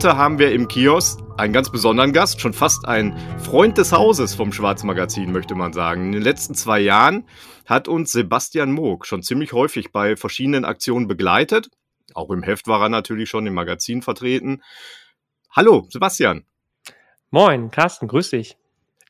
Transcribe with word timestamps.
Heute 0.00 0.16
haben 0.16 0.38
wir 0.38 0.50
im 0.52 0.66
Kiosk 0.66 1.20
einen 1.36 1.52
ganz 1.52 1.70
besonderen 1.70 2.14
Gast, 2.14 2.40
schon 2.40 2.54
fast 2.54 2.88
ein 2.88 3.14
Freund 3.38 3.76
des 3.76 3.92
Hauses 3.92 4.34
vom 4.34 4.50
Schwarzmagazin, 4.50 5.30
möchte 5.30 5.54
man 5.54 5.74
sagen. 5.74 6.06
In 6.06 6.12
den 6.12 6.22
letzten 6.22 6.54
zwei 6.54 6.80
Jahren 6.80 7.28
hat 7.66 7.86
uns 7.86 8.10
Sebastian 8.10 8.72
Moog 8.72 9.04
schon 9.04 9.22
ziemlich 9.22 9.52
häufig 9.52 9.92
bei 9.92 10.16
verschiedenen 10.16 10.64
Aktionen 10.64 11.06
begleitet. 11.06 11.68
Auch 12.14 12.30
im 12.30 12.42
Heft 12.42 12.66
war 12.66 12.80
er 12.80 12.88
natürlich 12.88 13.28
schon 13.28 13.46
im 13.46 13.52
Magazin 13.52 14.00
vertreten. 14.00 14.62
Hallo, 15.50 15.86
Sebastian. 15.90 16.46
Moin, 17.28 17.70
Carsten, 17.70 18.08
grüß 18.08 18.30
dich. 18.30 18.56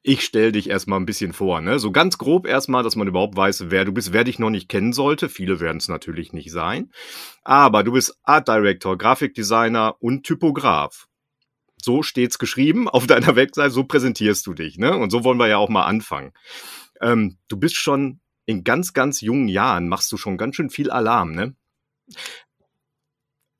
Ich 0.03 0.23
stelle 0.23 0.53
dich 0.53 0.71
erstmal 0.71 0.99
ein 0.99 1.05
bisschen 1.05 1.35
vor, 1.35 1.61
ne? 1.61 1.79
So 1.79 1.93
ganz 1.93 2.17
grob 2.17 2.47
erstmal, 2.47 2.83
dass 2.83 2.97
man 2.97 3.07
überhaupt 3.07 3.37
weiß, 3.37 3.67
wer 3.69 3.85
du 3.85 3.93
bist, 3.93 4.15
wer 4.15 4.25
dich 4.25 4.39
noch 4.39 4.49
nicht 4.49 4.71
kennen 4.71 4.95
sollte. 4.95 5.29
Viele 5.29 5.61
werden 5.61 5.77
es 5.77 5.89
natürlich 5.89 6.33
nicht 6.33 6.51
sein. 6.51 6.91
Aber 7.43 7.83
du 7.85 7.93
bist 7.93 8.19
Art 8.23 8.49
Director, 8.49 8.97
Grafikdesigner 8.97 9.97
und 10.01 10.25
Typograf. 10.25 11.07
So 11.83 12.03
steht's 12.03 12.39
geschrieben 12.39 12.89
auf 12.89 13.07
deiner 13.07 13.37
Website, 13.37 13.73
so 13.73 13.85
präsentierst 13.85 14.47
du 14.47 14.55
dich, 14.55 14.79
ne? 14.79 14.97
Und 14.97 15.11
so 15.11 15.23
wollen 15.23 15.39
wir 15.39 15.49
ja 15.49 15.59
auch 15.59 15.69
mal 15.69 15.85
anfangen. 15.85 16.33
Ähm, 17.03 17.37
du 17.49 17.59
bist 17.59 17.77
schon 17.77 18.21
in 18.47 18.65
ganz, 18.65 18.95
ganz 18.95 19.21
jungen 19.21 19.49
Jahren, 19.49 19.89
machst 19.89 20.11
du 20.13 20.17
schon 20.17 20.39
ganz 20.39 20.57
schön 20.57 20.71
viel 20.71 20.91
Alarm, 20.91 21.33
ne? 21.33 21.55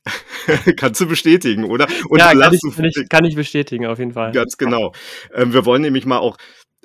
Kannst 0.77 1.01
du 1.01 1.07
bestätigen, 1.07 1.65
oder? 1.65 1.87
Und 2.09 2.19
ja, 2.19 2.33
kann 2.33 2.53
ich, 2.55 2.61
kann, 2.75 2.85
ich, 2.85 3.09
kann 3.09 3.25
ich 3.25 3.35
bestätigen, 3.35 3.87
auf 3.87 3.99
jeden 3.99 4.13
Fall. 4.13 4.33
Ganz 4.33 4.57
genau. 4.57 4.93
Ähm, 5.35 5.53
wir 5.53 5.65
wollen 5.65 5.83
nämlich 5.83 6.07
mal 6.07 6.19
auch, 6.19 6.37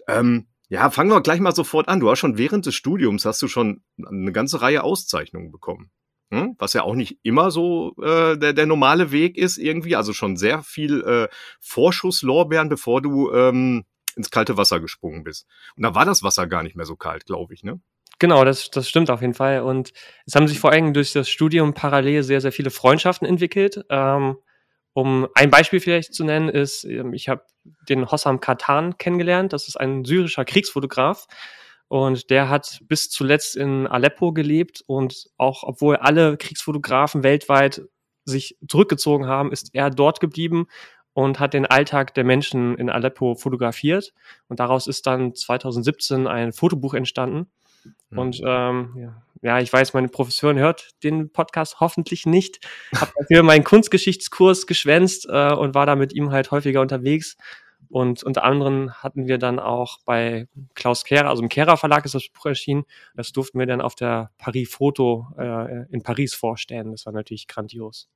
ähm, 0.07 0.47
ja, 0.67 0.89
fangen 0.89 1.11
wir 1.11 1.21
gleich 1.21 1.39
mal 1.39 1.55
sofort 1.55 1.87
an. 1.87 1.99
Du 1.99 2.09
hast 2.09 2.19
schon 2.19 2.37
während 2.37 2.65
des 2.65 2.75
Studiums 2.75 3.25
hast 3.25 3.41
du 3.41 3.47
schon 3.47 3.81
eine 4.03 4.31
ganze 4.31 4.61
Reihe 4.61 4.83
Auszeichnungen 4.83 5.51
bekommen. 5.51 5.91
Hm? 6.31 6.55
Was 6.57 6.73
ja 6.73 6.81
auch 6.81 6.95
nicht 6.95 7.19
immer 7.21 7.51
so 7.51 7.95
äh, 8.01 8.35
der, 8.37 8.53
der 8.53 8.65
normale 8.65 9.11
Weg 9.11 9.37
ist 9.37 9.57
irgendwie. 9.57 9.95
Also 9.95 10.11
schon 10.11 10.37
sehr 10.37 10.63
viel 10.63 11.01
äh, 11.03 11.27
Vorschusslorbeeren, 11.61 12.67
bevor 12.67 13.01
du 13.01 13.31
ähm, 13.31 13.85
ins 14.15 14.31
kalte 14.31 14.57
Wasser 14.57 14.79
gesprungen 14.79 15.23
bist. 15.23 15.45
Und 15.75 15.83
da 15.83 15.93
war 15.93 16.05
das 16.05 16.23
Wasser 16.23 16.47
gar 16.47 16.63
nicht 16.63 16.75
mehr 16.75 16.85
so 16.85 16.95
kalt, 16.95 17.25
glaube 17.25 17.53
ich, 17.53 17.63
ne? 17.63 17.79
Genau, 18.25 18.43
das, 18.43 18.71
das 18.71 18.89
stimmt 18.89 19.11
auf 19.11 19.21
jeden 19.21 19.35
Fall. 19.35 19.61
Und 19.61 19.93
es 20.25 20.33
haben 20.33 20.47
sich 20.47 20.59
vor 20.59 20.71
allem 20.71 20.95
durch 20.95 21.13
das 21.13 21.29
Studium 21.29 21.75
parallel 21.75 22.23
sehr, 22.23 22.41
sehr 22.41 22.51
viele 22.51 22.71
Freundschaften 22.71 23.27
entwickelt. 23.27 23.85
Ähm, 23.91 24.37
um 24.93 25.27
ein 25.35 25.51
Beispiel 25.51 25.79
vielleicht 25.79 26.15
zu 26.15 26.23
nennen, 26.23 26.49
ist, 26.49 26.85
ähm, 26.85 27.13
ich 27.13 27.29
habe 27.29 27.43
den 27.87 28.09
Hossam 28.09 28.39
Katan 28.39 28.97
kennengelernt. 28.97 29.53
Das 29.53 29.67
ist 29.67 29.79
ein 29.79 30.05
syrischer 30.05 30.43
Kriegsfotograf. 30.43 31.27
Und 31.87 32.31
der 32.31 32.49
hat 32.49 32.79
bis 32.87 33.11
zuletzt 33.11 33.55
in 33.55 33.85
Aleppo 33.85 34.33
gelebt. 34.33 34.81
Und 34.87 35.27
auch 35.37 35.61
obwohl 35.61 35.97
alle 35.97 36.35
Kriegsfotografen 36.35 37.21
weltweit 37.21 37.83
sich 38.23 38.57
zurückgezogen 38.67 39.27
haben, 39.27 39.51
ist 39.51 39.69
er 39.73 39.91
dort 39.91 40.19
geblieben 40.19 40.65
und 41.13 41.39
hat 41.39 41.53
den 41.53 41.67
Alltag 41.67 42.15
der 42.15 42.23
Menschen 42.23 42.75
in 42.75 42.89
Aleppo 42.89 43.35
fotografiert. 43.35 44.13
Und 44.47 44.59
daraus 44.59 44.87
ist 44.87 45.05
dann 45.05 45.35
2017 45.35 46.25
ein 46.25 46.53
Fotobuch 46.53 46.95
entstanden. 46.95 47.51
Mhm. 48.09 48.19
Und 48.19 48.41
ähm, 48.45 48.95
ja, 48.97 49.21
ja, 49.41 49.59
ich 49.59 49.71
weiß, 49.71 49.93
meine 49.93 50.07
Professorin 50.07 50.57
hört 50.57 50.89
den 51.03 51.31
Podcast 51.31 51.79
hoffentlich 51.79 52.25
nicht. 52.25 52.65
Habe 52.95 53.11
dafür 53.19 53.43
meinen 53.43 53.63
Kunstgeschichtskurs 53.63 54.65
geschwänzt 54.65 55.27
äh, 55.29 55.53
und 55.53 55.75
war 55.75 55.85
da 55.85 55.95
mit 55.95 56.13
ihm 56.13 56.31
halt 56.31 56.51
häufiger 56.51 56.81
unterwegs. 56.81 57.37
Und 57.89 58.23
unter 58.23 58.43
anderem 58.43 58.91
hatten 58.91 59.27
wir 59.27 59.37
dann 59.37 59.59
auch 59.59 59.99
bei 60.05 60.47
Klaus 60.73 61.03
Kehrer, 61.03 61.29
also 61.29 61.43
im 61.43 61.49
Kehrer 61.49 61.77
Verlag 61.77 62.05
ist 62.05 62.15
das 62.15 62.27
Buch 62.29 62.47
erschienen. 62.47 62.85
Das 63.15 63.31
durften 63.31 63.59
wir 63.59 63.67
dann 63.67 63.81
auf 63.81 63.95
der 63.95 64.31
Paris 64.37 64.69
Foto 64.69 65.27
äh, 65.37 65.85
in 65.91 66.01
Paris 66.01 66.33
vorstellen. 66.33 66.91
Das 66.91 67.05
war 67.05 67.13
natürlich 67.13 67.47
grandios. 67.47 68.09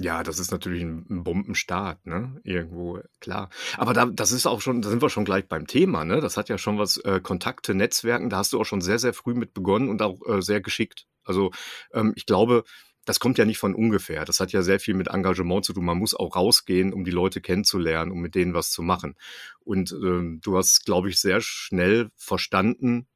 Ja, 0.00 0.22
das 0.22 0.38
ist 0.38 0.50
natürlich 0.50 0.82
ein, 0.82 1.24
Bombenstart, 1.24 2.06
ne? 2.06 2.40
Irgendwo, 2.44 3.00
klar. 3.20 3.50
Aber 3.76 3.92
da, 3.92 4.06
das 4.06 4.32
ist 4.32 4.46
auch 4.46 4.60
schon, 4.60 4.82
da 4.82 4.88
sind 4.88 5.02
wir 5.02 5.10
schon 5.10 5.24
gleich 5.24 5.46
beim 5.46 5.66
Thema, 5.66 6.04
ne? 6.04 6.20
Das 6.20 6.36
hat 6.36 6.48
ja 6.48 6.58
schon 6.58 6.78
was, 6.78 6.96
äh, 6.98 7.20
Kontakte, 7.22 7.74
Netzwerken, 7.74 8.30
da 8.30 8.38
hast 8.38 8.52
du 8.52 8.60
auch 8.60 8.64
schon 8.64 8.80
sehr, 8.80 8.98
sehr 8.98 9.12
früh 9.12 9.34
mit 9.34 9.52
begonnen 9.54 9.88
und 9.88 10.02
auch 10.02 10.18
äh, 10.26 10.40
sehr 10.40 10.60
geschickt. 10.60 11.06
Also 11.24 11.50
ähm, 11.92 12.12
ich 12.16 12.26
glaube, 12.26 12.64
das 13.04 13.18
kommt 13.18 13.38
ja 13.38 13.44
nicht 13.44 13.58
von 13.58 13.74
ungefähr. 13.74 14.24
Das 14.24 14.40
hat 14.40 14.52
ja 14.52 14.62
sehr 14.62 14.78
viel 14.78 14.94
mit 14.94 15.08
Engagement 15.08 15.64
zu 15.64 15.72
tun. 15.72 15.84
Man 15.84 15.98
muss 15.98 16.14
auch 16.14 16.36
rausgehen, 16.36 16.92
um 16.92 17.04
die 17.04 17.10
Leute 17.10 17.40
kennenzulernen, 17.40 18.12
um 18.12 18.20
mit 18.20 18.34
denen 18.34 18.54
was 18.54 18.70
zu 18.70 18.82
machen. 18.82 19.16
Und 19.60 19.92
ähm, 19.92 20.40
du 20.42 20.56
hast, 20.56 20.84
glaube 20.84 21.08
ich, 21.08 21.18
sehr 21.18 21.40
schnell 21.40 22.10
verstanden, 22.16 23.08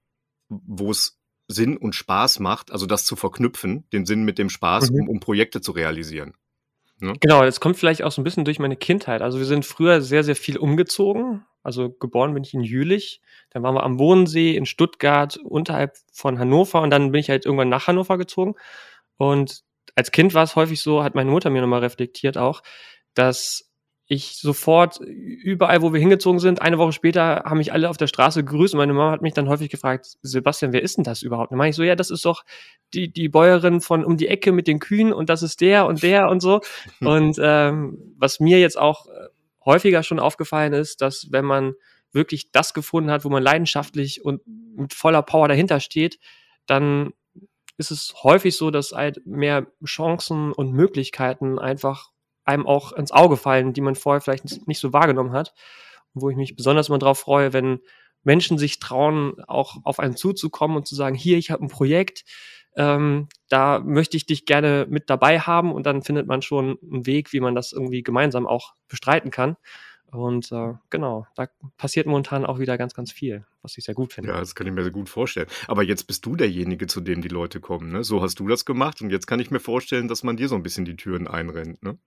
wo 0.48 0.90
es 0.90 1.18
Sinn 1.48 1.76
und 1.76 1.94
Spaß 1.94 2.40
macht, 2.40 2.72
also 2.72 2.86
das 2.86 3.04
zu 3.04 3.16
verknüpfen, 3.16 3.86
den 3.92 4.06
Sinn 4.06 4.24
mit 4.24 4.38
dem 4.38 4.48
Spaß, 4.48 4.90
mhm. 4.90 5.00
um, 5.00 5.08
um 5.08 5.20
Projekte 5.20 5.60
zu 5.60 5.72
realisieren. 5.72 6.34
Ne? 7.04 7.14
Genau, 7.20 7.42
das 7.42 7.60
kommt 7.60 7.76
vielleicht 7.76 8.02
auch 8.02 8.12
so 8.12 8.20
ein 8.20 8.24
bisschen 8.24 8.44
durch 8.44 8.58
meine 8.58 8.76
Kindheit. 8.76 9.22
Also 9.22 9.38
wir 9.38 9.46
sind 9.46 9.64
früher 9.64 10.00
sehr, 10.00 10.24
sehr 10.24 10.36
viel 10.36 10.56
umgezogen. 10.56 11.44
Also 11.62 11.90
geboren 11.90 12.34
bin 12.34 12.44
ich 12.44 12.54
in 12.54 12.62
Jülich. 12.62 13.20
Dann 13.50 13.62
waren 13.62 13.74
wir 13.74 13.82
am 13.82 13.96
Bodensee 13.96 14.56
in 14.56 14.66
Stuttgart 14.66 15.36
unterhalb 15.36 15.96
von 16.12 16.38
Hannover 16.38 16.82
und 16.82 16.90
dann 16.90 17.12
bin 17.12 17.20
ich 17.20 17.30
halt 17.30 17.46
irgendwann 17.46 17.68
nach 17.68 17.86
Hannover 17.86 18.18
gezogen. 18.18 18.54
Und 19.16 19.62
als 19.94 20.10
Kind 20.12 20.34
war 20.34 20.42
es 20.44 20.56
häufig 20.56 20.80
so, 20.80 21.04
hat 21.04 21.14
meine 21.14 21.30
Mutter 21.30 21.50
mir 21.50 21.60
nochmal 21.60 21.80
reflektiert 21.80 22.36
auch, 22.36 22.62
dass 23.14 23.70
ich 24.06 24.36
sofort 24.36 25.00
überall, 25.00 25.80
wo 25.80 25.92
wir 25.94 26.00
hingezogen 26.00 26.38
sind, 26.38 26.60
eine 26.60 26.76
Woche 26.76 26.92
später 26.92 27.44
haben 27.44 27.56
mich 27.56 27.72
alle 27.72 27.88
auf 27.88 27.96
der 27.96 28.06
Straße 28.06 28.44
gegrüßt 28.44 28.74
und 28.74 28.78
meine 28.78 28.92
Mama 28.92 29.12
hat 29.12 29.22
mich 29.22 29.32
dann 29.32 29.48
häufig 29.48 29.70
gefragt, 29.70 30.18
Sebastian, 30.20 30.74
wer 30.74 30.82
ist 30.82 30.98
denn 30.98 31.04
das 31.04 31.22
überhaupt? 31.22 31.50
dann 31.50 31.58
meine 31.58 31.70
ich 31.70 31.76
so, 31.76 31.82
ja, 31.82 31.96
das 31.96 32.10
ist 32.10 32.24
doch 32.24 32.44
die, 32.92 33.10
die 33.10 33.30
Bäuerin 33.30 33.80
von 33.80 34.04
um 34.04 34.18
die 34.18 34.28
Ecke 34.28 34.52
mit 34.52 34.66
den 34.66 34.78
Kühen 34.78 35.12
und 35.12 35.30
das 35.30 35.42
ist 35.42 35.62
der 35.62 35.86
und 35.86 36.02
der 36.02 36.28
und 36.28 36.40
so. 36.40 36.60
und 37.00 37.38
ähm, 37.40 38.14
was 38.18 38.40
mir 38.40 38.60
jetzt 38.60 38.78
auch 38.78 39.06
äh, 39.06 39.28
häufiger 39.64 40.02
schon 40.02 40.20
aufgefallen 40.20 40.74
ist, 40.74 41.00
dass 41.00 41.28
wenn 41.30 41.46
man 41.46 41.74
wirklich 42.12 42.52
das 42.52 42.74
gefunden 42.74 43.10
hat, 43.10 43.24
wo 43.24 43.30
man 43.30 43.42
leidenschaftlich 43.42 44.22
und 44.24 44.42
mit 44.46 44.92
voller 44.92 45.22
Power 45.22 45.48
dahinter 45.48 45.80
steht, 45.80 46.18
dann 46.66 47.12
ist 47.78 47.90
es 47.90 48.14
häufig 48.22 48.56
so, 48.56 48.70
dass 48.70 48.92
halt 48.92 49.26
mehr 49.26 49.66
Chancen 49.84 50.52
und 50.52 50.72
Möglichkeiten 50.72 51.58
einfach 51.58 52.10
einem 52.44 52.66
auch 52.66 52.92
ins 52.92 53.12
Auge 53.12 53.36
fallen, 53.36 53.72
die 53.72 53.80
man 53.80 53.94
vorher 53.94 54.20
vielleicht 54.20 54.66
nicht 54.66 54.80
so 54.80 54.92
wahrgenommen 54.92 55.32
hat. 55.32 55.54
Und 56.14 56.22
wo 56.22 56.30
ich 56.30 56.36
mich 56.36 56.56
besonders 56.56 56.88
immer 56.88 56.98
drauf 56.98 57.18
freue, 57.18 57.52
wenn 57.52 57.80
Menschen 58.22 58.58
sich 58.58 58.78
trauen, 58.78 59.42
auch 59.46 59.76
auf 59.84 59.98
einen 59.98 60.16
zuzukommen 60.16 60.76
und 60.76 60.86
zu 60.86 60.94
sagen, 60.94 61.14
hier, 61.14 61.36
ich 61.38 61.50
habe 61.50 61.64
ein 61.64 61.68
Projekt, 61.68 62.24
ähm, 62.76 63.28
da 63.48 63.78
möchte 63.78 64.16
ich 64.16 64.26
dich 64.26 64.46
gerne 64.46 64.86
mit 64.88 65.08
dabei 65.08 65.38
haben 65.40 65.72
und 65.72 65.86
dann 65.86 66.02
findet 66.02 66.26
man 66.26 66.42
schon 66.42 66.78
einen 66.82 67.06
Weg, 67.06 67.32
wie 67.32 67.40
man 67.40 67.54
das 67.54 67.72
irgendwie 67.72 68.02
gemeinsam 68.02 68.46
auch 68.46 68.74
bestreiten 68.88 69.30
kann. 69.30 69.56
Und 70.10 70.52
äh, 70.52 70.74
genau, 70.90 71.26
da 71.34 71.48
passiert 71.76 72.06
momentan 72.06 72.46
auch 72.46 72.60
wieder 72.60 72.78
ganz, 72.78 72.94
ganz 72.94 73.10
viel, 73.10 73.44
was 73.62 73.76
ich 73.76 73.84
sehr 73.84 73.96
gut 73.96 74.12
finde. 74.12 74.30
Ja, 74.30 74.38
das 74.38 74.54
kann 74.54 74.66
ich 74.66 74.72
mir 74.72 74.82
sehr 74.82 74.92
gut 74.92 75.08
vorstellen. 75.08 75.48
Aber 75.66 75.82
jetzt 75.82 76.04
bist 76.04 76.24
du 76.24 76.36
derjenige, 76.36 76.86
zu 76.86 77.00
dem 77.00 77.20
die 77.20 77.28
Leute 77.28 77.58
kommen. 77.60 77.90
Ne? 77.90 78.04
So 78.04 78.22
hast 78.22 78.38
du 78.38 78.46
das 78.46 78.64
gemacht 78.64 79.02
und 79.02 79.10
jetzt 79.10 79.26
kann 79.26 79.40
ich 79.40 79.50
mir 79.50 79.58
vorstellen, 79.58 80.06
dass 80.06 80.22
man 80.22 80.36
dir 80.36 80.48
so 80.48 80.54
ein 80.54 80.62
bisschen 80.62 80.84
die 80.84 80.96
Türen 80.96 81.26
einrennt. 81.26 81.82
Ne? 81.82 81.98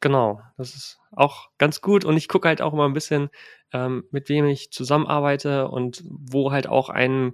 Genau, 0.00 0.40
das 0.56 0.74
ist 0.74 0.98
auch 1.12 1.50
ganz 1.58 1.82
gut 1.82 2.04
und 2.04 2.16
ich 2.16 2.28
gucke 2.28 2.48
halt 2.48 2.62
auch 2.62 2.72
immer 2.72 2.86
ein 2.86 2.94
bisschen, 2.94 3.28
ähm, 3.72 4.04
mit 4.10 4.28
wem 4.28 4.46
ich 4.46 4.70
zusammenarbeite 4.70 5.68
und 5.68 6.02
wo 6.06 6.52
halt 6.52 6.66
auch 6.66 6.88
ein 6.88 7.32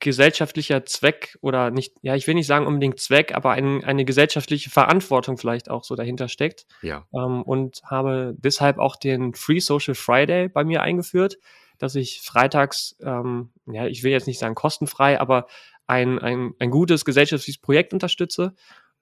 gesellschaftlicher 0.00 0.84
Zweck 0.86 1.36
oder 1.40 1.70
nicht, 1.70 1.94
ja, 2.02 2.14
ich 2.14 2.26
will 2.26 2.34
nicht 2.34 2.46
sagen 2.46 2.66
unbedingt 2.66 3.00
Zweck, 3.00 3.34
aber 3.34 3.50
ein, 3.50 3.84
eine 3.84 4.04
gesellschaftliche 4.04 4.70
Verantwortung 4.70 5.38
vielleicht 5.38 5.70
auch 5.70 5.84
so 5.84 5.96
dahinter 5.96 6.28
steckt. 6.28 6.66
Ja. 6.82 7.04
Ähm, 7.12 7.42
und 7.42 7.82
habe 7.84 8.34
deshalb 8.38 8.78
auch 8.78 8.96
den 8.96 9.34
Free 9.34 9.58
Social 9.58 9.94
Friday 9.94 10.48
bei 10.48 10.64
mir 10.64 10.82
eingeführt, 10.82 11.38
dass 11.78 11.94
ich 11.94 12.20
freitags, 12.20 12.96
ähm, 13.02 13.50
ja, 13.66 13.86
ich 13.86 14.02
will 14.02 14.12
jetzt 14.12 14.26
nicht 14.26 14.38
sagen 14.38 14.54
kostenfrei, 14.54 15.20
aber 15.20 15.46
ein, 15.86 16.18
ein, 16.18 16.52
ein 16.58 16.70
gutes 16.70 17.04
gesellschaftliches 17.04 17.60
Projekt 17.60 17.92
unterstütze 17.92 18.54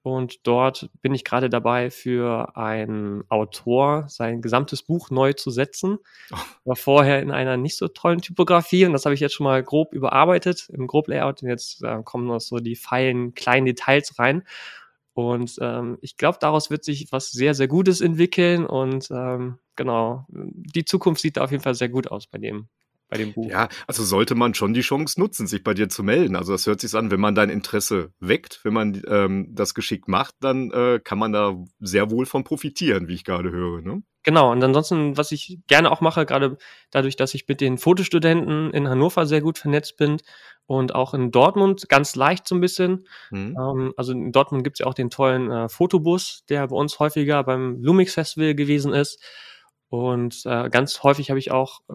und 0.06 0.46
dort 0.46 0.88
bin 1.02 1.14
ich 1.14 1.24
gerade 1.24 1.50
dabei, 1.50 1.90
für 1.90 2.56
einen 2.56 3.24
Autor 3.28 4.04
sein 4.06 4.40
gesamtes 4.40 4.84
Buch 4.84 5.10
neu 5.10 5.32
zu 5.32 5.50
setzen. 5.50 5.98
Oh. 6.32 6.36
War 6.64 6.76
vorher 6.76 7.20
in 7.20 7.32
einer 7.32 7.56
nicht 7.56 7.76
so 7.76 7.88
tollen 7.88 8.20
Typografie 8.20 8.84
und 8.84 8.92
das 8.92 9.04
habe 9.04 9.16
ich 9.16 9.20
jetzt 9.20 9.34
schon 9.34 9.42
mal 9.42 9.64
grob 9.64 9.92
überarbeitet 9.92 10.68
im 10.68 10.86
Groblayout. 10.86 11.42
Und 11.42 11.48
jetzt 11.48 11.82
äh, 11.82 12.04
kommen 12.04 12.28
noch 12.28 12.38
so 12.38 12.58
die 12.58 12.76
feinen, 12.76 13.34
kleinen 13.34 13.66
Details 13.66 14.16
rein. 14.16 14.44
Und 15.12 15.56
ähm, 15.60 15.98
ich 16.02 16.16
glaube, 16.16 16.38
daraus 16.40 16.70
wird 16.70 16.84
sich 16.84 17.10
was 17.10 17.32
sehr, 17.32 17.54
sehr 17.54 17.66
Gutes 17.66 18.00
entwickeln. 18.00 18.64
Und 18.64 19.10
ähm, 19.10 19.58
genau, 19.74 20.24
die 20.28 20.84
Zukunft 20.84 21.20
sieht 21.20 21.36
da 21.36 21.42
auf 21.42 21.50
jeden 21.50 21.64
Fall 21.64 21.74
sehr 21.74 21.88
gut 21.88 22.12
aus 22.12 22.28
bei 22.28 22.38
dem 22.38 22.68
bei 23.08 23.18
dem 23.18 23.32
Buch. 23.32 23.50
Ja, 23.50 23.68
also 23.86 24.04
sollte 24.04 24.34
man 24.34 24.54
schon 24.54 24.74
die 24.74 24.80
Chance 24.80 25.20
nutzen, 25.20 25.46
sich 25.46 25.62
bei 25.62 25.74
dir 25.74 25.88
zu 25.88 26.02
melden. 26.02 26.36
Also 26.36 26.52
das 26.52 26.66
hört 26.66 26.80
sich 26.80 26.94
an, 26.94 27.10
wenn 27.10 27.20
man 27.20 27.34
dein 27.34 27.50
Interesse 27.50 28.12
weckt, 28.20 28.60
wenn 28.64 28.72
man 28.72 29.02
ähm, 29.08 29.48
das 29.50 29.74
geschickt 29.74 30.08
macht, 30.08 30.34
dann 30.40 30.70
äh, 30.72 31.00
kann 31.02 31.18
man 31.18 31.32
da 31.32 31.56
sehr 31.80 32.10
wohl 32.10 32.26
von 32.26 32.44
profitieren, 32.44 33.08
wie 33.08 33.14
ich 33.14 33.24
gerade 33.24 33.50
höre. 33.50 33.80
Ne? 33.82 34.02
Genau, 34.24 34.50
und 34.50 34.62
ansonsten, 34.64 35.16
was 35.16 35.30
ich 35.30 35.60
gerne 35.68 35.90
auch 35.90 36.00
mache, 36.00 36.26
gerade 36.26 36.58
dadurch, 36.90 37.14
dass 37.14 37.34
ich 37.34 37.46
mit 37.46 37.60
den 37.60 37.78
Fotostudenten 37.78 38.72
in 38.72 38.88
Hannover 38.88 39.24
sehr 39.24 39.40
gut 39.40 39.56
vernetzt 39.58 39.96
bin 39.96 40.18
und 40.66 40.96
auch 40.96 41.14
in 41.14 41.30
Dortmund 41.30 41.88
ganz 41.88 42.16
leicht 42.16 42.48
so 42.48 42.56
ein 42.56 42.60
bisschen. 42.60 43.06
Mhm. 43.30 43.56
Ähm, 43.56 43.94
also 43.96 44.10
in 44.10 44.32
Dortmund 44.32 44.64
gibt 44.64 44.76
es 44.76 44.80
ja 44.80 44.86
auch 44.86 44.94
den 44.94 45.10
tollen 45.10 45.50
äh, 45.50 45.68
Fotobus, 45.68 46.44
der 46.48 46.66
bei 46.66 46.74
uns 46.74 46.98
häufiger 46.98 47.44
beim 47.44 47.80
Lumix 47.80 48.14
Festival 48.14 48.56
gewesen 48.56 48.92
ist. 48.92 49.22
Und 49.88 50.42
äh, 50.46 50.68
ganz 50.68 51.02
häufig 51.02 51.30
habe 51.30 51.38
ich 51.38 51.52
auch 51.52 51.80
äh, 51.88 51.94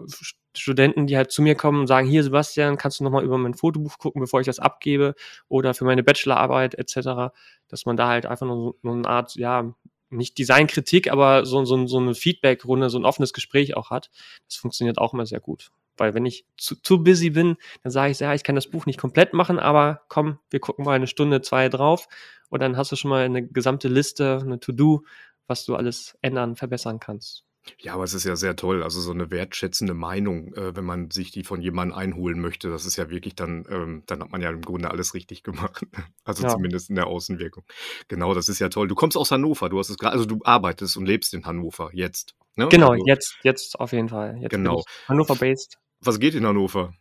Studenten, 0.56 1.06
die 1.06 1.16
halt 1.16 1.30
zu 1.30 1.42
mir 1.42 1.54
kommen 1.54 1.80
und 1.80 1.86
sagen, 1.86 2.06
hier 2.08 2.22
Sebastian, 2.22 2.76
kannst 2.76 3.00
du 3.00 3.04
nochmal 3.04 3.24
über 3.24 3.38
mein 3.38 3.54
Fotobuch 3.54 3.98
gucken, 3.98 4.20
bevor 4.20 4.40
ich 4.40 4.46
das 4.46 4.58
abgebe 4.58 5.14
oder 5.48 5.74
für 5.74 5.84
meine 5.84 6.02
Bachelorarbeit 6.02 6.74
etc., 6.74 7.32
dass 7.68 7.86
man 7.86 7.96
da 7.96 8.08
halt 8.08 8.26
einfach 8.26 8.46
nur 8.46 8.74
so, 8.82 8.90
eine 8.90 9.08
Art, 9.08 9.34
ja, 9.36 9.74
nicht 10.10 10.38
Designkritik, 10.38 11.10
aber 11.10 11.46
so, 11.46 11.64
so, 11.64 11.86
so 11.86 11.98
eine 11.98 12.14
Feedback-Runde, 12.14 12.90
so 12.90 12.98
ein 12.98 13.04
offenes 13.04 13.32
Gespräch 13.32 13.76
auch 13.76 13.90
hat. 13.90 14.10
Das 14.46 14.56
funktioniert 14.56 14.98
auch 14.98 15.14
immer 15.14 15.26
sehr 15.26 15.40
gut. 15.40 15.70
Weil 15.96 16.14
wenn 16.14 16.26
ich 16.26 16.46
zu, 16.56 16.80
zu 16.80 17.02
busy 17.02 17.30
bin, 17.30 17.56
dann 17.82 17.92
sage 17.92 18.12
ich, 18.12 18.20
ja, 18.20 18.34
ich 18.34 18.44
kann 18.44 18.54
das 18.54 18.68
Buch 18.68 18.86
nicht 18.86 18.98
komplett 18.98 19.32
machen, 19.34 19.58
aber 19.58 20.02
komm, 20.08 20.38
wir 20.50 20.60
gucken 20.60 20.84
mal 20.84 20.92
eine 20.92 21.06
Stunde, 21.06 21.40
zwei 21.42 21.68
drauf 21.68 22.08
und 22.48 22.60
dann 22.60 22.76
hast 22.76 22.92
du 22.92 22.96
schon 22.96 23.10
mal 23.10 23.24
eine 23.24 23.46
gesamte 23.46 23.88
Liste, 23.88 24.38
eine 24.42 24.60
To-Do, 24.60 25.04
was 25.46 25.64
du 25.64 25.74
alles 25.74 26.16
ändern, 26.22 26.56
verbessern 26.56 27.00
kannst. 27.00 27.44
Ja, 27.78 27.94
aber 27.94 28.04
es 28.04 28.14
ist 28.14 28.24
ja 28.24 28.34
sehr 28.36 28.56
toll. 28.56 28.82
Also 28.82 29.00
so 29.00 29.12
eine 29.12 29.30
wertschätzende 29.30 29.94
Meinung, 29.94 30.52
äh, 30.54 30.74
wenn 30.76 30.84
man 30.84 31.10
sich 31.10 31.30
die 31.30 31.44
von 31.44 31.62
jemandem 31.62 31.96
einholen 31.96 32.40
möchte, 32.40 32.70
das 32.70 32.84
ist 32.86 32.96
ja 32.96 33.08
wirklich 33.10 33.34
dann, 33.36 33.64
ähm, 33.70 34.02
dann 34.06 34.20
hat 34.20 34.30
man 34.32 34.40
ja 34.40 34.50
im 34.50 34.62
Grunde 34.62 34.90
alles 34.90 35.14
richtig 35.14 35.42
gemacht. 35.44 35.86
Also 36.24 36.42
Ja. 36.44 36.48
zumindest 36.50 36.90
in 36.90 36.96
der 36.96 37.06
Außenwirkung. 37.06 37.64
Genau, 38.08 38.34
das 38.34 38.48
ist 38.48 38.58
ja 38.58 38.68
toll. 38.68 38.88
Du 38.88 38.94
kommst 38.94 39.16
aus 39.16 39.30
Hannover, 39.30 39.68
du 39.68 39.78
hast 39.78 39.90
es 39.90 39.98
gerade, 39.98 40.14
also 40.14 40.24
du 40.26 40.40
arbeitest 40.44 40.96
und 40.96 41.06
lebst 41.06 41.34
in 41.34 41.44
Hannover 41.46 41.90
jetzt. 41.92 42.34
Ne? 42.56 42.68
Genau, 42.68 42.90
Also, 42.90 43.04
jetzt, 43.06 43.36
jetzt 43.42 43.78
auf 43.80 43.92
jeden 43.92 44.08
Fall. 44.08 44.36
Jetzt 44.40 44.50
genau. 44.50 44.82
Hannover-based. 45.08 45.78
Was 46.00 46.18
geht 46.18 46.34
in 46.34 46.44
Hannover? 46.46 46.92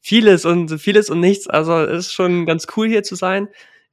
Vieles 0.00 0.44
und 0.44 0.78
vieles 0.78 1.10
und 1.10 1.20
nichts. 1.20 1.46
Also 1.46 1.78
es 1.78 2.06
ist 2.06 2.12
schon 2.12 2.46
ganz 2.46 2.66
cool 2.76 2.88
hier 2.88 3.02
zu 3.02 3.14
sein. 3.14 3.48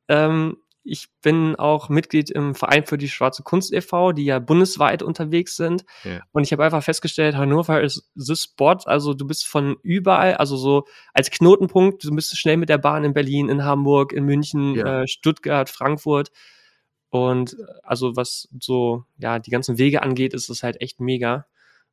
Ähm, 0.07 0.57
ich 0.83 1.07
bin 1.21 1.55
auch 1.55 1.89
Mitglied 1.89 2.29
im 2.31 2.55
Verein 2.55 2.85
für 2.85 2.97
die 2.97 3.09
Schwarze 3.09 3.43
Kunst 3.43 3.71
e.V., 3.73 4.13
die 4.13 4.25
ja 4.25 4.39
bundesweit 4.39 5.03
unterwegs 5.03 5.55
sind. 5.55 5.85
Ja. 6.03 6.21
Und 6.31 6.43
ich 6.43 6.51
habe 6.51 6.63
einfach 6.63 6.83
festgestellt, 6.83 7.35
Hannover 7.35 7.81
ist 7.81 8.09
the 8.15 8.35
spot. 8.35 8.77
Also 8.85 9.13
du 9.13 9.27
bist 9.27 9.45
von 9.47 9.77
überall, 9.83 10.35
also 10.35 10.57
so 10.57 10.85
als 11.13 11.29
Knotenpunkt, 11.29 12.03
du 12.03 12.15
bist 12.15 12.35
schnell 12.37 12.57
mit 12.57 12.69
der 12.69 12.79
Bahn 12.79 13.03
in 13.03 13.13
Berlin, 13.13 13.49
in 13.49 13.63
Hamburg, 13.63 14.11
in 14.13 14.25
München, 14.25 14.75
Ja. 14.75 15.01
äh, 15.03 15.07
Stuttgart, 15.07 15.69
Frankfurt. 15.69 16.31
Und 17.09 17.57
also 17.83 18.15
was 18.15 18.47
so, 18.59 19.03
ja, 19.17 19.37
die 19.39 19.51
ganzen 19.51 19.77
Wege 19.77 20.01
angeht, 20.01 20.33
ist 20.33 20.49
es 20.49 20.63
halt 20.63 20.81
echt 20.81 20.99
mega. 20.99 21.45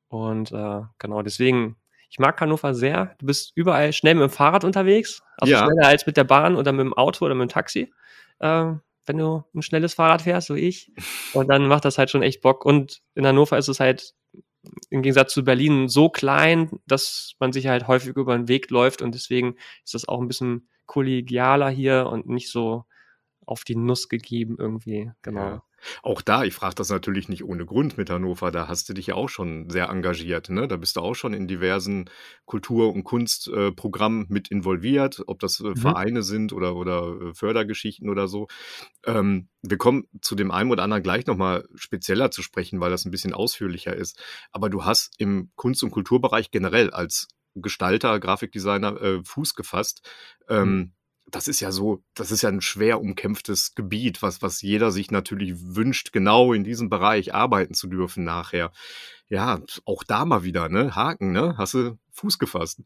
Und 0.08 0.52
äh, 0.52 0.80
genau, 0.98 1.22
deswegen, 1.22 1.76
ich 2.08 2.18
mag 2.18 2.40
Hannover 2.40 2.72
sehr. 2.74 3.14
Du 3.18 3.26
bist 3.26 3.52
überall 3.54 3.92
schnell 3.92 4.14
mit 4.14 4.22
dem 4.22 4.30
Fahrrad 4.30 4.64
unterwegs, 4.64 5.22
also 5.36 5.52
Ja. 5.52 5.66
schneller 5.66 5.88
als 5.88 6.06
mit 6.06 6.16
der 6.16 6.24
Bahn 6.24 6.56
oder 6.56 6.72
mit 6.72 6.80
dem 6.86 6.94
Auto 6.94 7.26
oder 7.26 7.34
mit 7.34 7.50
dem 7.50 7.52
Taxi, 7.52 7.92
äh, 8.40 8.72
wenn 9.06 9.18
du 9.18 9.44
ein 9.54 9.62
schnelles 9.62 9.94
Fahrrad 9.94 10.22
fährst, 10.22 10.48
so 10.48 10.54
ich. 10.54 10.92
Und 11.32 11.48
dann 11.48 11.66
macht 11.66 11.84
das 11.84 11.98
halt 11.98 12.10
schon 12.10 12.22
echt 12.22 12.42
Bock. 12.42 12.64
Und 12.64 13.00
in 13.14 13.26
Hannover 13.26 13.56
ist 13.56 13.68
es 13.68 13.80
halt 13.80 14.14
im 14.90 15.02
Gegensatz 15.02 15.32
zu 15.32 15.44
Berlin 15.44 15.88
so 15.88 16.08
klein, 16.08 16.80
dass 16.86 17.34
man 17.38 17.52
sich 17.52 17.66
halt 17.68 17.86
häufig 17.88 18.16
über 18.16 18.36
den 18.36 18.48
Weg 18.48 18.70
läuft 18.70 19.02
und 19.02 19.14
deswegen 19.14 19.56
ist 19.84 19.94
das 19.94 20.08
auch 20.08 20.20
ein 20.20 20.28
bisschen 20.28 20.68
kollegialer 20.86 21.70
hier 21.70 22.06
und 22.10 22.26
nicht 22.26 22.50
so 22.50 22.84
auf 23.46 23.64
die 23.64 23.76
Nuss 23.76 24.08
gegeben 24.08 24.56
irgendwie. 24.58 25.10
Genau. 25.22 25.40
Ja. 25.40 25.62
Auch 26.02 26.22
da, 26.22 26.44
ich 26.44 26.54
frage 26.54 26.74
das 26.74 26.88
natürlich 26.90 27.28
nicht 27.28 27.44
ohne 27.44 27.64
Grund 27.66 27.96
mit 27.98 28.10
Hannover, 28.10 28.50
da 28.50 28.68
hast 28.68 28.88
du 28.88 28.94
dich 28.94 29.08
ja 29.08 29.14
auch 29.14 29.28
schon 29.28 29.70
sehr 29.70 29.88
engagiert, 29.88 30.48
ne? 30.50 30.68
Da 30.68 30.76
bist 30.76 30.96
du 30.96 31.00
auch 31.00 31.14
schon 31.14 31.34
in 31.34 31.46
diversen 31.48 32.10
Kultur- 32.46 32.92
und 32.92 33.04
Kunstprogrammen 33.04 34.26
mit 34.28 34.48
involviert, 34.50 35.22
ob 35.26 35.38
das 35.40 35.60
äh, 35.60 35.74
Mhm. 35.74 35.76
Vereine 35.76 36.22
sind 36.22 36.52
oder, 36.52 36.76
oder 36.76 37.30
äh, 37.30 37.34
Fördergeschichten 37.34 38.08
oder 38.10 38.28
so. 38.28 38.48
Ähm, 39.04 39.48
wir 39.62 39.78
kommen 39.78 40.04
zu 40.22 40.34
dem 40.34 40.50
einen 40.50 40.70
oder 40.70 40.82
anderen 40.82 41.02
gleich 41.02 41.26
nochmal 41.26 41.66
spezieller 41.74 42.30
zu 42.30 42.42
sprechen, 42.42 42.80
weil 42.80 42.90
das 42.90 43.04
ein 43.04 43.10
bisschen 43.10 43.34
ausführlicher 43.34 43.94
ist. 43.94 44.20
Aber 44.52 44.70
du 44.70 44.84
hast 44.84 45.14
im 45.18 45.50
Kunst- 45.56 45.82
und 45.82 45.90
Kulturbereich 45.90 46.50
generell 46.50 46.90
als 46.90 47.28
Gestalter, 47.54 48.20
Grafikdesigner 48.20 49.00
äh, 49.00 49.20
Fuß 49.24 49.54
gefasst. 49.54 50.08
Ähm, 50.48 50.92
Mhm. 50.92 50.97
Das 51.30 51.48
ist 51.48 51.60
ja 51.60 51.72
so, 51.72 52.02
das 52.14 52.30
ist 52.30 52.42
ja 52.42 52.48
ein 52.48 52.60
schwer 52.60 53.00
umkämpftes 53.00 53.74
Gebiet, 53.74 54.22
was, 54.22 54.42
was 54.42 54.62
jeder 54.62 54.90
sich 54.90 55.10
natürlich 55.10 55.54
wünscht, 55.74 56.12
genau 56.12 56.52
in 56.52 56.64
diesem 56.64 56.88
Bereich 56.88 57.34
arbeiten 57.34 57.74
zu 57.74 57.86
dürfen 57.88 58.24
nachher. 58.24 58.72
Ja, 59.28 59.60
auch 59.84 60.04
da 60.04 60.24
mal 60.24 60.42
wieder, 60.42 60.68
ne? 60.68 60.94
Haken, 60.96 61.32
ne? 61.32 61.54
Hast 61.58 61.74
du 61.74 61.98
Fuß 62.12 62.38
gefasst. 62.38 62.80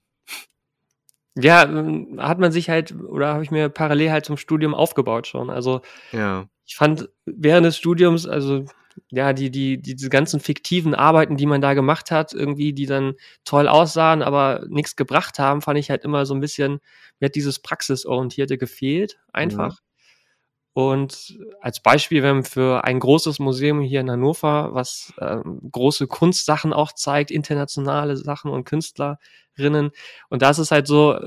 Ja, 1.35 1.62
ähm, 1.65 2.19
hat 2.21 2.39
man 2.39 2.53
sich 2.53 2.69
halt 2.69 2.94
oder 2.94 3.29
habe 3.35 3.44
ich 3.44 3.50
mir 3.50 3.69
parallel 3.69 4.11
halt 4.11 4.27
zum 4.27 4.37
Studium 4.37 4.75
aufgebaut 4.75 5.27
schon. 5.27 5.49
Also 5.49 5.81
Ja. 6.12 6.47
ich 6.67 6.77
fand 6.77 7.09
während 7.25 7.65
des 7.65 7.77
Studiums, 7.79 8.27
also 8.27 8.67
ja, 9.11 9.33
die, 9.33 9.50
die, 9.50 9.81
die, 9.81 9.94
diese 9.94 10.11
ganzen 10.11 10.41
fiktiven 10.41 10.94
Arbeiten, 10.94 11.37
die 11.37 11.47
man 11.47 11.61
da 11.61 11.75
gemacht 11.75 12.11
hat, 12.11 12.33
irgendwie, 12.33 12.73
die 12.73 12.87
dann 12.87 13.15
toll 13.44 13.69
aussahen, 13.69 14.23
aber 14.23 14.65
nichts 14.69 14.97
gebracht 14.97 15.39
haben, 15.39 15.62
fand 15.62 15.79
ich 15.79 15.91
halt 15.91 16.05
immer 16.05 16.27
so 16.27 16.35
ein 16.35 16.41
bisschen, 16.41 16.81
mir 17.21 17.27
hat 17.27 17.35
dieses 17.35 17.61
Praxisorientierte 17.61 18.59
gefehlt, 18.59 19.19
einfach. 19.33 19.81
Und 20.75 21.39
als 21.61 21.81
Beispiel, 21.81 22.23
wir 22.23 22.31
haben 22.31 22.44
für 22.44 22.85
ein 22.85 22.99
großes 22.99 23.39
Museum 23.39 23.83
hier 23.83 24.00
in 24.00 24.11
Hannover, 24.11 24.71
was 24.73 25.12
ähm, 25.21 25.61
große 25.71 26.06
Kunstsachen 26.06 26.73
auch 26.73 26.93
zeigt, 26.93 27.31
internationale 27.31 28.17
Sachen 28.17 28.50
und 28.50 28.65
Künstlerinnen. 28.65 29.91
Und 30.31 30.43
da 30.43 30.50
ist 30.50 30.59
es 30.59 30.71
halt 30.71 30.87
so, 30.87 31.19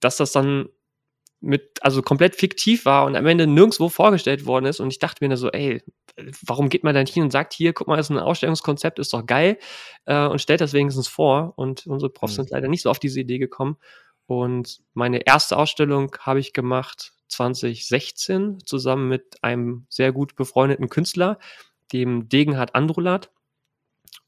dass 0.00 0.16
das 0.16 0.32
dann 0.32 0.68
mit, 1.40 1.78
also 1.82 2.02
komplett 2.02 2.34
fiktiv 2.36 2.84
war 2.84 3.04
und 3.06 3.16
am 3.16 3.26
Ende 3.26 3.46
nirgendwo 3.46 3.88
vorgestellt 3.88 4.46
worden 4.46 4.66
ist. 4.66 4.80
Und 4.80 4.90
ich 4.90 4.98
dachte 4.98 5.24
mir 5.24 5.28
da 5.30 5.36
so, 5.36 5.50
ey, 5.50 5.82
warum 6.44 6.68
geht 6.68 6.82
man 6.84 6.94
da 6.94 7.00
nicht 7.00 7.14
hin 7.14 7.22
und 7.24 7.30
sagt, 7.30 7.52
hier, 7.52 7.72
guck 7.72 7.86
mal, 7.88 7.96
das 7.96 8.06
ist 8.06 8.10
ein 8.10 8.18
Ausstellungskonzept, 8.18 8.98
ist 8.98 9.12
doch 9.12 9.24
geil, 9.26 9.58
äh, 10.06 10.26
und 10.26 10.40
stellt 10.40 10.60
das 10.60 10.72
wenigstens 10.72 11.08
vor. 11.08 11.52
Und 11.56 11.86
unsere 11.86 12.10
Profs 12.10 12.32
Mhm. 12.34 12.42
sind 12.42 12.50
leider 12.50 12.68
nicht 12.68 12.82
so 12.82 12.90
auf 12.90 12.98
diese 12.98 13.20
Idee 13.20 13.38
gekommen. 13.38 13.76
Und 14.26 14.80
meine 14.94 15.26
erste 15.26 15.56
Ausstellung 15.56 16.14
habe 16.20 16.40
ich 16.40 16.52
gemacht 16.52 17.12
2016 17.28 18.58
zusammen 18.64 19.08
mit 19.08 19.38
einem 19.42 19.86
sehr 19.88 20.12
gut 20.12 20.34
befreundeten 20.36 20.88
Künstler, 20.88 21.38
dem 21.92 22.28
Degenhard 22.28 22.74
Andrulat. 22.74 23.30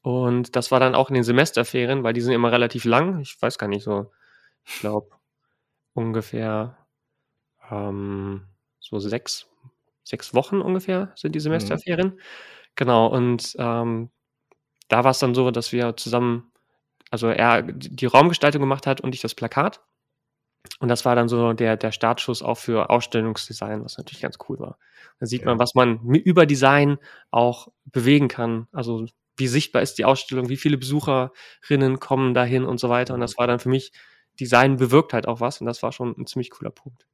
Und 0.01 0.55
das 0.55 0.71
war 0.71 0.79
dann 0.79 0.95
auch 0.95 1.09
in 1.09 1.15
den 1.15 1.23
Semesterferien, 1.23 2.03
weil 2.03 2.13
die 2.13 2.21
sind 2.21 2.33
immer 2.33 2.51
relativ 2.51 2.85
lang. 2.85 3.19
Ich 3.19 3.39
weiß 3.41 3.57
gar 3.57 3.67
nicht 3.67 3.83
so, 3.83 4.11
ich 4.65 4.79
glaube 4.79 5.09
ungefähr 5.93 6.77
ähm, 7.71 8.43
so 8.79 8.99
sechs, 8.99 9.47
sechs 10.03 10.33
Wochen 10.35 10.61
ungefähr 10.61 11.13
sind 11.15 11.35
die 11.35 11.39
Semesterferien. 11.39 12.19
Genau, 12.75 13.07
und 13.07 13.55
ähm, 13.59 14.11
da 14.89 15.03
war 15.03 15.11
es 15.11 15.19
dann 15.19 15.35
so, 15.35 15.51
dass 15.51 15.71
wir 15.71 15.97
zusammen, 15.97 16.51
also 17.11 17.27
er 17.29 17.63
die 17.63 18.05
Raumgestaltung 18.07 18.61
gemacht 18.61 18.87
hat 18.87 19.01
und 19.01 19.15
ich 19.15 19.21
das 19.21 19.35
Plakat. 19.35 19.81
Und 20.79 20.89
das 20.89 21.05
war 21.05 21.15
dann 21.15 21.27
so 21.27 21.53
der, 21.53 21.77
der 21.77 21.91
Startschuss 21.91 22.41
auch 22.43 22.57
für 22.57 22.89
Ausstellungsdesign, 22.89 23.83
was 23.83 23.97
natürlich 23.97 24.21
ganz 24.21 24.37
cool 24.49 24.59
war. 24.59 24.77
Da 25.19 25.25
sieht 25.25 25.41
Ja. 25.41 25.47
man, 25.47 25.59
was 25.59 25.73
man 25.75 25.99
über 26.15 26.45
Design 26.45 26.97
auch 27.31 27.67
bewegen 27.85 28.27
kann. 28.27 28.67
Also 28.71 29.05
wie 29.37 29.47
sichtbar 29.47 29.81
ist 29.81 29.95
die 29.97 30.05
Ausstellung, 30.05 30.49
wie 30.49 30.57
viele 30.57 30.77
Besucherinnen 30.77 31.99
kommen 31.99 32.33
dahin 32.33 32.63
und 32.65 32.79
so 32.79 32.89
weiter. 32.89 33.13
Und 33.15 33.21
das 33.21 33.37
war 33.37 33.47
dann 33.47 33.59
für 33.59 33.69
mich, 33.69 33.91
Design 34.39 34.77
bewirkt 34.77 35.13
halt 35.13 35.27
auch 35.27 35.39
was 35.41 35.61
und 35.61 35.67
das 35.67 35.83
war 35.83 35.91
schon 35.91 36.15
ein 36.17 36.27
ziemlich 36.27 36.51
cooler 36.51 36.71
Punkt. 36.71 37.05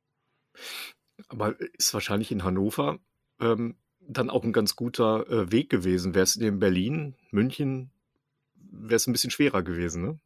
Aber 1.29 1.55
ist 1.77 1.93
wahrscheinlich 1.93 2.31
in 2.31 2.43
Hannover 2.43 2.99
ähm, 3.39 3.75
dann 3.99 4.29
auch 4.29 4.43
ein 4.43 4.53
ganz 4.53 4.75
guter 4.75 5.27
äh, 5.29 5.51
Weg 5.51 5.69
gewesen. 5.69 6.15
Wärst 6.15 6.37
du 6.41 6.45
in 6.45 6.59
Berlin, 6.59 7.15
München, 7.31 7.91
wäre 8.55 8.95
es 8.95 9.07
ein 9.07 9.13
bisschen 9.13 9.31
schwerer 9.31 9.63
gewesen, 9.63 10.03
ne? 10.03 10.19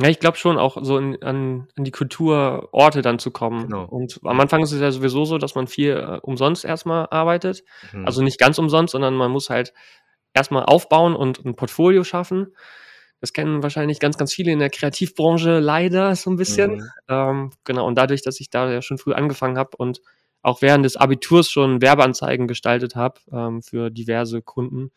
Ja, 0.00 0.08
ich 0.08 0.20
glaube 0.20 0.36
schon 0.36 0.58
auch 0.58 0.76
so 0.80 0.96
in, 0.96 1.20
an, 1.24 1.66
an 1.76 1.84
die 1.84 1.90
Kulturorte 1.90 3.02
dann 3.02 3.18
zu 3.18 3.32
kommen. 3.32 3.64
Genau. 3.64 3.84
Und 3.84 4.20
am 4.22 4.38
Anfang 4.38 4.62
ist 4.62 4.70
es 4.70 4.80
ja 4.80 4.92
sowieso 4.92 5.24
so, 5.24 5.38
dass 5.38 5.56
man 5.56 5.66
viel 5.66 5.90
äh, 5.90 6.20
umsonst 6.22 6.64
erstmal 6.64 7.08
arbeitet. 7.10 7.64
Hm. 7.90 8.06
Also 8.06 8.22
nicht 8.22 8.38
ganz 8.38 8.58
umsonst, 8.58 8.92
sondern 8.92 9.16
man 9.16 9.32
muss 9.32 9.50
halt 9.50 9.74
erstmal 10.34 10.64
aufbauen 10.66 11.16
und 11.16 11.44
ein 11.44 11.56
Portfolio 11.56 12.04
schaffen. 12.04 12.54
Das 13.20 13.32
kennen 13.32 13.62
wahrscheinlich 13.62 13.98
ganz, 13.98 14.16
ganz 14.16 14.32
viele 14.32 14.52
in 14.52 14.60
der 14.60 14.70
Kreativbranche 14.70 15.58
leider 15.58 16.14
so 16.14 16.30
ein 16.30 16.36
bisschen. 16.36 16.76
Mhm. 16.76 16.90
Ähm, 17.08 17.50
genau, 17.64 17.86
und 17.86 17.96
dadurch, 17.96 18.22
dass 18.22 18.40
ich 18.40 18.50
da 18.50 18.70
ja 18.70 18.82
schon 18.82 18.98
früh 18.98 19.12
angefangen 19.12 19.58
habe 19.58 19.76
und 19.76 20.00
auch 20.42 20.62
während 20.62 20.84
des 20.84 20.96
Abiturs 20.96 21.50
schon 21.50 21.82
Werbeanzeigen 21.82 22.46
gestaltet 22.46 22.94
habe 22.94 23.20
ähm, 23.32 23.62
für 23.62 23.90
diverse 23.90 24.40
Kunden. 24.40 24.92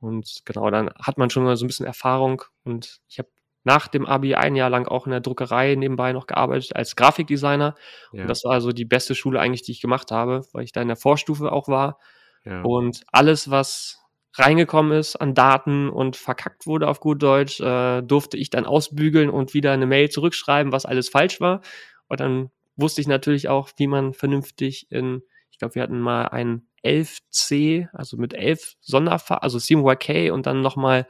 Und 0.00 0.42
genau, 0.44 0.70
dann 0.70 0.90
hat 1.00 1.18
man 1.18 1.28
schon 1.28 1.44
mal 1.44 1.56
so 1.56 1.64
ein 1.64 1.68
bisschen 1.68 1.86
Erfahrung 1.86 2.42
und 2.64 3.00
ich 3.08 3.18
habe 3.18 3.28
nach 3.64 3.88
dem 3.88 4.06
Abi 4.06 4.34
ein 4.34 4.56
Jahr 4.56 4.70
lang 4.70 4.88
auch 4.88 5.06
in 5.06 5.10
der 5.10 5.20
Druckerei 5.20 5.74
nebenbei 5.74 6.12
noch 6.12 6.26
gearbeitet 6.26 6.74
als 6.74 6.96
Grafikdesigner. 6.96 7.74
Ja. 8.12 8.22
Und 8.22 8.28
das 8.28 8.42
war 8.44 8.60
so 8.60 8.72
die 8.72 8.86
beste 8.86 9.14
Schule 9.14 9.38
eigentlich, 9.38 9.62
die 9.62 9.72
ich 9.72 9.82
gemacht 9.82 10.10
habe, 10.10 10.46
weil 10.52 10.64
ich 10.64 10.72
da 10.72 10.80
in 10.80 10.88
der 10.88 10.96
Vorstufe 10.96 11.52
auch 11.52 11.68
war. 11.68 11.98
Ja. 12.44 12.62
Und 12.62 13.04
alles, 13.12 13.50
was 13.50 13.99
reingekommen 14.34 14.98
ist 14.98 15.16
an 15.16 15.34
Daten 15.34 15.88
und 15.88 16.16
verkackt 16.16 16.66
wurde 16.66 16.88
auf 16.88 17.00
gut 17.00 17.22
Deutsch, 17.22 17.60
äh, 17.60 18.02
durfte 18.02 18.36
ich 18.36 18.50
dann 18.50 18.66
ausbügeln 18.66 19.30
und 19.30 19.54
wieder 19.54 19.72
eine 19.72 19.86
Mail 19.86 20.08
zurückschreiben, 20.08 20.72
was 20.72 20.86
alles 20.86 21.08
falsch 21.08 21.40
war. 21.40 21.60
Und 22.08 22.20
dann 22.20 22.50
wusste 22.76 23.00
ich 23.00 23.08
natürlich 23.08 23.48
auch, 23.48 23.70
wie 23.76 23.86
man 23.86 24.14
vernünftig 24.14 24.90
in, 24.90 25.22
ich 25.50 25.58
glaube, 25.58 25.74
wir 25.74 25.82
hatten 25.82 26.00
mal 26.00 26.26
ein 26.26 26.66
11C, 26.84 27.88
also 27.92 28.16
mit 28.16 28.34
11 28.34 28.74
Sonderfarben, 28.80 29.42
also 29.42 29.58
CMYK 29.58 30.32
und 30.32 30.46
dann 30.46 30.62
nochmal 30.62 31.06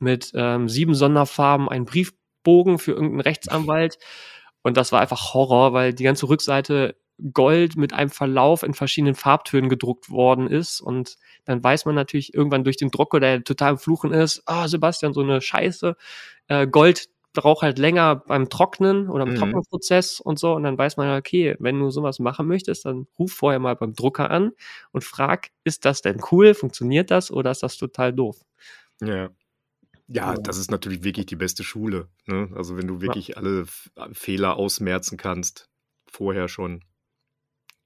mit 0.00 0.32
ähm, 0.34 0.68
sieben 0.68 0.94
Sonderfarben 0.94 1.68
einen 1.68 1.84
Briefbogen 1.84 2.78
für 2.78 2.92
irgendeinen 2.92 3.20
Rechtsanwalt. 3.20 3.98
Und 4.62 4.76
das 4.76 4.92
war 4.92 5.00
einfach 5.00 5.34
Horror, 5.34 5.72
weil 5.72 5.92
die 5.94 6.04
ganze 6.04 6.28
Rückseite 6.28 6.96
Gold 7.32 7.76
mit 7.76 7.92
einem 7.92 8.10
Verlauf 8.10 8.62
in 8.62 8.74
verschiedenen 8.74 9.14
Farbtönen 9.14 9.70
gedruckt 9.70 10.10
worden 10.10 10.48
ist. 10.48 10.80
Und 10.80 11.16
dann 11.44 11.62
weiß 11.62 11.84
man 11.86 11.94
natürlich 11.94 12.34
irgendwann 12.34 12.64
durch 12.64 12.76
den 12.76 12.90
Drucker, 12.90 13.20
der 13.20 13.44
total 13.44 13.72
im 13.72 13.78
Fluchen 13.78 14.12
ist, 14.12 14.42
ah, 14.46 14.66
Sebastian, 14.68 15.12
so 15.14 15.20
eine 15.22 15.40
Scheiße. 15.40 15.96
Äh, 16.48 16.66
Gold 16.66 17.08
braucht 17.32 17.62
halt 17.62 17.78
länger 17.78 18.16
beim 18.16 18.48
Trocknen 18.48 19.08
oder 19.10 19.24
im 19.24 19.30
Mhm. 19.30 19.36
Trocknungsprozess 19.36 20.20
und 20.20 20.38
so. 20.38 20.54
Und 20.54 20.62
dann 20.64 20.78
weiß 20.78 20.96
man, 20.96 21.18
okay, 21.18 21.56
wenn 21.58 21.80
du 21.80 21.90
sowas 21.90 22.18
machen 22.20 22.46
möchtest, 22.46 22.84
dann 22.84 23.06
ruf 23.18 23.32
vorher 23.32 23.58
mal 23.60 23.74
beim 23.76 23.92
Drucker 23.94 24.30
an 24.30 24.52
und 24.92 25.04
frag, 25.04 25.50
ist 25.64 25.84
das 25.84 26.00
denn 26.02 26.20
cool? 26.32 26.54
Funktioniert 26.54 27.10
das 27.10 27.30
oder 27.32 27.50
ist 27.50 27.62
das 27.64 27.76
total 27.76 28.12
doof? 28.12 28.40
Ja. 29.00 29.30
Ja, 30.08 30.34
Ja. 30.34 30.38
das 30.42 30.58
ist 30.58 30.70
natürlich 30.70 31.04
wirklich 31.04 31.26
die 31.26 31.36
beste 31.36 31.64
Schule. 31.64 32.08
Ne? 32.26 32.50
Also 32.56 32.76
wenn 32.76 32.86
du 32.88 33.00
wirklich 33.00 33.36
alle 33.38 33.62
F 33.62 33.90
Fehler 34.12 34.56
ausmerzen 34.56 35.16
kannst, 35.18 35.68
vorher 36.10 36.48
schon. 36.48 36.84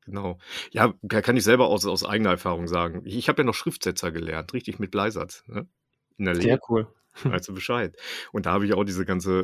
Genau. 0.09 0.39
Ja, 0.73 0.95
ka 1.09 1.21
kann 1.21 1.37
ich 1.37 1.45
selber 1.45 1.67
aus 1.69 1.85
aus 1.87 2.05
eigener 2.05 2.31
Erfahrung 2.31 2.67
sagen. 2.67 3.03
Ich 3.05 3.17
ich 3.17 3.29
habe 3.29 3.43
ja 3.43 3.45
noch 3.47 3.55
Schriftsetzer 3.55 4.11
gelernt, 4.11 4.53
richtig 4.55 4.79
mit 4.79 4.91
Bleisatz, 4.91 5.45
ne? 5.47 5.69
In 6.17 6.25
der 6.25 6.35
Lehre. 6.35 6.53
Sehr 6.53 6.61
cool. 6.69 6.89
Weißt 7.25 7.49
du 7.49 7.55
Bescheid. 7.55 7.97
Und 8.33 8.47
da 8.47 8.53
habe 8.53 8.65
ich 8.67 8.75
auch 8.75 8.85
diese 8.85 9.05
ganze 9.05 9.41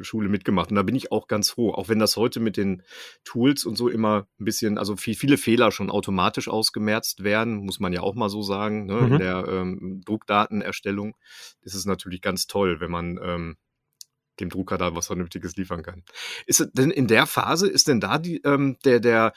äh, 0.00 0.04
Schule 0.04 0.28
mitgemacht. 0.28 0.70
Und 0.70 0.76
da 0.76 0.82
bin 0.82 0.96
ich 0.96 1.12
auch 1.12 1.28
ganz 1.28 1.50
froh, 1.50 1.72
auch 1.72 1.88
wenn 1.88 1.98
das 1.98 2.16
heute 2.16 2.40
mit 2.40 2.56
den 2.56 2.82
Tools 3.24 3.64
und 3.66 3.76
so 3.76 3.88
immer 3.88 4.26
ein 4.40 4.44
bisschen, 4.46 4.78
also 4.78 4.96
viel, 4.96 5.14
viele 5.14 5.36
Fehler 5.36 5.70
schon 5.70 5.90
automatisch 5.90 6.48
ausgemerzt 6.48 7.22
werden, 7.22 7.56
muss 7.56 7.78
man 7.78 7.92
ja 7.92 8.00
auch 8.00 8.14
mal 8.14 8.30
so 8.30 8.42
sagen, 8.42 8.86
ne? 8.86 8.98
in 9.00 9.10
Mhm. 9.10 9.18
der 9.18 9.46
ähm, 9.48 10.02
Druckdatenerstellung. 10.06 11.14
ist 11.62 11.74
es 11.74 11.84
natürlich 11.84 12.22
ganz 12.22 12.46
toll, 12.46 12.80
wenn 12.80 12.90
man 12.90 13.18
ähm, 13.22 13.56
dem 14.40 14.48
Drucker 14.48 14.78
da 14.78 14.94
was 14.96 15.08
Vernünftiges 15.08 15.56
liefern 15.56 15.82
kann. 15.82 16.02
Ist 16.46 16.66
denn 16.72 16.90
in 16.90 17.06
der 17.06 17.26
Phase, 17.26 17.68
ist 17.68 17.88
denn 17.88 18.00
da 18.00 18.18
die, 18.18 18.38
ähm, 18.44 18.78
der, 18.84 19.00
der 19.00 19.32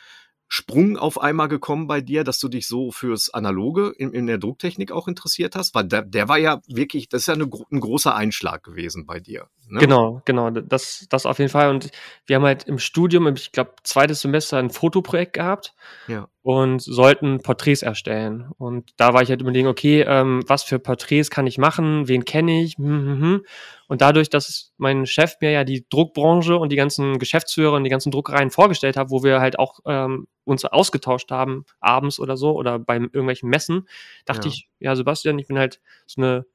Sprung 0.56 0.98
auf 0.98 1.20
einmal 1.20 1.48
gekommen 1.48 1.88
bei 1.88 2.00
dir, 2.00 2.24
dass 2.24 2.38
du 2.38 2.48
dich 2.48 2.68
so 2.68 2.92
fürs 2.92 3.34
Analoge 3.34 3.92
in, 3.98 4.14
in 4.14 4.28
der 4.28 4.38
Drucktechnik 4.38 4.92
auch 4.92 5.08
interessiert 5.08 5.56
hast? 5.56 5.74
Weil 5.74 5.86
der, 5.86 6.04
der 6.04 6.30
war 6.30 6.38
ja 6.38 6.62
wirklich, 6.68 7.10
das 7.10 7.22
ist 7.22 7.28
ja 7.28 7.34
eine, 7.34 7.50
ein 7.72 7.80
großer 7.80 8.14
Einschlag 8.14 8.62
gewesen 8.62 9.08
bei 9.08 9.20
dir. 9.20 9.48
Ne? 9.68 9.80
Genau, 9.80 10.22
genau, 10.26 10.52
das, 10.52 11.08
das 11.10 11.26
auf 11.26 11.40
jeden 11.40 11.50
Fall. 11.50 11.72
Und 11.72 11.90
wir 12.28 12.36
haben 12.36 12.44
halt 12.44 12.66
im 12.66 12.78
Studium, 12.78 13.26
ich 13.34 13.52
glaube, 13.52 13.72
zweites 13.82 14.22
Semester 14.22 14.60
ein 14.60 14.70
Fotoprojekt 14.70 15.34
gehabt 15.34 15.74
Ja. 16.08 16.28
Und 16.44 16.82
sollten 16.82 17.40
Porträts 17.42 17.82
erstellen. 17.82 18.50
Und 18.58 18.92
da 18.98 19.14
war 19.14 19.22
ich 19.22 19.30
halt 19.30 19.42
überlegen, 19.42 19.68
okay, 19.68 20.02
ähm, 20.08 20.44
was 20.48 20.64
für 20.64 20.78
Porträts 20.78 21.30
kann 21.30 21.48
ich 21.48 21.58
machen, 21.58 22.08
wen 22.10 22.26
kenne 22.26 22.62
ich? 22.62 22.78
Hm, 22.78 22.86
hm, 22.86 23.22
hm. 23.22 23.46
Und 23.88 24.02
dadurch, 24.02 24.30
dass 24.30 24.74
mein 24.78 25.06
Chef 25.06 25.36
mir 25.42 25.52
ja 25.52 25.64
die 25.64 25.86
Druckbranche 25.90 26.58
und 26.58 26.70
die 26.72 26.76
ganzen 26.76 27.18
Geschäftsführer 27.18 27.74
und 27.78 27.86
die 27.86 27.90
ganzen 27.90 28.12
Druckereien 28.12 28.52
vorgestellt 28.52 28.98
hat, 28.98 29.10
wo 29.10 29.24
wir 29.24 29.40
halt 29.40 29.58
auch 29.58 29.80
ähm, 29.86 30.28
uns 30.44 30.66
ausgetauscht 30.66 31.32
haben, 31.32 31.66
abends 31.80 32.20
oder 32.20 32.36
so, 32.36 32.52
oder 32.54 32.78
bei 32.78 32.96
irgendwelchen 32.98 33.50
Messen, 33.50 33.88
dachte 34.26 34.50
Ja. 34.50 34.54
ich, 34.54 34.68
ja, 34.80 34.96
Sebastian, 34.96 35.40
ich 35.40 35.48
bin 35.48 35.58
halt 35.58 35.80
so 36.08 36.22
eine 36.22 36.46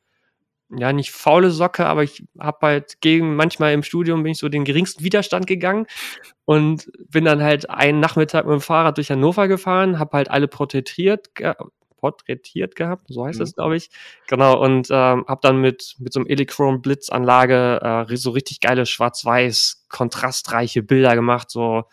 ja, 0.70 0.92
nicht 0.92 1.12
faule 1.12 1.50
Socke, 1.50 1.86
aber 1.86 2.02
ich 2.02 2.24
habe 2.38 2.58
halt 2.66 3.00
gegen, 3.00 3.36
manchmal 3.36 3.72
im 3.72 3.82
Studium 3.82 4.22
bin 4.22 4.32
ich 4.32 4.38
so 4.38 4.48
den 4.48 4.64
geringsten 4.64 5.02
Widerstand 5.04 5.46
gegangen 5.46 5.86
und 6.44 6.90
bin 7.08 7.24
dann 7.24 7.42
halt 7.42 7.70
einen 7.70 8.00
Nachmittag 8.00 8.44
mit 8.46 8.52
dem 8.54 8.60
Fahrrad 8.60 8.96
durch 8.98 9.10
Hannover 9.10 9.48
gefahren, 9.48 9.98
habe 9.98 10.16
halt 10.18 10.30
alle 10.30 10.48
porträtiert, 10.48 11.34
ge 11.34 11.54
porträtiert 12.00 12.76
gehabt, 12.76 13.06
so 13.08 13.26
heißt 13.26 13.40
Mhm. 13.40 13.44
es, 13.44 13.54
glaube 13.56 13.76
ich. 13.76 13.90
Genau, 14.28 14.62
und 14.62 14.88
ähm, 14.90 15.24
habe 15.26 15.40
dann 15.42 15.60
mit, 15.60 15.96
mit 15.98 16.12
so 16.12 16.20
einem 16.20 16.28
Electron 16.28 16.80
Blitzanlage 16.80 18.06
äh, 18.08 18.16
so 18.16 18.30
richtig 18.30 18.60
geile 18.60 18.86
schwarz-weiß, 18.86 19.86
kontrastreiche 19.88 20.84
Bilder 20.84 21.16
gemacht, 21.16 21.50
so 21.50 21.84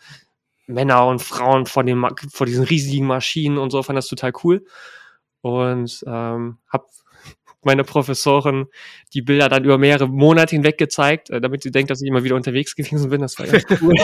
Männer 0.68 1.06
und 1.06 1.22
Frauen 1.22 1.66
vor, 1.66 1.84
dem, 1.84 2.06
vor 2.32 2.46
diesen 2.46 2.64
riesigen 2.64 3.06
Maschinen 3.06 3.58
und 3.58 3.70
so, 3.70 3.82
fand 3.82 3.96
das 3.96 4.08
total 4.08 4.32
cool. 4.44 4.64
Und 5.40 6.04
ähm, 6.06 6.58
habe 6.68 6.86
meine 7.66 7.84
Professorin 7.84 8.66
die 9.12 9.22
Bilder 9.22 9.48
dann 9.50 9.64
über 9.64 9.76
mehrere 9.76 10.08
Monate 10.08 10.56
hinweg 10.56 10.78
gezeigt, 10.78 11.28
äh, 11.28 11.40
damit 11.40 11.62
sie 11.62 11.70
denkt, 11.70 11.90
dass 11.90 12.00
ich 12.00 12.08
immer 12.08 12.24
wieder 12.24 12.36
unterwegs 12.36 12.74
gewesen 12.76 13.10
bin. 13.10 13.20
Das 13.20 13.38
war 13.38 13.46
ganz 13.46 13.64
cool. 13.82 13.94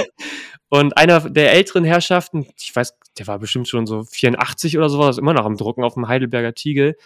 Und 0.68 0.96
einer 0.96 1.20
der 1.30 1.52
älteren 1.52 1.84
Herrschaften, 1.84 2.46
ich 2.58 2.74
weiß, 2.74 2.98
der 3.18 3.26
war 3.26 3.38
bestimmt 3.38 3.68
schon 3.68 3.86
so 3.86 4.04
84 4.04 4.76
oder 4.76 4.88
sowas, 4.88 5.18
immer 5.18 5.34
noch 5.34 5.46
am 5.46 5.56
Drucken 5.56 5.84
auf 5.84 5.94
dem 5.94 6.08
Heidelberger 6.08 6.54
Tiegel, 6.54 6.96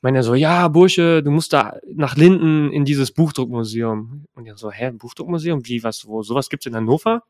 meinte 0.00 0.20
er 0.20 0.22
so, 0.22 0.34
ja, 0.34 0.68
Bursche, 0.68 1.22
du 1.22 1.30
musst 1.30 1.52
da 1.52 1.78
nach 1.94 2.16
Linden 2.16 2.72
in 2.72 2.84
dieses 2.84 3.12
Buchdruckmuseum. 3.12 4.26
Und 4.34 4.46
ich 4.46 4.52
so, 4.56 4.70
hä, 4.70 4.92
Buchdruckmuseum? 4.92 5.66
Wie, 5.66 5.82
was, 5.82 6.06
wo, 6.06 6.22
sowas 6.22 6.48
gibt's 6.48 6.66
in 6.66 6.74
Hannover? 6.74 7.24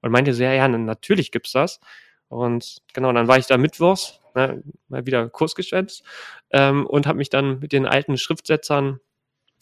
Und 0.00 0.10
meinte 0.10 0.32
sehr, 0.32 0.54
ja, 0.54 0.68
na, 0.68 0.78
natürlich 0.78 1.30
gibt's 1.30 1.52
das. 1.52 1.80
Und 2.28 2.82
genau, 2.92 3.12
dann 3.12 3.28
war 3.28 3.38
ich 3.38 3.46
da 3.46 3.56
mittwochs, 3.56 4.20
ne, 4.38 4.62
mal 4.88 5.06
wieder 5.06 5.28
Kurs 5.28 5.54
geschwänzt, 5.54 6.02
ähm, 6.50 6.86
und 6.86 7.06
habe 7.06 7.18
mich 7.18 7.30
dann 7.30 7.58
mit 7.60 7.72
den 7.72 7.86
alten 7.86 8.16
Schriftsetzern 8.16 9.00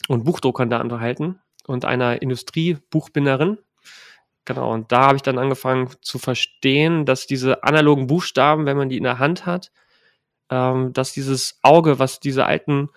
und 0.09 0.25
Buchdruckern 0.25 0.71
da 0.71 0.81
unterhalten 0.81 1.41
und 1.67 1.85
einer 1.85 2.23
Industriebuchbinderin. 2.23 3.59
Genau, 4.45 4.73
und 4.73 4.93
da 4.93 5.07
habe 5.07 5.17
ich 5.17 5.23
dann 5.23 5.39
angefangen 5.39 5.91
zu 6.03 6.19
verstehen, 6.19 7.05
dass 7.05 7.27
diese 7.27 7.65
analogen 7.65 8.07
Buchstaben, 8.07 8.65
wenn 8.65 8.77
man 8.77 8.89
die 8.89 8.97
in 8.97 9.03
der 9.03 9.19
Hand 9.19 9.45
hat, 9.45 9.73
ähm, 10.51 10.93
dass 10.93 11.13
dieses 11.13 11.59
Auge, 11.63 11.99
was 11.99 12.21
diese 12.21 12.47
alten, 12.47 12.89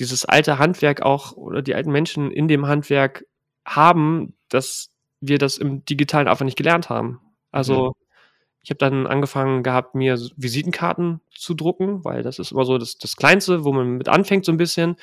dieses 0.00 0.24
alte 0.24 0.58
Handwerk 0.58 1.02
auch 1.02 1.32
oder 1.32 1.62
die 1.62 1.76
alten 1.76 1.92
Menschen 1.92 2.32
in 2.32 2.48
dem 2.48 2.66
Handwerk 2.66 3.24
haben, 3.64 4.34
dass 4.48 4.90
wir 5.20 5.38
das 5.38 5.58
im 5.58 5.84
Digitalen 5.84 6.26
einfach 6.26 6.44
nicht 6.44 6.58
gelernt 6.58 6.90
haben. 6.90 7.20
Also 7.52 7.94
ich 8.64 8.70
habe 8.70 8.78
dann 8.78 9.06
angefangen 9.06 9.62
gehabt, 9.62 9.94
mir 9.94 10.18
Visitenkarten 10.36 11.20
zu 11.30 11.52
drucken, 11.52 12.02
weil 12.02 12.22
das 12.22 12.38
ist 12.38 12.50
immer 12.50 12.64
so 12.64 12.78
das, 12.78 12.96
das 12.96 13.14
Kleinste, 13.16 13.62
wo 13.62 13.72
man 13.72 13.98
mit 13.98 14.08
anfängt 14.08 14.46
so 14.46 14.52
ein 14.52 14.56
bisschen. 14.56 14.96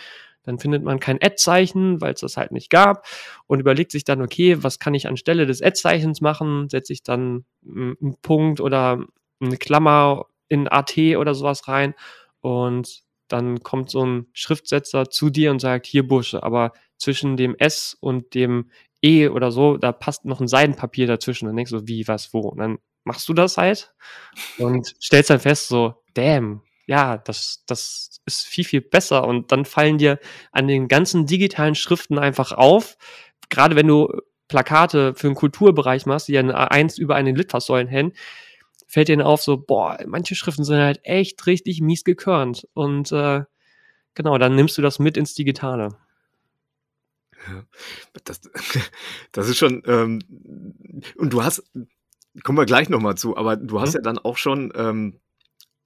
Dann 0.44 0.58
findet 0.58 0.84
man 0.84 1.00
kein 1.00 1.22
Ad-Zeichen, 1.22 2.02
weil 2.02 2.14
es 2.16 2.22
das 2.22 2.38
halt 2.38 2.52
nicht 2.52 2.72
gab 2.72 3.06
und 3.46 3.60
überlegt 3.60 3.92
sich 3.92 4.04
dann, 4.04 4.24
okay, 4.24 4.64
was 4.64 4.80
kann 4.80 4.96
ich 4.96 5.08
anstelle 5.08 5.46
des 5.46 5.62
Ad-Zeichens 5.62 6.22
machen? 6.22 6.70
Setze 6.70 6.92
ich 6.92 7.04
dann 7.04 7.46
mm, 7.62 7.92
einen 8.02 8.16
Punkt 8.24 8.60
oder 8.60 9.06
eine 9.40 9.58
Klammer 9.58 10.26
in 10.48 10.68
AT 10.68 10.98
oder 10.98 11.36
sowas 11.36 11.68
rein 11.68 11.94
und 12.40 13.04
dann 13.28 13.62
kommt 13.62 13.92
so 13.92 14.04
ein 14.04 14.26
Schriftsetzer 14.34 15.12
zu 15.12 15.30
dir 15.30 15.52
und 15.52 15.60
sagt, 15.60 15.86
hier 15.86 16.08
Bursche, 16.08 16.42
aber 16.42 16.74
zwischen 16.98 17.38
dem 17.38 17.56
S 17.60 17.96
und 18.00 18.34
dem 18.34 18.72
E 19.04 19.28
oder 19.28 19.52
so, 19.52 19.78
da 19.78 19.92
passt 19.92 20.26
noch 20.26 20.42
ein 20.42 20.48
Seidenpapier 20.48 21.08
dazwischen. 21.08 21.46
Dann 21.46 21.56
denkst 21.56 21.72
du, 21.72 21.88
wie, 21.88 22.08
was, 22.08 22.34
wo? 22.34 22.42
Und 22.42 22.58
dann 22.58 22.80
machst 23.04 23.28
du 23.28 23.34
das 23.34 23.58
halt 23.58 23.94
und 24.58 24.96
stellst 25.02 25.30
dann 25.30 25.40
fest, 25.40 25.68
so, 25.68 25.96
damn, 26.14 26.62
ja, 26.86 27.18
das, 27.18 27.64
das 27.68 28.22
ist 28.26 28.46
viel, 28.46 28.66
viel 28.66 28.82
besser. 28.82 29.26
Und 29.28 29.52
dann 29.52 29.66
fallen 29.66 29.98
dir 29.98 30.20
an 30.52 30.68
den 30.68 30.88
ganzen 30.88 31.26
digitalen 31.26 31.76
Schriften 31.76 32.20
einfach 32.20 32.52
auf, 32.52 32.98
gerade 33.50 33.76
wenn 33.76 33.88
du 33.88 34.10
Plakate 34.48 35.16
für 35.16 35.28
den 35.28 35.36
Kulturbereich 35.36 36.06
machst, 36.06 36.28
die 36.28 36.34
ja 36.34 36.42
eins 36.44 36.98
über 36.98 37.16
einen 37.16 37.36
Litfaßsäulen 37.36 37.88
hängen, 37.88 38.14
fällt 38.88 39.08
dir 39.08 39.26
auf, 39.26 39.42
so, 39.42 39.58
boah, 39.58 39.98
manche 40.06 40.36
Schriften 40.36 40.66
sind 40.66 40.80
halt 40.80 41.00
echt 41.04 41.46
richtig 41.48 41.80
mies 41.80 42.04
gekörnt. 42.04 42.68
Und 42.74 43.12
äh, 43.14 43.44
genau, 44.14 44.38
dann 44.38 44.56
nimmst 44.56 44.78
du 44.78 44.82
das 44.82 45.00
mit 45.00 45.16
ins 45.16 45.34
Digitale. 45.34 45.98
Ja. 47.48 47.64
Das, 48.26 48.42
das 49.32 49.48
ist 49.48 49.58
schon, 49.58 49.82
ähm, 49.86 50.20
und 51.16 51.32
du 51.32 51.44
hast, 51.44 51.64
kommen 52.44 52.58
wir 52.58 52.66
gleich 52.66 52.90
nochmal 52.90 53.16
zu, 53.16 53.36
aber 53.38 53.56
du 53.58 53.80
hast 53.80 53.90
Mhm. 53.90 53.96
ja 53.96 54.02
dann 54.02 54.18
auch 54.20 54.38
schon, 54.38 54.72
ähm, 54.76 55.20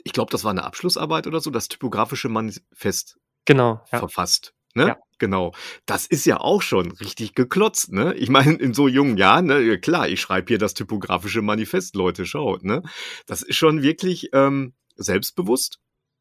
ich 0.04 0.14
glaube, 0.14 0.32
das 0.32 0.44
war 0.44 0.52
eine 0.52 0.64
Abschlussarbeit 0.64 1.28
oder 1.28 1.40
so, 1.40 1.50
das 1.50 1.68
typografische 1.68 2.30
Manifest 2.30 3.18
Genau, 3.46 3.82
ja. 3.92 4.00
verfasst. 4.00 4.54
Ne? 4.76 4.88
Ja. 4.90 4.98
Genau. 5.20 5.54
Das 5.86 6.06
ist 6.06 6.26
ja 6.26 6.40
auch 6.42 6.62
schon 6.62 6.92
richtig 6.92 7.34
geklotzt, 7.36 7.94
ne? 7.94 8.14
Ich 8.16 8.28
meine, 8.30 8.54
in 8.56 8.74
so 8.74 8.88
jungen 8.90 9.16
Jahren, 9.18 9.46
ne, 9.46 9.80
klar, 9.80 10.10
ich 10.10 10.20
schreibe 10.20 10.50
hier 10.50 10.58
das 10.58 10.74
typografische 10.74 11.42
Manifest, 11.42 11.96
Leute, 11.96 12.26
schaut, 12.26 12.64
ne? 12.66 12.82
Das 13.26 13.42
ist 13.42 13.56
schon 13.56 13.82
wirklich 13.82 14.30
ähm, 14.34 14.74
selbstbewusst. 14.98 15.80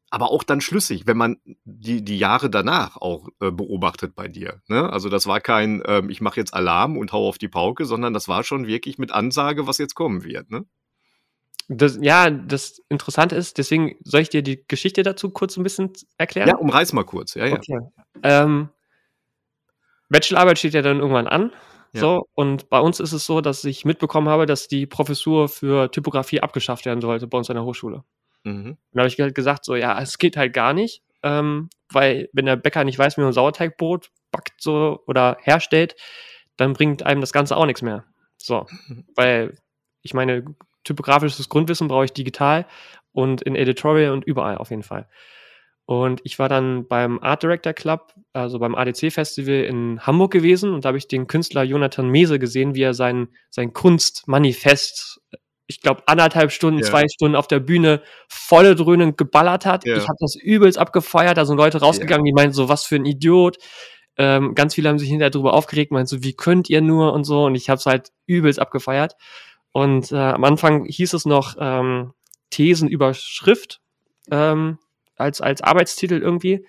Aber 0.09 0.31
auch 0.31 0.43
dann 0.43 0.61
schlüssig, 0.61 1.07
wenn 1.07 1.17
man 1.17 1.37
die, 1.63 2.03
die 2.03 2.17
Jahre 2.17 2.49
danach 2.49 2.97
auch 2.97 3.27
äh, 3.41 3.51
beobachtet 3.51 4.15
bei 4.15 4.27
dir. 4.27 4.61
Ne? 4.67 4.89
Also 4.91 5.09
das 5.09 5.27
war 5.27 5.41
kein, 5.41 5.81
ähm, 5.85 6.09
ich 6.09 6.21
mache 6.21 6.39
jetzt 6.39 6.53
Alarm 6.53 6.97
und 6.97 7.11
hau 7.11 7.27
auf 7.27 7.37
die 7.37 7.47
Pauke, 7.47 7.85
sondern 7.85 8.13
das 8.13 8.27
war 8.27 8.43
schon 8.43 8.67
wirklich 8.67 8.97
mit 8.97 9.11
Ansage, 9.11 9.67
was 9.67 9.77
jetzt 9.77 9.95
kommen 9.95 10.23
wird. 10.23 10.51
Ne? 10.51 10.65
Das, 11.67 11.97
ja, 11.99 12.29
das 12.29 12.81
Interessante 12.89 13.35
ist, 13.35 13.57
deswegen 13.57 13.95
soll 14.03 14.21
ich 14.21 14.29
dir 14.29 14.43
die 14.43 14.63
Geschichte 14.67 15.01
dazu 15.01 15.31
kurz 15.31 15.57
ein 15.57 15.63
bisschen 15.63 15.93
erklären? 16.17 16.47
Ja, 16.47 16.55
umreiß 16.57 16.93
mal 16.93 17.03
kurz. 17.03 17.33
Ja, 17.33 17.47
ja. 17.47 17.55
Okay. 17.55 17.79
Ähm, 18.21 18.69
Bachelorarbeit 20.09 20.59
steht 20.59 20.75
ja 20.75 20.83
dann 20.83 20.99
irgendwann 20.99 21.27
an. 21.27 21.51
Ja. 21.93 22.01
So, 22.01 22.27
und 22.35 22.69
bei 22.69 22.79
uns 22.79 22.99
ist 22.99 23.13
es 23.13 23.25
so, 23.25 23.41
dass 23.41 23.63
ich 23.63 23.85
mitbekommen 23.85 24.29
habe, 24.29 24.45
dass 24.45 24.67
die 24.67 24.85
Professur 24.85 25.49
für 25.49 25.89
Typografie 25.89 26.41
abgeschafft 26.41 26.85
werden 26.85 27.01
sollte 27.01 27.25
bei 27.25 27.37
uns 27.37 27.49
an 27.49 27.55
der 27.55 27.63
Hochschule. 27.63 28.03
Mhm. 28.45 28.69
Und 28.69 28.77
da 28.93 29.01
habe 29.01 29.07
ich 29.09 29.19
halt 29.19 29.35
gesagt, 29.35 29.65
so, 29.65 29.75
ja, 29.75 29.99
es 30.01 30.17
geht 30.17 30.37
halt 30.37 30.53
gar 30.53 30.73
nicht, 30.73 31.03
ähm, 31.23 31.69
weil 31.91 32.29
wenn 32.31 32.45
der 32.45 32.55
Bäcker 32.55 32.83
nicht 32.83 32.97
weiß, 32.97 33.17
wie 33.17 33.21
man 33.21 33.33
Sauerteigbrot 33.33 34.11
backt 34.31 34.61
so 34.61 35.01
oder 35.07 35.37
herstellt, 35.41 35.95
dann 36.55 36.73
bringt 36.73 37.03
einem 37.03 37.21
das 37.21 37.33
Ganze 37.33 37.57
auch 37.57 37.65
nichts 37.65 37.81
mehr. 37.81 38.05
So, 38.37 38.67
weil 39.15 39.57
ich 40.01 40.13
meine, 40.13 40.45
typografisches 40.83 41.49
Grundwissen 41.49 41.87
brauche 41.87 42.05
ich 42.05 42.13
digital 42.13 42.65
und 43.11 43.41
in 43.41 43.55
Editorial 43.55 44.13
und 44.13 44.23
überall 44.23 44.57
auf 44.57 44.69
jeden 44.69 44.83
Fall. 44.83 45.09
Und 45.87 46.21
ich 46.23 46.39
war 46.39 46.49
dann 46.49 46.87
beim 46.87 47.19
Art 47.19 47.43
Director 47.43 47.73
Club, 47.73 48.13
also 48.33 48.57
beim 48.59 48.75
ADC 48.75 49.11
Festival 49.11 49.63
in 49.63 49.99
Hamburg 50.05 50.31
gewesen 50.31 50.73
und 50.73 50.85
da 50.85 50.89
habe 50.89 50.97
ich 50.97 51.07
den 51.07 51.27
Künstler 51.27 51.63
Jonathan 51.63 52.09
Mese 52.09 52.39
gesehen, 52.39 52.75
wie 52.75 52.81
er 52.81 52.93
sein, 52.93 53.27
sein 53.49 53.73
Kunstmanifest, 53.73 55.21
ich 55.67 55.81
glaube, 55.81 56.03
anderthalb 56.05 56.51
Stunden, 56.51 56.79
ja. 56.79 56.85
zwei 56.85 57.03
Stunden 57.07 57.35
auf 57.35 57.47
der 57.47 57.59
Bühne 57.59 58.01
volle 58.27 58.75
dröhnend 58.75 59.17
geballert 59.17 59.65
hat. 59.65 59.85
Ja. 59.85 59.97
Ich 59.97 60.03
habe 60.03 60.17
das 60.19 60.35
übelst 60.35 60.77
abgefeiert, 60.77 61.37
da 61.37 61.45
sind 61.45 61.57
Leute 61.57 61.79
rausgegangen, 61.79 62.25
ja. 62.25 62.31
die 62.31 62.35
meinten 62.35 62.53
so, 62.53 62.69
was 62.69 62.85
für 62.85 62.95
ein 62.95 63.05
Idiot. 63.05 63.57
Ähm, 64.17 64.55
ganz 64.55 64.75
viele 64.75 64.89
haben 64.89 64.99
sich 64.99 65.09
hinterher 65.09 65.31
darüber 65.31 65.53
aufgeregt, 65.53 65.91
meinten 65.91 66.07
so, 66.07 66.23
wie 66.23 66.33
könnt 66.33 66.69
ihr 66.69 66.81
nur 66.81 67.13
und 67.13 67.23
so. 67.23 67.45
Und 67.45 67.55
ich 67.55 67.69
habe 67.69 67.79
es 67.79 67.85
halt 67.85 68.11
übelst 68.27 68.59
abgefeiert. 68.59 69.15
Und 69.71 70.11
äh, 70.11 70.15
am 70.15 70.43
Anfang 70.43 70.85
hieß 70.85 71.13
es 71.13 71.25
noch 71.25 71.55
ähm, 71.59 72.13
Thesen 72.49 72.87
über 72.87 73.13
Schrift 73.13 73.81
ähm, 74.31 74.77
als, 75.17 75.41
als 75.41 75.61
Arbeitstitel 75.61 76.21
irgendwie. 76.21 76.65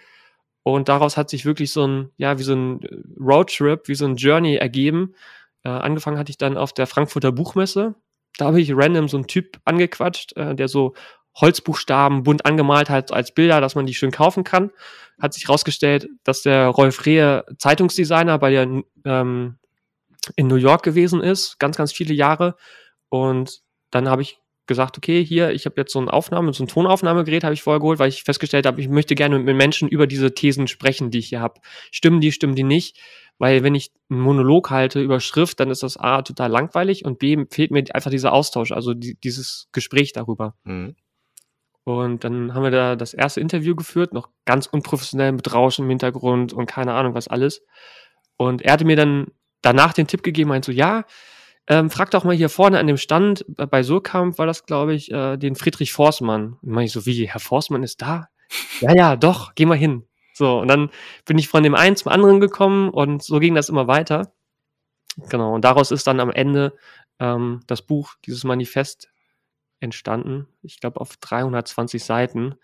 Und 0.64 0.88
daraus 0.88 1.16
hat 1.16 1.30
sich 1.30 1.44
wirklich 1.44 1.70
so 1.70 1.86
ein, 1.86 2.10
ja, 2.16 2.38
wie 2.38 2.42
so 2.42 2.54
ein 2.54 2.80
Roadtrip, 3.20 3.86
wie 3.86 3.94
so 3.94 4.06
ein 4.06 4.16
Journey 4.16 4.56
ergeben. 4.56 5.14
Äh, 5.62 5.68
angefangen 5.68 6.18
hatte 6.18 6.30
ich 6.30 6.38
dann 6.38 6.56
auf 6.56 6.72
der 6.72 6.88
Frankfurter 6.88 7.30
Buchmesse. 7.30 7.94
Da 8.36 8.46
habe 8.46 8.60
ich 8.60 8.72
random 8.74 9.08
so 9.08 9.16
einen 9.16 9.26
Typ 9.26 9.58
angequatscht, 9.64 10.36
äh, 10.36 10.54
der 10.54 10.68
so 10.68 10.94
Holzbuchstaben 11.40 12.22
bunt 12.22 12.46
angemalt 12.46 12.88
hat 12.88 13.12
als 13.12 13.32
Bilder, 13.32 13.60
dass 13.60 13.74
man 13.74 13.86
die 13.86 13.94
schön 13.94 14.10
kaufen 14.10 14.44
kann. 14.44 14.70
Hat 15.20 15.34
sich 15.34 15.48
herausgestellt, 15.48 16.08
dass 16.24 16.42
der 16.42 16.68
Rolf 16.68 17.04
Rehe 17.06 17.44
Zeitungsdesigner 17.58 18.38
bei 18.38 18.50
der 18.50 18.82
ähm, 19.04 19.58
in 20.34 20.46
New 20.48 20.56
York 20.56 20.82
gewesen 20.82 21.22
ist, 21.22 21.58
ganz, 21.58 21.76
ganz 21.76 21.92
viele 21.92 22.14
Jahre 22.14 22.56
und 23.08 23.62
dann 23.90 24.08
habe 24.08 24.22
ich 24.22 24.40
gesagt, 24.66 24.96
okay, 24.98 25.24
hier, 25.24 25.50
ich 25.50 25.64
habe 25.66 25.80
jetzt 25.80 25.92
so 25.92 26.00
ein 26.00 26.08
Aufnahme, 26.08 26.52
so 26.52 26.64
ein 26.64 26.68
Tonaufnahmegerät 26.68 27.44
habe 27.44 27.54
ich 27.54 27.62
vorher 27.62 27.80
geholt, 27.80 27.98
weil 27.98 28.08
ich 28.08 28.24
festgestellt 28.24 28.66
habe, 28.66 28.80
ich 28.80 28.88
möchte 28.88 29.14
gerne 29.14 29.38
mit 29.38 29.56
Menschen 29.56 29.88
über 29.88 30.06
diese 30.06 30.34
Thesen 30.34 30.66
sprechen, 30.66 31.10
die 31.10 31.18
ich 31.18 31.28
hier 31.28 31.40
habe. 31.40 31.60
Stimmen 31.90 32.20
die, 32.20 32.32
stimmen 32.32 32.54
die 32.54 32.64
nicht? 32.64 32.98
Weil 33.38 33.62
wenn 33.62 33.74
ich 33.74 33.92
einen 34.08 34.20
Monolog 34.20 34.70
halte 34.70 35.00
über 35.00 35.20
Schrift, 35.20 35.60
dann 35.60 35.70
ist 35.70 35.82
das 35.82 35.96
A 35.96 36.22
total 36.22 36.50
langweilig 36.50 37.04
und 37.04 37.18
B 37.18 37.44
fehlt 37.50 37.70
mir 37.70 37.84
einfach 37.92 38.10
dieser 38.10 38.32
Austausch, 38.32 38.72
also 38.72 38.94
die, 38.94 39.18
dieses 39.20 39.68
Gespräch 39.72 40.12
darüber. 40.12 40.54
Mhm. 40.64 40.96
Und 41.84 42.24
dann 42.24 42.52
haben 42.54 42.64
wir 42.64 42.72
da 42.72 42.96
das 42.96 43.14
erste 43.14 43.40
Interview 43.40 43.76
geführt, 43.76 44.12
noch 44.12 44.30
ganz 44.44 44.66
unprofessionell 44.66 45.32
mit 45.32 45.52
Rauschen 45.52 45.84
im 45.84 45.90
Hintergrund 45.90 46.52
und 46.52 46.66
keine 46.66 46.94
Ahnung 46.94 47.14
was 47.14 47.28
alles. 47.28 47.62
Und 48.36 48.62
er 48.62 48.72
hatte 48.72 48.84
mir 48.84 48.96
dann 48.96 49.28
danach 49.62 49.92
den 49.92 50.06
Tipp 50.06 50.22
gegeben, 50.22 50.48
meint 50.48 50.64
so, 50.64 50.72
ja, 50.72 51.04
ähm, 51.68 51.90
frag 51.90 52.10
doch 52.10 52.24
mal 52.24 52.36
hier 52.36 52.48
vorne 52.48 52.78
an 52.78 52.86
dem 52.86 52.96
Stand, 52.96 53.44
bei 53.48 53.82
Surkamp 53.82 54.38
war 54.38 54.46
das, 54.46 54.66
glaube 54.66 54.94
ich, 54.94 55.10
äh, 55.10 55.36
den 55.36 55.56
Friedrich 55.56 55.92
Forstmann. 55.92 56.58
Und 56.62 56.70
meine 56.70 56.86
ich 56.86 56.92
so, 56.92 57.06
wie, 57.06 57.28
Herr 57.28 57.40
Forstmann 57.40 57.82
ist 57.82 58.02
da? 58.02 58.28
ja, 58.80 58.94
ja, 58.94 59.16
doch, 59.16 59.54
geh 59.54 59.66
mal 59.66 59.76
hin. 59.76 60.06
So, 60.32 60.60
und 60.60 60.68
dann 60.68 60.90
bin 61.24 61.38
ich 61.38 61.48
von 61.48 61.62
dem 61.62 61.74
einen 61.74 61.96
zum 61.96 62.12
anderen 62.12 62.40
gekommen 62.40 62.90
und 62.90 63.22
so 63.22 63.38
ging 63.38 63.54
das 63.54 63.68
immer 63.68 63.88
weiter. 63.88 64.32
Genau, 65.30 65.54
und 65.54 65.64
daraus 65.64 65.90
ist 65.90 66.06
dann 66.06 66.20
am 66.20 66.30
Ende 66.30 66.76
ähm, 67.18 67.60
das 67.66 67.82
Buch, 67.82 68.14
dieses 68.26 68.44
Manifest 68.44 69.08
entstanden. 69.80 70.46
Ich 70.62 70.78
glaube 70.78 71.00
auf 71.00 71.16
320 71.16 72.04
Seiten. 72.04 72.56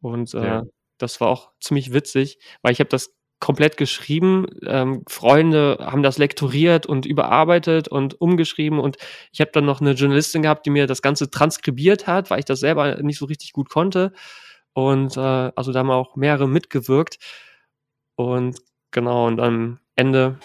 Und 0.00 0.34
äh, 0.34 0.44
ja. 0.44 0.62
das 0.98 1.20
war 1.20 1.28
auch 1.28 1.50
ziemlich 1.60 1.92
witzig, 1.92 2.38
weil 2.62 2.72
ich 2.72 2.80
habe 2.80 2.90
das 2.90 3.15
komplett 3.40 3.76
geschrieben. 3.76 4.46
Ähm, 4.66 5.02
Freunde 5.08 5.78
haben 5.80 6.02
das 6.02 6.18
lektoriert 6.18 6.86
und 6.86 7.06
überarbeitet 7.06 7.88
und 7.88 8.20
umgeschrieben 8.20 8.78
und 8.78 8.96
ich 9.32 9.40
habe 9.40 9.50
dann 9.52 9.64
noch 9.64 9.80
eine 9.80 9.92
Journalistin 9.92 10.42
gehabt, 10.42 10.66
die 10.66 10.70
mir 10.70 10.86
das 10.86 11.02
Ganze 11.02 11.30
transkribiert 11.30 12.06
hat, 12.06 12.30
weil 12.30 12.38
ich 12.38 12.44
das 12.44 12.60
selber 12.60 13.02
nicht 13.02 13.18
so 13.18 13.26
richtig 13.26 13.52
gut 13.52 13.68
konnte. 13.68 14.12
Und 14.72 15.16
äh, 15.16 15.20
also 15.20 15.72
da 15.72 15.80
haben 15.80 15.90
auch 15.90 16.16
mehrere 16.16 16.48
mitgewirkt. 16.48 17.18
Und 18.16 18.58
genau, 18.90 19.26
und 19.26 19.40
am 19.40 19.80
Ende 19.94 20.38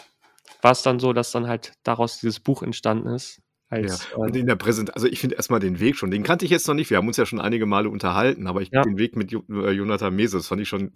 war 0.62 0.72
es 0.72 0.84
dann 0.84 1.00
so, 1.00 1.14
dass 1.14 1.32
dann 1.32 1.48
halt 1.48 1.74
daraus 1.84 2.20
dieses 2.20 2.40
Buch 2.40 2.64
entstanden 2.64 3.10
ist. 3.10 3.42
Als, 3.72 4.10
ja. 4.12 4.18
Und 4.18 4.36
in 4.36 4.48
der 4.48 4.58
Präsentation, 4.58 4.96
also 4.96 5.08
ich 5.08 5.22
finde 5.22 5.38
erstmal 5.38 5.62
den 5.62 5.80
Weg 5.80 5.96
schon, 5.96 6.12
den 6.12 6.24
kannte 6.24 6.44
ich 6.44 6.52
jetzt 6.52 6.68
noch 6.68 6.74
nicht. 6.74 6.90
Wir 6.90 6.98
haben 6.98 7.08
uns 7.08 7.16
ja 7.16 7.26
schon 7.26 7.40
einige 7.40 7.66
Male 7.66 7.90
unterhalten, 7.90 8.48
aber 8.48 8.62
ich 8.62 8.70
ja. 8.70 8.82
den 8.82 8.98
Weg 8.98 9.16
mit 9.16 9.32
äh, 9.32 9.72
Jonathan 9.72 10.14
Mese, 10.14 10.36
das 10.36 10.48
fand 10.48 10.60
ich 10.60 10.68
schon, 10.68 10.92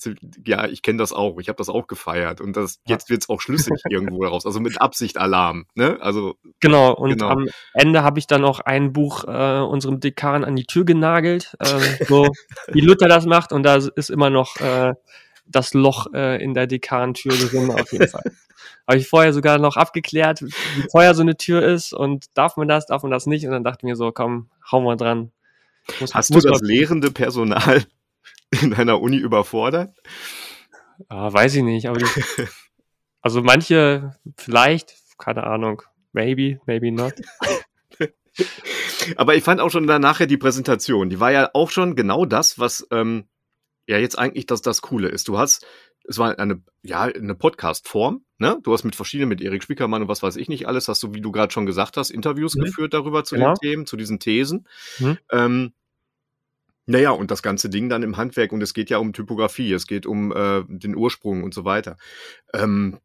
ja, 0.45 0.67
ich 0.67 0.81
kenne 0.81 0.97
das 0.97 1.13
auch, 1.13 1.39
ich 1.39 1.47
habe 1.47 1.55
das 1.55 1.69
auch 1.69 1.87
gefeiert 1.87 2.41
und 2.41 2.57
das 2.57 2.81
ja. 2.85 2.95
jetzt 2.95 3.09
wird 3.09 3.21
es 3.21 3.29
auch 3.29 3.39
schlüssig 3.39 3.81
irgendwo 3.89 4.21
daraus, 4.21 4.45
also 4.45 4.59
mit 4.59 4.81
Absicht 4.81 5.17
Alarm, 5.17 5.67
ne? 5.73 5.97
Also 6.01 6.35
genau. 6.59 6.93
Und 6.93 7.11
genau. 7.11 7.29
am 7.29 7.47
Ende 7.73 8.03
habe 8.03 8.19
ich 8.19 8.27
dann 8.27 8.43
auch 8.43 8.59
ein 8.59 8.91
Buch 8.91 9.23
äh, 9.23 9.61
unserem 9.61 10.01
Dekan 10.01 10.43
an 10.43 10.57
die 10.57 10.65
Tür 10.65 10.83
genagelt, 10.83 11.55
äh, 11.59 12.05
so 12.05 12.27
wie 12.67 12.81
Luther 12.81 13.07
das 13.07 13.25
macht, 13.25 13.53
und 13.53 13.63
da 13.63 13.75
ist 13.77 14.09
immer 14.09 14.29
noch 14.29 14.57
äh, 14.57 14.95
das 15.47 15.73
Loch 15.73 16.07
äh, 16.13 16.43
in 16.43 16.53
der 16.53 16.67
Dekantür 16.67 17.31
drin 17.31 17.71
auf 17.71 17.89
jeden 17.93 18.09
Fall. 18.09 18.33
Habe 18.87 18.99
ich 18.99 19.07
vorher 19.07 19.33
sogar 19.33 19.57
noch 19.57 19.77
abgeklärt, 19.77 20.41
wie 20.41 20.87
teuer 20.91 21.15
so 21.15 21.21
eine 21.21 21.37
Tür 21.37 21.63
ist 21.63 21.93
und 21.93 22.25
darf 22.35 22.55
man 22.55 22.67
das, 22.67 22.85
darf 22.85 23.01
man 23.01 23.11
das 23.11 23.25
nicht. 23.25 23.45
Und 23.45 23.51
dann 23.51 23.63
dachte 23.63 23.79
ich 23.79 23.83
mir 23.83 23.95
so, 23.95 24.11
komm, 24.11 24.49
hau 24.71 24.81
mal 24.81 24.95
dran. 24.95 25.31
Muss, 25.99 26.13
Hast 26.13 26.31
muss 26.31 26.43
du 26.43 26.49
das 26.49 26.61
lehrende 26.61 27.11
Personal 27.11 27.83
in 28.61 28.71
deiner 28.71 29.01
Uni 29.01 29.17
überfordert? 29.17 29.95
Ah, 31.09 31.31
weiß 31.31 31.55
ich 31.55 31.63
nicht, 31.63 31.87
aber 31.87 31.99
das, 31.99 32.09
also 33.21 33.41
manche 33.41 34.15
vielleicht, 34.37 34.95
keine 35.17 35.43
Ahnung, 35.43 35.81
maybe, 36.13 36.59
maybe 36.65 36.91
not. 36.91 37.13
aber 39.17 39.35
ich 39.35 39.43
fand 39.43 39.61
auch 39.61 39.69
schon 39.69 39.87
danach 39.87 40.25
die 40.25 40.37
Präsentation, 40.37 41.09
die 41.09 41.19
war 41.19 41.31
ja 41.31 41.49
auch 41.53 41.69
schon 41.69 41.95
genau 41.95 42.25
das, 42.25 42.59
was 42.59 42.87
ähm, 42.91 43.25
ja 43.87 43.97
jetzt 43.97 44.17
eigentlich 44.17 44.45
das, 44.45 44.61
das 44.61 44.81
Coole 44.81 45.09
ist. 45.09 45.27
Du 45.27 45.37
hast, 45.37 45.65
es 46.07 46.17
war 46.17 46.37
eine, 46.37 46.61
ja, 46.83 47.01
eine 47.01 47.35
Podcast-Form, 47.35 48.23
ne? 48.37 48.59
Du 48.63 48.73
hast 48.73 48.83
mit 48.83 48.95
verschiedenen, 48.95 49.29
mit 49.29 49.41
Erik 49.41 49.63
Spiekermann 49.63 50.03
und 50.03 50.07
was 50.07 50.23
weiß 50.23 50.35
ich 50.35 50.49
nicht 50.49 50.67
alles, 50.67 50.87
hast 50.87 51.01
du, 51.03 51.13
wie 51.13 51.21
du 51.21 51.31
gerade 51.31 51.51
schon 51.51 51.65
gesagt 51.65 51.97
hast, 51.97 52.11
Interviews 52.11 52.55
mhm. 52.55 52.65
geführt 52.65 52.93
darüber 52.93 53.23
zu 53.23 53.35
genau. 53.35 53.53
den 53.53 53.55
Themen, 53.55 53.85
zu 53.85 53.97
diesen 53.97 54.19
Thesen. 54.19 54.67
Mhm. 54.99 55.17
Ähm, 55.31 55.73
naja, 56.85 57.11
und 57.11 57.31
das 57.31 57.41
ganze 57.41 57.69
Ding 57.69 57.89
dann 57.89 58.03
im 58.03 58.17
Handwerk 58.17 58.51
und 58.51 58.61
es 58.61 58.73
geht 58.73 58.89
ja 58.89 58.99
um 58.99 59.13
Typografie, 59.13 59.73
es 59.73 59.87
geht 59.87 60.05
um 60.05 60.31
äh, 60.31 60.63
den 60.67 60.95
Ursprung 60.95 61.43
und 61.43 61.53
so 61.53 61.65
weiter. 61.65 61.97
Ähm, 62.53 62.99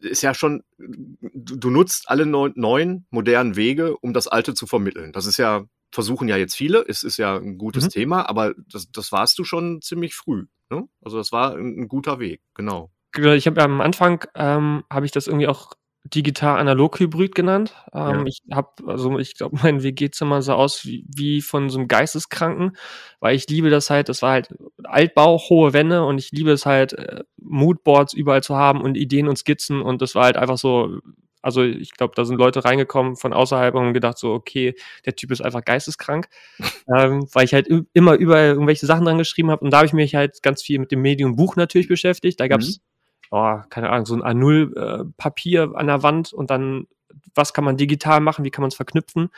ist 0.00 0.22
ja 0.22 0.34
schon, 0.34 0.62
du, 0.78 1.56
du 1.56 1.70
nutzt 1.70 2.08
alle 2.08 2.26
neuen, 2.26 2.52
neuen, 2.56 3.06
modernen 3.10 3.56
Wege, 3.56 3.96
um 3.98 4.12
das 4.12 4.28
Alte 4.28 4.54
zu 4.54 4.66
vermitteln. 4.66 5.12
Das 5.12 5.26
ist 5.26 5.36
ja 5.36 5.66
versuchen 5.94 6.26
ja 6.26 6.36
jetzt 6.36 6.56
viele, 6.56 6.84
es 6.86 7.04
ist 7.04 7.18
ja 7.18 7.36
ein 7.36 7.56
gutes 7.56 7.84
mhm. 7.84 7.90
Thema, 7.90 8.28
aber 8.28 8.54
das, 8.68 8.90
das 8.90 9.12
warst 9.12 9.38
du 9.38 9.44
schon 9.44 9.80
ziemlich 9.80 10.14
früh. 10.14 10.46
Ne? 10.74 10.88
Also 11.02 11.18
das 11.18 11.32
war 11.32 11.54
ein, 11.54 11.80
ein 11.80 11.88
guter 11.88 12.18
Weg, 12.18 12.42
genau. 12.54 12.90
genau 13.12 13.32
ich 13.32 13.46
habe 13.46 13.62
am 13.62 13.80
Anfang 13.80 14.24
ähm, 14.34 14.84
habe 14.90 15.06
ich 15.06 15.12
das 15.12 15.26
irgendwie 15.26 15.48
auch 15.48 15.72
digital 16.04 16.58
analog 16.58 17.00
hybrid 17.00 17.34
genannt. 17.34 17.74
Ähm, 17.94 18.20
ja. 18.20 18.24
Ich 18.26 18.42
habe 18.52 18.68
also 18.86 19.18
ich 19.18 19.36
glaube 19.36 19.58
mein 19.62 19.82
WG-Zimmer 19.82 20.42
sah 20.42 20.54
aus 20.54 20.84
wie, 20.84 21.06
wie 21.14 21.40
von 21.40 21.70
so 21.70 21.78
einem 21.78 21.88
Geisteskranken, 21.88 22.76
weil 23.20 23.34
ich 23.36 23.48
liebe 23.48 23.70
das 23.70 23.90
halt. 23.90 24.08
Das 24.08 24.22
war 24.22 24.32
halt 24.32 24.54
Altbau, 24.84 25.38
hohe 25.38 25.72
Wände 25.72 26.04
und 26.04 26.18
ich 26.18 26.30
liebe 26.30 26.52
es 26.52 26.66
halt 26.66 26.92
äh, 26.92 27.24
Moodboards 27.40 28.12
überall 28.12 28.42
zu 28.42 28.56
haben 28.56 28.82
und 28.82 28.96
Ideen 28.96 29.28
und 29.28 29.38
Skizzen 29.38 29.80
und 29.80 30.02
das 30.02 30.14
war 30.14 30.24
halt 30.24 30.36
einfach 30.36 30.58
so 30.58 30.98
also 31.44 31.62
ich 31.62 31.92
glaube, 31.92 32.14
da 32.16 32.24
sind 32.24 32.38
Leute 32.38 32.64
reingekommen 32.64 33.16
von 33.16 33.34
außerhalb 33.34 33.74
und 33.74 33.92
gedacht 33.92 34.16
so, 34.16 34.32
okay, 34.32 34.74
der 35.04 35.14
Typ 35.14 35.30
ist 35.30 35.42
einfach 35.42 35.62
geisteskrank, 35.62 36.28
ähm, 36.96 37.28
weil 37.32 37.44
ich 37.44 37.52
halt 37.52 37.68
immer 37.92 38.14
überall 38.14 38.46
irgendwelche 38.46 38.86
Sachen 38.86 39.04
dran 39.04 39.18
geschrieben 39.18 39.50
habe 39.50 39.62
und 39.62 39.70
da 39.70 39.78
habe 39.78 39.86
ich 39.86 39.92
mich 39.92 40.14
halt 40.14 40.42
ganz 40.42 40.62
viel 40.62 40.78
mit 40.78 40.90
dem 40.90 41.02
Medium 41.02 41.36
Buch 41.36 41.56
natürlich 41.56 41.88
beschäftigt. 41.88 42.40
Da 42.40 42.48
gab's, 42.48 42.78
mhm. 42.78 42.82
oh, 43.30 43.58
keine 43.68 43.90
Ahnung, 43.90 44.06
so 44.06 44.14
ein 44.14 44.22
A0-Papier 44.22 45.72
äh, 45.74 45.76
an 45.76 45.86
der 45.86 46.02
Wand 46.02 46.32
und 46.32 46.50
dann, 46.50 46.86
was 47.34 47.52
kann 47.52 47.64
man 47.64 47.76
digital 47.76 48.20
machen, 48.20 48.44
wie 48.44 48.50
kann 48.50 48.62
man 48.62 48.68
es 48.68 48.76
verknüpfen? 48.76 49.28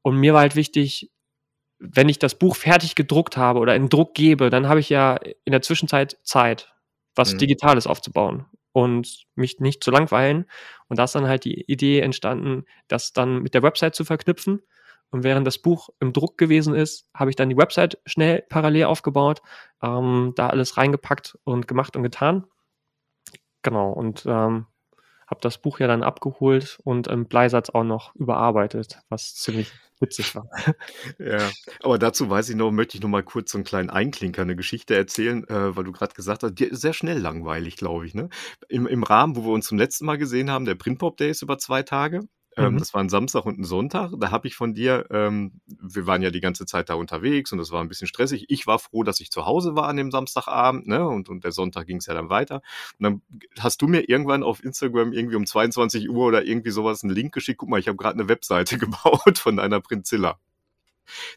Und 0.00 0.16
mir 0.16 0.32
war 0.32 0.40
halt 0.40 0.56
wichtig, 0.56 1.10
wenn 1.78 2.08
ich 2.08 2.18
das 2.18 2.34
Buch 2.34 2.56
fertig 2.56 2.94
gedruckt 2.94 3.36
habe 3.36 3.58
oder 3.58 3.76
in 3.76 3.90
Druck 3.90 4.14
gebe, 4.14 4.48
dann 4.48 4.68
habe 4.68 4.80
ich 4.80 4.88
ja 4.88 5.16
in 5.44 5.52
der 5.52 5.60
Zwischenzeit 5.60 6.16
Zeit, 6.22 6.72
was 7.14 7.34
Mhm. 7.34 7.38
Digitales 7.38 7.86
aufzubauen 7.86 8.46
und 8.72 9.26
mich 9.34 9.60
nicht 9.60 9.82
zu 9.84 9.90
langweilen. 9.90 10.46
Und 10.88 10.98
da 10.98 11.04
ist 11.04 11.14
dann 11.14 11.26
halt 11.28 11.44
die 11.44 11.62
Idee 11.70 12.00
entstanden, 12.00 12.64
das 12.88 13.12
dann 13.12 13.42
mit 13.42 13.54
der 13.54 13.62
Website 13.62 13.94
zu 13.94 14.04
verknüpfen. 14.04 14.62
Und 15.10 15.24
während 15.24 15.46
das 15.46 15.58
Buch 15.58 15.88
im 15.98 16.12
Druck 16.12 16.38
gewesen 16.38 16.74
ist, 16.74 17.08
habe 17.14 17.30
ich 17.30 17.36
dann 17.36 17.48
die 17.48 17.56
Website 17.56 17.98
schnell 18.06 18.42
parallel 18.48 18.84
aufgebaut, 18.84 19.42
ähm, 19.82 20.32
da 20.36 20.48
alles 20.48 20.76
reingepackt 20.76 21.36
und 21.44 21.66
gemacht 21.66 21.96
und 21.96 22.04
getan. 22.04 22.46
Genau, 23.62 23.90
und 23.90 24.24
ähm, 24.26 24.66
habe 25.30 25.40
das 25.40 25.58
Buch 25.58 25.78
ja 25.78 25.86
dann 25.86 26.02
abgeholt 26.02 26.78
und 26.84 27.06
im 27.06 27.26
Bleisatz 27.26 27.70
auch 27.70 27.84
noch 27.84 28.14
überarbeitet, 28.16 28.98
was 29.08 29.34
ziemlich 29.34 29.72
witzig 30.00 30.34
war. 30.34 30.48
Ja, 31.18 31.50
aber 31.82 31.98
dazu 31.98 32.28
weiß 32.28 32.48
ich 32.48 32.56
noch, 32.56 32.70
möchte 32.70 32.96
ich 32.96 33.02
noch 33.02 33.08
mal 33.08 33.22
kurz 33.22 33.52
so 33.52 33.58
einen 33.58 33.64
kleinen 33.64 33.90
Einklinker, 33.90 34.42
eine 34.42 34.56
Geschichte 34.56 34.96
erzählen, 34.96 35.46
äh, 35.48 35.76
weil 35.76 35.84
du 35.84 35.92
gerade 35.92 36.14
gesagt 36.14 36.42
hast, 36.42 36.54
dir 36.54 36.70
ist 36.70 36.80
sehr 36.80 36.94
schnell 36.94 37.18
langweilig, 37.18 37.76
glaube 37.76 38.06
ich, 38.06 38.14
ne? 38.14 38.28
Im, 38.68 38.86
Im 38.86 39.02
Rahmen, 39.02 39.36
wo 39.36 39.44
wir 39.44 39.52
uns 39.52 39.66
zum 39.66 39.78
letzten 39.78 40.06
Mal 40.06 40.18
gesehen 40.18 40.50
haben, 40.50 40.64
der 40.64 40.74
Printpop 40.74 41.16
Day 41.16 41.30
ist 41.30 41.42
über 41.42 41.58
zwei 41.58 41.82
Tage. 41.82 42.22
Ähm, 42.56 42.74
Mhm. 42.74 42.78
Das 42.78 42.94
war 42.94 43.00
ein 43.02 43.08
Samstag 43.08 43.46
und 43.46 43.58
ein 43.58 43.64
Sonntag. 43.64 44.12
Da 44.18 44.30
habe 44.30 44.48
ich 44.48 44.54
von 44.56 44.74
dir, 44.74 45.06
ähm, 45.10 45.60
wir 45.66 46.06
waren 46.06 46.22
ja 46.22 46.30
die 46.30 46.40
ganze 46.40 46.66
Zeit 46.66 46.88
da 46.88 46.94
unterwegs 46.94 47.52
und 47.52 47.58
das 47.58 47.70
war 47.70 47.80
ein 47.80 47.88
bisschen 47.88 48.08
stressig. 48.08 48.46
Ich 48.48 48.66
war 48.66 48.78
froh, 48.78 49.02
dass 49.02 49.20
ich 49.20 49.30
zu 49.30 49.46
Hause 49.46 49.74
war 49.76 49.88
an 49.88 49.96
dem 49.96 50.10
Samstagabend, 50.10 50.86
ne? 50.86 51.06
Und, 51.06 51.28
und 51.28 51.44
der 51.44 51.52
Sonntag 51.52 51.86
ging 51.86 51.98
es 51.98 52.06
ja 52.06 52.14
dann 52.14 52.28
weiter. 52.30 52.62
Und 52.98 53.04
dann 53.04 53.22
hast 53.58 53.82
du 53.82 53.88
mir 53.88 54.08
irgendwann 54.08 54.42
auf 54.42 54.62
Instagram 54.64 55.12
irgendwie 55.12 55.36
um 55.36 55.46
22 55.46 56.10
Uhr 56.10 56.26
oder 56.26 56.44
irgendwie 56.44 56.70
sowas 56.70 57.02
einen 57.02 57.14
Link 57.14 57.32
geschickt. 57.32 57.58
Guck 57.58 57.68
mal, 57.68 57.80
ich 57.80 57.88
habe 57.88 57.96
gerade 57.96 58.14
eine 58.18 58.28
Webseite 58.28 58.78
gebaut 58.78 59.38
von 59.38 59.56
deiner 59.56 59.80
Prinzilla. 59.80 60.38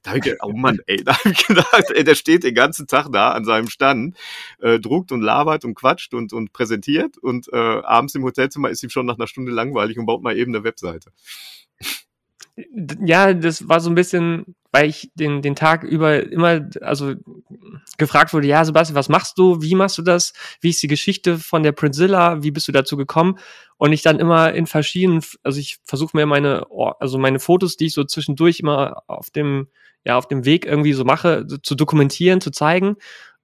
Da 0.02 0.12
habe 0.12 0.20
ich 0.20 0.24
gedacht, 0.26 0.42
oh 0.44 0.54
Mann, 0.54 0.80
ey, 0.86 0.98
da 1.04 1.18
habe 1.18 1.30
ich 1.30 1.48
gedacht, 1.48 1.92
ey, 1.94 2.04
der 2.04 2.16
steht 2.16 2.44
den 2.44 2.56
ganzen 2.56 2.88
Tag 2.88 3.08
da 3.12 3.32
an 3.32 3.46
seinem 3.46 3.68
Stand, 3.68 4.18
äh, 4.60 4.80
druckt 4.80 5.12
und 5.12 5.22
labert 5.22 5.66
und 5.66 5.76
quatscht 5.76 6.14
und, 6.14 6.34
und 6.34 6.54
präsentiert 6.54 7.18
und 7.18 7.52
äh, 7.52 7.58
abends 7.58 8.16
im 8.16 8.24
Hotelzimmer 8.24 8.70
ist 8.70 8.84
ihm 8.84 8.90
schon 8.90 9.06
nach 9.06 9.18
einer 9.18 9.28
Stunde 9.28 9.52
langweilig 9.52 9.98
und 9.98 10.06
baut 10.06 10.24
mal 10.24 10.38
eben 10.38 10.56
eine 10.56 10.64
Webseite. 10.64 11.12
Ja, 12.56 13.34
das 13.34 13.68
war 13.68 13.80
so 13.80 13.90
ein 13.90 13.96
bisschen, 13.96 14.56
weil 14.72 14.88
ich 14.88 15.12
den, 15.16 15.42
den 15.42 15.56
Tag 15.56 15.84
über 15.84 16.22
immer, 16.22 16.70
also 16.82 17.16
gefragt 17.98 18.34
wurde, 18.34 18.48
ja, 18.48 18.64
Sebastian, 18.64 18.96
was 18.96 19.10
machst 19.10 19.38
du? 19.38 19.62
Wie 19.62 19.76
machst 19.76 19.98
du 19.98 20.04
das? 20.04 20.34
Wie 20.62 20.70
ist 20.70 20.82
die 20.84 20.88
Geschichte 20.88 21.40
von 21.40 21.64
der 21.64 21.72
Prinzilla? 21.72 22.44
Wie 22.44 22.52
bist 22.52 22.68
du 22.68 22.72
dazu 22.72 22.96
gekommen? 22.96 23.40
Und 23.78 23.92
ich 23.92 24.04
dann 24.04 24.20
immer 24.20 24.54
in 24.54 24.68
verschiedenen, 24.68 25.22
also 25.42 25.60
ich 25.60 25.80
versuche 25.84 26.16
mir 26.16 26.26
meine, 26.28 26.68
also 27.00 27.18
meine 27.18 27.40
Fotos, 27.40 27.76
die 27.76 27.88
ich 27.88 27.94
so 27.94 28.04
zwischendurch 28.04 28.60
immer 28.60 29.02
auf 29.08 29.32
dem, 29.32 29.68
ja, 30.06 30.18
auf 30.18 30.28
dem 30.28 30.46
Weg 30.46 30.66
irgendwie 30.66 30.94
so 30.94 31.06
mache, 31.06 31.48
zu 31.64 31.76
dokumentieren, 31.76 32.40
zu 32.40 32.52
zeigen 32.52 32.98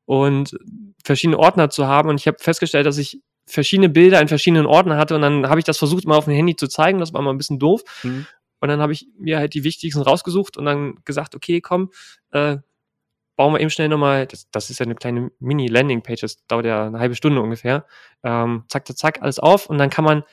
und 0.06 0.56
verschiedene 1.04 1.40
Ordner 1.40 1.70
zu 1.70 1.88
haben. 1.88 2.10
Und 2.10 2.20
ich 2.20 2.28
habe 2.28 2.38
festgestellt, 2.40 2.86
dass 2.86 2.98
ich 2.98 3.22
verschiedene 3.50 3.90
Bilder 3.90 4.22
in 4.22 4.28
verschiedenen 4.28 4.68
Ordnern 4.68 4.98
hatte 4.98 5.16
und 5.16 5.22
dann 5.22 5.50
habe 5.50 5.60
ich 5.60 5.66
das 5.66 5.78
versucht, 5.78 6.06
mal 6.06 6.18
auf 6.18 6.26
dem 6.26 6.36
Handy 6.36 6.56
zu 6.56 6.68
zeigen. 6.68 7.00
Das 7.00 7.14
war 7.14 7.22
mal 7.22 7.32
ein 7.32 7.38
bisschen 7.38 7.60
doof. 7.60 7.82
Mhm. 8.04 8.28
Und 8.60 8.70
dann 8.70 8.82
habe 8.82 8.94
ich 8.94 9.08
mir 9.18 9.38
halt 9.40 9.54
die 9.54 9.64
wichtigsten 9.64 10.02
rausgesucht 10.02 10.58
und 10.58 10.66
dann 10.66 10.96
gesagt, 11.06 11.36
okay, 11.36 11.62
komm, 11.62 11.92
äh, 12.32 12.58
bauen 13.36 13.54
wir 13.54 13.62
eben 13.62 13.70
schnell 13.70 13.88
nochmal, 13.88 14.28
das, 14.28 14.50
das 14.52 14.70
ist 14.70 14.80
ja 14.80 14.86
eine 14.86 14.96
kleine 14.96 15.32
Mini-Landing-Page, 15.40 16.22
das 16.22 16.46
dauert 16.48 16.66
ja 16.66 16.88
eine 16.88 17.00
halbe 17.00 17.16
Stunde 17.16 17.42
ungefähr. 17.42 17.86
Ähm, 18.24 18.66
zack, 18.68 18.86
zack, 18.86 18.98
zack, 18.98 19.22
alles 19.22 19.40
auf 19.40 19.70
und 19.70 19.78
dann 19.78 19.90
kann 19.90 20.04
man, 20.04 20.24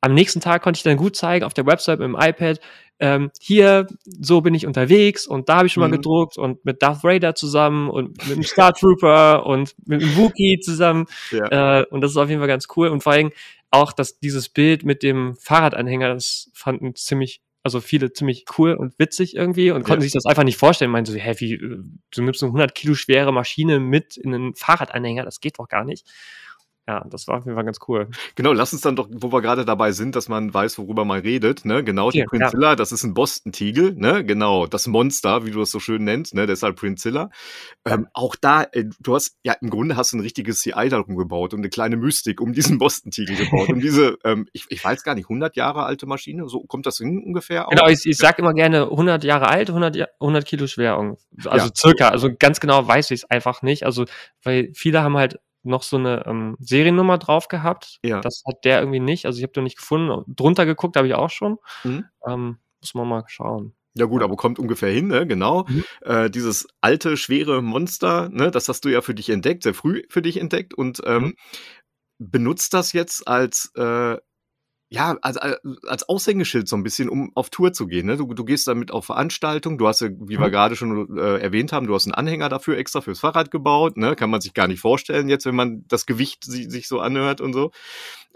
am 0.00 0.14
nächsten 0.14 0.40
Tag 0.40 0.62
konnte 0.62 0.78
ich 0.78 0.82
dann 0.84 0.96
gut 0.98 1.16
zeigen 1.16 1.44
auf 1.44 1.54
der 1.54 1.66
Website 1.66 1.98
mit 1.98 2.06
dem 2.06 2.16
iPad, 2.16 2.60
ähm, 3.00 3.32
hier, 3.40 3.88
so 4.04 4.40
bin 4.40 4.54
ich 4.54 4.66
unterwegs 4.66 5.26
und 5.26 5.48
da 5.48 5.56
habe 5.56 5.66
ich 5.66 5.72
schon 5.72 5.80
mal 5.80 5.88
Mhm. 5.88 5.92
gedruckt 5.92 6.38
und 6.38 6.64
mit 6.64 6.80
Darth 6.80 7.02
Vader 7.02 7.34
zusammen 7.34 7.90
und 7.90 8.18
mit 8.28 8.36
dem 8.36 8.42
Star 8.44 8.72
Trooper 8.72 9.44
und 9.46 9.74
mit 9.84 10.00
dem 10.00 10.16
Wookiee 10.16 10.60
zusammen 10.60 11.06
Ja. 11.32 11.80
äh, 11.80 11.86
und 11.86 12.02
das 12.02 12.12
ist 12.12 12.16
auf 12.18 12.28
jeden 12.28 12.40
Fall 12.40 12.48
ganz 12.48 12.68
cool. 12.76 12.86
Und 12.88 13.02
vor 13.02 13.14
allem 13.14 13.32
auch, 13.72 13.92
dass 13.92 14.20
dieses 14.20 14.48
Bild 14.48 14.84
mit 14.84 15.02
dem 15.02 15.34
Fahrradanhänger, 15.34 16.14
das 16.14 16.50
fanden 16.54 16.94
ziemlich, 16.94 17.40
also 17.64 17.80
viele 17.80 18.12
ziemlich 18.12 18.44
cool 18.58 18.74
und 18.74 18.98
witzig 18.98 19.34
irgendwie 19.34 19.70
und 19.70 19.84
konnten 19.84 20.02
Ja. 20.02 20.04
sich 20.04 20.12
das 20.12 20.26
einfach 20.26 20.44
nicht 20.44 20.58
vorstellen. 20.58 20.90
Meinen 20.90 21.06
so, 21.06 21.14
hä, 21.14 21.34
wie, 21.38 21.54
äh, 21.54 21.78
du 22.14 22.22
nimmst 22.22 22.42
eine 22.42 22.52
100 22.52 22.74
Kilo 22.74 22.94
schwere 22.94 23.32
Maschine 23.32 23.80
mit 23.80 24.16
in 24.18 24.34
einen 24.34 24.54
Fahrradanhänger, 24.54 25.24
das 25.24 25.40
geht 25.40 25.58
doch 25.58 25.68
gar 25.68 25.84
nicht. 25.84 26.06
Ja, 26.86 27.02
das 27.08 27.26
war 27.28 27.38
auf 27.38 27.44
jeden 27.46 27.54
Fall 27.56 27.64
ganz 27.64 27.78
cool. 27.88 28.08
Genau, 28.34 28.52
lass 28.52 28.74
uns 28.74 28.82
dann 28.82 28.94
doch, 28.94 29.08
wo 29.10 29.32
wir 29.32 29.40
gerade 29.40 29.64
dabei 29.64 29.92
sind, 29.92 30.14
dass 30.16 30.28
man 30.28 30.52
weiß, 30.52 30.76
worüber 30.78 31.06
man 31.06 31.20
redet, 31.20 31.64
ne? 31.64 31.82
Genau, 31.82 32.10
die 32.10 32.18
Ja, 32.18 32.24
ja. 32.24 32.28
Prinzilla, 32.28 32.76
das 32.76 32.92
ist 32.92 33.04
ein 33.04 33.14
Boston-Tiegel, 33.14 33.94
ne? 33.94 34.22
Genau, 34.22 34.66
das 34.66 34.86
Monster, 34.86 35.46
wie 35.46 35.50
du 35.50 35.62
es 35.62 35.70
so 35.70 35.80
schön 35.80 36.04
nennst, 36.04 36.34
ne? 36.34 36.46
Deshalb 36.46 36.76
Prinzilla. 36.76 37.30
Ähm, 37.86 38.06
auch 38.12 38.36
da, 38.36 38.64
äh, 38.72 38.84
du 39.00 39.14
hast, 39.14 39.38
ja, 39.44 39.54
im 39.62 39.70
Grunde 39.70 39.96
hast 39.96 40.12
du 40.12 40.18
ein 40.18 40.20
richtiges 40.20 40.60
CI 40.60 40.90
darum 40.90 41.16
gebaut 41.16 41.54
und 41.54 41.60
eine 41.60 41.70
kleine 41.70 41.96
Mystik 41.96 42.38
um 42.42 42.52
diesen 42.52 42.76
Boston-Tiegel 42.76 43.36
gebaut. 43.36 43.70
um 43.70 43.80
diese, 43.80 44.18
ähm, 44.24 44.46
ich, 44.52 44.66
ich 44.68 44.84
weiß 44.84 45.04
gar 45.04 45.14
nicht, 45.14 45.30
100 45.30 45.56
Jahre 45.56 45.84
alte 45.84 46.04
Maschine, 46.04 46.48
so 46.50 46.64
kommt 46.64 46.84
das 46.84 46.98
hin 46.98 47.22
ungefähr 47.24 47.66
Genau, 47.70 47.84
auch? 47.84 47.88
ich, 47.88 48.04
ich 48.04 48.18
sag 48.18 48.38
immer 48.38 48.52
gerne 48.52 48.90
100 48.90 49.24
Jahre 49.24 49.48
alt, 49.48 49.70
100, 49.70 49.96
Ja- 49.96 50.08
100 50.20 50.44
Kilo 50.44 50.66
schwer. 50.66 50.98
Also 51.46 51.68
Ja. 51.68 51.72
circa, 51.74 52.08
also 52.10 52.28
ganz 52.38 52.60
genau 52.60 52.86
weiß 52.86 53.10
ich 53.12 53.22
es 53.22 53.30
einfach 53.30 53.62
nicht. 53.62 53.84
Also, 53.86 54.04
weil 54.42 54.70
viele 54.74 55.02
haben 55.02 55.16
halt 55.16 55.38
noch 55.64 55.82
so 55.82 55.96
eine 55.96 56.24
ähm, 56.26 56.56
Seriennummer 56.60 57.18
drauf 57.18 57.48
gehabt. 57.48 57.98
Ja. 58.04 58.20
Das 58.20 58.42
hat 58.46 58.64
der 58.64 58.80
irgendwie 58.80 59.00
nicht. 59.00 59.26
Also 59.26 59.38
ich 59.38 59.42
habe 59.42 59.52
den 59.52 59.64
nicht 59.64 59.78
gefunden. 59.78 60.24
Drunter 60.34 60.66
geguckt 60.66 60.96
habe 60.96 61.06
ich 61.08 61.14
auch 61.14 61.30
schon. 61.30 61.58
Mhm. 61.84 62.04
Ähm, 62.26 62.58
muss 62.80 62.94
man 62.94 63.08
mal 63.08 63.24
schauen. 63.26 63.74
Ja 63.96 64.06
gut, 64.06 64.22
aber 64.22 64.36
kommt 64.36 64.58
ungefähr 64.58 64.90
hin, 64.90 65.06
ne? 65.06 65.26
Genau. 65.26 65.66
Mhm. 65.68 65.84
Äh, 66.02 66.28
dieses 66.30 66.66
alte, 66.80 67.16
schwere 67.16 67.62
Monster, 67.62 68.28
ne? 68.28 68.50
Das 68.50 68.68
hast 68.68 68.84
du 68.84 68.88
ja 68.88 69.00
für 69.02 69.14
dich 69.14 69.30
entdeckt, 69.30 69.62
sehr 69.62 69.74
früh 69.74 70.02
für 70.10 70.20
dich 70.20 70.38
entdeckt 70.38 70.74
und 70.74 71.00
ähm, 71.06 71.22
Mhm. 71.22 71.34
benutzt 72.18 72.74
das 72.74 72.92
jetzt 72.92 73.26
als 73.28 73.70
äh, 73.76 74.16
ja, 74.94 75.16
als, 75.22 75.36
als 75.36 76.08
Aushängeschild 76.08 76.68
so 76.68 76.76
ein 76.76 76.84
bisschen, 76.84 77.08
um 77.08 77.32
auf 77.34 77.50
Tour 77.50 77.72
zu 77.72 77.88
gehen. 77.88 78.06
Ne? 78.06 78.16
Du, 78.16 78.32
du 78.32 78.44
gehst 78.44 78.68
damit 78.68 78.92
auf 78.92 79.06
Veranstaltungen, 79.06 79.76
du 79.76 79.88
hast 79.88 80.02
wie 80.02 80.38
wir 80.38 80.38
Mhm. 80.38 80.50
gerade 80.52 80.76
schon 80.76 81.18
äh, 81.18 81.38
erwähnt 81.38 81.72
haben, 81.72 81.88
du 81.88 81.94
hast 81.94 82.06
einen 82.06 82.14
Anhänger 82.14 82.48
dafür 82.48 82.78
extra 82.78 83.00
fürs 83.00 83.18
Fahrrad 83.18 83.50
gebaut, 83.50 83.96
ne? 83.96 84.14
Kann 84.14 84.30
man 84.30 84.40
sich 84.40 84.54
gar 84.54 84.68
nicht 84.68 84.80
vorstellen 84.80 85.28
jetzt, 85.28 85.46
wenn 85.46 85.56
man 85.56 85.84
das 85.88 86.06
Gewicht 86.06 86.44
si 86.44 86.70
sich 86.70 86.86
so 86.86 87.00
anhört 87.00 87.40
und 87.40 87.52
so. 87.52 87.72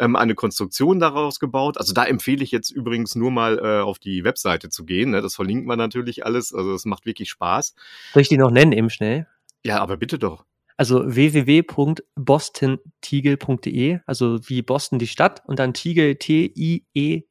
Ähm, 0.01 0.17
eine 0.17 0.35
Konstruktion 0.35 0.99
daraus 0.99 1.39
gebaut. 1.39 1.79
Also 1.79 1.93
da 1.93 2.05
empfehle 2.05 2.43
ich 2.43 2.51
jetzt 2.51 2.71
übrigens 2.71 3.15
nur 3.15 3.31
mal 3.31 3.59
äh, 3.59 3.81
auf 3.81 3.99
die 4.01 4.25
Webseite 4.25 4.69
zu 4.69 4.85
gehen. 4.85 5.11
Ne? 5.11 5.23
Das 5.23 5.37
verlinkt 5.37 5.67
man 5.67 5.79
natürlich 5.79 6.27
alles. 6.27 6.53
Also 6.53 6.75
es 6.75 6.85
macht 6.85 7.07
wirklich 7.07 7.31
Spaß. 7.31 7.75
Soll 8.13 8.23
ich 8.23 8.29
die 8.29 8.37
noch 8.39 8.51
nennen 8.51 8.73
eben 8.73 8.91
schnell? 8.91 9.27
Ja, 9.65 9.81
aber 9.81 9.97
bitte 9.97 10.19
doch. 10.19 10.45
Also 10.79 11.03
www.bostontiegel.de, 11.05 13.99
also 14.07 14.39
wie 14.49 14.63
Boston 14.63 14.99
die 14.99 15.07
Stadt 15.09 15.43
und 15.47 15.59
dann 15.59 15.75
Tiegel 15.75 16.17
T-I-E-G-E-L. 16.17 17.23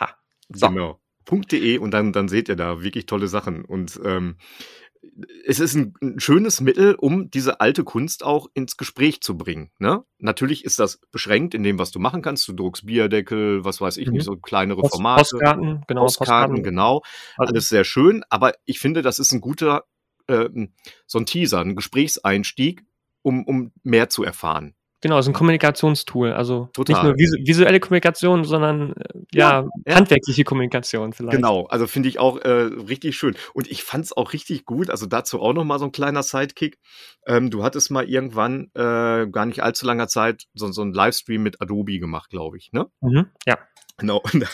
Ha. 0.00 0.08
So. 0.54 0.68
Genau. 0.68 1.00
.de 1.30 1.76
und 1.76 1.90
dann, 1.90 2.14
dann 2.14 2.28
seht 2.28 2.48
ihr 2.48 2.56
da 2.56 2.82
wirklich 2.82 3.04
tolle 3.04 3.28
Sachen. 3.28 3.62
Und 3.64 4.00
ähm, 4.02 4.36
es 5.44 5.60
ist 5.60 5.74
ein, 5.74 5.92
ein 6.00 6.18
schönes 6.20 6.62
Mittel, 6.62 6.94
um 6.94 7.30
diese 7.30 7.60
alte 7.60 7.84
Kunst 7.84 8.24
auch 8.24 8.46
ins 8.54 8.78
Gespräch 8.78 9.20
zu 9.20 9.36
bringen. 9.36 9.70
Ne? 9.78 10.04
Natürlich 10.18 10.64
ist 10.64 10.78
das 10.78 11.00
beschränkt 11.10 11.52
in 11.54 11.62
dem, 11.64 11.78
was 11.78 11.90
du 11.90 11.98
machen 11.98 12.22
kannst. 12.22 12.48
Du 12.48 12.54
druckst 12.54 12.86
Bierdeckel, 12.86 13.62
was 13.64 13.80
weiß 13.82 13.98
ich 13.98 14.06
Mhm. 14.06 14.14
nicht, 14.14 14.24
so 14.24 14.36
kleinere 14.36 14.80
Post, 14.80 14.94
Formate. 14.94 15.20
Postkarten, 15.20 15.84
genau. 15.86 16.00
Postkarten, 16.02 16.62
genau. 16.62 17.02
Also- 17.36 17.52
Alles 17.52 17.68
sehr 17.68 17.84
schön, 17.84 18.24
aber 18.30 18.54
ich 18.64 18.78
finde, 18.78 19.02
das 19.02 19.18
ist 19.18 19.32
ein 19.32 19.42
guter, 19.42 19.84
ähm, 20.28 20.72
so 21.06 21.18
ein 21.18 21.26
Teaser, 21.26 21.60
ein 21.60 21.76
Gesprächseinstieg, 21.76 22.84
um, 23.22 23.44
um 23.44 23.72
mehr 23.82 24.08
zu 24.08 24.24
erfahren. 24.24 24.74
Genau, 25.00 25.16
es 25.18 25.26
ist 25.26 25.30
ein 25.30 25.34
Kommunikationstool. 25.34 26.32
Also 26.32 26.70
Total. 26.72 26.94
nicht 26.94 27.04
nur 27.04 27.14
visu 27.16 27.36
visuelle 27.46 27.78
Kommunikation, 27.78 28.42
sondern 28.42 28.94
äh, 28.94 29.20
ja, 29.32 29.64
ja. 29.86 29.94
handwerkliche 29.94 30.42
Kommunikation 30.42 31.12
vielleicht. 31.12 31.36
Genau, 31.36 31.66
also 31.66 31.86
finde 31.86 32.08
ich 32.08 32.18
auch 32.18 32.38
äh, 32.38 32.50
richtig 32.50 33.16
schön. 33.16 33.36
Und 33.54 33.70
ich 33.70 33.84
fand 33.84 34.06
es 34.06 34.16
auch 34.16 34.32
richtig 34.32 34.64
gut, 34.64 34.90
also 34.90 35.06
dazu 35.06 35.40
auch 35.40 35.52
noch 35.52 35.64
mal 35.64 35.78
so 35.78 35.84
ein 35.84 35.92
kleiner 35.92 36.24
Sidekick. 36.24 36.78
Ähm, 37.26 37.50
du 37.50 37.62
hattest 37.62 37.92
mal 37.92 38.08
irgendwann, 38.08 38.70
äh, 38.74 39.28
gar 39.28 39.46
nicht 39.46 39.62
allzu 39.62 39.86
langer 39.86 40.08
Zeit, 40.08 40.46
so, 40.54 40.70
so 40.72 40.82
einen 40.82 40.92
Livestream 40.92 41.44
mit 41.44 41.60
Adobe 41.60 42.00
gemacht, 42.00 42.30
glaube 42.30 42.56
ich, 42.56 42.72
ne? 42.72 42.86
Mhm, 43.00 43.26
ja. 43.46 43.56
Genau. 43.98 44.22
Und 44.32 44.40
da, 44.40 44.46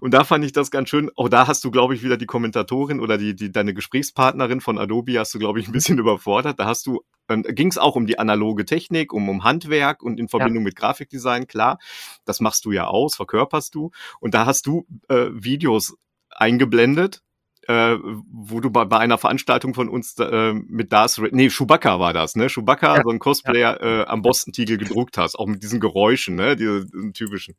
und 0.00 0.10
da 0.14 0.24
fand 0.24 0.44
ich 0.44 0.52
das 0.52 0.70
ganz 0.70 0.88
schön. 0.88 1.10
Auch 1.16 1.28
da 1.28 1.46
hast 1.46 1.64
du, 1.64 1.70
glaube 1.70 1.94
ich, 1.94 2.02
wieder 2.02 2.16
die 2.16 2.26
Kommentatorin 2.26 3.00
oder 3.00 3.16
die, 3.18 3.34
die 3.36 3.52
deine 3.52 3.72
Gesprächspartnerin 3.72 4.60
von 4.60 4.78
Adobe 4.78 5.18
hast 5.18 5.32
du, 5.34 5.38
glaube 5.38 5.60
ich, 5.60 5.68
ein 5.68 5.72
bisschen 5.72 5.98
überfordert. 6.00 6.58
Da 6.58 6.66
hast 6.66 6.86
du, 6.86 7.02
ähm, 7.28 7.42
ging 7.44 7.68
es 7.68 7.78
auch 7.78 7.94
um 7.96 8.06
die 8.06 8.18
analoge 8.18 8.64
Technik, 8.64 9.12
um, 9.12 9.28
um 9.28 9.44
Handwerk 9.44 10.02
und 10.02 10.18
in 10.18 10.28
Verbindung 10.28 10.64
mit 10.64 10.76
Grafikdesign, 10.76 11.46
klar. 11.46 11.78
Das 12.24 12.40
machst 12.40 12.64
du 12.64 12.72
ja 12.72 12.86
aus, 12.88 13.14
verkörperst 13.14 13.74
du. 13.74 13.92
Und 14.20 14.34
da 14.34 14.44
hast 14.44 14.66
du 14.66 14.86
äh, 15.08 15.26
Videos 15.32 15.96
eingeblendet, 16.30 17.22
äh, 17.68 17.96
wo 18.30 18.60
du 18.60 18.70
bei, 18.70 18.84
bei 18.84 18.98
einer 18.98 19.18
Veranstaltung 19.18 19.72
von 19.72 19.88
uns 19.88 20.16
äh, 20.18 20.52
mit 20.52 20.92
Darth 20.92 21.18
Ra- 21.18 21.28
nee, 21.30 21.48
Chewbacca 21.48 21.98
war 22.00 22.12
das, 22.12 22.34
ne? 22.34 22.48
Chewbacca, 22.48 22.96
Ja. 22.96 23.02
so 23.04 23.10
ein 23.10 23.20
Cosplayer, 23.20 23.80
äh, 23.80 24.04
am 24.06 24.20
Boston-Tiegel 24.22 24.76
gedruckt 24.78 25.16
hast, 25.16 25.36
auch 25.38 25.46
mit 25.46 25.62
diesen 25.62 25.80
Geräuschen, 25.80 26.34
ne? 26.34 26.56
Diese, 26.56 26.84
diesen 26.86 27.14
typischen. 27.14 27.54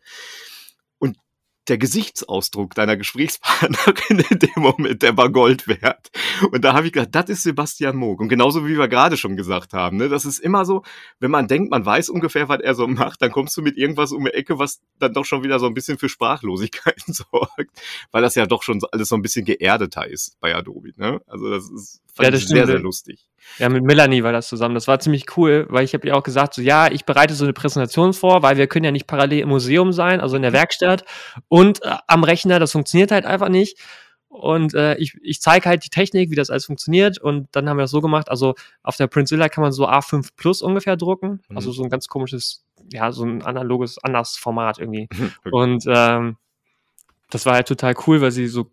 Der 1.68 1.78
Gesichtsausdruck 1.78 2.76
deiner 2.76 2.96
Gesprächspartnerin 2.96 4.20
in 4.30 4.40
dem 4.40 4.50
Moment, 4.58 5.02
der 5.02 5.18
war 5.18 5.30
Gold 5.30 5.68
wert. 5.68 6.12
Und 6.52 6.64
da 6.64 6.74
habe 6.74 6.88
ich 6.88 6.94
gedacht, 6.94 7.16
das 7.16 7.30
ist 7.30 7.44
Sebastian 7.44 7.96
Moog. 7.96 8.22
Und 8.22 8.30
genauso 8.30 8.68
wie 8.68 8.78
wir 8.78 8.88
gerade 8.88 9.18
schon 9.18 9.36
gesagt 9.36 9.74
haben, 9.74 9.98
ne, 9.98 10.10
das 10.10 10.26
ist 10.26 10.40
immer 10.40 10.66
so, 10.66 10.84
wenn 11.20 11.32
man 11.32 11.48
denkt, 11.48 11.72
man 11.72 11.86
weiß 11.86 12.10
ungefähr, 12.10 12.50
was 12.50 12.62
er 12.62 12.76
so 12.76 12.88
macht, 12.88 13.22
dann 13.22 13.32
kommst 13.32 13.58
du 13.58 13.62
mit 13.62 13.78
irgendwas 13.78 14.12
um 14.12 14.26
die 14.26 14.34
Ecke, 14.34 14.60
was 14.60 14.82
dann 15.00 15.14
doch 15.14 15.26
schon 15.26 15.44
wieder 15.44 15.60
so 15.60 15.66
ein 15.66 15.74
bisschen 15.74 15.98
für 15.98 16.10
Sprachlosigkeiten 16.10 17.14
sorgt, 17.14 17.72
weil 18.12 18.22
das 18.22 18.36
ja 18.36 18.46
doch 18.46 18.64
schon 18.64 18.80
alles 18.92 19.10
so 19.10 19.16
ein 19.16 19.22
bisschen 19.22 19.46
geerdeter 19.46 20.08
ist 20.08 20.40
bei 20.40 20.56
Adobe. 20.56 20.92
Ne? 20.98 21.22
Also 21.28 21.50
das 21.50 21.70
ist 21.70 22.02
fand 22.16 22.26
ja, 22.26 22.32
das 22.32 22.48
sehr, 22.48 22.66
sehr 22.66 22.80
lustig. 22.80 23.28
Ja, 23.58 23.70
mit 23.70 23.84
Melanie 23.84 24.24
war 24.24 24.32
das 24.32 24.48
zusammen. 24.48 24.76
Das 24.76 24.88
war 24.88 25.00
ziemlich 25.00 25.38
cool, 25.38 25.66
weil 25.70 25.86
ich 25.86 25.94
habe 25.94 26.08
ihr 26.08 26.16
auch 26.16 26.24
gesagt, 26.24 26.54
so 26.54 26.62
ja, 26.62 26.92
ich 26.92 27.06
bereite 27.06 27.34
so 27.34 27.46
eine 27.46 27.54
Präsentation 27.54 28.14
vor, 28.14 28.44
weil 28.44 28.58
wir 28.58 28.68
können 28.68 28.86
ja 28.86 28.92
nicht 28.92 29.08
parallel 29.08 29.40
im 29.40 29.50
Museum 29.50 29.94
sein, 29.94 30.20
also 30.20 30.36
in 30.36 30.42
der 30.42 30.54
Werkstatt 30.54 31.06
und 31.48 31.84
äh, 31.84 31.96
am 32.08 32.24
Rechner, 32.24 32.60
das 32.60 32.72
funktioniert 32.72 33.12
halt 33.12 33.26
einfach 33.26 33.50
nicht. 33.50 33.80
Und 34.36 34.74
äh, 34.74 34.96
ich, 34.98 35.18
ich 35.22 35.42
zeige 35.42 35.70
halt 35.70 35.86
die 35.86 35.90
Technik, 35.90 36.30
wie 36.30 36.36
das 36.36 36.50
alles 36.50 36.66
funktioniert. 36.66 37.18
Und 37.18 37.48
dann 37.54 37.70
haben 37.70 37.78
wir 37.78 37.84
das 37.84 37.92
so 37.92 38.02
gemacht. 38.02 38.30
Also 38.30 38.56
auf 38.84 38.98
der 38.98 39.08
Prinzilla 39.08 39.48
kann 39.48 39.62
man 39.62 39.72
so 39.72 39.88
A5 39.88 40.30
Plus 40.36 40.62
ungefähr 40.62 40.98
drucken. 40.98 41.42
Mhm. 41.48 41.56
Also 41.56 41.72
so 41.72 41.84
ein 41.84 41.90
ganz 41.90 42.10
komisches, 42.10 42.66
ja, 42.92 43.14
so 43.14 43.24
ein 43.24 43.44
analoges, 43.44 43.98
anderes 44.04 44.36
Format 44.36 44.78
irgendwie. 44.78 45.08
okay. 45.46 45.50
Und 45.52 45.86
ähm, 45.88 46.36
das 47.30 47.46
war 47.46 47.54
halt 47.54 47.68
total 47.68 47.96
cool, 48.08 48.20
weil 48.20 48.32
sie 48.32 48.48
so 48.48 48.72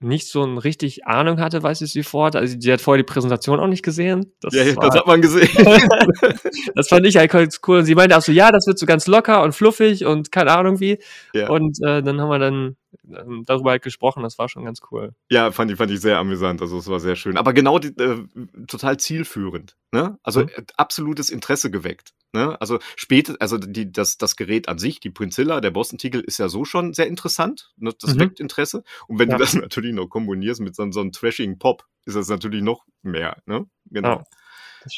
nicht 0.00 0.28
so 0.28 0.44
ein 0.44 0.58
richtig 0.58 1.06
Ahnung 1.06 1.40
hatte, 1.40 1.62
weiß 1.62 1.80
ich 1.80 1.92
sie 1.92 2.04
vor. 2.04 2.34
Also 2.34 2.56
die 2.56 2.72
hat 2.72 2.80
vorher 2.80 3.02
die 3.02 3.12
Präsentation 3.12 3.58
auch 3.58 3.66
nicht 3.66 3.82
gesehen. 3.82 4.32
Das 4.40 4.54
ja, 4.54 4.76
war, 4.76 4.86
das 4.86 4.94
hat 4.96 5.06
man 5.06 5.20
gesehen. 5.20 5.48
das 6.74 6.88
fand 6.88 7.06
ich 7.06 7.16
halt 7.16 7.30
ganz 7.32 7.60
cool. 7.66 7.78
Und 7.78 7.84
sie 7.84 7.96
meinte 7.96 8.16
auch 8.16 8.22
so, 8.22 8.30
ja, 8.30 8.52
das 8.52 8.66
wird 8.66 8.78
so 8.78 8.86
ganz 8.86 9.06
locker 9.08 9.42
und 9.42 9.54
fluffig 9.54 10.04
und 10.04 10.30
keine 10.30 10.52
Ahnung 10.52 10.78
wie. 10.78 10.98
Ja. 11.34 11.48
Und 11.48 11.78
äh, 11.82 12.02
dann 12.02 12.20
haben 12.20 12.28
wir 12.28 12.38
dann 12.38 12.76
darüber 13.02 13.70
halt 13.70 13.82
gesprochen. 13.82 14.22
Das 14.22 14.38
war 14.38 14.48
schon 14.48 14.64
ganz 14.64 14.80
cool. 14.90 15.14
Ja, 15.30 15.52
fand 15.52 15.70
ich, 15.70 15.76
fand 15.76 15.90
ich 15.90 16.00
sehr 16.00 16.18
amüsant. 16.18 16.60
Also 16.62 16.78
es 16.78 16.88
war 16.88 17.00
sehr 17.00 17.16
schön. 17.16 17.36
Aber 17.36 17.52
genau 17.52 17.78
die, 17.78 17.88
äh, 17.88 18.24
total 18.66 18.98
zielführend. 18.98 19.76
Ne? 19.92 20.18
Also 20.22 20.42
mhm. 20.42 20.48
absolutes 20.76 21.30
Interesse 21.30 21.70
geweckt. 21.70 22.12
Ne? 22.32 22.60
Also 22.60 22.78
später, 22.96 23.36
also 23.40 23.58
die, 23.58 23.90
das, 23.90 24.18
das 24.18 24.36
Gerät 24.36 24.68
an 24.68 24.78
sich, 24.78 25.00
die 25.00 25.10
Princilla, 25.10 25.60
der 25.60 25.70
Boston 25.70 25.98
Tiegel, 25.98 26.20
ist 26.20 26.38
ja 26.38 26.48
so 26.48 26.64
schon 26.64 26.92
sehr 26.92 27.06
interessant. 27.06 27.72
Ne? 27.76 27.92
Das 28.00 28.14
mhm. 28.14 28.20
weckt 28.20 28.40
Interesse. 28.40 28.82
Und 29.06 29.18
wenn 29.18 29.30
ja. 29.30 29.36
du 29.36 29.42
das 29.42 29.54
natürlich 29.54 29.94
noch 29.94 30.08
kombinierst 30.08 30.60
mit 30.60 30.76
so, 30.76 30.90
so 30.90 31.00
einem 31.00 31.12
trashing 31.12 31.58
Pop, 31.58 31.84
ist 32.04 32.16
das 32.16 32.28
natürlich 32.28 32.62
noch 32.62 32.84
mehr. 33.02 33.42
Ne? 33.46 33.66
Genau. 33.86 34.08
Ja, 34.08 34.24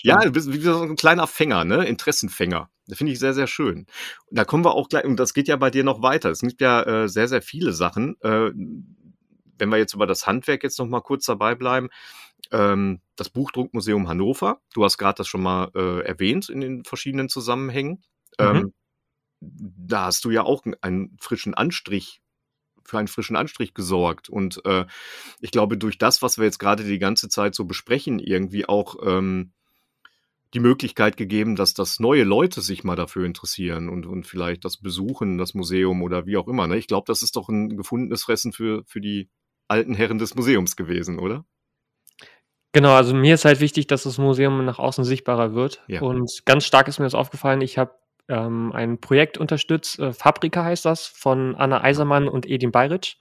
ja, 0.02 0.18
du 0.18 0.30
bist 0.30 0.52
wie 0.52 0.60
so 0.60 0.82
ein 0.82 0.96
kleiner 0.96 1.26
Fänger, 1.26 1.64
ne? 1.64 1.86
Interessenfänger. 1.86 2.70
Das 2.86 2.98
finde 2.98 3.12
ich 3.12 3.18
sehr, 3.18 3.34
sehr 3.34 3.46
schön. 3.46 3.86
Und 4.26 4.38
da 4.38 4.44
kommen 4.44 4.64
wir 4.64 4.74
auch 4.74 4.88
gleich, 4.88 5.04
und 5.04 5.16
das 5.16 5.34
geht 5.34 5.48
ja 5.48 5.56
bei 5.56 5.70
dir 5.70 5.84
noch 5.84 6.02
weiter. 6.02 6.30
Es 6.30 6.40
gibt 6.40 6.60
ja 6.60 6.82
äh, 6.82 7.08
sehr, 7.08 7.28
sehr 7.28 7.42
viele 7.42 7.72
Sachen. 7.72 8.20
Äh, 8.20 8.50
wenn 9.58 9.68
wir 9.68 9.76
jetzt 9.76 9.94
über 9.94 10.06
das 10.06 10.26
Handwerk 10.26 10.62
jetzt 10.62 10.78
noch 10.78 10.86
mal 10.86 11.00
kurz 11.00 11.26
dabei 11.26 11.54
bleiben, 11.54 11.88
ähm, 12.50 13.00
das 13.16 13.30
Buchdruckmuseum 13.30 14.08
Hannover. 14.08 14.60
Du 14.74 14.84
hast 14.84 14.98
gerade 14.98 15.18
das 15.18 15.28
schon 15.28 15.42
mal 15.42 15.70
äh, 15.74 16.00
erwähnt 16.00 16.48
in 16.48 16.60
den 16.60 16.84
verschiedenen 16.84 17.28
Zusammenhängen. 17.28 18.02
Mhm. 18.38 18.46
Ähm, 18.46 18.74
da 19.40 20.06
hast 20.06 20.24
du 20.24 20.30
ja 20.30 20.42
auch 20.42 20.64
einen 20.82 21.16
frischen 21.20 21.54
Anstrich 21.54 22.20
für 22.84 22.98
einen 22.98 23.08
frischen 23.08 23.36
Anstrich 23.36 23.74
gesorgt. 23.74 24.28
Und 24.28 24.64
äh, 24.64 24.86
ich 25.40 25.50
glaube, 25.50 25.78
durch 25.78 25.98
das, 25.98 26.22
was 26.22 26.38
wir 26.38 26.44
jetzt 26.44 26.58
gerade 26.58 26.84
die 26.84 26.98
ganze 26.98 27.28
Zeit 27.28 27.54
so 27.54 27.64
besprechen, 27.64 28.18
irgendwie 28.18 28.68
auch 28.68 28.96
ähm, 29.04 29.52
die 30.54 30.60
Möglichkeit 30.60 31.16
gegeben, 31.16 31.54
dass 31.54 31.74
das 31.74 32.00
neue 32.00 32.24
Leute 32.24 32.60
sich 32.60 32.82
mal 32.82 32.96
dafür 32.96 33.24
interessieren 33.24 33.88
und, 33.88 34.06
und 34.06 34.26
vielleicht 34.26 34.64
das 34.64 34.78
besuchen, 34.78 35.38
das 35.38 35.54
Museum 35.54 36.02
oder 36.02 36.26
wie 36.26 36.36
auch 36.36 36.48
immer. 36.48 36.66
Ne? 36.66 36.76
Ich 36.76 36.88
glaube, 36.88 37.04
das 37.06 37.22
ist 37.22 37.36
doch 37.36 37.48
ein 37.48 37.76
gefundenes 37.76 38.24
Fressen 38.24 38.52
für, 38.52 38.82
für 38.86 39.00
die 39.00 39.30
alten 39.68 39.94
Herren 39.94 40.18
des 40.18 40.34
Museums 40.34 40.74
gewesen, 40.74 41.18
oder? 41.18 41.44
Genau, 42.72 42.92
also 42.92 43.14
mir 43.14 43.34
ist 43.34 43.44
halt 43.44 43.60
wichtig, 43.60 43.86
dass 43.86 44.04
das 44.04 44.18
Museum 44.18 44.64
nach 44.64 44.78
außen 44.78 45.04
sichtbarer 45.04 45.54
wird. 45.54 45.82
Ja. 45.88 46.02
Und 46.02 46.42
ganz 46.44 46.64
stark 46.64 46.88
ist 46.88 46.98
mir 46.98 47.06
das 47.06 47.14
aufgefallen, 47.14 47.60
ich 47.60 47.78
habe 47.78 47.94
ähm, 48.28 48.72
ein 48.72 49.00
Projekt 49.00 49.38
unterstützt, 49.38 49.98
äh, 49.98 50.12
Fabrika 50.12 50.64
heißt 50.64 50.84
das, 50.84 51.06
von 51.06 51.56
Anna 51.56 51.82
Eisermann 51.82 52.28
und 52.28 52.46
Edin 52.46 52.70
Bayritsch. 52.70 53.16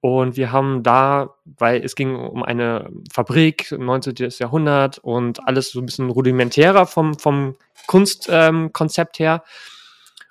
Und 0.00 0.36
wir 0.36 0.50
haben 0.50 0.82
da, 0.82 1.34
weil 1.44 1.84
es 1.84 1.94
ging 1.94 2.16
um 2.16 2.42
eine 2.42 2.90
Fabrik, 3.12 3.70
19. 3.70 4.14
Jahrhundert 4.38 4.98
und 4.98 5.46
alles 5.46 5.72
so 5.72 5.80
ein 5.80 5.86
bisschen 5.86 6.08
rudimentärer 6.08 6.86
vom, 6.86 7.18
vom 7.18 7.56
Kunstkonzept 7.86 9.20
ähm, 9.20 9.24
her. 9.24 9.44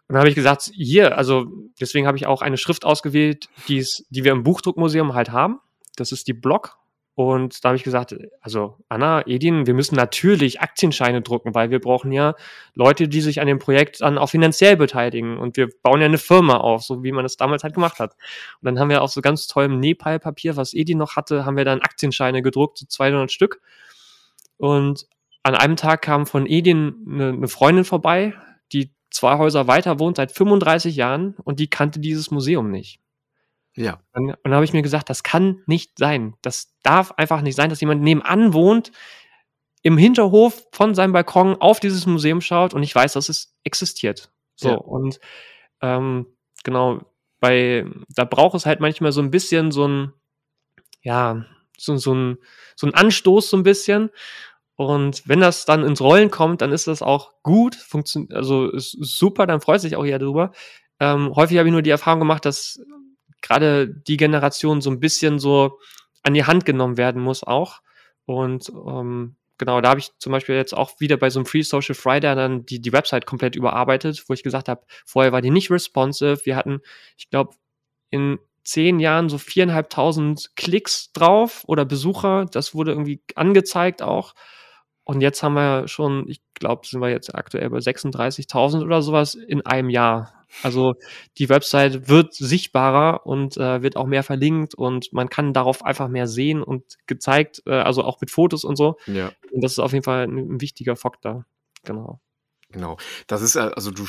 Und 0.08 0.14
dann 0.14 0.22
habe 0.22 0.30
ich 0.30 0.36
gesagt, 0.36 0.72
hier, 0.74 1.16
also 1.16 1.46
deswegen 1.80 2.08
habe 2.08 2.18
ich 2.18 2.26
auch 2.26 2.42
eine 2.42 2.58
Schrift 2.58 2.84
ausgewählt, 2.84 3.48
die 3.68 3.86
wir 4.10 4.32
im 4.32 4.42
Buchdruckmuseum 4.42 5.14
halt 5.14 5.32
haben. 5.32 5.60
Das 5.96 6.12
ist 6.12 6.28
die 6.28 6.34
Block 6.34 6.79
und 7.20 7.66
da 7.66 7.70
habe 7.70 7.76
ich 7.76 7.84
gesagt, 7.84 8.16
also 8.40 8.78
Anna, 8.88 9.28
Edin, 9.28 9.68
wir 9.68 9.74
müssen 9.74 9.96
natürlich 9.96 10.62
Aktienscheine 10.62 11.22
drucken, 11.22 11.54
weil 11.54 11.70
wir 11.70 11.82
brauchen 11.82 12.14
ja 12.14 12.34
Leute, 12.76 13.10
die 13.10 13.20
sich 13.20 13.42
an 13.42 13.48
dem 13.48 13.60
Projekt 13.60 14.00
dann 14.00 14.18
auch 14.18 14.30
finanziell 14.30 14.78
beteiligen. 14.78 15.38
Und 15.38 15.58
wir 15.58 15.68
bauen 15.84 16.00
ja 16.00 16.06
eine 16.06 16.18
Firma 16.18 16.56
auf, 16.56 16.84
so 16.84 17.04
wie 17.04 17.12
man 17.12 17.26
das 17.26 17.36
damals 17.36 17.66
halt 17.66 17.74
gemacht 17.74 18.00
hat. 18.00 18.14
Und 18.62 18.68
dann 18.68 18.80
haben 18.80 18.90
wir 18.90 19.02
auf 19.02 19.12
so 19.12 19.20
ganz 19.20 19.48
tollem 19.48 19.82
Nepal-Papier, 19.82 20.56
was 20.56 20.74
Edin 20.74 20.98
noch 20.98 21.18
hatte, 21.18 21.44
haben 21.44 21.58
wir 21.58 21.66
dann 21.66 21.82
Aktienscheine 21.82 22.42
gedruckt, 22.42 22.78
so 22.78 22.86
200 22.86 23.30
Stück. 23.30 23.60
Und 24.56 25.06
an 25.44 25.56
einem 25.56 25.76
Tag 25.76 26.02
kam 26.04 26.26
von 26.26 26.46
Edin 26.46 27.06
eine, 27.06 27.28
eine 27.34 27.48
Freundin 27.50 27.84
vorbei, 27.84 28.34
die 28.72 28.94
zwei 29.10 29.38
Häuser 29.38 29.68
weiter 29.68 30.00
wohnt 30.00 30.16
seit 30.16 30.32
35 30.32 30.96
Jahren 30.96 31.36
und 31.44 31.60
die 31.60 31.70
kannte 31.70 32.00
dieses 32.00 32.32
Museum 32.32 32.72
nicht. 32.72 33.02
Ja. 33.80 34.02
Und, 34.14 34.32
und 34.32 34.38
dann 34.44 34.54
habe 34.56 34.66
ich 34.66 34.74
mir 34.74 34.82
gesagt, 34.82 35.10
das 35.10 35.24
kann 35.24 35.64
nicht 35.66 35.98
sein. 35.98 36.36
Das 36.42 36.76
darf 36.84 37.14
einfach 37.14 37.42
nicht 37.42 37.56
sein, 37.56 37.70
dass 37.70 37.80
jemand 37.80 38.02
nebenan 38.02 38.54
wohnt, 38.54 38.92
im 39.82 39.98
Hinterhof 39.98 40.68
von 40.74 40.94
seinem 40.94 41.14
Balkon 41.14 41.56
auf 41.56 41.80
dieses 41.80 42.06
Museum 42.06 42.42
schaut 42.42 42.74
und 42.74 42.84
ich 42.84 42.94
weiß, 42.94 43.14
dass 43.14 43.30
es 43.30 43.56
existiert. 43.64 44.32
So, 44.56 44.70
ja. 44.70 44.76
und 44.76 45.22
ähm, 45.82 46.28
genau, 46.66 47.00
bei, 47.40 47.86
da 48.10 48.26
braucht 48.26 48.56
es 48.56 48.66
halt 48.66 48.82
manchmal 48.82 49.14
so 49.14 49.22
ein 49.22 49.32
bisschen 49.32 49.72
so 49.72 49.88
ein, 49.88 50.14
ja, 51.02 51.46
so, 51.78 51.96
so, 51.96 52.14
ein, 52.14 52.38
so 52.76 52.86
ein 52.86 52.94
Anstoß 52.94 53.50
so 53.50 53.56
ein 53.56 53.64
bisschen. 53.64 54.10
Und 54.76 55.26
wenn 55.26 55.40
das 55.40 55.64
dann 55.64 55.86
ins 55.86 56.02
Rollen 56.02 56.30
kommt, 56.32 56.62
dann 56.62 56.74
ist 56.74 56.88
das 56.88 57.02
auch 57.02 57.32
gut, 57.44 57.76
funktioniert, 57.76 58.34
also 58.34 58.70
ist 58.70 58.98
super, 59.00 59.48
dann 59.48 59.62
freut 59.62 59.80
sich 59.80 59.96
auch 59.96 60.04
jeder 60.04 60.20
drüber. 60.20 60.52
Ähm, 61.00 61.34
häufig 61.34 61.58
habe 61.58 61.70
ich 61.70 61.72
nur 61.72 61.82
die 61.82 61.90
Erfahrung 61.90 62.20
gemacht, 62.20 62.44
dass 62.44 62.82
gerade 63.42 63.88
die 63.88 64.18
Generation 64.18 64.82
so 64.82 64.90
ein 64.90 65.00
bisschen 65.00 65.40
so 65.40 65.80
an 66.24 66.34
die 66.34 66.46
Hand 66.46 66.66
genommen 66.66 66.98
werden 66.98 67.22
muss 67.22 67.44
auch. 67.44 67.82
Und 68.26 68.70
ähm, 68.70 69.36
genau, 69.58 69.82
da 69.82 69.90
habe 69.90 70.00
ich 70.00 70.12
zum 70.20 70.32
Beispiel 70.32 70.56
jetzt 70.56 70.76
auch 70.76 71.00
wieder 71.00 71.18
bei 71.18 71.30
so 71.30 71.40
einem 71.40 71.46
Free 71.46 71.62
Social 71.62 71.96
Friday 71.96 72.36
dann 72.36 72.66
die, 72.66 72.82
die 72.82 72.94
Website 72.94 73.26
komplett 73.26 73.56
überarbeitet, 73.56 74.24
wo 74.28 74.34
ich 74.34 74.44
gesagt 74.44 74.70
habe, 74.70 74.84
vorher 75.06 75.32
war 75.32 75.42
die 75.42 75.52
nicht 75.52 75.72
responsive. 75.72 76.46
Wir 76.46 76.56
hatten, 76.56 76.82
ich 77.18 77.30
glaube, 77.30 77.56
in 78.10 78.40
zehn 78.64 79.00
Jahren 79.00 79.30
so 79.30 79.38
viereinhalbtausend 79.38 80.52
Klicks 80.56 81.12
drauf 81.12 81.64
oder 81.68 81.86
Besucher. 81.86 82.46
Das 82.52 82.76
wurde 82.76 82.92
irgendwie 82.92 83.22
angezeigt 83.36 84.02
auch. 84.02 84.36
Und 85.10 85.22
jetzt 85.22 85.42
haben 85.42 85.56
wir 85.56 85.88
schon, 85.88 86.30
ich 86.30 86.40
glaube, 86.54 86.86
sind 86.86 87.02
wir 87.02 87.10
jetzt 87.10 87.34
aktuell 87.34 87.68
bei 87.72 87.80
36.000 87.80 88.84
oder 88.84 89.02
sowas 89.02 89.34
in 89.34 89.66
einem 89.66 89.90
Jahr. 89.90 90.46
Also 90.62 90.94
die 91.40 91.50
Website 91.50 92.08
wird 92.08 92.36
sichtbarer 92.36 93.26
und 93.26 93.58
äh, 93.58 93.82
wird 93.82 93.96
auch 93.96 94.06
mehr 94.06 94.22
verlinkt 94.22 94.76
und 94.76 95.12
man 95.12 95.28
kann 95.28 95.52
darauf 95.52 95.84
einfach 95.84 96.10
mehr 96.10 96.28
sehen 96.28 96.62
und 96.62 96.84
gezeigt, 97.08 97.64
äh, 97.66 97.72
also 97.72 98.04
auch 98.04 98.22
mit 98.22 98.30
Fotos 98.30 98.64
und 98.64 98.76
so. 98.76 98.98
Ja. 99.08 99.32
Und 99.52 99.64
das 99.64 99.72
ist 99.72 99.80
auf 99.80 99.94
jeden 99.94 100.04
Fall 100.04 100.28
ein, 100.28 100.38
ein 100.38 100.62
wichtiger 100.62 100.96
Faktor. 100.96 101.44
Genau. 101.86 102.20
Genau. 102.72 102.98
Das 103.26 103.42
ist 103.42 103.58
also 103.58 103.90
du, 103.90 104.06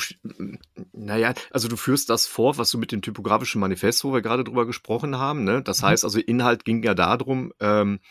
naja, 0.93 1.33
also 1.49 1.67
du 1.67 1.77
führst 1.77 2.11
das 2.11 2.27
vor, 2.27 2.59
was 2.59 2.69
du 2.69 2.77
mit 2.77 2.91
dem 2.91 3.01
typografischen 3.01 3.59
Manifest, 3.59 4.03
wo 4.03 4.13
wir 4.13 4.21
gerade 4.21 4.43
drüber 4.43 4.67
gesprochen 4.67 5.17
haben. 5.17 5.45
Ne? 5.45 5.63
Das 5.63 5.81
mhm. 5.81 5.87
heißt 5.87 6.03
also, 6.03 6.19
Inhalt 6.19 6.63
ging 6.63 6.83
ja 6.83 6.93
darum, 6.93 7.53
ähm, 7.59 8.01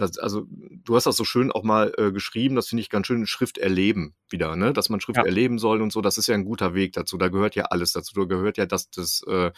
das, 0.00 0.18
also 0.18 0.46
du 0.48 0.96
hast 0.96 1.04
das 1.04 1.16
so 1.16 1.24
schön 1.24 1.50
auch 1.52 1.62
mal 1.62 1.92
äh, 1.98 2.12
geschrieben, 2.12 2.54
das 2.54 2.68
finde 2.68 2.82
ich 2.82 2.90
ganz 2.90 3.06
schön, 3.06 3.26
Schrift 3.26 3.58
erleben 3.58 4.14
wieder, 4.28 4.56
ne? 4.56 4.72
Dass 4.72 4.88
man 4.88 5.00
Schrift 5.00 5.18
ja. 5.18 5.24
erleben 5.24 5.58
soll 5.58 5.82
und 5.82 5.92
so, 5.92 6.00
das 6.00 6.18
ist 6.18 6.28
ja 6.28 6.34
ein 6.34 6.44
guter 6.44 6.74
Weg 6.74 6.92
dazu. 6.92 7.18
Da 7.18 7.28
gehört 7.28 7.54
ja 7.54 7.64
alles 7.64 7.92
dazu. 7.92 8.14
Da 8.14 8.24
gehört 8.24 8.56
ja 8.56 8.66
das, 8.66 8.90
das, 8.90 9.22
äh, 9.26 9.50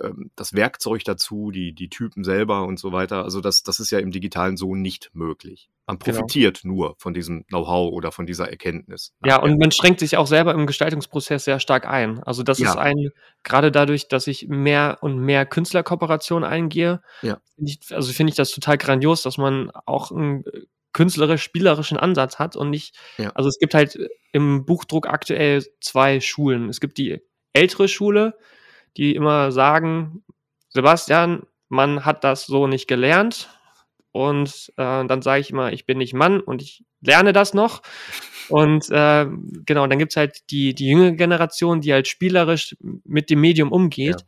ähm, 0.00 0.30
das 0.36 0.54
Werkzeug 0.54 1.04
dazu, 1.04 1.50
die, 1.50 1.74
die 1.74 1.88
Typen 1.88 2.24
selber 2.24 2.64
und 2.64 2.78
so 2.78 2.92
weiter. 2.92 3.24
Also 3.24 3.40
das, 3.40 3.62
das 3.62 3.80
ist 3.80 3.90
ja 3.90 3.98
im 3.98 4.10
Digitalen 4.10 4.56
so 4.56 4.74
nicht 4.74 5.10
möglich. 5.14 5.70
Man 5.86 5.98
genau. 5.98 6.18
profitiert 6.18 6.62
genau. 6.62 6.74
nur 6.74 6.94
von 6.98 7.14
diesem 7.14 7.46
Know-how 7.46 7.92
oder 7.92 8.10
von 8.10 8.26
dieser 8.26 8.48
Erkenntnis. 8.48 9.12
Ja, 9.24 9.40
und 9.40 9.58
man 9.58 9.70
schränkt 9.70 10.00
sich 10.00 10.16
auch 10.16 10.26
selber 10.26 10.54
im 10.54 10.66
Gestaltungsprozess 10.66 11.44
sehr 11.44 11.60
stark 11.60 11.86
ein. 11.86 12.22
Also 12.22 12.42
das 12.42 12.58
ja. 12.58 12.70
ist 12.70 12.76
ein, 12.76 13.10
gerade 13.42 13.70
dadurch, 13.70 14.08
dass 14.08 14.26
ich 14.26 14.48
mehr 14.48 14.98
und 15.02 15.18
mehr 15.18 15.46
Künstlerkooperation 15.46 16.44
eingehe, 16.44 17.00
ja. 17.22 17.38
Also 17.90 18.12
finde 18.12 18.30
ich 18.30 18.36
das 18.36 18.50
total 18.50 18.78
grandios, 18.78 19.22
dass 19.22 19.38
man 19.38 19.70
auch 19.86 20.10
einen 20.10 20.44
künstlerisch-spielerischen 20.92 21.98
Ansatz 21.98 22.38
hat 22.38 22.56
und 22.56 22.70
nicht, 22.70 22.96
ja. 23.18 23.30
also 23.30 23.48
es 23.48 23.58
gibt 23.58 23.74
halt 23.74 23.98
im 24.32 24.64
Buchdruck 24.64 25.06
aktuell 25.06 25.64
zwei 25.80 26.20
Schulen. 26.20 26.68
Es 26.68 26.80
gibt 26.80 26.98
die 26.98 27.20
ältere 27.52 27.88
Schule, 27.88 28.36
die 28.96 29.14
immer 29.14 29.52
sagen, 29.52 30.24
Sebastian, 30.68 31.42
man 31.68 32.04
hat 32.04 32.24
das 32.24 32.46
so 32.46 32.66
nicht 32.66 32.86
gelernt. 32.86 33.50
Und 34.12 34.72
äh, 34.76 35.04
dann 35.06 35.22
sage 35.22 35.40
ich 35.40 35.50
immer, 35.50 35.72
ich 35.72 35.86
bin 35.86 35.98
nicht 35.98 36.14
Mann 36.14 36.40
und 36.40 36.62
ich 36.62 36.84
lerne 37.00 37.32
das 37.32 37.52
noch. 37.52 37.82
Und 38.48 38.88
äh, 38.90 39.26
genau, 39.66 39.86
dann 39.86 39.98
gibt's 39.98 40.16
halt 40.16 40.50
die, 40.50 40.74
die 40.74 40.86
jüngere 40.86 41.12
Generation, 41.12 41.80
die 41.80 41.92
halt 41.92 42.06
spielerisch 42.06 42.76
mit 42.80 43.28
dem 43.30 43.40
Medium 43.40 43.72
umgeht. 43.72 44.20
Ja 44.20 44.26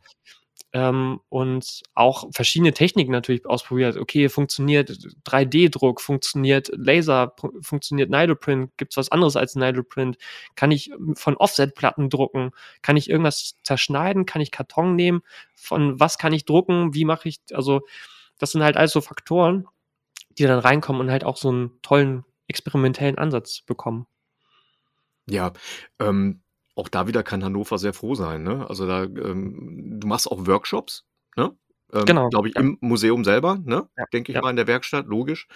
ähm, 0.73 1.21
und 1.29 1.81
auch 1.93 2.27
verschiedene 2.31 2.73
Techniken 2.73 3.11
natürlich 3.11 3.45
ausprobiert. 3.45 3.97
Okay, 3.97 4.29
funktioniert 4.29 4.89
3D-Druck, 5.25 6.01
funktioniert 6.01 6.69
Laser, 6.73 7.33
funktioniert 7.61 8.09
Nidoprint, 8.09 8.75
gibt 8.77 8.93
es 8.93 8.97
was 8.97 9.11
anderes 9.11 9.35
als 9.35 9.55
Nidoprint? 9.55 10.17
Kann 10.55 10.71
ich 10.71 10.91
von 11.15 11.37
Offset-Platten 11.37 12.09
drucken? 12.09 12.51
Kann 12.81 12.97
ich 12.97 13.09
irgendwas 13.09 13.57
zerschneiden? 13.63 14.25
Kann 14.25 14.41
ich 14.41 14.51
Karton 14.51 14.95
nehmen? 14.95 15.21
Von 15.55 15.99
was 15.99 16.17
kann 16.17 16.33
ich 16.33 16.45
drucken? 16.45 16.93
Wie 16.93 17.05
mache 17.05 17.29
ich, 17.29 17.39
also 17.53 17.81
das 18.37 18.51
sind 18.51 18.63
halt 18.63 18.77
alles 18.77 18.91
so 18.91 19.01
Faktoren, 19.01 19.67
die 20.37 20.43
dann 20.43 20.59
reinkommen 20.59 21.01
und 21.01 21.11
halt 21.11 21.23
auch 21.23 21.37
so 21.37 21.49
einen 21.49 21.81
tollen 21.81 22.25
experimentellen 22.47 23.17
Ansatz 23.17 23.61
bekommen. 23.61 24.05
Ja, 25.29 25.53
ähm, 25.99 26.41
auch 26.77 26.89
da 26.89 27.07
wieder 27.07 27.23
kann 27.23 27.43
Hannover 27.43 27.77
sehr 27.77 27.93
froh 27.93 28.15
sein. 28.15 28.43
Ne? 28.43 28.69
Also 28.69 28.87
da, 28.87 29.03
ähm, 29.03 29.99
du 29.99 30.07
machst 30.07 30.29
auch 30.29 30.45
Workshops, 30.45 31.05
ne? 31.35 31.55
Ähm, 31.91 32.05
genau. 32.05 32.29
Glaube 32.29 32.49
ich, 32.49 32.55
ja. 32.55 32.61
im 32.61 32.77
Museum 32.81 33.23
selber, 33.23 33.57
ne? 33.63 33.89
Ja. 33.97 34.05
Denke 34.13 34.31
ich 34.31 34.35
ja. 34.35 34.41
mal, 34.41 34.51
in 34.51 34.57
der 34.57 34.67
Werkstatt, 34.67 35.07
logisch. 35.07 35.47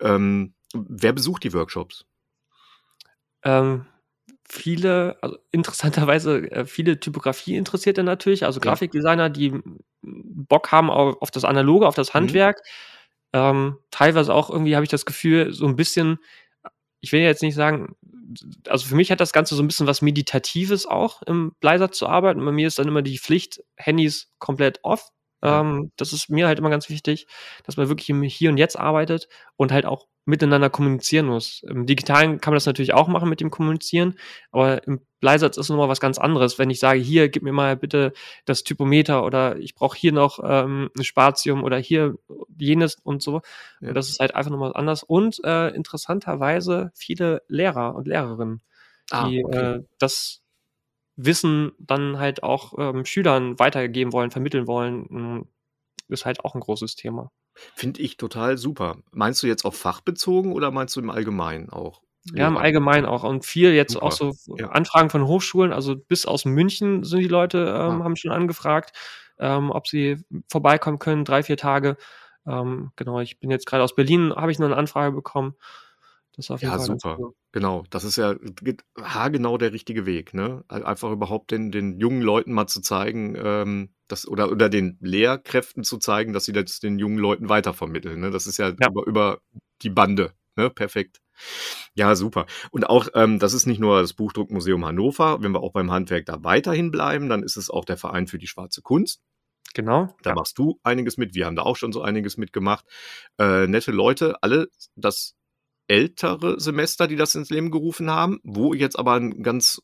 Ähm, 0.00 0.54
wer 0.72 1.12
besucht 1.12 1.44
die 1.44 1.52
Workshops? 1.52 2.06
Ähm, 3.42 3.86
viele, 4.48 5.18
also 5.20 5.36
interessanterweise 5.50 6.50
äh, 6.50 6.64
viele 6.64 7.00
Typografie-Interessierte 7.00 8.02
natürlich, 8.02 8.44
also 8.44 8.60
Grafikdesigner, 8.60 9.28
die 9.28 9.60
Bock 10.02 10.72
haben 10.72 10.90
auf, 10.90 11.20
auf 11.20 11.30
das 11.30 11.44
Analoge, 11.44 11.86
auf 11.86 11.96
das 11.96 12.10
mhm. 12.10 12.14
Handwerk. 12.14 12.62
Mhm. 13.34 13.78
Teilweise 13.90 14.34
auch 14.34 14.50
irgendwie 14.50 14.74
habe 14.74 14.84
ich 14.84 14.90
das 14.90 15.06
Gefühl, 15.06 15.52
so 15.52 15.66
ein 15.66 15.74
bisschen, 15.74 16.18
ich 17.02 17.12
will 17.12 17.20
jetzt 17.20 17.42
nicht 17.42 17.56
sagen, 17.56 17.96
also 18.68 18.86
für 18.86 18.94
mich 18.94 19.10
hat 19.10 19.20
das 19.20 19.32
Ganze 19.32 19.54
so 19.56 19.62
ein 19.62 19.66
bisschen 19.66 19.86
was 19.86 20.00
Meditatives 20.00 20.86
auch, 20.86 21.20
im 21.22 21.52
Bleiser 21.60 21.90
zu 21.90 22.06
arbeiten. 22.06 22.42
Bei 22.44 22.52
mir 22.52 22.68
ist 22.68 22.78
dann 22.78 22.88
immer 22.88 23.02
die 23.02 23.18
Pflicht, 23.18 23.62
Handys 23.76 24.30
komplett 24.38 24.78
off. 24.84 25.10
Ähm, 25.42 25.90
das 25.96 26.12
ist 26.12 26.30
mir 26.30 26.46
halt 26.46 26.60
immer 26.60 26.70
ganz 26.70 26.88
wichtig, 26.88 27.26
dass 27.64 27.76
man 27.76 27.88
wirklich 27.88 28.08
im 28.08 28.22
Hier 28.22 28.50
und 28.50 28.56
Jetzt 28.56 28.78
arbeitet 28.78 29.28
und 29.56 29.72
halt 29.72 29.84
auch 29.84 30.06
miteinander 30.24 30.70
kommunizieren 30.70 31.26
muss. 31.26 31.62
Im 31.64 31.86
Digitalen 31.86 32.40
kann 32.40 32.52
man 32.52 32.56
das 32.56 32.66
natürlich 32.66 32.94
auch 32.94 33.08
machen 33.08 33.28
mit 33.28 33.40
dem 33.40 33.50
Kommunizieren, 33.50 34.18
aber 34.52 34.86
im 34.86 35.00
Bleisatz 35.20 35.56
ist 35.56 35.68
nochmal 35.68 35.88
was 35.88 36.00
ganz 36.00 36.18
anderes. 36.18 36.58
Wenn 36.58 36.70
ich 36.70 36.78
sage, 36.78 37.00
hier, 37.00 37.28
gib 37.28 37.42
mir 37.42 37.52
mal 37.52 37.76
bitte 37.76 38.12
das 38.44 38.62
Typometer 38.62 39.24
oder 39.24 39.56
ich 39.56 39.74
brauche 39.74 39.96
hier 39.96 40.12
noch 40.12 40.38
ähm, 40.42 40.90
ein 40.96 41.04
Spatium 41.04 41.64
oder 41.64 41.76
hier 41.76 42.16
jenes 42.56 42.96
und 43.02 43.22
so. 43.22 43.40
Ja. 43.80 43.92
Das 43.92 44.08
ist 44.08 44.20
halt 44.20 44.34
einfach 44.34 44.50
nochmal 44.50 44.72
anders. 44.74 45.02
Und 45.02 45.40
äh, 45.44 45.68
interessanterweise 45.68 46.92
viele 46.94 47.42
Lehrer 47.48 47.94
und 47.94 48.06
Lehrerinnen, 48.06 48.62
ah, 49.10 49.28
die 49.28 49.44
okay. 49.44 49.58
äh, 49.58 49.84
das 49.98 50.42
Wissen 51.16 51.72
dann 51.78 52.18
halt 52.18 52.42
auch 52.42 52.74
ähm, 52.78 53.04
Schülern 53.04 53.58
weitergeben 53.58 54.12
wollen, 54.12 54.30
vermitteln 54.30 54.66
wollen, 54.66 55.06
hm, 55.08 55.48
ist 56.08 56.26
halt 56.26 56.44
auch 56.44 56.54
ein 56.54 56.60
großes 56.60 56.96
Thema. 56.96 57.30
Finde 57.74 58.00
ich 58.00 58.16
total 58.16 58.58
super. 58.58 58.96
Meinst 59.12 59.42
du 59.42 59.46
jetzt 59.46 59.64
auf 59.64 59.76
Fach 59.76 60.00
bezogen 60.00 60.52
oder 60.52 60.70
meinst 60.70 60.96
du 60.96 61.00
im 61.00 61.10
Allgemeinen 61.10 61.70
auch? 61.70 62.02
Ja, 62.32 62.46
im 62.48 62.56
Allgemeinen 62.56 63.06
auch. 63.06 63.24
Und 63.24 63.44
viel 63.44 63.72
jetzt 63.72 63.94
super. 63.94 64.06
auch 64.06 64.12
so 64.12 64.34
ja. 64.56 64.68
Anfragen 64.68 65.10
von 65.10 65.26
Hochschulen, 65.26 65.72
also 65.72 65.96
bis 65.96 66.24
aus 66.24 66.44
München 66.44 67.02
sind 67.04 67.20
die 67.20 67.28
Leute, 67.28 67.58
ähm, 67.58 68.00
ah. 68.00 68.04
haben 68.04 68.16
schon 68.16 68.30
angefragt, 68.30 68.92
ähm, 69.38 69.70
ob 69.70 69.88
sie 69.88 70.18
vorbeikommen 70.48 70.98
können, 70.98 71.24
drei, 71.24 71.42
vier 71.42 71.56
Tage. 71.56 71.96
Ähm, 72.46 72.92
genau, 72.96 73.20
ich 73.20 73.40
bin 73.40 73.50
jetzt 73.50 73.66
gerade 73.66 73.82
aus 73.82 73.94
Berlin, 73.94 74.32
habe 74.34 74.52
ich 74.52 74.58
noch 74.58 74.66
eine 74.66 74.76
Anfrage 74.76 75.12
bekommen. 75.12 75.54
Das 76.34 76.50
auf 76.50 76.62
jeden 76.62 76.72
Ja, 76.72 76.78
Fall 76.78 76.86
super. 76.86 77.16
cool. 77.18 77.32
Genau. 77.52 77.84
Das 77.90 78.04
ist 78.04 78.16
ja 78.16 78.34
haargenau 79.00 79.58
der 79.58 79.72
richtige 79.72 80.06
Weg, 80.06 80.32
ne? 80.32 80.64
Einfach 80.68 81.10
überhaupt 81.10 81.50
den, 81.50 81.70
den 81.70 81.98
jungen 82.00 82.22
Leuten 82.22 82.52
mal 82.52 82.66
zu 82.66 82.80
zeigen, 82.80 83.36
ähm, 83.36 83.94
dass, 84.08 84.26
oder, 84.26 84.50
oder 84.50 84.68
den 84.70 84.96
Lehrkräften 85.00 85.84
zu 85.84 85.98
zeigen, 85.98 86.32
dass 86.32 86.44
sie 86.46 86.52
das 86.52 86.80
den 86.80 86.98
jungen 86.98 87.18
Leuten 87.18 87.48
weitervermitteln. 87.50 88.20
Ne? 88.20 88.30
Das 88.30 88.46
ist 88.46 88.56
ja, 88.58 88.68
Ja. 88.80 88.88
über, 88.88 89.06
über 89.06 89.38
die 89.82 89.90
Bande. 89.90 90.32
Ne? 90.56 90.70
Perfekt. 90.70 91.20
Ja, 91.94 92.14
super. 92.16 92.46
Und 92.70 92.88
auch, 92.88 93.08
ähm, 93.14 93.38
das 93.38 93.52
ist 93.52 93.66
nicht 93.66 93.80
nur 93.80 94.00
das 94.00 94.14
Buchdruckmuseum 94.14 94.84
Hannover, 94.84 95.42
wenn 95.42 95.52
wir 95.52 95.60
auch 95.62 95.72
beim 95.72 95.90
Handwerk 95.90 96.26
da 96.26 96.42
weiterhin 96.44 96.90
bleiben, 96.90 97.28
dann 97.28 97.42
ist 97.42 97.56
es 97.56 97.68
auch 97.70 97.84
der 97.84 97.96
Verein 97.98 98.26
für 98.26 98.38
die 98.38 98.46
schwarze 98.46 98.80
Kunst. 98.82 99.20
Genau. 99.74 100.14
Da 100.22 100.30
Ja. 100.30 100.34
machst 100.36 100.58
du 100.58 100.78
einiges 100.82 101.16
mit. 101.18 101.34
Wir 101.34 101.46
haben 101.46 101.56
da 101.56 101.62
auch 101.62 101.76
schon 101.76 101.92
so 101.92 102.02
einiges 102.02 102.36
mitgemacht. 102.36 102.84
Äh, 103.38 103.66
nette 103.66 103.92
Leute, 103.92 104.42
alle 104.42 104.68
das 104.96 105.34
ältere 105.88 106.58
Semester, 106.60 107.06
die 107.06 107.16
das 107.16 107.34
ins 107.34 107.50
Leben 107.50 107.70
gerufen 107.70 108.10
haben, 108.10 108.40
wo 108.44 108.72
jetzt 108.72 108.98
aber 108.98 109.14
ein 109.14 109.42
ganz 109.42 109.82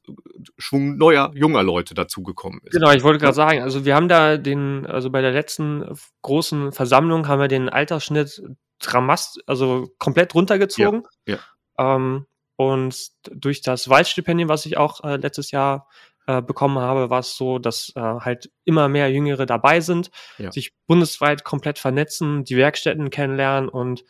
Schwung 0.56 0.96
neuer, 0.96 1.32
junger 1.34 1.62
Leute 1.62 1.94
dazugekommen 1.94 2.60
ist. 2.64 2.72
Genau, 2.72 2.90
ich 2.92 3.02
wollte 3.02 3.18
gerade 3.18 3.34
sagen, 3.34 3.62
also 3.62 3.84
wir 3.84 3.94
haben 3.94 4.08
da 4.08 4.36
den, 4.36 4.86
also 4.86 5.10
bei 5.10 5.20
der 5.20 5.32
letzten 5.32 5.84
großen 6.22 6.72
Versammlung 6.72 7.28
haben 7.28 7.40
wir 7.40 7.48
den 7.48 7.68
Altersschnitt 7.68 8.42
dramast, 8.80 9.40
also 9.46 9.88
komplett 9.98 10.34
runtergezogen. 10.34 11.02
Ja. 11.26 11.38
ja. 11.78 11.96
Ähm, 11.96 12.26
und 12.56 13.10
durch 13.30 13.60
das 13.60 13.88
Waldstipendium, 13.88 14.48
was 14.48 14.66
ich 14.66 14.76
auch 14.76 15.04
äh, 15.04 15.16
letztes 15.16 15.50
Jahr 15.52 15.88
äh, 16.26 16.42
bekommen 16.42 16.78
habe, 16.78 17.08
war 17.08 17.20
es 17.20 17.36
so, 17.36 17.58
dass 17.58 17.92
äh, 17.94 18.00
halt 18.00 18.50
immer 18.64 18.88
mehr 18.88 19.10
Jüngere 19.10 19.46
dabei 19.46 19.80
sind, 19.80 20.10
ja. 20.38 20.50
sich 20.50 20.72
bundesweit 20.86 21.44
komplett 21.44 21.78
vernetzen, 21.78 22.44
die 22.44 22.56
Werkstätten 22.56 23.10
kennenlernen 23.10 23.68
und 23.68 24.04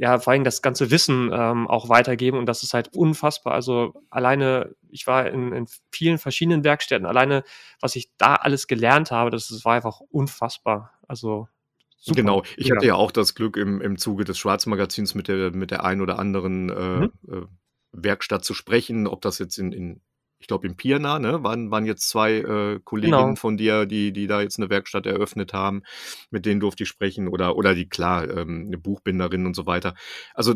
ja, 0.00 0.18
vor 0.18 0.32
allem 0.32 0.44
das 0.44 0.62
ganze 0.62 0.90
Wissen 0.90 1.30
ähm, 1.30 1.68
auch 1.68 1.90
weitergeben 1.90 2.38
und 2.38 2.46
das 2.46 2.62
ist 2.62 2.72
halt 2.72 2.88
unfassbar. 2.94 3.52
Also 3.52 3.92
alleine, 4.08 4.74
ich 4.88 5.06
war 5.06 5.28
in, 5.28 5.52
in 5.52 5.66
vielen 5.92 6.16
verschiedenen 6.16 6.64
Werkstätten, 6.64 7.06
alleine, 7.06 7.44
was 7.82 7.96
ich 7.96 8.10
da 8.16 8.36
alles 8.36 8.66
gelernt 8.66 9.10
habe, 9.10 9.28
das, 9.30 9.48
das 9.48 9.62
war 9.66 9.74
einfach 9.74 10.00
unfassbar. 10.00 10.94
Also 11.06 11.48
Super. 11.98 12.16
Genau, 12.16 12.42
ich 12.56 12.68
ja. 12.68 12.76
hatte 12.76 12.86
ja 12.86 12.94
auch 12.94 13.10
das 13.10 13.34
Glück, 13.34 13.58
im, 13.58 13.82
im 13.82 13.98
Zuge 13.98 14.24
des 14.24 14.38
Schwarzmagazins 14.38 15.14
mit 15.14 15.28
der, 15.28 15.50
mit 15.50 15.70
der 15.70 15.84
ein 15.84 16.00
oder 16.00 16.18
anderen 16.18 16.70
äh, 16.70 16.96
mhm. 17.00 17.12
äh, 17.28 17.42
Werkstatt 17.92 18.42
zu 18.42 18.54
sprechen, 18.54 19.06
ob 19.06 19.20
das 19.20 19.38
jetzt 19.38 19.58
in, 19.58 19.70
in 19.70 20.00
ich 20.40 20.46
glaube 20.46 20.66
in 20.66 20.76
Pirna, 20.76 21.18
ne, 21.18 21.42
waren, 21.42 21.70
waren 21.70 21.86
jetzt 21.86 22.08
zwei 22.08 22.38
äh, 22.38 22.80
Kolleginnen 22.82 23.20
genau. 23.20 23.36
von 23.36 23.56
dir, 23.56 23.86
die, 23.86 24.12
die 24.12 24.26
da 24.26 24.40
jetzt 24.40 24.58
eine 24.58 24.70
Werkstatt 24.70 25.06
eröffnet 25.06 25.52
haben, 25.52 25.82
mit 26.30 26.46
denen 26.46 26.60
durfte 26.60 26.84
ich 26.84 26.88
sprechen 26.88 27.28
oder, 27.28 27.56
oder 27.56 27.74
die, 27.74 27.88
klar, 27.88 28.28
ähm, 28.28 28.64
eine 28.66 28.78
Buchbinderin 28.78 29.46
und 29.46 29.54
so 29.54 29.66
weiter. 29.66 29.94
Also 30.34 30.54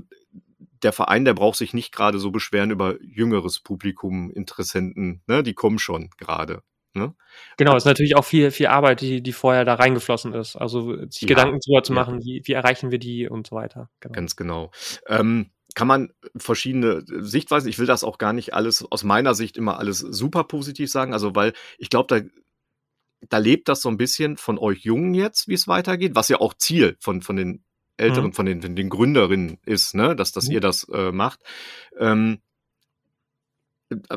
der 0.83 0.92
Verein, 0.92 1.25
der 1.25 1.35
braucht 1.35 1.59
sich 1.59 1.75
nicht 1.75 1.92
gerade 1.92 2.18
so 2.18 2.31
beschweren 2.31 2.70
über 2.70 3.01
jüngeres 3.03 3.61
Publikum, 3.61 4.31
Interessenten, 4.31 5.23
ne, 5.27 5.42
die 5.42 5.55
kommen 5.55 5.79
schon 5.79 6.11
gerade. 6.16 6.62
Ne? 6.94 7.12
Genau, 7.57 7.77
ist 7.77 7.87
natürlich 7.87 8.16
auch 8.16 8.25
viel, 8.25 8.53
viel 8.53 8.68
Arbeit, 8.68 9.01
die, 9.01 9.20
die 9.20 9.33
vorher 9.33 9.64
da 9.64 9.75
reingeflossen 9.75 10.33
ist. 10.33 10.55
Also 10.55 10.97
sich 11.09 11.23
ja, 11.23 11.29
Gedanken 11.29 11.59
drüber 11.59 11.83
zu 11.83 11.92
machen, 11.92 12.20
ja. 12.20 12.25
wie, 12.25 12.42
wie 12.44 12.53
erreichen 12.53 12.90
wir 12.92 12.99
die 12.99 13.29
und 13.29 13.49
so 13.49 13.57
weiter. 13.57 13.90
Genau. 13.99 14.12
Ganz 14.14 14.37
genau. 14.37 14.70
Ähm, 15.09 15.51
kann 15.75 15.89
man 15.89 16.13
verschiedene 16.37 17.05
Sichtweisen, 17.07 17.69
ich 17.69 17.79
will 17.79 17.87
das 17.87 18.05
auch 18.05 18.19
gar 18.19 18.33
nicht 18.33 18.55
alles 18.55 18.85
aus 18.91 19.05
meiner 19.05 19.35
Sicht 19.35 19.57
immer 19.57 19.79
alles 19.79 19.99
super 19.99 20.45
positiv 20.45 20.91
sagen, 20.91 21.13
also 21.13 21.35
weil 21.35 21.53
ich 21.79 21.91
glaube, 21.91 22.07
da, 22.09 22.27
da 23.29 23.39
lebt 23.39 23.69
das 23.69 23.81
so 23.81 23.89
ein 23.89 23.97
bisschen 23.97 24.37
von 24.37 24.59
euch 24.59 24.85
Jungen 24.85 25.15
jetzt, 25.15 25.49
wie 25.49 25.55
es 25.55 25.69
weitergeht, 25.69 26.15
was 26.15 26.29
ja 26.29 26.41
auch 26.41 26.55
Ziel 26.55 26.97
von, 27.01 27.23
von 27.23 27.37
den 27.37 27.65
Älteren, 27.97 28.27
mhm. 28.29 28.33
von 28.33 28.47
den, 28.47 28.75
den 28.75 28.89
Gründerinnen 28.89 29.59
ist, 29.67 29.95
ne, 29.95 30.17
dass, 30.17 30.33
dass 30.33 30.47
mhm. 30.47 30.55
ihr 30.55 30.61
das 30.61 30.89
äh, 30.93 31.13
macht. 31.13 31.41
Ähm, 31.99 32.39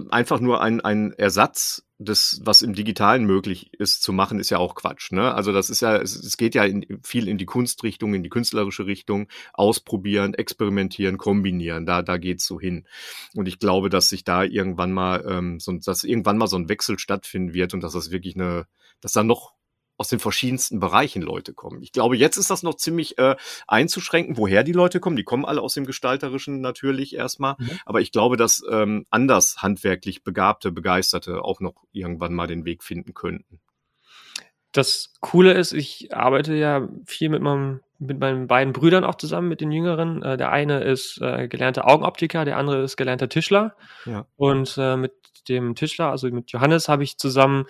einfach 0.10 0.40
nur 0.40 0.62
ein, 0.62 0.82
ein 0.82 1.12
Ersatz 1.14 1.84
des, 2.00 2.42
was 2.44 2.62
im 2.62 2.74
Digitalen 2.74 3.26
möglich 3.26 3.74
ist 3.74 4.04
zu 4.04 4.14
machen, 4.14 4.40
ist 4.40 4.50
ja 4.50 4.60
auch 4.60 4.76
Quatsch. 4.76 5.12
Ne? 5.12 5.34
Also 5.34 5.52
das 5.52 5.70
ist 5.70 5.82
ja, 5.82 5.98
es, 5.98 6.16
es 6.16 6.38
geht 6.38 6.56
ja 6.56 6.64
in, 6.64 7.00
viel 7.04 7.28
in 7.28 7.38
die 7.38 7.46
Kunstrichtung, 7.46 8.14
in 8.14 8.24
die 8.24 8.30
künstlerische 8.30 8.86
Richtung, 8.86 9.28
ausprobieren, 9.54 10.34
experimentieren, 10.34 11.18
kombinieren. 11.18 11.86
Da, 11.86 12.02
da 12.02 12.18
geht's 12.18 12.46
so 12.46 12.60
hin. 12.60 12.86
Und 13.34 13.48
ich 13.48 13.60
glaube, 13.60 13.90
dass 13.90 14.10
sich 14.10 14.24
da 14.24 14.44
irgendwann 14.44 14.92
mal, 14.92 15.26
ähm, 15.28 15.60
so, 15.60 15.74
dass 15.74 16.04
irgendwann 16.04 16.38
mal 16.38 16.48
so 16.48 16.58
ein 16.58 16.70
Wechsel 16.70 17.00
stattfinden 17.00 17.54
wird 17.54 17.74
und 17.74 17.82
dass 17.82 17.94
das 17.94 18.12
wirklich 18.12 18.36
eine, 18.36 18.68
dass 19.02 19.14
da 19.14 19.24
noch 19.24 19.57
aus 19.98 20.10
den 20.10 20.20
verschiedensten 20.20 20.80
Bereichen 20.80 21.22
Leute 21.22 21.54
kommen. 21.54 21.82
Ich 21.82 21.92
glaube, 21.92 22.16
jetzt 22.16 22.38
ist 22.38 22.50
das 22.50 22.64
noch 22.64 22.76
ziemlich 22.76 23.18
äh, 23.18 23.36
einzuschränken, 23.68 24.38
woher 24.38 24.64
die 24.64 24.72
Leute 24.72 25.00
kommen. 25.00 25.16
Die 25.16 25.24
kommen 25.24 25.46
alle 25.46 25.62
aus 25.62 25.74
dem 25.74 25.86
Gestalterischen 25.86 26.62
natürlich 26.62 27.16
erstmal. 27.16 27.56
Mhm. 27.58 27.72
Aber 27.86 28.02
ich 28.02 28.12
glaube, 28.12 28.38
dass 28.38 28.64
ähm, 28.70 29.06
anders 29.10 29.58
handwerklich 29.62 30.24
Begabte, 30.24 30.72
Begeisterte 30.72 31.44
auch 31.44 31.60
noch 31.60 31.86
irgendwann 31.92 32.34
mal 32.34 32.48
den 32.48 32.66
Weg 32.66 32.84
finden 32.84 33.14
könnten. 33.14 33.60
Das 34.72 35.14
Coole 35.22 35.54
ist, 35.54 35.74
ich 35.74 36.14
arbeite 36.14 36.54
ja 36.54 36.88
viel 37.06 37.30
mit 37.30 37.42
meinem 37.42 37.82
mit 38.00 38.20
meinen 38.20 38.46
beiden 38.46 38.74
Brüdern 38.74 39.04
auch 39.04 39.16
zusammen, 39.16 39.48
mit 39.48 39.62
den 39.62 39.72
Jüngeren. 39.72 40.22
Äh, 40.22 40.38
der 40.38 40.52
eine 40.52 40.82
ist 40.84 41.20
äh, 41.20 41.48
gelernter 41.48 41.88
Augenoptiker, 41.88 42.46
der 42.46 42.58
andere 42.58 42.84
ist 42.84 42.96
gelernter 42.96 43.30
Tischler. 43.30 43.76
Ja. 44.06 44.28
Und 44.36 44.76
äh, 44.78 44.98
mit 44.98 45.14
dem 45.50 45.74
Tischler, 45.74 46.12
also 46.12 46.30
mit 46.30 46.52
Johannes, 46.52 46.90
habe 46.90 47.04
ich 47.04 47.18
zusammen 47.18 47.66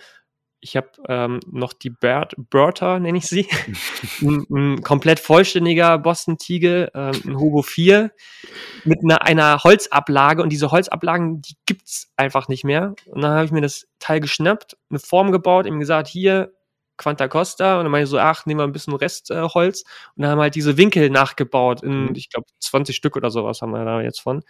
ich 0.60 0.76
habe 0.76 0.88
ähm, 1.08 1.40
noch 1.50 1.72
die 1.72 1.90
Bert, 1.90 2.34
Bertha, 2.36 2.98
nenne 2.98 3.18
ich 3.18 3.26
sie. 3.26 3.46
ein, 4.20 4.46
ein, 4.50 4.82
komplett 4.82 5.20
vollständiger 5.20 5.98
Boston 5.98 6.38
Tiegel, 6.38 6.90
ähm, 6.94 7.20
ein 7.24 7.38
Hobo 7.38 7.62
4 7.62 8.10
mit 8.84 8.98
einer, 9.02 9.22
einer 9.22 9.62
Holzablage 9.62 10.42
und 10.42 10.50
diese 10.50 10.70
Holzablagen, 10.70 11.42
die 11.42 11.54
gibt's 11.66 12.12
einfach 12.16 12.48
nicht 12.48 12.64
mehr. 12.64 12.94
Und 13.06 13.22
dann 13.22 13.32
habe 13.32 13.44
ich 13.44 13.52
mir 13.52 13.60
das 13.60 13.86
Teil 13.98 14.20
geschnappt, 14.20 14.76
eine 14.90 14.98
Form 14.98 15.32
gebaut, 15.32 15.66
ihm 15.66 15.78
gesagt, 15.78 16.08
hier, 16.08 16.52
Quanta 16.98 17.28
Costa 17.28 17.78
und 17.78 17.84
dann 17.84 17.92
meine 17.92 18.04
ich 18.04 18.10
so, 18.10 18.18
ach, 18.18 18.44
nehmen 18.44 18.60
wir 18.60 18.64
ein 18.64 18.72
bisschen 18.72 18.94
Restholz 18.94 19.80
äh, 19.80 19.84
und 20.16 20.22
dann 20.22 20.30
haben 20.30 20.38
wir 20.38 20.42
halt 20.42 20.54
diese 20.54 20.76
Winkel 20.76 21.08
nachgebaut 21.08 21.82
in, 21.82 22.06
mhm. 22.06 22.14
ich 22.14 22.28
glaube, 22.28 22.46
20 22.60 22.94
Stück 22.94 23.16
oder 23.16 23.30
sowas 23.30 23.62
haben 23.62 23.70
wir 23.70 23.84
da 23.84 24.02
jetzt 24.02 24.20
von. 24.20 24.42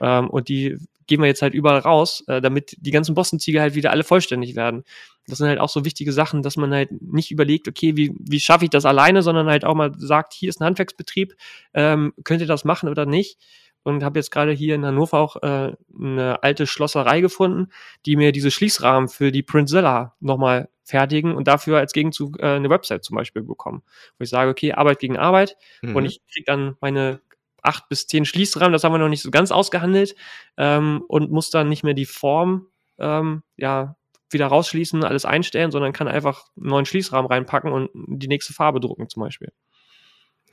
Ähm, 0.00 0.28
und 0.28 0.48
die 0.48 0.78
geben 1.06 1.22
wir 1.22 1.28
jetzt 1.28 1.42
halt 1.42 1.54
überall 1.54 1.78
raus, 1.78 2.24
äh, 2.26 2.40
damit 2.40 2.76
die 2.78 2.90
ganzen 2.90 3.14
Boston-Ziegel 3.14 3.60
halt 3.60 3.74
wieder 3.74 3.90
alle 3.90 4.04
vollständig 4.04 4.56
werden. 4.56 4.84
Das 5.26 5.38
sind 5.38 5.48
halt 5.48 5.60
auch 5.60 5.68
so 5.68 5.84
wichtige 5.84 6.12
Sachen, 6.12 6.42
dass 6.42 6.56
man 6.56 6.72
halt 6.72 6.90
nicht 7.00 7.30
überlegt, 7.30 7.68
okay, 7.68 7.96
wie, 7.96 8.14
wie 8.18 8.40
schaffe 8.40 8.64
ich 8.64 8.70
das 8.70 8.84
alleine, 8.84 9.22
sondern 9.22 9.46
halt 9.46 9.64
auch 9.64 9.74
mal 9.74 9.92
sagt, 9.96 10.32
hier 10.32 10.48
ist 10.48 10.60
ein 10.60 10.66
Handwerksbetrieb, 10.66 11.34
ähm, 11.74 12.12
könnt 12.24 12.40
ihr 12.40 12.46
das 12.46 12.64
machen 12.64 12.88
oder 12.88 13.06
nicht? 13.06 13.38
Und 13.82 14.04
habe 14.04 14.18
jetzt 14.18 14.30
gerade 14.30 14.52
hier 14.52 14.74
in 14.74 14.84
Hannover 14.84 15.18
auch 15.18 15.36
äh, 15.42 15.74
eine 15.98 16.42
alte 16.42 16.66
Schlosserei 16.66 17.20
gefunden, 17.20 17.68
die 18.06 18.16
mir 18.16 18.32
diese 18.32 18.50
Schließrahmen 18.50 19.08
für 19.08 19.32
die 19.32 19.42
Prinzilla 19.42 20.14
nochmal 20.20 20.68
fertigen 20.84 21.34
und 21.34 21.48
dafür 21.48 21.78
als 21.78 21.92
Gegenzug 21.92 22.38
äh, 22.40 22.46
eine 22.46 22.70
Website 22.70 23.04
zum 23.04 23.16
Beispiel 23.16 23.42
bekommen. 23.42 23.82
Wo 24.18 24.24
ich 24.24 24.30
sage, 24.30 24.50
okay, 24.50 24.72
Arbeit 24.72 24.98
gegen 24.98 25.16
Arbeit 25.16 25.56
mhm. 25.82 25.96
und 25.96 26.04
ich 26.04 26.20
kriege 26.30 26.44
dann 26.46 26.76
meine 26.80 27.20
acht 27.62 27.88
bis 27.88 28.06
zehn 28.06 28.24
Schließrahmen, 28.24 28.72
das 28.72 28.84
haben 28.84 28.92
wir 28.92 28.98
noch 28.98 29.08
nicht 29.08 29.22
so 29.22 29.30
ganz 29.30 29.52
ausgehandelt 29.52 30.16
ähm, 30.56 31.04
und 31.06 31.30
muss 31.30 31.50
dann 31.50 31.68
nicht 31.68 31.84
mehr 31.84 31.94
die 31.94 32.06
Form 32.06 32.66
ähm, 32.98 33.42
ja 33.56 33.96
wieder 34.30 34.46
rausschließen, 34.46 35.04
alles 35.04 35.24
einstellen, 35.24 35.70
sondern 35.70 35.92
kann 35.92 36.08
einfach 36.08 36.46
einen 36.56 36.68
neuen 36.68 36.86
Schließrahmen 36.86 37.30
reinpacken 37.30 37.70
und 37.70 37.90
die 37.94 38.28
nächste 38.28 38.52
Farbe 38.52 38.80
drucken 38.80 39.08
zum 39.08 39.22
Beispiel. 39.22 39.52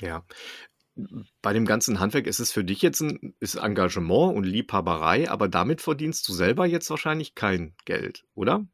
Ja, 0.02 0.24
bei 1.42 1.54
dem 1.54 1.66
ganzen 1.66 2.00
Handwerk 2.00 2.28
ist 2.28 2.40
es 2.40 2.52
für 2.52 2.64
dich 2.64 2.82
jetzt 2.82 3.02
ein 3.02 3.36
ist 3.40 3.56
Engagement 3.56 4.36
und 4.36 4.44
Liebhaberei, 4.44 5.30
aber 5.30 5.48
damit 5.48 5.82
verdienst 5.82 6.28
du 6.28 6.34
selber 6.34 6.66
jetzt 6.66 6.90
wahrscheinlich 6.90 7.36
kein 7.36 7.74
Geld, 7.86 8.26
oder? 8.36 8.66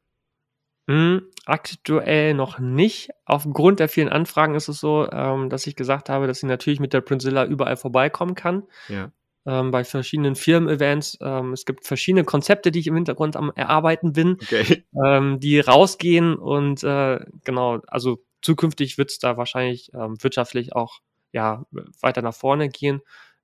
Hm, 0.88 1.22
aktuell 1.46 2.34
noch 2.34 2.58
nicht. 2.58 3.10
Aufgrund 3.24 3.80
der 3.80 3.88
vielen 3.88 4.08
Anfragen 4.08 4.54
ist 4.54 4.68
es 4.68 4.78
so, 4.78 5.08
ähm, 5.10 5.50
dass 5.50 5.66
ich 5.66 5.74
gesagt 5.74 6.08
habe, 6.08 6.26
dass 6.28 6.38
ich 6.38 6.48
natürlich 6.48 6.78
mit 6.78 6.92
der 6.92 7.00
Prinzilla 7.00 7.44
überall 7.44 7.76
vorbeikommen 7.76 8.36
kann. 8.36 8.62
Ja. 8.88 9.10
Ähm, 9.46 9.70
bei 9.72 9.84
verschiedenen 9.84 10.36
Firmen-Events. 10.36 11.18
Ähm, 11.20 11.52
es 11.52 11.64
gibt 11.66 11.86
verschiedene 11.86 12.24
Konzepte, 12.24 12.70
die 12.70 12.80
ich 12.80 12.86
im 12.86 12.94
Hintergrund 12.94 13.36
am 13.36 13.52
Erarbeiten 13.54 14.12
bin, 14.12 14.38
okay. 14.42 14.84
ähm, 15.06 15.40
die 15.40 15.58
rausgehen 15.60 16.36
und 16.36 16.82
äh, 16.84 17.20
genau, 17.44 17.80
also 17.86 18.18
zukünftig 18.42 18.96
wird 18.96 19.10
es 19.10 19.18
da 19.18 19.36
wahrscheinlich 19.36 19.90
ähm, 19.94 20.16
wirtschaftlich 20.22 20.74
auch 20.74 21.00
ja, 21.36 21.66
weiter 22.00 22.22
nach 22.22 22.34
vorne 22.34 22.70
gehen. 22.70 23.02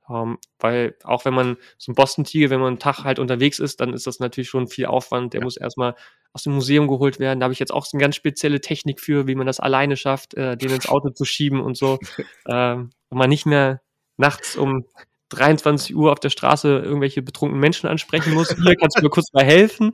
Ähm, 0.08 0.38
weil 0.58 0.96
auch 1.04 1.24
wenn 1.24 1.34
man 1.34 1.58
so 1.78 1.92
ein 1.92 1.94
Boston-Tiger, 1.94 2.50
wenn 2.50 2.58
man 2.58 2.68
einen 2.68 2.78
Tag 2.78 3.04
halt 3.04 3.18
unterwegs 3.18 3.58
ist, 3.58 3.80
dann 3.80 3.92
ist 3.92 4.06
das 4.06 4.18
natürlich 4.18 4.48
schon 4.48 4.66
viel 4.66 4.86
Aufwand. 4.86 5.34
Der 5.34 5.40
ja. 5.40 5.44
muss 5.44 5.58
erstmal 5.58 5.94
aus 6.32 6.42
dem 6.42 6.54
Museum 6.54 6.88
geholt 6.88 7.20
werden. 7.20 7.38
Da 7.38 7.44
habe 7.44 7.52
ich 7.52 7.60
jetzt 7.60 7.72
auch 7.72 7.84
so 7.84 7.96
eine 7.96 8.02
ganz 8.02 8.16
spezielle 8.16 8.62
Technik 8.62 8.98
für, 8.98 9.26
wie 9.26 9.34
man 9.34 9.46
das 9.46 9.60
alleine 9.60 9.96
schafft, 9.96 10.34
äh, 10.34 10.56
den 10.56 10.70
ins 10.70 10.88
Auto 10.88 11.10
zu 11.10 11.24
schieben 11.24 11.60
und 11.60 11.76
so. 11.76 11.98
Ähm, 12.48 12.90
und 13.10 13.18
man 13.18 13.28
nicht 13.28 13.46
mehr 13.46 13.82
nachts 14.16 14.56
um 14.56 14.84
23 15.28 15.94
Uhr 15.94 16.10
auf 16.10 16.18
der 16.18 16.30
Straße 16.30 16.78
irgendwelche 16.78 17.22
betrunkenen 17.22 17.60
Menschen 17.60 17.88
ansprechen 17.88 18.34
muss. 18.34 18.54
Hier 18.56 18.74
kannst 18.74 18.98
du 18.98 19.02
mir 19.02 19.10
kurz 19.10 19.32
mal 19.32 19.44
helfen. 19.44 19.90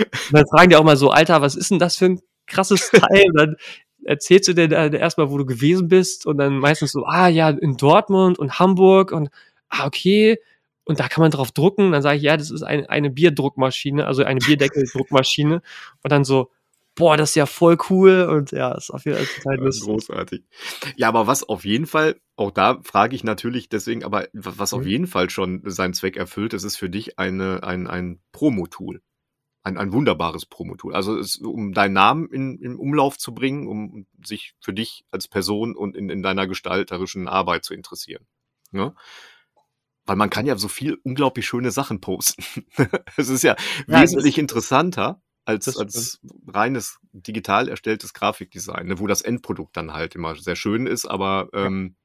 Und 0.00 0.32
dann 0.32 0.46
fragen 0.46 0.70
die 0.70 0.76
auch 0.76 0.84
mal 0.84 0.96
so, 0.96 1.10
Alter, 1.10 1.42
was 1.42 1.54
ist 1.54 1.70
denn 1.70 1.78
das 1.78 1.96
für 1.96 2.06
ein 2.06 2.20
krasses 2.46 2.90
Teil? 2.90 3.24
Und 3.28 3.36
dann 3.36 3.56
erzählst 4.04 4.48
du 4.48 4.54
dir 4.54 4.70
erstmal, 4.70 5.30
wo 5.30 5.38
du 5.38 5.46
gewesen 5.46 5.88
bist 5.88 6.26
und 6.26 6.38
dann 6.38 6.58
meistens 6.58 6.92
so, 6.92 7.04
ah 7.04 7.28
ja, 7.28 7.50
in 7.50 7.76
Dortmund 7.76 8.38
und 8.38 8.58
Hamburg 8.58 9.12
und 9.12 9.30
ah, 9.68 9.86
okay. 9.86 10.38
Und 10.84 10.98
da 10.98 11.08
kann 11.08 11.22
man 11.22 11.30
drauf 11.30 11.52
drucken. 11.52 11.92
Dann 11.92 12.02
sage 12.02 12.16
ich, 12.16 12.22
ja, 12.24 12.36
das 12.36 12.50
ist 12.50 12.62
ein, 12.62 12.86
eine 12.86 13.10
Bierdruckmaschine, 13.10 14.06
also 14.06 14.24
eine 14.24 14.40
Bierdeckeldruckmaschine. 14.40 15.62
Und 16.02 16.12
dann 16.12 16.24
so, 16.24 16.50
boah, 16.96 17.16
das 17.16 17.30
ist 17.30 17.36
ja 17.36 17.46
voll 17.46 17.78
cool 17.88 18.28
und 18.28 18.50
ja, 18.50 18.72
ist 18.72 18.90
auf 18.90 19.04
jeden 19.04 19.16
Fall 19.16 19.26
total 19.26 19.64
lustig. 19.64 19.84
Großartig. 19.84 20.42
Ja, 20.96 21.08
aber 21.08 21.26
was 21.26 21.48
auf 21.48 21.64
jeden 21.64 21.86
Fall, 21.86 22.16
auch 22.36 22.50
da 22.50 22.80
frage 22.82 23.16
ich 23.16 23.24
natürlich 23.24 23.68
deswegen, 23.68 24.04
aber 24.04 24.26
was 24.34 24.74
auf 24.74 24.82
mhm. 24.82 24.88
jeden 24.88 25.06
Fall 25.06 25.30
schon 25.30 25.62
seinen 25.64 25.94
Zweck 25.94 26.16
erfüllt, 26.16 26.52
das 26.52 26.64
ist 26.64 26.76
für 26.76 26.90
dich 26.90 27.18
eine, 27.18 27.62
ein, 27.62 27.86
ein 27.86 28.20
Promo-Tool 28.32 29.00
ein, 29.62 29.78
ein 29.78 29.92
wunderbares 29.92 30.46
Promotool. 30.46 30.94
Also 30.94 31.16
es, 31.18 31.36
um 31.36 31.72
deinen 31.72 31.92
Namen 31.92 32.28
in, 32.30 32.58
in 32.58 32.76
Umlauf 32.76 33.18
zu 33.18 33.32
bringen, 33.32 33.68
um 33.68 34.06
sich 34.24 34.54
für 34.60 34.72
dich 34.72 35.04
als 35.10 35.28
Person 35.28 35.76
und 35.76 35.96
in, 35.96 36.08
in 36.08 36.22
deiner 36.22 36.46
gestalterischen 36.46 37.28
Arbeit 37.28 37.64
zu 37.64 37.74
interessieren. 37.74 38.26
Ne? 38.72 38.94
Weil 40.04 40.16
man 40.16 40.30
kann 40.30 40.46
ja 40.46 40.56
so 40.56 40.68
viel 40.68 40.98
unglaublich 41.04 41.46
schöne 41.46 41.70
Sachen 41.70 42.00
posten. 42.00 42.44
es 43.16 43.28
ist 43.28 43.42
ja, 43.42 43.56
ja 43.86 44.00
wesentlich 44.00 44.38
interessanter 44.38 45.22
als, 45.44 45.76
als 45.76 46.20
reines 46.46 46.98
digital 47.12 47.68
erstelltes 47.68 48.14
Grafikdesign, 48.14 48.86
ne, 48.86 48.98
wo 48.98 49.06
das 49.06 49.22
Endprodukt 49.22 49.76
dann 49.76 49.92
halt 49.92 50.14
immer 50.14 50.36
sehr 50.36 50.56
schön 50.56 50.86
ist, 50.86 51.04
aber 51.04 51.48
ähm, 51.52 51.96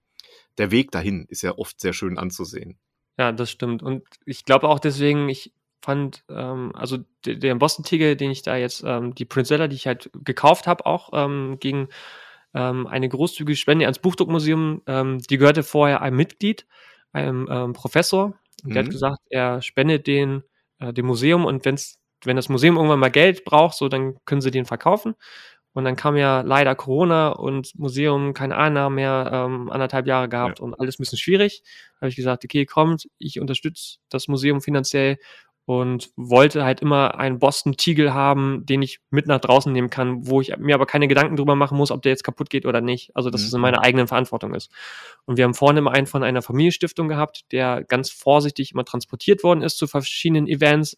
der 0.58 0.72
Weg 0.72 0.92
dahin 0.92 1.26
ist 1.30 1.44
ja 1.44 1.58
oft 1.58 1.80
sehr 1.80 1.94
schön 1.94 2.18
anzusehen. 2.18 2.80
Ja, 3.18 3.32
das 3.32 3.50
stimmt. 3.50 3.82
Und 3.84 4.04
ich 4.26 4.46
glaube 4.46 4.68
auch 4.68 4.80
deswegen, 4.80 5.30
ich 5.30 5.54
fand, 5.82 6.24
ähm, 6.30 6.72
also 6.76 6.98
der, 7.26 7.36
der 7.36 7.56
Boston 7.56 7.86
Tiger, 7.86 8.16
den 8.16 8.32
ich 8.32 8.42
da 8.42 8.56
jetzt, 8.58 8.84
ähm, 8.86 9.16
die 9.16 9.26
Princella, 9.26 9.68
die 9.68 9.76
ich 9.76 9.88
halt 9.88 10.10
gekauft 10.24 10.68
habe, 10.68 10.86
auch 10.86 11.10
ähm, 11.14 11.58
gegen 11.60 11.90
ähm, 12.54 12.88
eine 12.88 13.10
großzügige 13.10 13.56
Spende 13.56 13.86
ans 13.86 14.00
Buchdruckmuseum, 14.00 14.82
ähm, 14.88 15.20
die 15.20 15.38
gehörte 15.38 15.64
vorher 15.64 16.02
einem 16.02 16.18
Mitglied, 16.18 16.66
einem 17.12 17.48
ähm, 17.50 17.74
Professor. 17.74 18.34
Mhm. 18.64 18.74
Der 18.74 18.80
hat 18.80 18.88
mhm. 18.88 18.92
gesagt, 18.92 19.20
er 19.30 19.62
spendet 19.62 20.08
den 20.08 20.44
äh, 20.80 20.94
dem 20.94 21.06
Museum 21.06 21.46
und 21.46 21.66
wenn's, 21.66 22.00
wenn 22.24 22.36
das 22.36 22.50
Museum 22.50 22.76
irgendwann 22.76 23.00
mal 23.00 23.12
Geld 23.12 23.46
braucht, 23.46 23.78
so 23.78 23.90
dann 23.90 24.18
können 24.26 24.42
sie 24.42 24.52
den 24.52 24.66
verkaufen. 24.66 25.16
Und 25.74 25.84
dann 25.84 25.96
kam 25.96 26.18
ja 26.18 26.42
leider 26.42 26.74
Corona 26.74 27.30
und 27.30 27.78
Museum 27.78 28.34
keine 28.34 28.58
Einnahmen 28.58 28.96
mehr, 28.96 29.30
ähm, 29.32 29.70
anderthalb 29.70 30.08
Jahre 30.08 30.28
gehabt 30.28 30.58
ja. 30.58 30.66
und 30.66 30.74
alles 30.80 30.98
ein 30.98 31.04
bisschen 31.04 31.20
schwierig. 31.20 31.62
Da 31.94 32.02
habe 32.02 32.10
ich 32.10 32.16
gesagt, 32.16 32.44
okay, 32.44 32.66
kommt, 32.66 33.08
ich 33.20 33.40
unterstütze 33.40 34.00
das 34.10 34.28
Museum 34.28 34.60
finanziell 34.62 35.18
und 35.68 36.12
wollte 36.16 36.64
halt 36.64 36.80
immer 36.80 37.20
einen 37.20 37.40
Boston 37.40 37.76
Tiegel 37.76 38.14
haben, 38.14 38.66
den 38.66 38.82
ich 38.82 39.02
mit 39.10 39.28
nach 39.28 39.42
draußen 39.42 39.70
nehmen 39.70 39.90
kann, 39.90 40.26
wo 40.26 40.40
ich 40.40 40.56
mir 40.56 40.74
aber 40.74 40.86
keine 40.86 41.10
Gedanken 41.10 41.36
drüber 41.36 41.58
machen 41.58 41.78
muss, 41.78 41.92
ob 41.92 42.02
der 42.02 42.14
jetzt 42.14 42.24
kaputt 42.24 42.50
geht 42.50 42.66
oder 42.66 42.80
nicht. 42.80 43.14
Also, 43.16 43.30
dass 43.30 43.42
mhm. 43.42 43.48
es 43.48 43.54
in 43.54 43.60
meiner 43.60 43.84
eigenen 43.84 44.08
Verantwortung 44.08 44.54
ist. 44.54 44.72
Und 45.26 45.36
wir 45.36 45.44
haben 45.44 45.54
vorne 45.54 45.80
immer 45.80 45.92
einen 45.92 46.08
von 46.08 46.24
einer 46.24 46.42
Familienstiftung 46.42 47.10
gehabt, 47.10 47.52
der 47.52 47.84
ganz 47.84 48.10
vorsichtig 48.10 48.72
immer 48.72 48.86
transportiert 48.86 49.44
worden 49.44 49.62
ist 49.62 49.78
zu 49.78 49.88
verschiedenen 49.88 50.48
Events, 50.48 50.98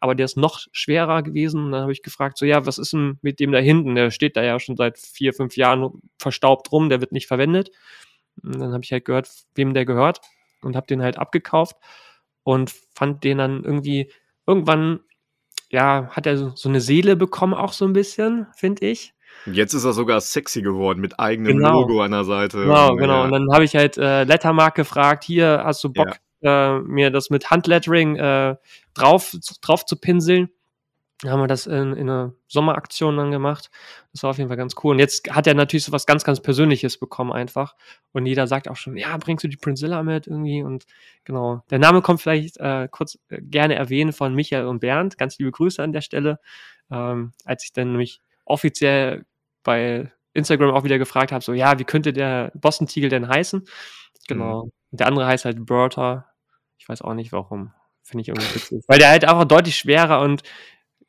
aber 0.00 0.14
der 0.14 0.26
ist 0.26 0.36
noch 0.36 0.66
schwerer 0.70 1.22
gewesen. 1.22 1.64
Und 1.64 1.72
dann 1.72 1.80
habe 1.80 1.92
ich 1.92 2.02
gefragt, 2.02 2.36
so, 2.36 2.44
ja, 2.44 2.66
was 2.66 2.76
ist 2.76 2.92
denn 2.92 3.18
mit 3.22 3.40
dem 3.40 3.52
da 3.52 3.58
hinten? 3.58 3.94
Der 3.94 4.10
steht 4.10 4.36
da 4.36 4.42
ja 4.42 4.60
schon 4.60 4.76
seit 4.76 4.98
vier, 4.98 5.32
fünf 5.32 5.56
Jahren 5.56 6.02
verstaubt 6.18 6.70
rum, 6.72 6.90
der 6.90 7.00
wird 7.00 7.12
nicht 7.12 7.26
verwendet. 7.26 7.70
Und 8.42 8.60
dann 8.60 8.74
habe 8.74 8.84
ich 8.84 8.92
halt 8.92 9.06
gehört, 9.06 9.30
wem 9.54 9.72
der 9.72 9.86
gehört 9.86 10.20
und 10.60 10.76
habe 10.76 10.86
den 10.86 11.00
halt 11.00 11.16
abgekauft 11.16 11.76
und 12.50 12.74
fand 12.94 13.22
den 13.22 13.38
dann 13.38 13.64
irgendwie 13.64 14.10
irgendwann, 14.46 15.00
ja, 15.70 16.08
hat 16.10 16.26
er 16.26 16.36
so, 16.36 16.68
eine 16.68 16.80
Seele 16.80 17.16
bekommen, 17.16 17.54
auch 17.54 17.72
so 17.72 17.84
ein 17.84 17.92
bisschen, 17.92 18.46
finde 18.56 18.86
ich. 18.86 19.14
Jetzt 19.46 19.72
ist 19.72 19.84
er 19.84 19.92
sogar 19.92 20.20
sexy 20.20 20.60
geworden 20.60 21.00
mit 21.00 21.20
eigenem 21.20 21.58
genau. 21.58 21.80
Logo 21.80 22.02
an 22.02 22.10
der 22.10 22.24
Seite. 22.24 22.64
Genau, 22.64 22.96
genau. 22.96 23.18
Ja. 23.18 23.24
Und 23.24 23.32
dann 23.32 23.52
habe 23.52 23.64
ich 23.64 23.76
halt 23.76 23.96
äh, 23.96 24.24
Lettermark 24.24 24.74
gefragt, 24.74 25.22
hier 25.22 25.62
hast 25.64 25.82
du 25.84 25.92
Bock, 25.92 26.16
ja. 26.40 26.78
äh, 26.78 26.80
mir 26.80 27.10
das 27.10 27.30
mit 27.30 27.50
Handlettering 27.50 28.16
äh, 28.16 28.56
drauf, 28.94 29.34
drauf 29.62 29.86
zu 29.86 29.96
pinseln. 29.96 30.50
Haben 31.26 31.42
wir 31.42 31.48
das 31.48 31.66
in, 31.66 31.92
in 31.92 32.08
einer 32.08 32.32
Sommeraktion 32.48 33.16
dann 33.18 33.30
gemacht. 33.30 33.70
Das 34.12 34.22
war 34.22 34.30
auf 34.30 34.38
jeden 34.38 34.48
Fall 34.48 34.56
ganz 34.56 34.74
cool. 34.82 34.92
Und 34.92 35.00
jetzt 35.00 35.30
hat 35.30 35.46
er 35.46 35.52
natürlich 35.52 35.84
so 35.84 35.92
was 35.92 36.06
ganz, 36.06 36.24
ganz 36.24 36.40
Persönliches 36.40 36.98
bekommen 36.98 37.30
einfach. 37.30 37.74
Und 38.12 38.24
jeder 38.24 38.46
sagt 38.46 38.68
auch 38.68 38.76
schon, 38.76 38.96
ja, 38.96 39.14
bringst 39.18 39.44
du 39.44 39.48
die 39.48 39.58
Princilla 39.58 40.02
mit 40.02 40.26
irgendwie? 40.26 40.62
Und 40.62 40.86
genau, 41.24 41.62
der 41.70 41.78
Name 41.78 42.00
kommt 42.00 42.22
vielleicht 42.22 42.56
äh, 42.56 42.88
kurz 42.90 43.18
äh, 43.28 43.42
gerne 43.42 43.74
erwähnen 43.74 44.14
von 44.14 44.34
Michael 44.34 44.66
und 44.66 44.80
Bernd. 44.80 45.18
Ganz 45.18 45.38
liebe 45.38 45.50
Grüße 45.50 45.82
an 45.82 45.92
der 45.92 46.00
Stelle. 46.00 46.40
Ähm, 46.90 47.32
als 47.44 47.64
ich 47.64 47.72
dann 47.72 47.90
nämlich 47.90 48.22
offiziell 48.46 49.26
bei 49.62 50.10
Instagram 50.32 50.70
auch 50.70 50.84
wieder 50.84 50.98
gefragt 50.98 51.32
habe, 51.32 51.44
so, 51.44 51.52
ja, 51.52 51.78
wie 51.78 51.84
könnte 51.84 52.14
der 52.14 52.50
Boston 52.54 52.86
Tiegel 52.86 53.10
denn 53.10 53.28
heißen? 53.28 53.66
Genau. 54.26 54.64
Mhm. 54.64 54.70
Der 54.92 55.06
andere 55.06 55.26
heißt 55.26 55.44
halt 55.44 55.66
Bertha. 55.66 56.26
Ich 56.78 56.88
weiß 56.88 57.02
auch 57.02 57.14
nicht 57.14 57.30
warum. 57.32 57.74
Finde 58.02 58.22
ich 58.22 58.28
irgendwie 58.28 58.54
witzig. 58.54 58.82
Weil 58.88 58.98
der 58.98 59.10
halt 59.10 59.24
einfach 59.24 59.44
deutlich 59.44 59.76
schwerer 59.76 60.20
und 60.20 60.42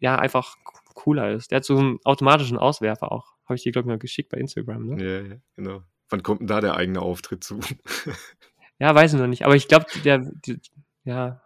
ja, 0.02 0.18
einfach 0.18 0.58
cooler 0.93 1.32
ist. 1.32 1.52
Der 1.52 1.58
hat 1.58 1.64
so 1.66 1.78
einen 1.78 1.99
automatischen 2.04 2.58
Auswerfer 2.58 3.12
auch. 3.12 3.34
Habe 3.45 3.56
ich 3.56 3.64
dir, 3.64 3.72
glaube 3.72 3.88
ich, 3.88 3.91
mal 3.93 3.97
geschickt 3.99 4.30
bei 4.30 4.38
Instagram, 4.38 4.88
ne? 4.88 5.04
Ja, 5.04 5.28
ja, 5.28 5.36
genau. 5.56 5.84
Wann 6.10 6.24
kommt 6.24 6.41
denn 6.41 6.47
da 6.47 6.60
der 6.60 6.76
eigene 6.76 7.02
Auftritt 7.02 7.43
zu? 7.43 7.60
ja, 8.80 8.93
weiß 8.93 9.14
ich 9.14 9.20
noch 9.20 9.28
nicht. 9.28 9.45
Aber 9.45 9.56
ich 9.56 9.68
glaube, 9.68 9.86
der, 10.04 10.18
die, 10.45 10.60
ja, 11.06 11.41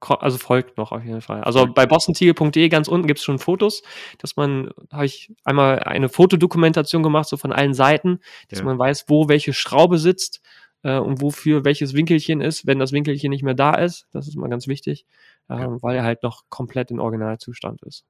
also 0.00 0.38
folgt 0.38 0.76
noch 0.76 0.92
auf 0.92 1.02
jeden 1.04 1.22
Fall. 1.22 1.42
Also 1.42 1.66
bei 1.66 1.86
bostontiegel.de 1.86 2.68
ganz 2.68 2.88
unten 2.88 3.06
gibt 3.06 3.18
es 3.18 3.24
schon 3.24 3.38
Fotos, 3.38 3.82
dass 4.18 4.36
man, 4.36 4.70
habe 4.92 5.06
ich 5.06 5.32
einmal 5.44 5.80
eine 5.80 6.08
Fotodokumentation 6.08 7.02
gemacht, 7.02 7.28
so 7.28 7.36
von 7.36 7.52
allen 7.52 7.74
Seiten, 7.74 8.20
dass 8.48 8.60
Ja. 8.60 8.64
man 8.64 8.78
weiß, 8.78 9.06
wo 9.08 9.28
welche 9.28 9.52
Schraube 9.52 9.98
sitzt 9.98 10.40
äh, 10.82 10.98
und 10.98 11.20
wofür 11.20 11.64
welches 11.64 11.94
Winkelchen 11.94 12.40
ist, 12.40 12.66
wenn 12.66 12.78
das 12.78 12.92
Winkelchen 12.92 13.30
nicht 13.30 13.42
mehr 13.42 13.54
da 13.54 13.74
ist. 13.74 14.06
Das 14.12 14.28
ist 14.28 14.36
mal 14.36 14.48
ganz 14.48 14.68
wichtig, 14.68 15.04
ähm, 15.48 15.58
Ja. 15.58 15.82
weil 15.82 15.96
er 15.96 16.04
halt 16.04 16.22
noch 16.22 16.44
komplett 16.48 16.90
in 16.90 17.00
Originalzustand 17.00 17.82
ist. 17.82 18.04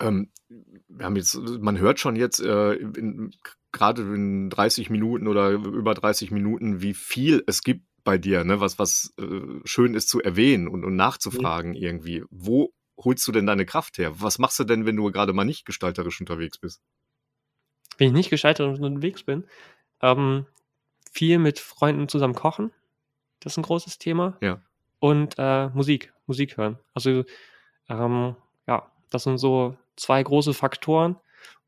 Ähm, 0.00 0.30
wir 0.88 1.04
haben 1.04 1.16
jetzt, 1.16 1.34
man 1.36 1.78
hört 1.78 2.00
schon 2.00 2.16
jetzt 2.16 2.40
äh, 2.40 2.72
in, 2.72 3.34
gerade 3.72 4.02
in 4.02 4.48
30 4.50 4.90
Minuten 4.90 5.28
oder 5.28 5.50
über 5.50 5.94
30 5.94 6.30
Minuten, 6.30 6.80
wie 6.80 6.94
viel 6.94 7.42
es 7.46 7.62
gibt 7.62 7.84
bei 8.04 8.16
dir, 8.16 8.44
ne? 8.44 8.60
was, 8.60 8.78
was 8.78 9.12
äh, 9.18 9.60
schön 9.64 9.94
ist 9.94 10.08
zu 10.08 10.20
erwähnen 10.22 10.68
und, 10.68 10.84
und 10.84 10.96
nachzufragen 10.96 11.74
irgendwie. 11.74 12.24
Wo 12.30 12.72
holst 12.96 13.26
du 13.28 13.32
denn 13.32 13.46
deine 13.46 13.66
Kraft 13.66 13.98
her? 13.98 14.12
Was 14.20 14.38
machst 14.38 14.58
du 14.58 14.64
denn, 14.64 14.86
wenn 14.86 14.96
du 14.96 15.10
gerade 15.10 15.32
mal 15.32 15.44
nicht 15.44 15.66
gestalterisch 15.66 16.20
unterwegs 16.20 16.58
bist? 16.58 16.80
Wenn 17.98 18.08
ich 18.08 18.12
nicht 18.14 18.30
gescheitert 18.30 18.80
unterwegs 18.80 19.24
bin, 19.24 19.44
ähm, 20.00 20.46
viel 21.12 21.38
mit 21.38 21.58
Freunden 21.58 22.08
zusammen 22.08 22.34
kochen. 22.34 22.72
Das 23.40 23.52
ist 23.52 23.56
ein 23.58 23.62
großes 23.62 23.98
Thema. 23.98 24.38
Ja. 24.40 24.62
Und 25.00 25.34
äh, 25.38 25.68
Musik, 25.68 26.12
Musik 26.26 26.56
hören. 26.56 26.78
Also 26.94 27.24
ähm, 27.88 28.36
ja, 28.66 28.90
das 29.10 29.24
sind 29.24 29.38
so 29.38 29.76
zwei 29.96 30.22
große 30.22 30.54
Faktoren. 30.54 31.16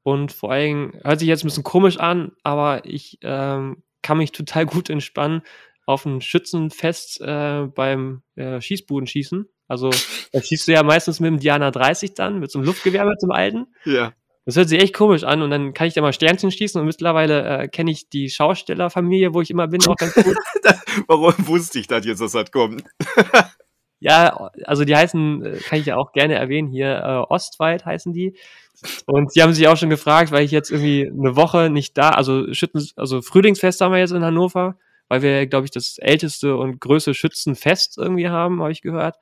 Und 0.03 0.33
vor 0.33 0.51
allem, 0.51 0.95
hört 1.03 1.19
sich 1.19 1.29
jetzt 1.29 1.45
ein 1.45 1.49
bisschen 1.49 1.63
komisch 1.63 1.99
an, 1.99 2.33
aber 2.43 2.85
ich 2.87 3.19
ähm, 3.23 3.83
kann 4.03 4.19
mich 4.19 4.33
total 4.33 4.67
gut 4.67 4.89
entspannen 4.89 5.43
auf 5.87 6.07
ein 6.07 6.21
Schützenfest 6.21 7.21
äh, 7.21 7.67
beim 7.67 8.23
äh, 8.37 8.61
Schießbudenschießen. 8.61 9.47
Also 9.69 9.91
da 10.33 10.43
schießt 10.43 10.69
du 10.69 10.73
ja 10.73 10.83
meistens 10.83 11.21
mit 11.21 11.29
dem 11.29 11.39
Diana 11.39 11.71
30 11.71 12.15
dann, 12.15 12.41
mit 12.41 12.51
so 12.51 12.59
einem 12.59 12.67
Luftgewehr, 12.67 13.05
mit 13.05 13.21
so 13.21 13.27
einem 13.27 13.33
alten. 13.33 13.67
Ja. 13.85 14.13
Das 14.51 14.57
hört 14.57 14.69
sich 14.69 14.83
echt 14.83 14.95
komisch 14.95 15.23
an 15.23 15.43
und 15.43 15.51
dann 15.51 15.75
kann 15.75 15.87
ich 15.87 15.95
da 15.95 16.01
mal 16.01 16.13
Sternchen 16.13 16.51
schießen 16.51 16.81
und 16.81 16.85
mittlerweile 16.89 17.61
äh, 17.61 17.69
kenne 17.69 17.93
ich 17.93 18.09
die 18.09 18.29
Schaustellerfamilie, 18.29 19.33
wo 19.33 19.41
ich 19.41 19.51
immer 19.53 19.69
bin, 19.69 19.81
auch 19.87 19.95
ganz 19.95 20.13
gut. 20.13 20.37
Warum 21.07 21.35
wusste 21.47 21.79
ich 21.79 21.87
das 21.87 22.05
jetzt, 22.05 22.21
dass 22.21 22.33
das 22.33 22.51
kommt? 22.51 22.83
Ja, 24.03 24.51
also 24.65 24.87
die 24.87 24.97
heißen, 24.97 25.45
äh, 25.45 25.59
kann 25.59 25.79
ich 25.79 25.85
ja 25.85 25.97
auch 25.99 26.13
gerne 26.13 26.35
erwähnen, 26.35 26.69
hier 26.69 27.03
äh, 27.05 27.33
Ostwald 27.33 27.85
heißen 27.85 28.15
die. 28.15 28.35
Und 29.05 29.37
die 29.37 29.43
haben 29.43 29.53
sich 29.53 29.69
auch 29.69 29.77
schon 29.77 29.91
gefragt, 29.91 30.33
weil 30.33 30.43
ich 30.43 30.51
jetzt 30.53 30.71
irgendwie 30.71 31.07
eine 31.07 31.37
Woche 31.37 31.69
nicht 31.69 31.99
da, 31.99 32.09
also 32.09 32.51
Schütten, 32.55 32.83
also 32.97 33.21
Frühlingsfest 33.21 33.79
haben 33.83 33.93
wir 33.93 33.99
jetzt 33.99 34.13
in 34.13 34.25
Hannover, 34.25 34.79
weil 35.09 35.21
wir, 35.21 35.47
glaube 35.47 35.67
ich, 35.67 35.71
das 35.71 35.99
älteste 35.99 36.57
und 36.57 36.81
größte 36.81 37.13
Schützenfest 37.13 37.99
irgendwie 37.99 38.31
haben, 38.31 38.63
habe 38.63 38.73
ich 38.73 38.81
gehört. 38.81 39.17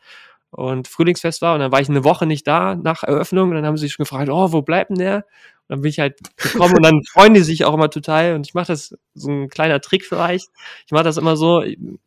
Und 0.50 0.88
Frühlingsfest 0.88 1.42
war. 1.42 1.54
Und 1.54 1.60
dann 1.60 1.72
war 1.72 1.80
ich 1.80 1.88
eine 1.88 2.04
Woche 2.04 2.26
nicht 2.26 2.46
da 2.46 2.74
nach 2.74 3.02
Eröffnung. 3.02 3.50
Und 3.50 3.56
dann 3.56 3.66
haben 3.66 3.76
sie 3.76 3.82
sich 3.86 3.92
schon 3.92 4.04
gefragt, 4.04 4.30
oh, 4.30 4.52
wo 4.52 4.62
bleibt 4.62 4.90
denn 4.90 4.98
der? 4.98 5.16
Und 5.16 5.74
dann 5.74 5.82
bin 5.82 5.90
ich 5.90 5.98
halt 5.98 6.18
gekommen. 6.38 6.74
Und 6.76 6.82
dann 6.82 7.02
freuen 7.12 7.34
die 7.34 7.40
sich 7.40 7.66
auch 7.66 7.74
immer 7.74 7.90
total. 7.90 8.34
Und 8.34 8.46
ich 8.46 8.54
mache 8.54 8.68
das, 8.68 8.96
so 9.14 9.30
ein 9.30 9.50
kleiner 9.50 9.80
Trick 9.82 10.06
vielleicht, 10.06 10.48
ich 10.86 10.92
mache 10.92 11.04
das 11.04 11.18
immer 11.18 11.36
so, 11.36 11.62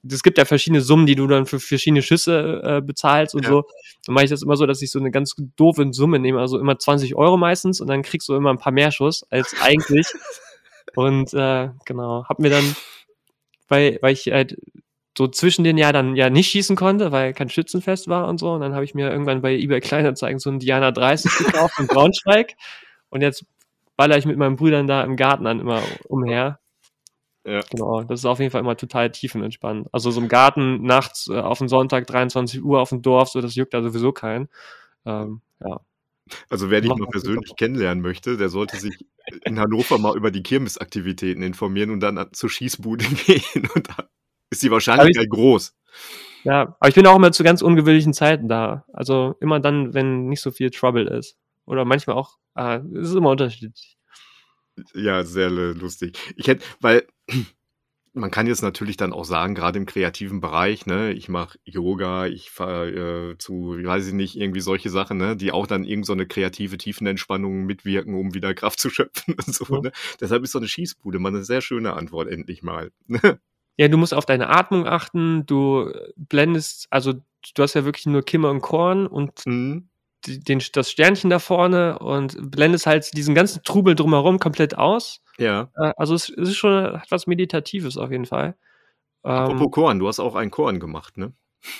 es 0.09 0.23
gibt 0.23 0.39
ja 0.39 0.45
verschiedene 0.45 0.81
Summen, 0.81 1.05
die 1.05 1.13
du 1.15 1.27
dann 1.27 1.45
für 1.45 1.59
verschiedene 1.59 2.01
Schüsse 2.01 2.61
äh, 2.63 2.81
bezahlst 2.81 3.35
und 3.35 3.43
Ja. 3.43 3.49
so. 3.51 3.63
Dann 4.07 4.15
mache 4.15 4.23
ich 4.23 4.31
das 4.31 4.41
immer 4.41 4.55
so, 4.55 4.65
dass 4.65 4.81
ich 4.81 4.89
so 4.89 4.97
eine 4.97 5.11
ganz 5.11 5.35
doofe 5.55 5.87
Summe 5.91 6.17
nehme, 6.17 6.39
also 6.39 6.57
immer 6.57 6.79
20 6.79 7.13
Euro 7.15 7.37
meistens. 7.37 7.79
Und 7.79 7.87
dann 7.87 8.01
kriegst 8.01 8.27
du 8.27 8.35
immer 8.35 8.49
ein 8.49 8.57
paar 8.57 8.73
mehr 8.73 8.91
Schuss 8.91 9.23
als 9.29 9.55
eigentlich. 9.61 10.07
und 10.95 11.31
äh, 11.35 11.69
genau, 11.85 12.25
hab 12.27 12.39
mir 12.39 12.49
dann, 12.49 12.75
weil, 13.67 13.99
weil 14.01 14.13
ich 14.13 14.25
halt 14.31 14.57
so 15.17 15.27
zwischen 15.27 15.63
den 15.63 15.77
Jahren 15.77 15.93
dann 15.93 16.15
ja 16.15 16.29
nicht 16.29 16.49
schießen 16.49 16.75
konnte, 16.75 17.11
weil 17.11 17.33
kein 17.33 17.49
Schützenfest 17.49 18.07
war 18.07 18.27
und 18.27 18.39
so. 18.39 18.51
Und 18.51 18.61
dann 18.61 18.73
habe 18.73 18.85
ich 18.85 18.95
mir 18.95 19.11
irgendwann 19.11 19.41
bei 19.41 19.53
eBay 19.55 19.81
Kleinanzeigen 19.81 20.39
so 20.39 20.49
einen 20.49 20.59
Diana 20.59 20.91
30 20.91 21.31
gekauft 21.37 21.79
in 21.79 21.87
Braunschweig. 21.87 22.55
Und 23.09 23.21
jetzt 23.21 23.45
baller 23.97 24.17
ich 24.17 24.25
mit 24.25 24.37
meinen 24.37 24.55
Brüdern 24.55 24.87
da 24.87 25.03
im 25.03 25.15
Garten 25.15 25.43
dann 25.43 25.59
immer 25.59 25.81
umher. 26.07 26.59
Ja. 27.43 27.61
Genau, 27.71 28.03
das 28.03 28.19
ist 28.21 28.25
auf 28.25 28.39
jeden 28.39 28.51
Fall 28.51 28.61
immer 28.61 28.77
total 28.77 29.11
tiefenentspannt. 29.11 29.87
Also 29.91 30.11
so 30.11 30.21
im 30.21 30.27
Garten 30.27 30.83
nachts 30.83 31.27
äh, 31.27 31.39
auf 31.39 31.57
den 31.57 31.67
Sonntag 31.67 32.07
23 32.07 32.63
Uhr 32.63 32.79
auf 32.79 32.89
dem 32.89 33.01
Dorf, 33.01 33.29
so 33.29 33.41
das 33.41 33.55
juckt 33.55 33.73
da 33.73 33.81
sowieso 33.81 34.11
keinen. 34.11 34.47
Ähm, 35.05 35.41
ja. 35.59 35.81
Also 36.49 36.69
wer 36.69 36.81
dich 36.81 36.95
mal 36.95 37.07
persönlich 37.07 37.55
kennenlernen 37.57 38.01
möchte, 38.01 38.37
der 38.37 38.49
sollte 38.49 38.77
sich 38.77 39.05
in 39.43 39.59
Hannover 39.59 39.97
mal 39.97 40.15
über 40.15 40.31
die 40.31 40.43
Kirmesaktivitäten 40.43 41.43
informieren 41.43 41.89
und 41.89 41.99
dann 41.99 42.29
zur 42.31 42.49
Schießbude 42.49 43.05
gehen. 43.25 43.67
Und 43.73 43.89
ist 44.51 44.61
die 44.61 44.69
Wahrscheinlichkeit 44.69 45.29
groß. 45.29 45.73
Ja, 46.43 46.75
aber 46.79 46.89
ich 46.89 46.95
bin 46.95 47.07
auch 47.07 47.15
immer 47.15 47.31
zu 47.31 47.43
ganz 47.43 47.61
ungewöhnlichen 47.61 48.13
Zeiten 48.13 48.47
da. 48.47 48.85
Also 48.93 49.35
immer 49.39 49.59
dann, 49.59 49.93
wenn 49.93 50.27
nicht 50.27 50.41
so 50.41 50.51
viel 50.51 50.69
Trouble 50.69 51.07
ist. 51.07 51.37
Oder 51.65 51.85
manchmal 51.85 52.15
auch, 52.15 52.37
ah, 52.53 52.81
es 52.93 53.09
ist 53.09 53.15
immer 53.15 53.31
unterschiedlich. 53.31 53.97
Ja, 54.93 55.23
sehr 55.23 55.47
äh, 55.47 55.71
lustig. 55.71 56.17
Ich 56.35 56.47
hätte, 56.47 56.63
weil 56.79 57.05
man 58.13 58.31
kann 58.31 58.47
jetzt 58.47 58.63
natürlich 58.63 58.97
dann 58.97 59.13
auch 59.13 59.23
sagen, 59.23 59.55
gerade 59.55 59.77
im 59.77 59.85
kreativen 59.85 60.41
Bereich, 60.41 60.85
ne, 60.85 61.13
ich 61.13 61.29
mache 61.29 61.59
Yoga, 61.63 62.25
ich 62.25 62.49
fahre 62.49 63.31
äh, 63.31 63.37
zu, 63.37 63.77
wie 63.77 63.85
weiß 63.85 64.07
ich 64.07 64.13
nicht, 64.13 64.35
irgendwie 64.35 64.59
solche 64.59 64.89
Sachen, 64.89 65.17
ne, 65.17 65.37
die 65.37 65.51
auch 65.51 65.67
dann 65.67 65.83
irgend 65.83 66.05
so 66.05 66.13
eine 66.13 66.25
kreative 66.25 66.77
Tiefenentspannung 66.77 67.65
mitwirken, 67.65 68.15
um 68.15 68.33
wieder 68.33 68.53
Kraft 68.53 68.79
zu 68.79 68.89
schöpfen 68.89 69.35
und 69.45 69.53
so. 69.53 69.65
Ja. 69.69 69.81
Ne? 69.81 69.91
Deshalb 70.19 70.43
ist 70.43 70.51
so 70.51 70.59
eine 70.59 70.67
Schießbude 70.67 71.19
mal 71.19 71.29
eine 71.29 71.43
sehr 71.43 71.61
schöne 71.61 71.93
Antwort 71.93 72.27
endlich 72.27 72.63
mal. 72.63 72.91
Ja, 73.81 73.87
du 73.87 73.97
musst 73.97 74.13
auf 74.13 74.27
deine 74.27 74.49
Atmung 74.49 74.85
achten, 74.85 75.43
du 75.47 75.91
blendest, 76.15 76.85
also 76.91 77.13
du 77.13 77.63
hast 77.63 77.73
ja 77.73 77.83
wirklich 77.83 78.05
nur 78.05 78.21
Kimmer 78.21 78.51
und 78.51 78.61
Korn 78.61 79.07
und 79.07 79.43
Mhm. 79.47 79.89
den, 80.27 80.61
das 80.73 80.91
Sternchen 80.91 81.31
da 81.31 81.39
vorne 81.39 81.97
und 81.97 82.37
blendest 82.51 82.85
halt 82.85 83.17
diesen 83.17 83.33
ganzen 83.33 83.63
Trubel 83.63 83.95
drumherum 83.95 84.37
komplett 84.37 84.77
aus. 84.77 85.23
Ja. 85.39 85.71
Äh, 85.75 85.93
Also 85.97 86.13
es, 86.13 86.29
es 86.29 86.49
ist 86.49 86.57
schon 86.57 86.93
hat 87.01 87.09
was 87.09 87.25
Meditatives 87.25 87.97
auf 87.97 88.11
jeden 88.11 88.27
Fall. 88.27 88.55
Ähm, 89.23 89.31
Apropos 89.31 89.71
Korn, 89.71 89.97
du 89.97 90.07
hast 90.07 90.19
auch 90.19 90.35
ein 90.35 90.51
Korn 90.51 90.79
gemacht, 90.79 91.17
ne? 91.17 91.33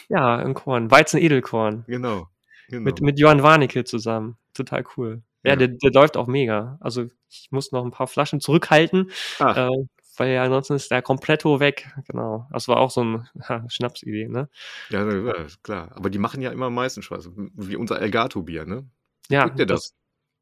ja, 0.09 0.37
ein 0.37 0.55
Korn, 0.55 0.89
Weizen-Edelkorn. 0.89 1.83
Genau. 1.87 2.29
genau. 2.67 2.81
Mit, 2.83 3.01
mit 3.01 3.19
Johann 3.19 3.43
Warnecke 3.43 3.83
zusammen. 3.83 4.37
Total 4.55 4.83
cool. 4.97 5.21
Ja, 5.43 5.51
Ja. 5.51 5.55
Der, 5.57 5.67
der 5.67 5.91
läuft 5.91 6.17
auch 6.17 6.25
mega. 6.27 6.77
Also 6.81 7.05
ich 7.29 7.49
muss 7.51 7.71
noch 7.71 7.85
ein 7.85 7.91
paar 7.91 8.07
Flaschen 8.07 8.39
zurückhalten, 8.41 9.11
Ach, 9.37 9.55
äh, 9.55 9.69
weil 10.17 10.31
ja 10.33 10.43
ansonsten 10.43 10.73
ist 10.73 10.91
der 10.91 11.01
Kompletto 11.01 11.59
weg. 11.59 11.89
Genau. 12.07 12.47
Das 12.51 12.67
war 12.67 12.77
auch 12.77 12.91
so 12.91 13.01
eine 13.01 13.29
ha, 13.47 13.65
Schnapsidee, 13.69 14.27
ne? 14.27 14.49
ja, 14.89 15.09
ja, 15.09 15.47
klar. 15.63 15.91
Aber 15.95 16.09
die 16.09 16.19
machen 16.19 16.41
ja 16.41 16.51
immer 16.51 16.67
am 16.67 16.75
meisten 16.75 17.01
Spaß. 17.01 17.29
Wie 17.35 17.75
unser 17.75 18.01
Elgato-Bier, 18.01 18.65
ne? 18.65 18.89
Ja, 19.29 19.43
Schmeckt 19.43 19.59
dir 19.59 19.65
das? 19.65 19.95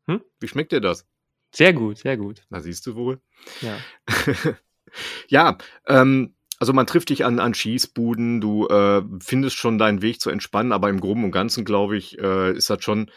Hm? 0.08 0.22
Wie 0.40 0.48
schmeckt 0.48 0.72
dir 0.72 0.82
das? 0.82 1.06
Sehr 1.54 1.74
gut, 1.74 2.00
sehr 2.00 2.18
gut. 2.18 2.44
Na, 2.50 2.60
siehst 2.60 2.86
du 2.88 2.96
wohl. 2.96 3.22
Ja. 3.62 3.78
ja, 5.28 5.58
ähm, 5.88 6.36
also 6.60 6.74
man 6.74 6.88
trifft 6.88 7.10
dich 7.10 7.26
an, 7.26 7.40
an 7.40 7.54
Schießbuden, 7.54 8.42
du 8.42 8.68
äh, 8.68 9.02
findest 9.22 9.56
schon 9.56 9.78
deinen 9.78 10.02
Weg 10.02 10.20
zu 10.20 10.30
entspannen, 10.30 10.74
aber 10.74 10.90
im 10.90 11.00
Groben 11.00 11.24
und 11.24 11.32
Ganzen, 11.32 11.64
glaube 11.64 11.98
ich, 11.98 12.20
äh, 12.20 12.52
ist 12.52 12.70
das 12.70 12.84
schon 12.84 13.10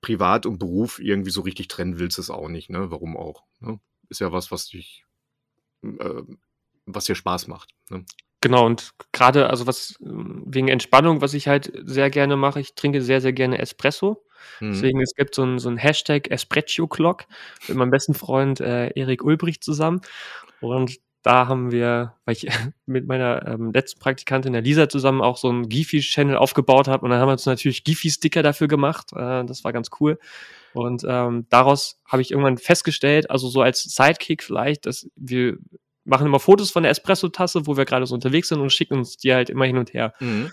Privat 0.00 0.44
und 0.46 0.58
Beruf 0.58 0.98
irgendwie 0.98 1.30
so 1.30 1.40
richtig 1.40 1.68
trennen 1.68 1.98
willst 1.98 2.18
du 2.18 2.22
es 2.22 2.30
auch 2.30 2.48
nicht, 2.48 2.68
ne? 2.68 2.90
Warum 2.90 3.16
auch? 3.16 3.44
Ne? 3.60 3.80
Ist 4.08 4.20
ja 4.20 4.30
was, 4.30 4.50
was 4.50 4.66
dich, 4.66 5.05
äh, 6.00 6.22
was 6.86 7.04
dir 7.04 7.14
Spaß 7.14 7.48
macht. 7.48 7.70
Ne? 7.90 8.04
Genau, 8.40 8.66
und 8.66 8.92
gerade, 9.12 9.50
also 9.50 9.66
was 9.66 9.96
wegen 9.98 10.68
Entspannung, 10.68 11.20
was 11.20 11.34
ich 11.34 11.48
halt 11.48 11.72
sehr 11.84 12.10
gerne 12.10 12.36
mache, 12.36 12.60
ich 12.60 12.74
trinke 12.74 13.02
sehr, 13.02 13.20
sehr 13.20 13.32
gerne 13.32 13.58
Espresso. 13.58 14.24
Mhm. 14.60 14.72
Deswegen, 14.72 15.00
es 15.00 15.14
gibt 15.14 15.34
so 15.34 15.42
ein, 15.44 15.58
so 15.58 15.68
ein 15.68 15.78
Hashtag 15.78 16.30
Espresso 16.30 16.86
Clock 16.86 17.24
mit 17.66 17.76
meinem 17.76 17.90
besten 17.90 18.14
Freund 18.14 18.60
äh, 18.60 18.90
Erik 18.90 19.24
Ulbricht 19.24 19.64
zusammen. 19.64 20.00
Und 20.60 20.98
da 21.26 21.48
haben 21.48 21.72
wir, 21.72 22.14
weil 22.24 22.36
ich 22.36 22.46
mit 22.86 23.08
meiner 23.08 23.44
ähm, 23.48 23.72
letzten 23.72 23.98
Praktikantin 23.98 24.52
der 24.52 24.62
Lisa 24.62 24.88
zusammen 24.88 25.22
auch 25.22 25.36
so 25.36 25.48
einen 25.48 25.68
Giphy-Channel 25.68 26.36
aufgebaut 26.36 26.86
habe. 26.86 27.04
Und 27.04 27.10
dann 27.10 27.18
haben 27.18 27.26
wir 27.28 27.32
uns 27.32 27.46
natürlich 27.46 27.82
Giphy-Sticker 27.82 28.44
dafür 28.44 28.68
gemacht. 28.68 29.12
Äh, 29.12 29.44
das 29.44 29.64
war 29.64 29.72
ganz 29.72 29.90
cool. 29.98 30.20
Und 30.72 31.04
ähm, 31.08 31.46
daraus 31.48 31.98
habe 32.06 32.22
ich 32.22 32.30
irgendwann 32.30 32.58
festgestellt, 32.58 33.28
also 33.28 33.48
so 33.48 33.60
als 33.60 33.82
Sidekick 33.82 34.44
vielleicht, 34.44 34.86
dass 34.86 35.10
wir 35.16 35.56
machen 36.04 36.26
immer 36.28 36.38
Fotos 36.38 36.70
von 36.70 36.84
der 36.84 36.92
Espresso-Tasse, 36.92 37.66
wo 37.66 37.76
wir 37.76 37.86
gerade 37.86 38.06
so 38.06 38.14
unterwegs 38.14 38.48
sind 38.48 38.60
und 38.60 38.70
schicken 38.70 38.98
uns 38.98 39.16
die 39.16 39.34
halt 39.34 39.50
immer 39.50 39.64
hin 39.64 39.78
und 39.78 39.94
her. 39.94 40.14
Mhm. 40.20 40.52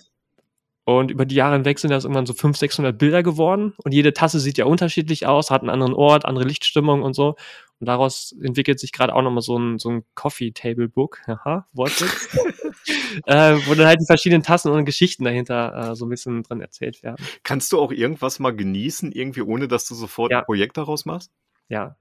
Und 0.85 1.11
über 1.11 1.25
die 1.25 1.35
Jahre 1.35 1.53
hinweg 1.53 1.77
sind 1.77 1.91
das 1.91 2.03
irgendwann 2.03 2.25
so 2.25 2.33
500, 2.33 2.57
600 2.57 2.97
Bilder 2.97 3.21
geworden. 3.21 3.73
Und 3.83 3.93
jede 3.93 4.11
Tasse 4.11 4.39
sieht 4.39 4.57
ja 4.57 4.65
unterschiedlich 4.65 5.27
aus, 5.27 5.51
hat 5.51 5.61
einen 5.61 5.69
anderen 5.69 5.93
Ort, 5.93 6.25
andere 6.25 6.45
Lichtstimmung 6.45 7.03
und 7.03 7.13
so. 7.13 7.35
Und 7.83 7.87
daraus 7.87 8.33
entwickelt 8.41 8.79
sich 8.79 8.93
gerade 8.93 9.13
auch 9.13 9.21
nochmal 9.21 9.41
so 9.41 9.59
ein, 9.59 9.77
so 9.77 9.89
ein 9.89 10.05
Coffee-Table-Book, 10.15 11.19
haha, 11.27 11.67
Wortwitz, 11.73 12.29
äh, 13.25 13.57
wo 13.67 13.73
dann 13.75 13.87
halt 13.87 13.99
die 13.99 14.05
verschiedenen 14.05 14.41
Tassen 14.41 14.71
und 14.71 14.85
Geschichten 14.85 15.25
dahinter 15.25 15.91
äh, 15.91 15.95
so 15.97 16.05
ein 16.05 16.09
bisschen 16.09 16.43
drin 16.43 16.61
erzählt 16.61 17.03
werden. 17.03 17.17
Kannst 17.43 17.73
du 17.73 17.81
auch 17.81 17.91
irgendwas 17.91 18.39
mal 18.39 18.55
genießen, 18.55 19.11
irgendwie, 19.11 19.41
ohne 19.41 19.67
dass 19.67 19.85
du 19.85 19.95
sofort 19.95 20.31
Ja. 20.31 20.39
ein 20.39 20.45
Projekt 20.45 20.77
daraus 20.77 21.03
machst? 21.03 21.29
Ja, 21.67 21.97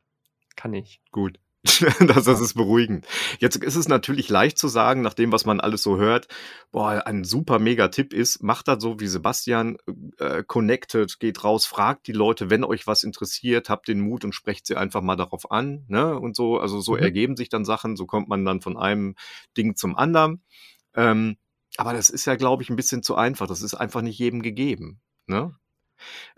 kann 0.55 0.72
ich. 0.72 1.01
Gut. 1.11 1.41
das, 2.00 2.24
das 2.24 2.40
ist 2.40 2.54
beruhigend. 2.54 3.06
Jetzt 3.38 3.56
ist 3.56 3.76
es 3.76 3.86
natürlich 3.86 4.28
leicht 4.28 4.58
zu 4.58 4.66
sagen, 4.66 5.00
nach 5.00 5.14
dem, 5.14 5.30
was 5.30 5.44
man 5.44 5.60
alles 5.60 5.82
so 5.82 5.96
hört, 5.96 6.26
boah, 6.72 7.06
ein 7.06 7.22
super 7.22 7.60
mega 7.60 7.86
Tipp 7.88 8.12
ist, 8.12 8.42
macht 8.42 8.66
das 8.66 8.82
so 8.82 8.98
wie 8.98 9.06
Sebastian, 9.06 9.76
äh, 10.18 10.42
connected, 10.42 11.20
geht 11.20 11.44
raus, 11.44 11.64
fragt 11.64 12.08
die 12.08 12.12
Leute, 12.12 12.50
wenn 12.50 12.64
euch 12.64 12.88
was 12.88 13.04
interessiert, 13.04 13.68
habt 13.68 13.86
den 13.86 14.00
Mut 14.00 14.24
und 14.24 14.34
sprecht 14.34 14.66
sie 14.66 14.76
einfach 14.76 15.02
mal 15.02 15.14
darauf 15.14 15.52
an, 15.52 15.84
ne, 15.86 16.18
und 16.18 16.34
so, 16.34 16.58
also 16.58 16.80
so 16.80 16.92
mhm. 16.94 16.98
ergeben 16.98 17.36
sich 17.36 17.48
dann 17.48 17.64
Sachen, 17.64 17.96
so 17.96 18.06
kommt 18.06 18.28
man 18.28 18.44
dann 18.44 18.60
von 18.60 18.76
einem 18.76 19.14
Ding 19.56 19.76
zum 19.76 19.96
anderen. 19.96 20.42
Ähm, 20.94 21.36
aber 21.76 21.92
das 21.92 22.10
ist 22.10 22.26
ja, 22.26 22.34
glaube 22.34 22.62
ich, 22.62 22.70
ein 22.70 22.76
bisschen 22.76 23.02
zu 23.02 23.14
einfach. 23.14 23.46
Das 23.46 23.62
ist 23.62 23.74
einfach 23.74 24.02
nicht 24.02 24.18
jedem 24.18 24.42
gegeben, 24.42 25.00
ne? 25.26 25.54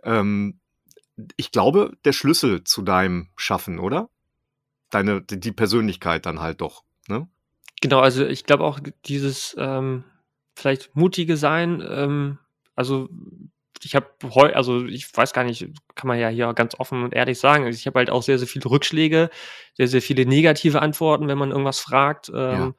Ähm, 0.02 0.60
ich 1.36 1.50
glaube, 1.50 1.96
der 2.04 2.12
Schlüssel 2.12 2.64
zu 2.64 2.82
deinem 2.82 3.30
Schaffen, 3.36 3.78
oder? 3.78 4.10
Deine, 4.94 5.22
die 5.22 5.52
Persönlichkeit 5.52 6.26
dann 6.26 6.40
halt 6.40 6.60
doch, 6.60 6.84
ne? 7.08 7.28
Genau, 7.80 8.00
also 8.00 8.24
ich 8.24 8.44
glaube 8.44 8.64
auch 8.64 8.80
dieses 9.04 9.54
ähm, 9.58 10.04
vielleicht 10.54 10.94
mutige 10.96 11.36
sein, 11.36 11.84
ähm, 11.86 12.38
also 12.74 13.08
ich 13.82 13.94
habe 13.94 14.06
heu, 14.22 14.52
also 14.54 14.86
ich 14.86 15.14
weiß 15.14 15.32
gar 15.32 15.44
nicht, 15.44 15.68
kann 15.94 16.08
man 16.08 16.18
ja 16.18 16.28
hier 16.28 16.52
ganz 16.54 16.74
offen 16.78 17.02
und 17.02 17.14
ehrlich 17.14 17.38
sagen, 17.38 17.66
ich 17.66 17.86
habe 17.86 17.98
halt 17.98 18.10
auch 18.10 18.22
sehr, 18.22 18.38
sehr 18.38 18.48
viele 18.48 18.70
Rückschläge, 18.70 19.30
sehr, 19.74 19.88
sehr 19.88 20.02
viele 20.02 20.26
negative 20.26 20.80
Antworten, 20.80 21.28
wenn 21.28 21.38
man 21.38 21.50
irgendwas 21.50 21.80
fragt. 21.80 22.30
Ähm, 22.30 22.34
ja. 22.34 22.74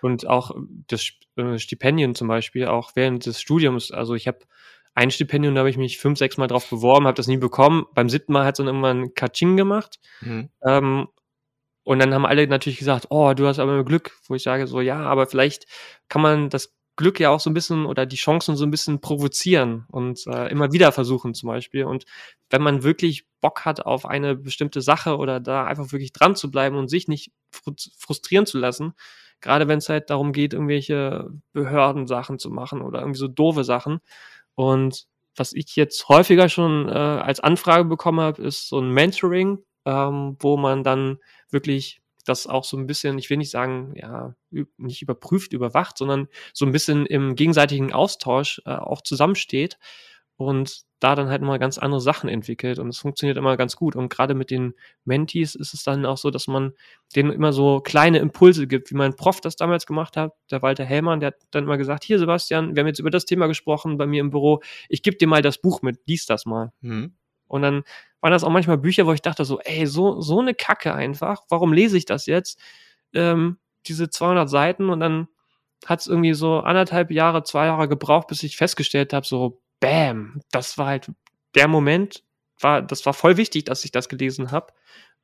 Und 0.00 0.26
auch 0.26 0.52
das 0.86 1.10
äh, 1.36 1.58
Stipendien 1.58 2.14
zum 2.14 2.28
Beispiel, 2.28 2.66
auch 2.66 2.92
während 2.94 3.26
des 3.26 3.40
Studiums, 3.40 3.90
also 3.90 4.14
ich 4.14 4.26
habe 4.28 4.38
ein 4.94 5.10
Stipendium, 5.10 5.54
da 5.54 5.60
habe 5.60 5.70
ich 5.70 5.76
mich 5.76 5.98
fünf, 5.98 6.18
sechs 6.18 6.38
Mal 6.38 6.46
drauf 6.46 6.70
beworben, 6.70 7.06
habe 7.06 7.16
das 7.16 7.26
nie 7.26 7.36
bekommen. 7.36 7.84
Beim 7.94 8.08
siebten 8.08 8.32
Mal 8.32 8.46
hat 8.46 8.54
es 8.54 8.58
dann 8.58 8.66
irgendwann 8.66 9.12
Kaching 9.12 9.56
gemacht. 9.56 9.98
Mhm. 10.22 10.48
Ähm, 10.66 11.08
und 11.86 12.00
dann 12.00 12.12
haben 12.12 12.26
alle 12.26 12.48
natürlich 12.48 12.80
gesagt, 12.80 13.06
oh, 13.10 13.32
du 13.32 13.46
hast 13.46 13.60
aber 13.60 13.84
Glück, 13.84 14.10
wo 14.26 14.34
ich 14.34 14.42
sage 14.42 14.66
so, 14.66 14.80
ja, 14.80 14.98
aber 15.04 15.28
vielleicht 15.28 15.66
kann 16.08 16.20
man 16.20 16.50
das 16.50 16.74
Glück 16.96 17.20
ja 17.20 17.30
auch 17.30 17.38
so 17.38 17.48
ein 17.48 17.54
bisschen 17.54 17.86
oder 17.86 18.06
die 18.06 18.16
Chancen 18.16 18.56
so 18.56 18.66
ein 18.66 18.72
bisschen 18.72 19.00
provozieren 19.00 19.86
und 19.92 20.26
äh, 20.26 20.50
immer 20.50 20.72
wieder 20.72 20.90
versuchen 20.90 21.32
zum 21.32 21.46
Beispiel. 21.46 21.84
Und 21.84 22.04
wenn 22.50 22.60
man 22.60 22.82
wirklich 22.82 23.24
Bock 23.40 23.64
hat 23.64 23.86
auf 23.86 24.04
eine 24.04 24.34
bestimmte 24.34 24.80
Sache 24.80 25.16
oder 25.16 25.38
da 25.38 25.64
einfach 25.64 25.92
wirklich 25.92 26.12
dran 26.12 26.34
zu 26.34 26.50
bleiben 26.50 26.76
und 26.76 26.88
sich 26.88 27.06
nicht 27.06 27.30
frustrieren 27.52 28.46
zu 28.46 28.58
lassen, 28.58 28.94
gerade 29.40 29.68
wenn 29.68 29.78
es 29.78 29.88
halt 29.88 30.10
darum 30.10 30.32
geht, 30.32 30.54
irgendwelche 30.54 31.30
Behördensachen 31.52 32.40
zu 32.40 32.50
machen 32.50 32.82
oder 32.82 32.98
irgendwie 32.98 33.20
so 33.20 33.28
doofe 33.28 33.62
Sachen. 33.62 34.00
Und 34.56 35.06
was 35.36 35.52
ich 35.52 35.76
jetzt 35.76 36.08
häufiger 36.08 36.48
schon 36.48 36.88
äh, 36.88 36.92
als 36.92 37.38
Anfrage 37.38 37.84
bekommen 37.84 38.22
habe, 38.22 38.42
ist 38.42 38.68
so 38.70 38.80
ein 38.80 38.90
Mentoring, 38.90 39.60
ähm, 39.84 40.36
wo 40.40 40.56
man 40.56 40.82
dann 40.82 41.18
wirklich 41.50 42.00
das 42.24 42.46
auch 42.46 42.64
so 42.64 42.76
ein 42.76 42.86
bisschen, 42.86 43.18
ich 43.18 43.30
will 43.30 43.36
nicht 43.36 43.50
sagen, 43.50 43.94
ja, 43.94 44.34
nicht 44.78 45.02
überprüft, 45.02 45.52
überwacht, 45.52 45.96
sondern 45.98 46.28
so 46.52 46.66
ein 46.66 46.72
bisschen 46.72 47.06
im 47.06 47.36
gegenseitigen 47.36 47.92
Austausch 47.92 48.60
äh, 48.66 48.70
auch 48.70 49.02
zusammensteht 49.02 49.78
und 50.36 50.84
da 50.98 51.14
dann 51.14 51.28
halt 51.28 51.42
immer 51.42 51.58
ganz 51.58 51.78
andere 51.78 52.00
Sachen 52.00 52.28
entwickelt 52.28 52.78
und 52.78 52.88
es 52.88 52.98
funktioniert 52.98 53.36
immer 53.36 53.56
ganz 53.56 53.76
gut. 53.76 53.96
Und 53.96 54.08
gerade 54.08 54.34
mit 54.34 54.50
den 54.50 54.74
Mentees 55.04 55.54
ist 55.54 55.74
es 55.74 55.82
dann 55.82 56.06
auch 56.06 56.16
so, 56.16 56.30
dass 56.30 56.46
man 56.46 56.72
denen 57.14 57.30
immer 57.30 57.52
so 57.52 57.80
kleine 57.80 58.18
Impulse 58.18 58.66
gibt, 58.66 58.90
wie 58.90 58.96
mein 58.96 59.14
Prof 59.14 59.40
das 59.40 59.56
damals 59.56 59.86
gemacht 59.86 60.16
hat, 60.16 60.32
der 60.50 60.62
Walter 60.62 60.84
Hellmann, 60.84 61.20
der 61.20 61.28
hat 61.28 61.36
dann 61.50 61.64
immer 61.64 61.76
gesagt, 61.76 62.04
hier 62.04 62.18
Sebastian, 62.18 62.74
wir 62.74 62.80
haben 62.80 62.88
jetzt 62.88 62.98
über 62.98 63.10
das 63.10 63.26
Thema 63.26 63.46
gesprochen 63.46 63.98
bei 63.98 64.06
mir 64.06 64.20
im 64.20 64.30
Büro, 64.30 64.62
ich 64.88 65.02
gebe 65.02 65.16
dir 65.16 65.28
mal 65.28 65.42
das 65.42 65.58
Buch 65.58 65.82
mit, 65.82 66.00
lies 66.06 66.26
das 66.26 66.46
mal. 66.46 66.72
Mhm. 66.80 67.14
Und 67.46 67.62
dann 67.62 67.84
waren 68.26 68.32
das 68.32 68.42
auch 68.42 68.50
manchmal 68.50 68.76
Bücher, 68.76 69.06
wo 69.06 69.12
ich 69.12 69.22
dachte 69.22 69.44
so, 69.44 69.60
ey, 69.60 69.86
so, 69.86 70.20
so 70.20 70.40
eine 70.40 70.52
Kacke 70.52 70.92
einfach. 70.92 71.44
Warum 71.48 71.72
lese 71.72 71.96
ich 71.96 72.06
das 72.06 72.26
jetzt? 72.26 72.58
Ähm, 73.14 73.58
diese 73.86 74.10
200 74.10 74.50
Seiten 74.50 74.90
und 74.90 74.98
dann 74.98 75.28
hat 75.84 76.00
es 76.00 76.08
irgendwie 76.08 76.34
so 76.34 76.58
anderthalb 76.58 77.12
Jahre, 77.12 77.44
zwei 77.44 77.66
Jahre 77.66 77.86
gebraucht, 77.86 78.26
bis 78.26 78.42
ich 78.42 78.56
festgestellt 78.56 79.12
habe, 79.12 79.24
so, 79.24 79.60
bam, 79.78 80.40
das 80.50 80.76
war 80.76 80.88
halt 80.88 81.12
der 81.54 81.68
Moment, 81.68 82.24
war, 82.60 82.82
das 82.82 83.06
war 83.06 83.14
voll 83.14 83.36
wichtig, 83.36 83.62
dass 83.62 83.84
ich 83.84 83.92
das 83.92 84.08
gelesen 84.08 84.50
habe. 84.50 84.72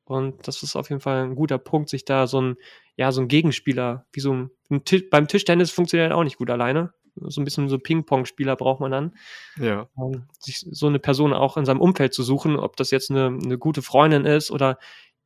Und 0.05 0.47
das 0.47 0.63
ist 0.63 0.77
auf 0.77 0.89
jeden 0.89 1.01
Fall 1.01 1.25
ein 1.25 1.35
guter 1.35 1.57
Punkt, 1.57 1.89
sich 1.89 2.05
da 2.05 2.25
so 2.25 2.39
ein, 2.39 2.55
ja, 2.95 3.11
so 3.11 3.19
ein 3.19 3.27
Gegenspieler, 3.27 4.05
wie 4.13 4.21
so 4.21 4.33
ein, 4.33 4.49
ein 4.69 4.81
beim 5.11 5.27
Tischtennis 5.27 5.71
funktioniert 5.71 6.13
auch 6.13 6.23
nicht 6.23 6.37
gut 6.37 6.49
alleine 6.49 6.93
so 7.15 7.41
ein 7.41 7.43
bisschen 7.43 7.69
so 7.69 7.77
Ping-Pong-Spieler 7.77 8.55
braucht 8.55 8.79
man 8.79 8.91
dann. 8.91 9.15
Ja. 9.57 9.87
Um, 9.95 10.27
sich 10.39 10.59
so 10.59 10.87
eine 10.87 10.99
Person 10.99 11.33
auch 11.33 11.57
in 11.57 11.65
seinem 11.65 11.81
Umfeld 11.81 12.13
zu 12.13 12.23
suchen, 12.23 12.57
ob 12.57 12.75
das 12.75 12.91
jetzt 12.91 13.11
eine, 13.11 13.27
eine 13.27 13.57
gute 13.57 13.81
Freundin 13.81 14.25
ist 14.25 14.51
oder 14.51 14.77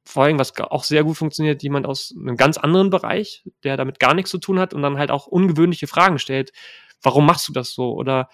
vor 0.06 0.24
allem, 0.24 0.40
was 0.40 0.58
auch 0.58 0.84
sehr 0.84 1.04
gut 1.04 1.18
funktioniert, 1.18 1.64
jemand 1.64 1.86
aus 1.86 2.16
einem 2.18 2.38
ganz 2.38 2.58
anderen 2.58 2.90
Bereich, 2.90 3.44
der 3.64 3.76
damit 3.76 4.00
gar 4.00 4.14
nichts 4.14 4.32
zu 4.32 4.38
tun 4.38 4.58
hat 4.58 4.74
und 4.74 4.82
dann 4.82 4.98
halt 4.98 5.12
auch 5.12 5.28
ungewöhnliche 5.28 5.88
Fragen 5.88 6.18
stellt. 6.18 6.54
Warum 7.02 7.26
machst 7.26 7.48
du 7.50 7.54
das 7.54 7.74
so? 7.74 7.94
Oder 7.94 8.30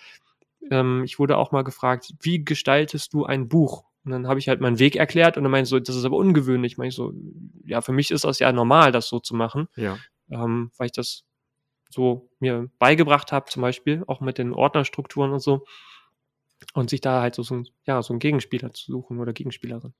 ähm, 0.70 1.04
ich 1.04 1.18
wurde 1.18 1.38
auch 1.38 1.51
mal 1.51 1.64
gefragt, 1.64 2.14
wie 2.22 2.45
gestaltest 2.45 3.14
du 3.14 3.26
ein 3.26 3.47
Buch? 3.47 3.86
Und 4.06 4.12
dann 4.12 4.28
habe 4.28 4.39
ich 4.39 4.49
halt 4.49 4.62
meinen 4.62 4.80
Weg 4.80 4.95
erklärt 4.95 5.38
und 5.38 5.43
dann 5.43 5.51
meinte 5.51 5.64
ich 5.64 5.70
so, 5.70 5.80
das 5.80 5.95
ist 5.95 6.06
aber 6.06 6.18
ungewöhnlich. 6.18 6.78
Meine 6.78 6.89
ich 6.89 6.95
so, 6.95 7.14
ja, 7.66 7.82
für 7.82 7.93
mich 7.93 8.12
ist 8.12 8.26
das 8.26 8.39
ja 8.39 8.51
normal, 8.51 8.91
das 8.91 9.08
so 9.08 9.20
zu 9.20 9.36
machen. 9.36 9.68
Ja. 9.76 9.97
Ähm, 10.30 10.72
weil 10.78 10.88
ich 10.88 10.91
das 10.91 11.24
so 11.94 12.30
mir 12.39 12.70
beigebracht 12.80 13.32
habe, 13.32 13.50
zum 13.50 13.62
Beispiel, 13.62 14.04
auch 14.08 14.22
mit 14.22 14.38
den 14.38 14.54
Ordnerstrukturen 14.54 15.32
und 15.34 15.39
so. 15.39 15.66
Und 16.74 16.89
sich 16.89 17.02
da 17.02 17.22
halt 17.22 17.36
so, 17.36 17.44
so, 17.44 17.64
ja, 17.86 18.02
so 18.02 18.14
einen 18.14 18.20
Gegenspieler 18.20 18.74
zu 18.74 18.91
suchen 18.91 19.20
oder 19.20 19.34
Gegenspielerin. 19.34 19.94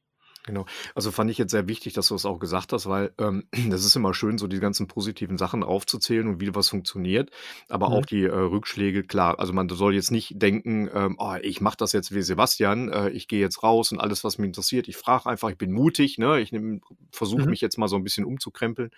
Genau. 0.46 0.66
Also 0.94 1.12
fand 1.12 1.32
ich 1.32 1.38
jetzt 1.38 1.52
sehr 1.52 1.68
wichtig, 1.68 1.94
dass 1.94 2.10
du 2.10 2.16
es 2.16 2.26
auch 2.26 2.38
gesagt 2.38 2.74
hast, 2.74 2.88
weil 2.88 3.14
ähm, 3.18 3.46
das 3.70 3.86
ist 3.86 3.96
immer 3.96 4.14
schön, 4.14 4.38
so 4.38 4.48
die 4.48 4.60
ganzen 4.60 4.88
positiven 4.88 5.38
Sachen 5.38 5.64
aufzuzählen 5.64 6.28
und 6.28 6.42
wie 6.42 6.54
was 6.54 6.70
funktioniert. 6.70 7.32
Aber 7.70 7.90
mhm. 7.90 7.94
auch 7.94 8.06
die 8.06 8.24
äh, 8.24 8.34
Rückschläge, 8.34 9.04
klar. 9.04 9.40
Also 9.40 9.54
man 9.54 9.70
soll 9.70 9.96
jetzt 9.96 10.12
nicht 10.12 10.42
denken, 10.42 10.90
ähm, 10.94 11.16
oh, 11.18 11.36
ich 11.42 11.62
mache 11.62 11.78
das 11.78 11.94
jetzt 11.94 12.14
wie 12.14 12.22
Sebastian, 12.22 12.90
äh, 12.90 13.10
ich 13.12 13.28
gehe 13.28 13.40
jetzt 13.40 13.64
raus 13.64 13.92
und 13.94 14.00
alles, 14.00 14.24
was 14.24 14.38
mich 14.38 14.48
interessiert, 14.48 14.90
ich 14.90 14.98
frage 14.98 15.28
einfach, 15.28 15.50
ich 15.50 15.58
bin 15.58 15.72
mutig, 15.72 16.18
ne? 16.18 16.42
Ich 16.42 16.52
versuche 17.12 17.44
mhm. 17.44 17.50
mich 17.50 17.62
jetzt 17.62 17.78
mal 17.78 17.88
so 17.88 17.96
ein 17.96 18.04
bisschen 18.04 18.26
umzukrempeln. 18.26 18.92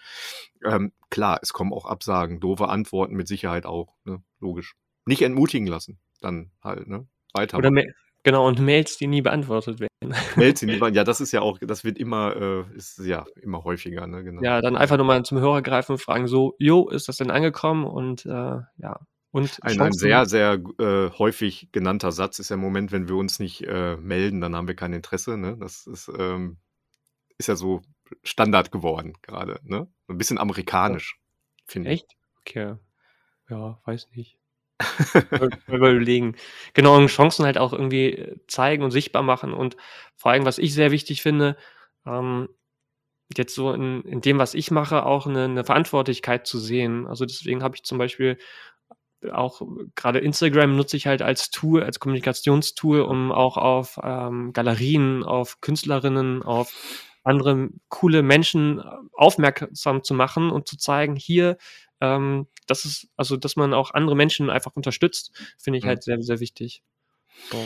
Ähm, 0.63 0.93
klar, 1.11 1.39
es 1.43 1.53
kommen 1.53 1.73
auch 1.73 1.85
Absagen, 1.85 2.39
doofe 2.39 2.69
Antworten 2.69 3.15
mit 3.15 3.27
Sicherheit 3.27 3.67
auch, 3.67 3.93
ne? 4.03 4.23
Logisch. 4.39 4.75
Nicht 5.05 5.21
entmutigen 5.21 5.67
lassen, 5.67 5.99
dann 6.21 6.51
halt, 6.63 6.87
ne? 6.87 7.07
Weiter. 7.33 7.57
Oder, 7.57 7.69
Genau, 8.25 8.47
und 8.47 8.59
Mails, 8.59 8.97
die 8.97 9.05
nie 9.05 9.21
beantwortet 9.21 9.79
werden. 9.79 9.89
Mails, 10.35 10.59
die 10.59 10.65
nie 10.65 10.71
beantwortet 10.71 10.95
ja, 10.95 11.03
das 11.03 11.21
ist 11.21 11.31
ja 11.31 11.41
auch, 11.41 11.59
das 11.61 11.83
wird 11.83 11.99
immer, 11.99 12.35
äh, 12.35 12.75
ist 12.75 12.97
ja 12.97 13.23
immer 13.39 13.63
häufiger, 13.63 14.07
ne? 14.07 14.23
Genau. 14.23 14.41
Ja, 14.41 14.61
dann 14.61 14.75
einfach 14.75 14.97
nochmal 14.97 15.23
zum 15.23 15.37
Hörer 15.37 15.61
greifen 15.61 15.91
und 15.91 15.99
fragen, 15.99 16.27
so, 16.27 16.55
jo, 16.57 16.89
ist 16.89 17.07
das 17.07 17.17
denn 17.17 17.29
angekommen? 17.29 17.85
Und 17.85 18.25
äh, 18.25 18.29
ja. 18.77 18.99
Und 19.29 19.59
ein, 19.61 19.79
ein 19.79 19.93
sehr, 19.93 20.25
sehr 20.25 20.59
äh, 20.79 21.11
häufig 21.11 21.69
genannter 21.71 22.11
Satz 22.11 22.39
ist 22.39 22.49
ja 22.49 22.55
im 22.55 22.61
Moment, 22.61 22.91
wenn 22.91 23.07
wir 23.07 23.15
uns 23.15 23.37
nicht 23.37 23.61
äh, 23.67 23.95
melden, 23.97 24.41
dann 24.41 24.55
haben 24.55 24.67
wir 24.67 24.75
kein 24.75 24.93
Interesse. 24.93 25.37
Ne? 25.37 25.55
Das 25.59 25.85
ist, 25.85 26.11
ähm, 26.17 26.57
ist 27.37 27.47
ja 27.47 27.55
so 27.55 27.83
Standard 28.23 28.71
geworden 28.71 29.13
gerade. 29.21 29.59
Ne? 29.63 29.87
Ein 30.07 30.17
bisschen 30.17 30.39
amerikanisch, 30.39 31.19
ja. 31.19 31.63
finde 31.67 31.91
ich. 31.91 32.01
Echt? 32.01 32.15
Okay. 32.39 32.75
Ja, 33.49 33.79
weiß 33.85 34.07
nicht. 34.15 34.39
Überlegen. 35.67 36.35
Genau, 36.73 36.97
und 36.97 37.07
Chancen 37.07 37.45
halt 37.45 37.57
auch 37.57 37.73
irgendwie 37.73 38.11
äh, 38.13 38.37
zeigen 38.47 38.83
und 38.83 38.91
sichtbar 38.91 39.23
machen. 39.23 39.53
Und 39.53 39.77
vor 40.15 40.31
allem, 40.31 40.45
was 40.45 40.57
ich 40.57 40.73
sehr 40.73 40.91
wichtig 40.91 41.21
finde, 41.21 41.57
ähm, 42.05 42.49
jetzt 43.35 43.55
so 43.55 43.71
in, 43.73 44.03
in 44.03 44.21
dem, 44.21 44.37
was 44.37 44.53
ich 44.53 44.71
mache, 44.71 45.05
auch 45.05 45.27
eine, 45.27 45.45
eine 45.45 45.63
Verantwortlichkeit 45.63 46.45
zu 46.47 46.59
sehen. 46.59 47.07
Also 47.07 47.25
deswegen 47.25 47.63
habe 47.63 47.75
ich 47.75 47.83
zum 47.83 47.97
Beispiel 47.97 48.37
auch 49.31 49.61
gerade 49.95 50.19
Instagram 50.19 50.75
nutze 50.75 50.97
ich 50.97 51.07
halt 51.07 51.21
als 51.21 51.49
Tool, 51.49 51.83
als 51.83 51.99
Kommunikationstool, 51.99 53.01
um 53.01 53.31
auch 53.31 53.57
auf 53.57 53.99
ähm, 54.03 54.53
Galerien, 54.53 55.23
auf 55.23 55.61
Künstlerinnen, 55.61 56.43
auf 56.43 56.73
andere 57.23 57.69
coole 57.89 58.21
Menschen 58.21 58.83
aufmerksam 59.13 60.03
zu 60.03 60.13
machen 60.13 60.51
und 60.51 60.67
zu 60.67 60.77
zeigen, 60.77 61.15
hier 61.15 61.57
ähm, 62.13 62.47
das 62.67 62.85
ist, 62.85 63.07
also, 63.15 63.37
dass 63.37 63.55
man 63.55 63.73
auch 63.73 63.91
andere 63.93 64.15
Menschen 64.15 64.49
einfach 64.49 64.75
unterstützt, 64.75 65.31
finde 65.57 65.79
ich 65.79 65.85
mhm. 65.85 65.89
halt 65.89 66.03
sehr, 66.03 66.21
sehr 66.21 66.39
wichtig. 66.39 66.83
So. 67.51 67.63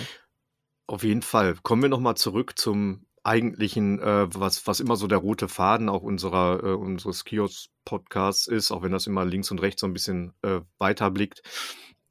Auf 0.87 1.03
jeden 1.03 1.21
Fall. 1.21 1.55
Kommen 1.61 1.81
wir 1.81 1.89
nochmal 1.89 2.15
zurück 2.15 2.57
zum 2.57 3.05
eigentlichen, 3.23 3.99
äh, 3.99 4.27
was, 4.33 4.65
was 4.65 4.79
immer 4.79 4.95
so 4.95 5.07
der 5.07 5.19
rote 5.19 5.47
Faden 5.47 5.89
auch 5.89 6.01
unserer, 6.01 6.63
äh, 6.63 6.73
unseres 6.73 7.25
Kiosk-Podcasts 7.25 8.47
ist, 8.47 8.71
auch 8.71 8.81
wenn 8.81 8.91
das 8.91 9.07
immer 9.07 9.25
links 9.25 9.51
und 9.51 9.61
rechts 9.61 9.81
so 9.81 9.87
ein 9.87 9.93
bisschen 9.93 10.33
äh, 10.41 10.61
weiter 10.77 11.11
blickt. 11.11 11.41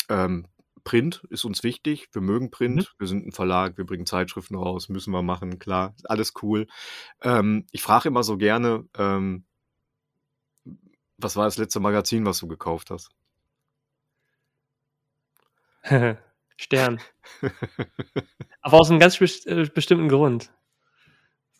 Ähm, 0.08 0.46
Print 0.84 1.26
ist 1.28 1.44
uns 1.44 1.64
wichtig. 1.64 2.08
Wir 2.12 2.22
mögen 2.22 2.50
Print. 2.50 2.76
Mhm. 2.76 2.86
Wir 2.98 3.06
sind 3.08 3.26
ein 3.26 3.32
Verlag. 3.32 3.76
Wir 3.76 3.84
bringen 3.84 4.06
Zeitschriften 4.06 4.54
raus. 4.54 4.88
Müssen 4.88 5.12
wir 5.12 5.22
machen. 5.22 5.58
Klar. 5.58 5.94
Alles 6.04 6.32
cool. 6.42 6.66
Ähm, 7.22 7.66
ich 7.72 7.82
frage 7.82 8.08
immer 8.08 8.22
so 8.22 8.36
gerne, 8.36 8.84
ähm, 8.96 9.44
was 11.18 11.36
war 11.36 11.44
das 11.44 11.58
letzte 11.58 11.80
Magazin, 11.80 12.24
was 12.24 12.38
du 12.38 12.48
gekauft 12.48 12.90
hast? 12.90 13.10
Stern. 16.56 17.00
Aber 18.62 18.78
aus 18.80 18.90
einem 18.90 18.98
ganz 19.00 19.20
äh, 19.20 19.64
bestimmten 19.72 20.08
Grund. 20.08 20.52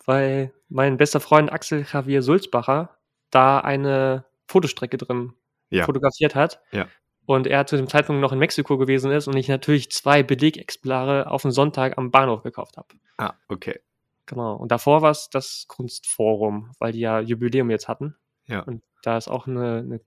weil 0.05 0.53
mein 0.67 0.97
bester 0.97 1.19
Freund 1.19 1.51
Axel 1.51 1.85
Javier 1.91 2.21
Sulzbacher 2.21 2.97
da 3.31 3.59
eine 3.59 4.25
Fotostrecke 4.47 4.97
drin 4.97 5.33
Ja. 5.69 5.85
fotografiert 5.85 6.35
hat. 6.35 6.61
Ja. 6.71 6.87
Und 7.25 7.45
er 7.47 7.67
zu 7.67 7.77
dem 7.77 7.87
Zeitpunkt 7.87 8.21
noch 8.21 8.31
in 8.31 8.39
Mexiko 8.39 8.77
gewesen 8.77 9.11
ist 9.11 9.27
und 9.27 9.37
ich 9.37 9.47
natürlich 9.47 9.91
zwei 9.91 10.23
Belegexemplare 10.23 11.29
auf 11.29 11.43
den 11.43 11.51
Sonntag 11.51 11.97
am 11.97 12.09
Bahnhof 12.11 12.41
gekauft 12.43 12.75
habe. 12.77 12.87
Ah, 13.17 13.35
okay. 13.47 13.79
Genau. 14.25 14.55
Und 14.55 14.71
davor 14.71 15.01
war 15.03 15.11
es 15.11 15.29
das 15.29 15.65
Kunstforum, 15.67 16.71
weil 16.79 16.91
die 16.91 16.99
ja 17.01 17.19
Jubiläum 17.19 17.69
jetzt 17.69 17.87
hatten. 17.87 18.15
Ja. 18.47 18.61
Und 18.61 18.81
da 19.01 19.17
ist 19.17 19.27
auch 19.27 19.47
eine, 19.47 19.77
eine, 19.79 20.01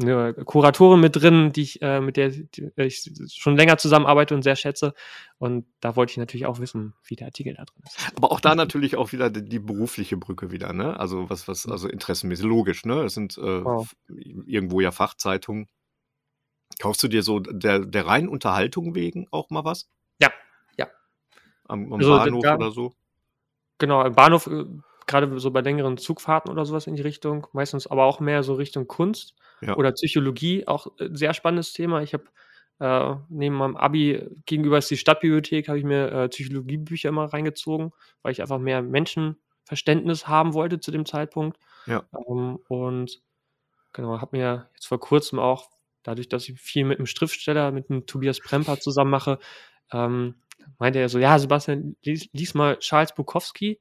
eine 0.00 0.32
Kuratorin 0.44 1.00
mit 1.00 1.16
drin, 1.16 1.52
die 1.52 1.62
ich, 1.62 1.82
äh, 1.82 2.00
mit 2.00 2.16
der 2.16 2.30
die 2.30 2.70
ich 2.76 3.10
schon 3.34 3.56
länger 3.56 3.76
zusammenarbeite 3.76 4.34
und 4.34 4.42
sehr 4.42 4.56
schätze. 4.56 4.94
Und 5.38 5.66
da 5.80 5.96
wollte 5.96 6.12
ich 6.12 6.16
natürlich 6.16 6.46
auch 6.46 6.58
wissen, 6.60 6.94
wie 7.04 7.16
der 7.16 7.26
Artikel 7.26 7.54
da 7.54 7.64
drin 7.64 7.82
ist. 7.84 7.98
Aber 8.16 8.32
auch 8.32 8.40
da 8.40 8.54
natürlich 8.54 8.96
auch 8.96 9.12
wieder 9.12 9.30
die, 9.30 9.44
die 9.44 9.58
berufliche 9.58 10.16
Brücke 10.16 10.50
wieder, 10.50 10.72
ne? 10.72 10.98
Also 10.98 11.28
was, 11.28 11.48
was, 11.48 11.66
also 11.66 11.88
interessenmäßig, 11.88 12.44
logisch, 12.46 12.84
ne? 12.84 13.02
Es 13.02 13.14
sind 13.14 13.36
äh, 13.38 13.60
f- 13.62 13.96
irgendwo 14.08 14.80
ja 14.80 14.90
Fachzeitungen. 14.90 15.68
Kaufst 16.78 17.02
du 17.02 17.08
dir 17.08 17.22
so 17.22 17.40
der, 17.40 17.80
der 17.80 18.06
reinen 18.06 18.28
Unterhaltung 18.28 18.94
wegen 18.94 19.26
auch 19.32 19.50
mal 19.50 19.64
was? 19.64 19.88
Ja, 20.20 20.30
ja. 20.78 20.86
Am, 21.68 21.92
am 21.92 22.00
Also, 22.00 22.16
Bahnhof 22.16 22.42
da- 22.42 22.54
oder 22.56 22.70
so? 22.70 22.94
Genau, 23.78 24.04
im 24.04 24.14
Bahnhof, 24.14 24.46
äh, 24.46 24.64
gerade 25.10 25.38
so 25.40 25.50
bei 25.50 25.60
längeren 25.60 25.98
Zugfahrten 25.98 26.50
oder 26.50 26.64
sowas 26.64 26.86
in 26.86 26.94
die 26.94 27.02
Richtung, 27.02 27.46
meistens 27.52 27.86
aber 27.86 28.04
auch 28.04 28.20
mehr 28.20 28.42
so 28.42 28.54
Richtung 28.54 28.86
Kunst 28.86 29.34
Ja. 29.60 29.76
oder 29.76 29.92
Psychologie, 29.92 30.66
auch 30.66 30.86
äh, 30.98 31.08
sehr 31.12 31.34
spannendes 31.34 31.72
Thema. 31.72 32.00
Ich 32.02 32.14
habe 32.14 32.24
äh, 32.78 33.16
neben 33.28 33.56
meinem 33.56 33.76
Abi 33.76 34.26
gegenüber 34.46 34.78
ist 34.78 34.90
die 34.90 34.96
Stadtbibliothek, 34.96 35.68
habe 35.68 35.78
ich 35.78 35.84
mir 35.84 36.10
äh, 36.12 36.28
Psychologiebücher 36.28 37.10
immer 37.10 37.26
reingezogen, 37.26 37.92
weil 38.22 38.32
ich 38.32 38.40
einfach 38.40 38.58
mehr 38.58 38.80
Menschenverständnis 38.82 40.28
haben 40.28 40.54
wollte 40.54 40.80
zu 40.80 40.90
dem 40.90 41.04
Zeitpunkt. 41.04 41.58
Ja. 41.86 42.04
Ähm, 42.28 42.58
und 42.68 43.20
genau, 43.92 44.20
habe 44.20 44.36
mir 44.36 44.68
jetzt 44.74 44.86
vor 44.86 45.00
kurzem 45.00 45.38
auch, 45.38 45.68
dadurch, 46.04 46.28
dass 46.28 46.48
ich 46.48 46.58
viel 46.58 46.84
mit 46.84 46.98
einem 46.98 47.06
Schriftsteller, 47.06 47.70
mit 47.72 47.90
dem 47.90 48.06
Tobias 48.06 48.40
Premper 48.40 48.78
zusammen 48.80 49.10
mache, 49.10 49.38
ähm, 49.92 50.36
meinte 50.78 50.98
er 51.00 51.08
so, 51.08 51.18
ja, 51.18 51.38
Sebastian, 51.38 51.96
lies, 52.02 52.28
lies 52.32 52.54
mal 52.54 52.78
Charles 52.78 53.14
Bukowski 53.14 53.78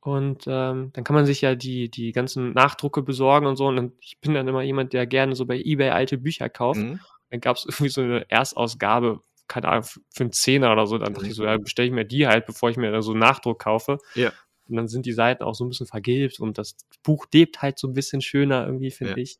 und 0.00 0.44
ähm, 0.46 0.90
dann 0.94 1.04
kann 1.04 1.14
man 1.14 1.26
sich 1.26 1.40
ja 1.42 1.54
die, 1.54 1.90
die 1.90 2.12
ganzen 2.12 2.52
Nachdrucke 2.52 3.02
besorgen 3.02 3.46
und 3.46 3.56
so. 3.56 3.66
Und 3.66 3.76
dann, 3.76 3.92
ich 4.00 4.18
bin 4.20 4.34
dann 4.34 4.48
immer 4.48 4.62
jemand, 4.62 4.92
der 4.94 5.06
gerne 5.06 5.34
so 5.36 5.44
bei 5.46 5.58
Ebay 5.60 5.90
alte 5.90 6.16
Bücher 6.18 6.48
kauft. 6.48 6.80
Mhm. 6.80 7.00
Dann 7.30 7.40
gab 7.40 7.56
es 7.56 7.64
irgendwie 7.66 7.88
so 7.90 8.00
eine 8.00 8.28
Erstausgabe, 8.30 9.20
keine 9.46 9.68
Ahnung, 9.68 9.84
für 9.84 10.00
einen 10.24 10.32
Zehner 10.32 10.72
oder 10.72 10.86
so. 10.86 10.96
Dann 10.98 11.12
dachte 11.12 11.26
Mhm. 11.26 11.30
ich 11.30 11.36
so, 11.36 11.44
ja, 11.44 11.56
bestelle 11.58 11.88
ich 11.88 11.94
mir 11.94 12.04
die 12.06 12.26
halt, 12.26 12.46
bevor 12.46 12.70
ich 12.70 12.76
mir 12.78 12.90
da 12.90 13.02
so 13.02 13.10
einen 13.12 13.20
Nachdruck 13.20 13.58
kaufe. 13.60 13.98
Ja. 14.14 14.32
Und 14.68 14.76
dann 14.76 14.88
sind 14.88 15.04
die 15.04 15.12
Seiten 15.12 15.42
auch 15.42 15.54
so 15.54 15.64
ein 15.64 15.68
bisschen 15.68 15.86
vergilbt 15.86 16.38
und 16.40 16.56
das 16.56 16.76
Buch 17.02 17.26
lebt 17.34 17.60
halt 17.60 17.78
so 17.78 17.88
ein 17.88 17.92
bisschen 17.92 18.22
schöner 18.22 18.64
irgendwie, 18.66 18.90
finde 18.92 19.14
Ja, 19.14 19.18
ich. 19.18 19.38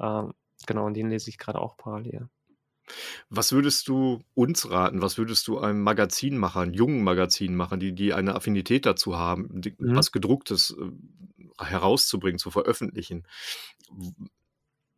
Ähm, 0.00 0.32
genau, 0.66 0.84
und 0.86 0.94
den 0.94 1.08
lese 1.10 1.30
ich 1.30 1.38
gerade 1.38 1.60
auch 1.60 1.76
parallel. 1.76 2.28
Was 3.30 3.52
würdest 3.52 3.88
du 3.88 4.20
uns 4.34 4.70
raten? 4.70 5.02
Was 5.02 5.18
würdest 5.18 5.46
du 5.48 5.58
einem 5.58 5.82
Magazinmachern, 5.82 6.72
jungen 6.74 7.02
Magazinmachern, 7.04 7.80
die, 7.80 7.94
die 7.94 8.12
eine 8.14 8.34
Affinität 8.34 8.86
dazu 8.86 9.16
haben, 9.18 9.48
die, 9.60 9.74
Mhm. 9.78 9.96
was 9.96 10.12
Gedrucktes 10.12 10.76
äh, 10.78 11.64
herauszubringen, 11.64 12.38
zu 12.38 12.50
veröffentlichen? 12.50 13.26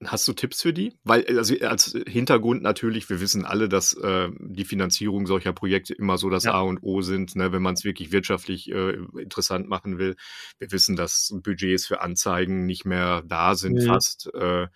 Hast 0.05 0.29
du 0.29 0.35
Tipps 0.35 0.61
für 0.61 0.75
die? 0.75 0.93
Weil, 1.05 1.25
also 1.39 1.55
als 1.61 1.97
Hintergrund 2.07 2.61
natürlich, 2.63 3.09
wir 3.09 3.19
wissen 3.23 3.47
alle, 3.47 3.67
dass 3.67 3.95
äh, 3.95 4.29
die 4.41 4.67
Finanzierung 4.67 5.27
solcher 5.27 5.55
Projekte 5.55 5.95
immer 5.95 6.19
so 6.19 6.29
das 6.29 6.45
Ja. 6.45 6.53
A 6.53 6.61
und 6.61 6.81
O 6.83 7.01
sind, 7.01 7.35
ne, 7.35 7.51
wenn 7.51 7.63
man 7.63 7.73
es 7.75 7.85
wirklich 7.85 8.13
wirtschaftlich 8.13 8.71
äh, 8.71 8.99
interessant 9.19 9.69
machen 9.69 9.97
will. 9.97 10.17
Wir 10.59 10.71
wissen, 10.71 10.97
dass 10.97 11.33
Budgets 11.43 11.87
für 11.87 12.03
Anzeigen 12.03 12.67
nicht 12.67 12.85
mehr 12.85 13.23
da 13.27 13.55
sind, 13.55 13.77
Mhm. 13.83 13.87
fast. 13.87 14.29
Äh, 14.35 14.67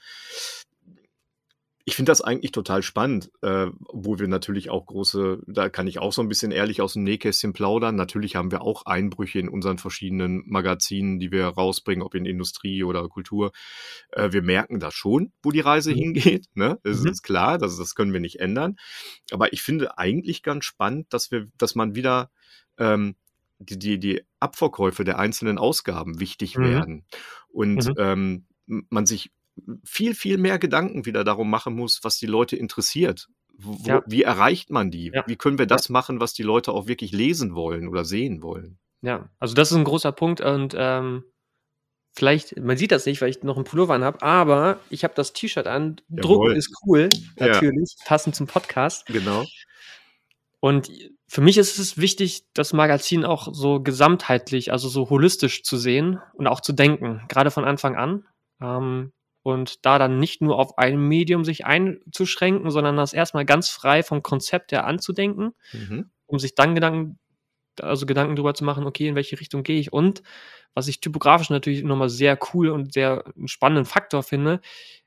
ich 1.85 1.97
finde 1.97 2.11
das 2.11 2.21
eigentlich 2.21 2.53
total 2.53 2.83
spannend, 2.83 3.31
äh, 3.43 3.67
obwohl 3.87 4.19
wir 4.19 4.29
natürlich 4.29 4.71
auch 4.71 4.87
große, 4.87 5.41
da 5.47 5.69
kann 5.69 5.87
ich 5.87 5.99
auch 5.99 6.13
so 6.13 6.21
ein 6.23 6.29
bisschen 6.29 6.53
ehrlich 6.53 6.83
aus 6.83 6.93
dem 6.93 7.05
Nähkästchen 7.05 7.53
plaudern. 7.53 7.97
Natürlich 7.97 8.37
haben 8.37 8.51
wir 8.51 8.63
auch 8.63 8.87
Einbrüche 8.87 9.39
in 9.39 9.49
unseren 9.49 9.79
verschiedenen 9.79 10.43
Magazinen, 10.47 11.19
die 11.19 11.33
wir 11.33 11.47
rausbringen, 11.47 12.03
ob 12.03 12.15
in 12.15 12.27
Industrie 12.27 12.85
oder 12.85 13.09
Kultur. 13.09 13.53
Äh, 14.13 14.33
wir 14.33 14.43
merken 14.43 14.79
das 14.79 14.95
schon, 14.95 15.33
wo 15.43 15.51
die 15.51 15.61
Reise 15.61 15.91
Mhm. 15.91 15.97
hingeht. 15.97 16.47
Ne? 16.55 16.79
Das 16.83 17.01
Mhm. 17.01 17.09
ist 17.09 17.23
klar, 17.23 17.57
das, 17.59 17.77
das 17.79 17.95
können 17.95 18.13
wir 18.13 18.21
nicht 18.21 18.41
ändern. 18.41 18.77
Aber 19.33 19.53
ich 19.53 19.63
finde 19.63 19.99
eigentlich 19.99 20.43
ganz 20.43 20.67
spannend, 20.67 21.07
dass 21.13 21.31
wir, 21.31 21.49
dass 21.57 21.75
man 21.75 21.95
wieder 21.95 22.31
ähm, 22.79 23.17
die, 23.59 23.79
die, 23.79 23.99
die 23.99 24.23
Abverkäufe 24.39 25.05
der 25.05 25.19
einzelnen 25.19 25.59
Ausgaben 25.59 26.21
wichtig 26.21 26.57
Mhm. 26.57 26.63
werden. 26.63 27.05
Und 27.49 27.87
Mhm. 27.87 27.95
ähm, 27.97 28.47
man 28.67 29.07
sich 29.07 29.33
viel, 29.85 30.15
viel 30.15 30.39
mehr 30.39 30.59
Gedanken 30.59 31.07
wieder 31.07 31.25
darum 31.25 31.51
machen 31.51 31.75
muss, 31.75 32.01
was 32.03 32.19
die 32.19 32.27
Leute 32.27 32.57
interessiert. 32.57 33.29
Wo, 33.59 33.77
Ja. 33.85 34.03
Wie 34.07 34.23
erreicht 34.23 34.71
man 34.71 34.91
die? 34.91 35.11
Ja. 35.15 35.25
Wie 35.27 35.37
können 35.37 35.59
wir 35.59 35.67
das 35.67 35.89
machen, 35.89 36.21
was 36.21 36.33
die 36.33 36.43
Leute 36.43 36.73
auch 36.73 36.87
wirklich 36.87 37.13
lesen 37.13 37.55
wollen 37.55 37.89
oder 37.89 38.05
sehen 38.05 38.43
wollen? 38.43 38.79
Ja, 39.03 39.29
also 39.39 39.55
das 39.55 39.71
ist 39.71 39.77
ein 39.77 39.85
großer 39.85 40.13
Punkt 40.13 40.41
und 40.41 40.75
ähm, 40.77 41.25
vielleicht, 42.13 42.59
man 42.59 42.77
sieht 42.77 42.93
das 42.93 43.07
nicht, 43.07 43.21
weil 43.21 43.31
ich 43.31 43.43
noch 43.43 43.57
einen 43.57 43.65
Pullover 43.65 43.95
an 43.95 44.05
habe, 44.05 44.23
aber 44.23 44.79
ich 44.91 45.05
habe 45.05 45.15
das 45.15 45.33
T-Shirt 45.33 45.67
an. 45.67 46.01
Jawohl. 46.09 46.21
Drucken 46.23 46.57
ist 46.57 46.75
cool, 46.87 47.09
Ja. 47.39 47.47
natürlich, 47.49 47.95
passend 48.05 48.35
zum 48.35 48.47
Podcast. 48.47 49.07
Genau. 49.07 49.45
Und 50.61 50.91
für 51.27 51.41
mich 51.41 51.57
ist 51.57 51.79
es 51.79 51.97
wichtig, 51.97 52.45
das 52.55 52.73
Magazin 52.75 53.25
auch 53.25 53.49
so 53.55 53.81
gesamtheitlich, 53.81 54.73
also 54.73 54.89
so 54.89 55.09
holistisch 55.09 55.63
zu 55.63 55.79
sehen 55.79 56.19
und 56.35 56.47
auch 56.47 56.61
zu 56.61 56.73
denken, 56.73 57.23
gerade 57.29 57.51
von 57.51 57.65
Anfang 57.65 57.97
an. 57.97 58.27
Ähm, 58.61 59.13
und 59.43 59.85
da 59.87 59.99
dann 59.99 60.19
nicht 60.19 60.43
nur 60.43 60.59
auf 60.59 60.79
ein 60.79 60.99
Medium 60.99 61.45
sich 61.45 61.65
einzuschränken, 61.67 62.71
sondern 62.71 62.97
das 62.97 63.13
erstmal 63.13 63.45
ganz 63.47 63.69
frei 63.71 64.03
vom 64.03 64.23
Konzept 64.23 64.73
her 64.73 64.87
anzudenken, 64.87 65.55
Mhm. 65.73 66.11
um 66.27 66.39
sich 66.39 66.55
dann 66.55 66.75
Gedanken, 66.75 67.19
also 67.81 68.07
Gedanken 68.07 68.37
darüber 68.37 68.55
zu 68.55 68.65
machen, 68.65 68.87
okay, 68.87 69.09
in 69.09 69.15
welche 69.15 69.41
Richtung 69.41 69.63
gehe 69.63 69.81
ich. 69.81 69.93
Und 69.93 70.23
was 70.75 70.89
ich 70.89 71.01
typografisch 71.01 71.51
natürlich 71.51 71.83
nochmal 71.83 72.11
sehr 72.11 72.39
cool 72.53 72.69
und 72.69 72.93
sehr 72.93 73.25
einen 73.37 73.49
spannenden 73.49 73.87
Faktor 73.87 74.23
finde, 74.23 74.61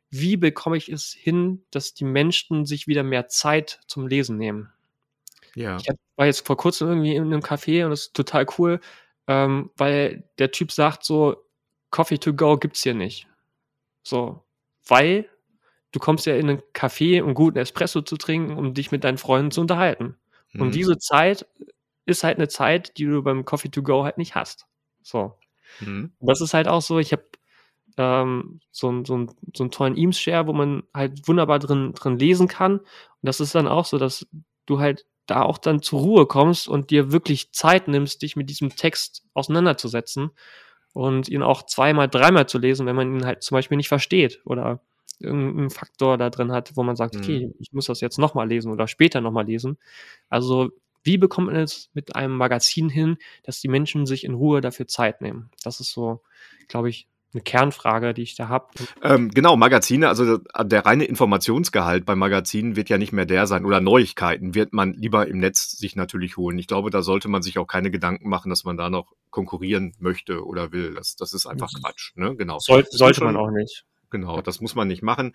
wie 0.10 0.38
bekomme 0.38 0.78
ich 0.78 0.90
es 0.90 1.12
hin, 1.14 1.66
dass 1.72 1.94
die 1.94 2.04
Menschen 2.06 2.66
sich 2.66 2.88
wieder 2.88 3.04
mehr 3.04 3.28
Zeit 3.28 3.80
zum 3.88 4.08
Lesen 4.08 4.38
nehmen? 4.38 4.70
Ja. 5.56 5.78
Ich 5.78 5.88
war 6.16 6.26
jetzt 6.26 6.46
vor 6.46 6.58
kurzem 6.58 6.88
irgendwie 6.90 7.16
in 7.16 7.24
einem 7.24 7.42
Café 7.42 7.84
und 7.86 7.92
das 7.92 8.02
ist 8.08 8.14
total 8.16 8.46
cool, 8.58 8.80
ähm, 9.28 9.72
weil 9.78 10.28
der 10.40 10.52
Typ 10.52 10.72
sagt 10.72 11.04
so, 11.06 11.38
Coffee 11.92 12.18
to 12.18 12.34
go 12.34 12.58
gibt's 12.58 12.84
hier 12.84 12.94
nicht. 12.96 13.28
So, 14.04 14.44
weil 14.88 15.30
du 15.92 16.00
kommst 16.00 16.26
ja 16.26 16.36
in 16.36 16.50
einen 16.50 16.62
Café, 16.74 17.22
um 17.24 17.34
guten 17.34 17.58
Espresso 17.58 18.02
zu 18.02 18.18
trinken, 18.18 18.58
um 18.58 18.74
dich 18.74 18.92
mit 18.92 19.04
deinen 19.04 19.18
Freunden 19.18 19.52
zu 19.52 19.62
unterhalten. 19.62 20.18
Mhm. 20.54 20.62
Und 20.62 20.76
diese 20.76 20.98
Zeit 20.98 21.48
ist 22.06 22.24
halt 22.24 22.38
eine 22.38 22.48
Zeit, 22.50 22.98
die 22.98 23.06
du 23.06 23.24
beim 23.24 23.46
Coffee 23.46 23.70
to 23.70 23.84
go 23.84 24.04
halt 24.04 24.18
nicht 24.18 24.36
hast. 24.36 24.68
So. 25.04 25.38
Mhm. 25.80 26.14
Das 26.20 26.42
ist 26.42 26.54
halt 26.54 26.68
auch 26.68 26.82
so, 26.82 27.00
ich 27.00 27.12
habe 27.14 27.24
ähm, 27.98 28.60
so, 28.72 28.90
einen- 28.90 29.06
so, 29.06 29.28
so 29.56 29.64
einen 29.64 29.72
tollen 29.72 29.98
Eames-Share, 29.98 30.48
wo 30.48 30.54
man 30.54 30.84
halt 30.94 31.28
wunderbar 31.28 31.60
drin, 31.60 31.94
drin 31.94 32.18
lesen 32.18 32.48
kann. 32.48 32.80
Und 32.80 32.88
das 33.22 33.40
ist 33.40 33.56
dann 33.56 33.68
auch 33.68 33.86
so, 33.86 33.98
dass 34.00 34.28
du 34.66 34.80
halt 34.80 35.06
da 35.28 35.44
auch 35.44 35.58
dann 35.58 35.82
zur 35.82 36.00
Ruhe 36.02 36.26
kommst 36.26 36.68
und 36.68 36.90
dir 36.92 37.12
wirklich 37.12 37.54
Zeit 37.54 37.88
nimmst, 37.88 38.22
dich 38.24 38.36
mit 38.36 38.50
diesem 38.50 38.76
Text 38.76 39.24
auseinanderzusetzen 39.34 40.32
und 40.94 41.28
ihn 41.30 41.44
auch 41.44 41.64
zweimal, 41.64 42.08
dreimal 42.08 42.48
zu 42.48 42.58
lesen, 42.60 42.86
wenn 42.86 42.96
man 42.96 43.16
ihn 43.16 43.26
halt 43.26 43.44
zum 43.44 43.56
Beispiel 43.56 43.78
nicht 43.78 43.88
versteht 43.90 44.42
oder 44.46 44.82
irgendeinen 45.20 45.70
Faktor 45.70 46.18
da 46.18 46.30
drin 46.30 46.52
hat, 46.52 46.76
wo 46.76 46.84
man 46.84 46.96
sagt, 46.96 47.16
Mhm. 47.16 47.20
okay, 47.20 47.52
ich 47.60 47.72
muss 47.74 47.86
das 47.86 48.02
jetzt 48.02 48.18
nochmal 48.20 48.48
lesen 48.48 48.72
oder 48.72 48.88
später 48.88 49.22
nochmal 49.22 49.46
lesen. 49.46 49.78
Also 50.30 50.72
wie 51.04 51.18
bekommt 51.18 51.48
man 51.48 51.58
es 51.58 51.90
mit 51.94 52.16
einem 52.16 52.38
Magazin 52.38 52.90
hin, 52.90 53.18
dass 53.44 53.60
die 53.60 53.68
Menschen 53.68 54.06
sich 54.06 54.24
in 54.24 54.34
Ruhe 54.34 54.62
dafür 54.62 54.88
Zeit 54.88 55.22
nehmen? 55.22 55.50
Das 55.64 55.80
ist 55.80 55.92
so, 55.92 56.22
glaube 56.68 56.90
ich, 56.90 57.08
eine 57.34 57.42
Kernfrage, 57.44 58.14
die 58.14 58.22
ich 58.22 58.36
da 58.36 58.48
habe. 58.48 58.68
Ähm, 59.02 59.30
genau, 59.30 59.56
Magazine, 59.56 60.08
also 60.08 60.38
der, 60.38 60.86
reine 60.86 61.06
Informationsgehalt 61.06 62.06
bei 62.06 62.16
Magazinen 62.16 62.76
wird 62.76 62.90
ja 62.90 62.98
nicht 62.98 63.12
mehr 63.12 63.26
der 63.26 63.48
sein 63.48 63.66
oder 63.66 63.82
Neuigkeiten 63.82 64.56
wird 64.56 64.74
man 64.74 64.94
lieber 64.94 65.28
im 65.28 65.40
Netz 65.40 65.72
sich 65.72 65.96
natürlich 65.96 66.38
holen. 66.38 66.58
Ich 66.60 66.68
glaube, 66.68 66.90
da 66.90 67.02
sollte 67.02 67.28
man 67.28 67.42
sich 67.42 67.58
auch 67.58 67.68
keine 67.68 67.92
Gedanken 67.92 68.30
machen, 68.30 68.50
dass 68.50 68.64
man 68.64 68.78
da 68.78 68.90
noch 68.90 69.14
konkurrieren 69.30 69.94
möchte 70.00 70.46
oder 70.46 70.72
will. 70.72 70.94
Das, 70.94 71.16
das 71.16 71.34
ist 71.34 71.46
einfach 71.46 71.70
Quatsch, 71.82 72.12
ne? 72.16 72.36
Genau. 72.36 72.60
Soll, 72.60 72.86
sollte 72.90 73.24
man 73.24 73.36
auch 73.36 73.52
nicht. 73.52 73.86
Genau, 74.10 74.42
das 74.42 74.62
muss 74.62 74.76
man 74.76 74.88
nicht 74.88 75.02
machen. 75.02 75.34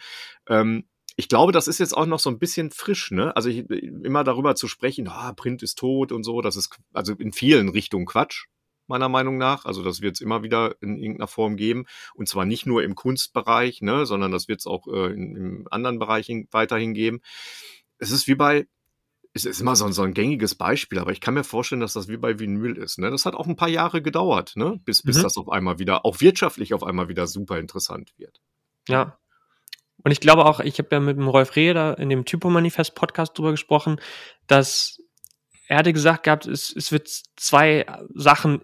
Ähm, 0.49 0.84
ich 1.16 1.28
glaube, 1.28 1.51
das 1.51 1.66
ist 1.66 1.80
jetzt 1.80 1.96
auch 1.96 2.07
noch 2.07 2.20
so 2.20 2.30
ein 2.30 2.38
bisschen 2.38 2.70
frisch, 2.70 3.11
ne? 3.11 3.34
Also 3.34 3.49
ich, 3.49 3.68
immer 3.68 4.22
darüber 4.22 4.55
zu 4.55 4.68
sprechen, 4.68 5.09
ah, 5.09 5.32
Print 5.32 5.64
ist 5.64 5.76
tot 5.76 6.12
und 6.12 6.22
so, 6.22 6.40
das 6.42 6.55
ist 6.55 6.78
also 6.92 7.14
in 7.14 7.32
vielen 7.32 7.68
Richtungen 7.68 8.07
Quatsch, 8.07 8.46
meiner 8.89 9.09
Meinung 9.09 9.39
nach. 9.39 9.64
Also 9.64 9.82
das 9.82 10.01
wird 10.01 10.16
es 10.16 10.20
immer 10.20 10.43
wieder 10.43 10.74
in 10.80 10.97
irgendeiner 10.97 11.28
Form 11.28 11.57
geben. 11.57 11.86
Und 12.14 12.28
zwar 12.28 12.45
nicht 12.45 12.66
nur 12.66 12.82
im 12.82 12.95
Kunstbereich, 12.95 13.82
ne, 13.82 14.07
sondern 14.07 14.32
das 14.32 14.49
wird 14.49 14.61
es 14.61 14.66
auch 14.66 14.86
äh, 14.89 15.12
in, 15.12 15.36
in 15.36 15.66
anderen 15.70 15.99
Bereichen 15.99 16.49
weiterhin 16.51 16.95
geben. 16.95 17.20
Es 17.99 18.11
ist 18.11 18.26
wie 18.26 18.34
bei 18.34 18.66
es 19.34 19.45
ist 19.45 19.61
immer 19.61 19.76
so, 19.76 19.89
so 19.91 20.03
ein 20.03 20.14
gängiges 20.14 20.55
Beispiel, 20.55 20.99
aber 20.99 21.12
ich 21.12 21.20
kann 21.20 21.34
mir 21.34 21.45
vorstellen, 21.45 21.80
dass 21.80 21.93
das 21.93 22.09
wie 22.09 22.16
bei 22.16 22.39
Vinyl 22.39 22.76
ist. 22.76 22.99
Ne? 22.99 23.11
Das 23.11 23.26
hat 23.26 23.34
auch 23.34 23.47
ein 23.47 23.57
paar 23.57 23.68
Jahre 23.68 24.03
gedauert, 24.03 24.57
ne? 24.57 24.80
bis, 24.84 25.03
bis 25.03 25.18
Mhm. 25.18 25.22
das 25.22 25.36
auf 25.36 25.49
einmal 25.49 25.78
wieder, 25.78 26.05
auch 26.05 26.20
wirtschaftlich 26.20 26.74
auf 26.74 26.82
einmal 26.82 27.09
wieder 27.09 27.26
super 27.26 27.59
interessant 27.59 28.12
wird. 28.16 28.41
Ja. 28.89 29.18
Und 30.03 30.12
ich 30.12 30.20
glaube 30.20 30.45
auch, 30.45 30.61
ich 30.61 30.78
habe 30.78 30.89
ja 30.93 31.01
mit 31.01 31.16
dem 31.16 31.28
Rolf 31.28 31.57
Reder 31.57 31.99
in 31.99 32.09
dem 32.09 32.24
Typo-Manifest-Podcast 32.24 33.36
drüber 33.36 33.51
gesprochen, 33.51 34.01
dass 34.47 35.01
er 35.66 35.78
hatte 35.78 35.93
gesagt 35.93 36.22
gehabt, 36.22 36.47
es, 36.47 36.74
es 36.74 36.93
wird 36.93 37.09
zwei 37.36 37.84
Sachen 38.14 38.62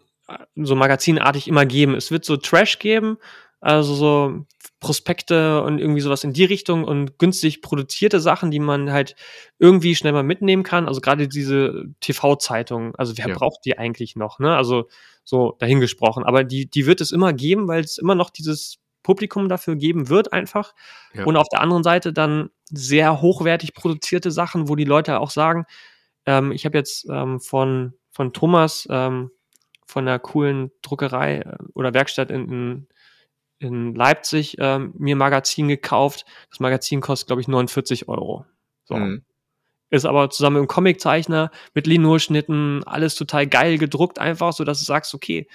so 0.56 0.74
magazinartig 0.74 1.48
immer 1.48 1.66
geben. 1.66 1.94
Es 1.94 2.10
wird 2.10 2.24
so 2.24 2.36
Trash 2.36 2.78
geben, 2.78 3.18
also 3.60 3.94
so 3.94 4.46
Prospekte 4.80 5.62
und 5.62 5.78
irgendwie 5.78 6.00
sowas 6.00 6.24
in 6.24 6.32
die 6.32 6.44
Richtung 6.44 6.84
und 6.84 7.18
günstig 7.18 7.62
produzierte 7.62 8.20
Sachen, 8.20 8.50
die 8.50 8.58
man 8.58 8.92
halt 8.92 9.16
irgendwie 9.58 9.94
schnell 9.94 10.12
mal 10.12 10.22
mitnehmen 10.22 10.62
kann. 10.62 10.86
Also 10.88 11.00
gerade 11.00 11.28
diese 11.28 11.86
TV-Zeitungen, 12.00 12.94
also 12.96 13.16
wer 13.16 13.28
Ja. 13.28 13.34
braucht 13.34 13.64
die 13.64 13.78
eigentlich 13.78 14.16
noch, 14.16 14.38
ne? 14.38 14.54
Also 14.56 14.88
so 15.24 15.56
dahingesprochen. 15.58 16.24
Aber 16.24 16.44
die, 16.44 16.68
die 16.68 16.84
wird 16.84 17.00
es 17.00 17.12
immer 17.12 17.32
geben, 17.32 17.66
weil 17.66 17.82
es 17.82 17.96
immer 17.96 18.14
noch 18.14 18.28
dieses 18.30 18.78
Publikum 19.02 19.48
dafür 19.48 19.76
geben 19.76 20.08
wird 20.08 20.32
einfach. 20.32 20.74
Ja. 21.14 21.24
Und 21.24 21.36
auf 21.36 21.48
der 21.48 21.60
anderen 21.60 21.82
Seite 21.82 22.12
dann 22.12 22.50
sehr 22.70 23.20
hochwertig 23.22 23.74
produzierte 23.74 24.30
Sachen, 24.30 24.68
wo 24.68 24.76
die 24.76 24.84
Leute 24.84 25.20
auch 25.20 25.30
sagen, 25.30 25.64
ähm, 26.26 26.52
ich 26.52 26.64
habe 26.66 26.76
jetzt 26.76 27.06
ähm, 27.10 27.40
von, 27.40 27.94
von 28.10 28.32
Thomas 28.32 28.86
ähm, 28.90 29.30
von 29.94 30.06
der 30.06 30.18
coolen 30.18 30.72
Druckerei 30.82 31.36
äh, 31.38 31.56
oder 31.74 31.94
Werkstatt 31.94 32.32
in, 32.32 32.88
in, 33.60 33.94
Leipzig 33.94 34.56
ähm, 34.58 34.92
mir 34.98 35.14
ein 35.14 35.18
Magazin 35.18 35.68
gekauft. 35.68 36.24
Das 36.50 36.58
Magazin 36.58 37.00
kostet, 37.00 37.28
glaube 37.28 37.40
ich, 37.40 37.46
49 37.46 38.08
Euro. 38.08 38.44
So. 38.86 38.96
Mhm. 38.96 39.22
Ist 39.90 40.04
aber 40.04 40.30
zusammen 40.30 40.54
mit 40.54 40.62
einem 40.62 40.68
Comiczeichner, 40.68 41.52
mit 41.74 41.86
Linolschnitten, 41.86 42.82
alles 42.84 43.14
total 43.14 43.46
geil 43.46 43.78
gedruckt, 43.78 44.18
einfach, 44.18 44.52
so 44.52 44.64
dass 44.64 44.80
du 44.80 44.84
sagst, 44.84 45.14
okay, 45.14 45.46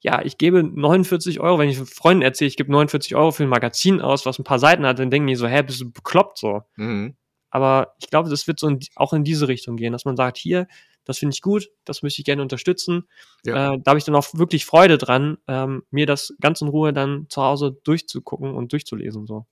ja, 0.00 0.22
ich 0.22 0.38
gebe 0.38 0.64
49 0.64 1.38
Euro, 1.38 1.60
wenn 1.60 1.68
ich 1.68 1.78
Freunden 1.78 2.22
erzähle, 2.22 2.48
ich 2.48 2.56
gebe 2.56 2.72
49 2.72 3.14
Euro 3.14 3.30
für 3.30 3.44
ein 3.44 3.48
Magazin 3.48 4.00
aus, 4.00 4.26
was 4.26 4.40
ein 4.40 4.44
paar 4.44 4.58
Seiten 4.58 4.84
hat, 4.84 4.98
dann 4.98 5.12
denken 5.12 5.28
die 5.28 5.36
so, 5.36 5.46
hä, 5.46 5.62
bist 5.62 5.80
du 5.80 5.92
bekloppt 5.92 6.38
so. 6.38 6.62
Mhm. 6.74 7.14
Aber 7.50 7.94
ich 8.00 8.10
glaube, 8.10 8.28
das 8.28 8.48
wird 8.48 8.58
so 8.58 8.66
in, 8.66 8.80
auch 8.96 9.12
in 9.12 9.22
diese 9.22 9.46
Richtung 9.46 9.76
gehen, 9.76 9.92
dass 9.92 10.04
man 10.04 10.16
sagt, 10.16 10.36
hier, 10.36 10.66
das 11.04 11.18
finde 11.18 11.34
ich 11.34 11.42
gut, 11.42 11.68
das 11.84 12.02
möchte 12.02 12.20
ich 12.20 12.24
gerne 12.24 12.42
unterstützen. 12.42 13.08
Ja. 13.44 13.74
Äh, 13.74 13.78
da 13.82 13.90
habe 13.90 13.98
ich 13.98 14.04
dann 14.04 14.14
auch 14.14 14.26
wirklich 14.34 14.64
Freude 14.64 14.98
dran, 14.98 15.38
ähm, 15.48 15.82
mir 15.90 16.06
das 16.06 16.34
ganz 16.40 16.60
in 16.60 16.68
Ruhe 16.68 16.92
dann 16.92 17.26
zu 17.28 17.42
Hause 17.42 17.78
durchzugucken 17.84 18.54
und 18.54 18.72
durchzulesen. 18.72 19.26
So. 19.26 19.46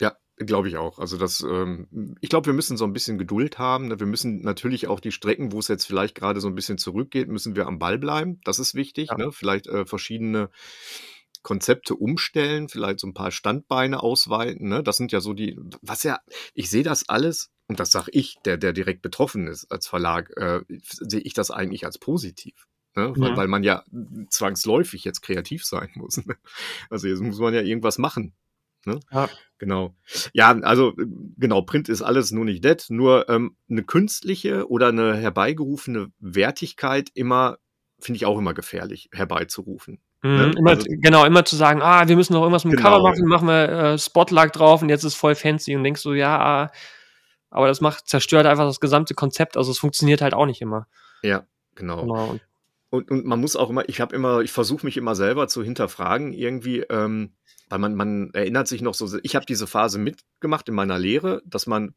Ja, 0.00 0.16
glaube 0.36 0.68
ich 0.68 0.76
auch. 0.76 0.98
Also 0.98 1.18
das, 1.18 1.40
ähm, 1.40 2.16
ich 2.20 2.28
glaube, 2.28 2.46
wir 2.46 2.54
müssen 2.54 2.76
so 2.76 2.84
ein 2.84 2.92
bisschen 2.92 3.18
Geduld 3.18 3.58
haben. 3.58 3.88
ne? 3.88 4.00
Wir 4.00 4.06
müssen 4.06 4.42
natürlich 4.42 4.88
auch 4.88 5.00
die 5.00 5.12
Strecken, 5.12 5.52
wo 5.52 5.58
es 5.58 5.68
jetzt 5.68 5.86
vielleicht 5.86 6.14
gerade 6.14 6.40
so 6.40 6.48
ein 6.48 6.54
bisschen 6.54 6.78
zurückgeht, 6.78 7.28
müssen 7.28 7.56
wir 7.56 7.66
am 7.66 7.78
Ball 7.78 7.98
bleiben. 7.98 8.40
Das 8.44 8.58
ist 8.58 8.74
wichtig. 8.74 9.10
Ja. 9.10 9.16
Ne? 9.16 9.32
Vielleicht 9.32 9.66
äh, 9.66 9.86
verschiedene 9.86 10.50
Konzepte 11.44 11.94
umstellen, 11.94 12.68
vielleicht 12.68 12.98
so 12.98 13.06
ein 13.06 13.14
paar 13.14 13.30
Standbeine 13.30 14.02
ausweiten. 14.02 14.68
Ne? 14.68 14.82
Das 14.82 14.96
sind 14.96 15.12
ja 15.12 15.20
so 15.20 15.32
die, 15.32 15.56
was 15.82 16.02
ja, 16.02 16.18
ich 16.54 16.68
sehe 16.68 16.82
das 16.82 17.08
alles, 17.08 17.52
und 17.68 17.78
das 17.78 17.90
sage 17.92 18.10
ich, 18.12 18.36
der, 18.44 18.56
der 18.56 18.72
direkt 18.72 19.02
betroffen 19.02 19.46
ist 19.46 19.70
als 19.70 19.86
Verlag, 19.86 20.30
äh, 20.36 20.62
sehe 20.68 21.20
ich 21.20 21.34
das 21.34 21.50
eigentlich 21.52 21.86
als 21.86 21.98
positiv. 21.98 22.66
Ne? 22.96 23.12
Weil, 23.16 23.32
Mhm. 23.32 23.36
weil 23.36 23.48
man 23.48 23.62
ja 23.62 23.84
zwangsläufig 24.28 25.04
jetzt 25.04 25.22
kreativ 25.22 25.64
sein 25.64 25.90
muss. 25.94 26.24
Ne? 26.26 26.36
Also 26.90 27.08
jetzt 27.08 27.20
muss 27.20 27.38
man 27.38 27.54
ja 27.54 27.60
irgendwas 27.62 27.98
machen. 27.98 28.34
Ne? 28.86 29.00
Ja. 29.10 29.28
Genau. 29.58 29.96
Ja, 30.34 30.50
also 30.60 30.92
genau, 30.96 31.62
Print 31.62 31.88
ist 31.88 32.02
alles 32.02 32.32
nur 32.32 32.44
nicht 32.44 32.64
dead, 32.64 32.84
nur 32.90 33.28
ähm, 33.30 33.56
eine 33.70 33.82
künstliche 33.82 34.68
oder 34.68 34.88
eine 34.88 35.16
herbeigerufene 35.16 36.12
Wertigkeit 36.18 37.10
immer, 37.14 37.58
finde 37.98 38.16
ich 38.18 38.26
auch 38.26 38.38
immer 38.38 38.52
gefährlich, 38.52 39.08
herbeizurufen. 39.12 40.00
Mhm, 40.24 40.36
Ne? 40.36 40.52
immer, 40.56 40.70
Also- 40.70 40.86
genau, 40.88 41.24
immer 41.26 41.44
zu 41.44 41.54
sagen, 41.54 41.82
ah, 41.82 42.08
wir 42.08 42.16
müssen 42.16 42.32
noch 42.32 42.40
irgendwas 42.40 42.64
mit 42.64 42.72
dem 42.72 42.78
Genau. 42.78 42.90
Cover 42.96 43.02
machen, 43.10 43.26
machen 43.26 43.46
wir 43.46 43.68
äh, 43.68 43.98
Spotlight 43.98 44.58
drauf 44.58 44.80
und 44.82 44.88
jetzt 44.88 45.04
ist 45.04 45.14
voll 45.14 45.34
fancy 45.34 45.76
und 45.76 45.84
denkst 45.84 46.02
du, 46.02 46.14
ja, 46.14 46.70
aber 47.50 47.66
das 47.68 47.80
macht, 47.82 48.08
zerstört 48.08 48.46
einfach 48.46 48.64
das 48.64 48.80
gesamte 48.80 49.14
Konzept, 49.14 49.56
also 49.58 49.70
es 49.70 49.78
funktioniert 49.78 50.22
halt 50.22 50.32
auch 50.34 50.46
nicht 50.46 50.62
immer. 50.62 50.86
Ja, 51.22 51.44
genau. 51.74 52.00
Genau. 52.00 52.36
Und, 52.94 53.10
Und, 53.10 53.24
man 53.24 53.40
muss 53.40 53.56
auch 53.56 53.70
immer, 53.70 53.88
ich 53.88 54.00
habe 54.00 54.14
immer, 54.14 54.40
ich 54.40 54.52
versuche 54.52 54.86
mich 54.86 54.96
immer 54.96 55.16
selber 55.16 55.48
zu 55.48 55.64
hinterfragen, 55.64 56.32
irgendwie, 56.32 56.80
ähm, 56.90 57.32
weil 57.68 57.80
man, 57.80 57.96
man 57.96 58.30
erinnert 58.34 58.68
sich 58.68 58.82
noch 58.82 58.94
so, 58.94 59.18
ich 59.22 59.34
habe 59.34 59.46
diese 59.46 59.66
Phase 59.66 59.98
mitgemacht 59.98 60.68
in 60.68 60.76
meiner 60.76 60.96
Lehre, 60.96 61.42
dass 61.44 61.66
man 61.66 61.94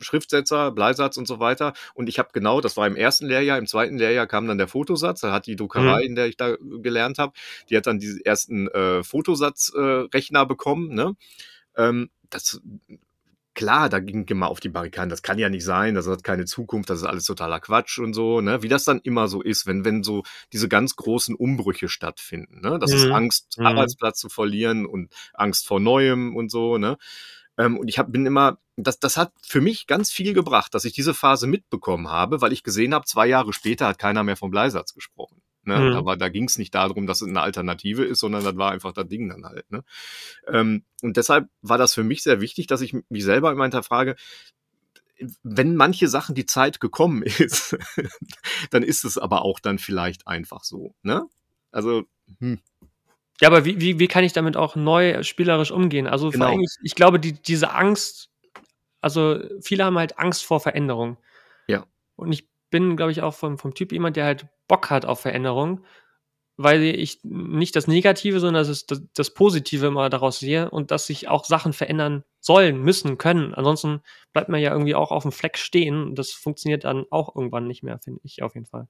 Schriftsetzer, 0.00 0.72
Bleisatz 0.72 1.16
und 1.16 1.28
so 1.28 1.38
weiter. 1.38 1.74
Und 1.94 2.08
ich 2.08 2.18
habe 2.18 2.30
genau, 2.32 2.60
das 2.60 2.76
war 2.76 2.88
im 2.88 2.96
ersten 2.96 3.26
Lehrjahr, 3.26 3.56
im 3.56 3.68
zweiten 3.68 3.98
Lehrjahr 3.98 4.26
kam 4.26 4.48
dann 4.48 4.58
der 4.58 4.66
Fotosatz, 4.66 5.20
da 5.20 5.32
hat 5.32 5.46
die 5.46 5.54
Druckerei, 5.54 6.02
in 6.02 6.16
der 6.16 6.26
ich 6.26 6.36
da 6.36 6.56
gelernt 6.58 7.18
habe, 7.18 7.34
die 7.70 7.76
hat 7.76 7.86
dann 7.86 8.00
diese 8.00 8.24
ersten 8.26 8.66
äh, 8.68 9.04
Fotosatzrechner 9.04 10.42
äh, 10.42 10.46
bekommen. 10.46 10.92
Ne? 10.92 11.14
Ähm, 11.76 12.10
das 12.30 12.60
klar, 13.54 13.88
da 13.88 13.98
ging 14.00 14.26
immer 14.28 14.48
auf 14.48 14.60
die 14.60 14.68
Barrikaden, 14.68 15.10
das 15.10 15.22
kann 15.22 15.38
ja 15.38 15.48
nicht 15.48 15.64
sein, 15.64 15.94
das 15.94 16.06
hat 16.06 16.24
keine 16.24 16.44
Zukunft, 16.46 16.90
das 16.90 17.00
ist 17.00 17.06
alles 17.06 17.24
totaler 17.24 17.60
Quatsch 17.60 17.98
und 17.98 18.14
so, 18.14 18.40
ne? 18.40 18.62
Wie 18.62 18.68
das 18.68 18.84
dann 18.84 19.00
immer 19.00 19.28
so 19.28 19.42
ist, 19.42 19.66
wenn, 19.66 19.84
wenn 19.84 20.02
so 20.02 20.22
diese 20.52 20.68
ganz 20.68 20.96
großen 20.96 21.34
Umbrüche 21.34 21.88
stattfinden, 21.88 22.60
ne? 22.60 22.78
Das 22.78 22.92
ist 22.92 23.06
Mhm. 23.06 23.12
Angst, 23.12 23.58
Mhm. 23.58 23.66
Arbeitsplatz 23.66 24.18
zu 24.20 24.28
verlieren 24.28 24.86
und 24.86 25.12
Angst 25.34 25.66
vor 25.66 25.80
Neuem 25.80 26.34
und 26.36 26.50
so, 26.50 26.78
ne? 26.78 26.96
Ähm, 27.58 27.78
und 27.78 27.88
ich 27.88 27.98
hab, 27.98 28.10
bin 28.12 28.24
immer, 28.26 28.58
das, 28.76 28.98
das 29.00 29.16
hat 29.16 29.32
für 29.42 29.60
mich 29.60 29.86
ganz 29.86 30.10
viel 30.10 30.32
gebracht, 30.34 30.74
dass 30.74 30.84
ich 30.86 30.92
diese 30.94 31.14
Phase 31.14 31.46
mitbekommen 31.46 32.08
habe, 32.08 32.40
weil 32.40 32.52
ich 32.52 32.62
gesehen 32.64 32.94
habe, 32.94 33.04
zwei 33.06 33.26
Jahre 33.26 33.52
später 33.52 33.86
hat 33.88 33.98
keiner 33.98 34.22
mehr 34.24 34.36
vom 34.36 34.50
Bleisatz 34.50 34.94
gesprochen. 34.94 35.41
Ne? 35.64 35.78
Mhm. 35.78 35.96
Aber 35.96 36.16
da 36.16 36.28
ging 36.28 36.44
es 36.44 36.58
nicht 36.58 36.74
darum, 36.74 37.06
dass 37.06 37.22
es 37.22 37.28
eine 37.28 37.40
Alternative 37.40 38.04
ist, 38.04 38.20
sondern 38.20 38.44
das 38.44 38.56
war 38.56 38.72
einfach 38.72 38.92
das 38.92 39.08
Ding 39.08 39.28
dann 39.28 39.44
halt. 39.44 39.70
Ne? 39.70 39.84
Ähm, 40.48 40.84
und 41.02 41.16
deshalb 41.16 41.48
war 41.60 41.78
das 41.78 41.94
für 41.94 42.04
mich 42.04 42.22
sehr 42.22 42.40
wichtig, 42.40 42.66
dass 42.66 42.80
ich 42.80 42.94
mich 43.08 43.24
selber 43.24 43.52
immer 43.52 43.64
hinterfrage, 43.64 44.16
wenn 45.42 45.76
manche 45.76 46.08
Sachen 46.08 46.34
die 46.34 46.46
Zeit 46.46 46.80
gekommen 46.80 47.22
ist, 47.24 47.76
dann 48.70 48.82
ist 48.82 49.04
es 49.04 49.18
aber 49.18 49.42
auch 49.42 49.60
dann 49.60 49.78
vielleicht 49.78 50.26
einfach 50.26 50.64
so. 50.64 50.94
Ne? 51.02 51.26
Also, 51.70 52.04
hm, 52.40 52.60
ja, 53.42 53.48
aber 53.48 53.64
wie, 53.64 53.80
wie, 53.80 53.98
wie 53.98 54.06
kann 54.06 54.22
ich 54.22 54.32
damit 54.32 54.56
auch 54.56 54.76
neu 54.76 55.20
spielerisch 55.24 55.72
umgehen? 55.72 56.06
Also 56.06 56.30
Genau. 56.30 56.44
vor 56.44 56.52
allem, 56.52 56.60
ich, 56.60 56.76
ich 56.82 56.94
glaube, 56.94 57.18
die, 57.18 57.32
diese 57.32 57.72
Angst, 57.72 58.30
also 59.00 59.40
viele 59.60 59.84
haben 59.84 59.98
halt 59.98 60.16
Angst 60.16 60.44
vor 60.44 60.60
Veränderung. 60.60 61.16
Ja. 61.66 61.84
Und 62.14 62.30
ich 62.30 62.48
bin, 62.70 62.96
glaube 62.96 63.10
ich, 63.10 63.20
auch 63.22 63.34
vom, 63.34 63.58
vom 63.58 63.74
Typ 63.74 63.90
jemand, 63.90 64.16
der 64.16 64.26
halt 64.26 64.46
Bock 64.72 64.88
hat 64.88 65.04
auf 65.04 65.20
Veränderung, 65.20 65.84
weil 66.56 66.82
ich 66.82 67.20
nicht 67.24 67.76
das 67.76 67.88
Negative, 67.88 68.40
sondern 68.40 68.66
das, 68.66 68.86
das, 68.86 69.02
das 69.14 69.34
Positive 69.34 69.86
immer 69.86 70.08
daraus 70.08 70.38
sehe 70.38 70.70
und 70.70 70.90
dass 70.90 71.06
sich 71.06 71.28
auch 71.28 71.44
Sachen 71.44 71.74
verändern 71.74 72.24
sollen, 72.40 72.80
müssen, 72.80 73.18
können. 73.18 73.52
Ansonsten 73.52 74.00
bleibt 74.32 74.48
man 74.48 74.60
ja 74.62 74.72
irgendwie 74.72 74.94
auch 74.94 75.10
auf 75.10 75.24
dem 75.24 75.32
Fleck 75.32 75.58
stehen. 75.58 76.02
und 76.04 76.18
Das 76.18 76.30
funktioniert 76.32 76.84
dann 76.84 77.04
auch 77.10 77.36
irgendwann 77.36 77.66
nicht 77.66 77.82
mehr, 77.82 77.98
finde 77.98 78.20
ich 78.24 78.42
auf 78.42 78.54
jeden 78.54 78.66
Fall. 78.66 78.88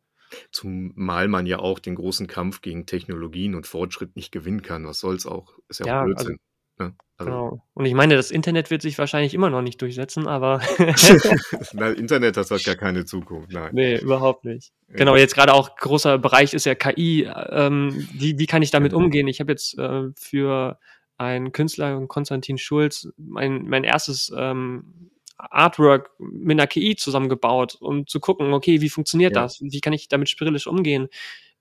zumal 0.52 1.26
man 1.26 1.46
ja 1.46 1.58
auch 1.58 1.80
den 1.80 1.96
großen 1.96 2.28
Kampf 2.28 2.60
gegen 2.60 2.86
Technologien 2.86 3.54
und 3.56 3.66
Fortschritt 3.66 4.14
nicht 4.14 4.30
gewinnen 4.30 4.62
kann. 4.62 4.86
Was 4.86 5.00
soll's 5.00 5.26
auch? 5.26 5.58
Ist 5.68 5.80
ja, 5.80 5.86
Ja, 5.86 5.98
auch 5.98 6.04
also- 6.04 6.14
Blödsinn. 6.14 6.38
ne? 6.78 6.94
Also, 7.26 7.30
Genau. 7.30 7.64
Und 7.74 7.86
ich 7.86 7.94
meine, 7.94 8.16
das 8.16 8.30
Internet 8.30 8.70
wird 8.70 8.82
sich 8.82 8.98
wahrscheinlich 8.98 9.34
immer 9.34 9.50
noch 9.50 9.62
nicht 9.62 9.80
durchsetzen, 9.80 10.26
aber 10.28 10.60
Na, 11.72 11.90
Internet, 11.90 12.36
das 12.36 12.50
hat 12.50 12.64
gar 12.64 12.74
keine 12.76 13.04
Zukunft. 13.04 13.52
Nein. 13.52 13.70
nee, 13.72 13.98
überhaupt 13.98 14.44
nicht. 14.44 14.72
Genau, 14.88 15.16
jetzt 15.16 15.34
gerade 15.34 15.54
auch 15.54 15.76
großer 15.76 16.18
Bereich 16.18 16.54
ist 16.54 16.66
ja 16.66 16.74
KI. 16.74 17.28
Ähm, 17.50 18.08
wie, 18.12 18.38
wie 18.38 18.46
kann 18.46 18.62
ich 18.62 18.70
damit 18.70 18.92
umgehen? 18.92 19.26
Ich 19.28 19.40
habe 19.40 19.52
jetzt 19.52 19.78
äh, 19.78 20.08
für 20.16 20.78
einen 21.18 21.52
Künstler, 21.52 22.06
Konstantin 22.06 22.58
Schulz, 22.58 23.08
mein, 23.16 23.64
mein 23.68 23.84
erstes 23.84 24.32
ähm, 24.36 25.10
Artwork 25.38 26.10
mit 26.18 26.58
einer 26.58 26.66
KI 26.66 26.96
zusammengebaut, 26.96 27.76
um 27.80 28.06
zu 28.06 28.20
gucken, 28.20 28.52
okay, 28.52 28.80
wie 28.80 28.88
funktioniert 28.88 29.34
Ja. 29.34 29.42
das? 29.42 29.60
Wie 29.60 29.80
kann 29.80 29.92
ich 29.92 30.08
damit 30.08 30.28
spielerisch 30.28 30.66
umgehen? 30.66 31.08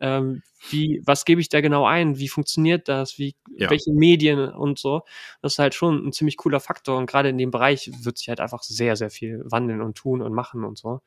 Ähm, 0.01 0.41
wie, 0.69 1.01
was 1.05 1.25
gebe 1.25 1.41
ich 1.41 1.49
da 1.49 1.61
genau 1.61 1.85
ein? 1.85 2.17
Wie 2.17 2.27
funktioniert 2.27 2.87
das? 2.87 3.17
Wie, 3.17 3.35
Ja. 3.55 3.69
welche 3.69 3.93
Medien 3.93 4.39
und 4.49 4.77
so? 4.79 5.03
Das 5.41 5.53
ist 5.53 5.59
halt 5.59 5.73
schon 5.75 6.05
ein 6.07 6.11
ziemlich 6.13 6.37
cooler 6.37 6.59
Faktor 6.59 6.97
und 6.97 7.05
gerade 7.07 7.29
in 7.29 7.37
dem 7.37 7.51
Bereich 7.51 7.89
wird 8.03 8.17
sich 8.17 8.27
halt 8.29 8.39
einfach 8.39 8.63
sehr, 8.63 8.95
sehr 8.95 9.09
viel 9.09 9.41
wandeln 9.45 9.81
und 9.81 9.95
tun 9.97 10.21
und 10.21 10.33
machen 10.33 10.63
und 10.65 10.77
so. 10.77 11.01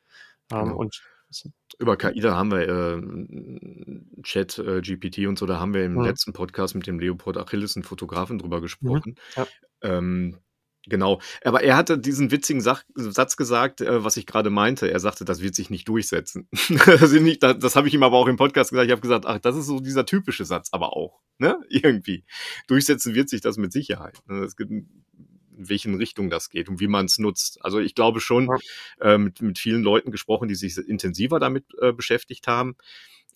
Ähm, 0.52 0.64
Genau. 0.64 0.76
und 0.76 1.02
Über 1.78 1.96
KI, 1.96 2.20
da 2.20 2.36
haben 2.36 2.50
wir 2.52 2.68
äh, 2.68 4.22
Chat, 4.22 4.58
äh, 4.58 4.80
GPT 4.80 5.26
und 5.26 5.38
so, 5.38 5.46
da 5.46 5.58
haben 5.58 5.74
wir 5.74 5.84
im 5.84 5.94
Mhm. 5.94 6.04
letzten 6.04 6.32
Podcast 6.32 6.74
mit 6.74 6.86
dem 6.86 6.98
Leopold 7.00 7.36
Achilles, 7.36 7.76
einen 7.76 7.82
Fotografen, 7.84 8.38
drüber 8.38 8.60
gesprochen. 8.60 9.16
ja. 9.36 9.46
Ähm, 9.82 10.38
genau. 10.88 11.20
Aber 11.42 11.62
er 11.62 11.76
hatte 11.76 11.98
diesen 11.98 12.30
witzigen 12.30 12.60
Sach 12.60 12.84
Satz 12.94 13.36
gesagt, 13.36 13.80
äh, 13.80 14.04
was 14.04 14.16
ich 14.16 14.26
gerade 14.26 14.50
meinte. 14.50 14.90
Er 14.90 15.00
sagte, 15.00 15.24
das 15.24 15.40
wird 15.42 15.54
sich 15.54 15.70
nicht 15.70 15.88
durchsetzen. 15.88 16.48
nicht- 17.20 17.42
das 17.42 17.58
das 17.58 17.76
habe 17.76 17.88
ich 17.88 17.94
ihm 17.94 18.02
aber 18.02 18.16
auch 18.16 18.28
im 18.28 18.36
Podcast 18.36 18.70
gesagt. 18.70 18.86
Ich 18.86 18.92
habe 18.92 19.00
gesagt, 19.00 19.26
ach, 19.26 19.38
das 19.38 19.56
ist 19.56 19.66
so 19.66 19.80
dieser 19.80 20.06
typische 20.06 20.44
Satz, 20.44 20.68
aber 20.72 20.96
auch. 20.96 21.20
Ne? 21.38 21.58
Irgendwie. 21.68 22.24
Durchsetzen 22.66 23.14
wird 23.14 23.28
sich 23.28 23.40
das 23.40 23.56
mit 23.56 23.72
Sicherheit. 23.72 24.18
Ne? 24.26 24.44
Es 24.44 24.56
gibt, 24.56 24.70
in 24.70 24.88
welchen 25.56 25.94
Richtung 25.94 26.30
das 26.30 26.50
geht 26.50 26.68
und 26.68 26.80
wie 26.80 26.88
man 26.88 27.06
es 27.06 27.18
nutzt. 27.18 27.64
Also 27.64 27.78
ich 27.78 27.94
glaube 27.94 28.20
schon, 28.20 28.48
äh, 29.00 29.18
mit, 29.18 29.40
mit 29.40 29.58
vielen 29.58 29.82
Leuten 29.82 30.10
gesprochen, 30.10 30.48
die 30.48 30.54
sich 30.54 30.76
intensiver 30.78 31.38
damit 31.38 31.64
äh, 31.80 31.92
beschäftigt 31.92 32.46
haben. 32.48 32.76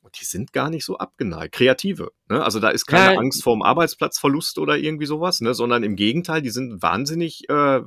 Und 0.09 0.19
die 0.19 0.25
sind 0.25 0.55
gar 0.55 0.71
nicht 0.71 0.87
so 0.87 0.97
abgeneigt. 0.97 1.55
Kreative. 1.55 2.13
Ne? 2.31 2.43
Also 2.43 2.61
da 2.61 2.71
ist 2.71 2.87
keine 2.87 3.13
ja. 3.13 3.21
Angst 3.21 3.43
vorm 3.43 3.61
Arbeitsplatzverlust 3.61 4.59
oder 4.59 4.79
irgendwie 4.79 5.05
sowas, 5.05 5.43
ne? 5.43 5.53
sondern 5.53 5.83
im 5.83 5.97
Gegenteil, 5.97 6.41
die 6.41 6.49
sind 6.49 6.81
wahnsinnig, 6.81 7.47
äh, 7.51 7.83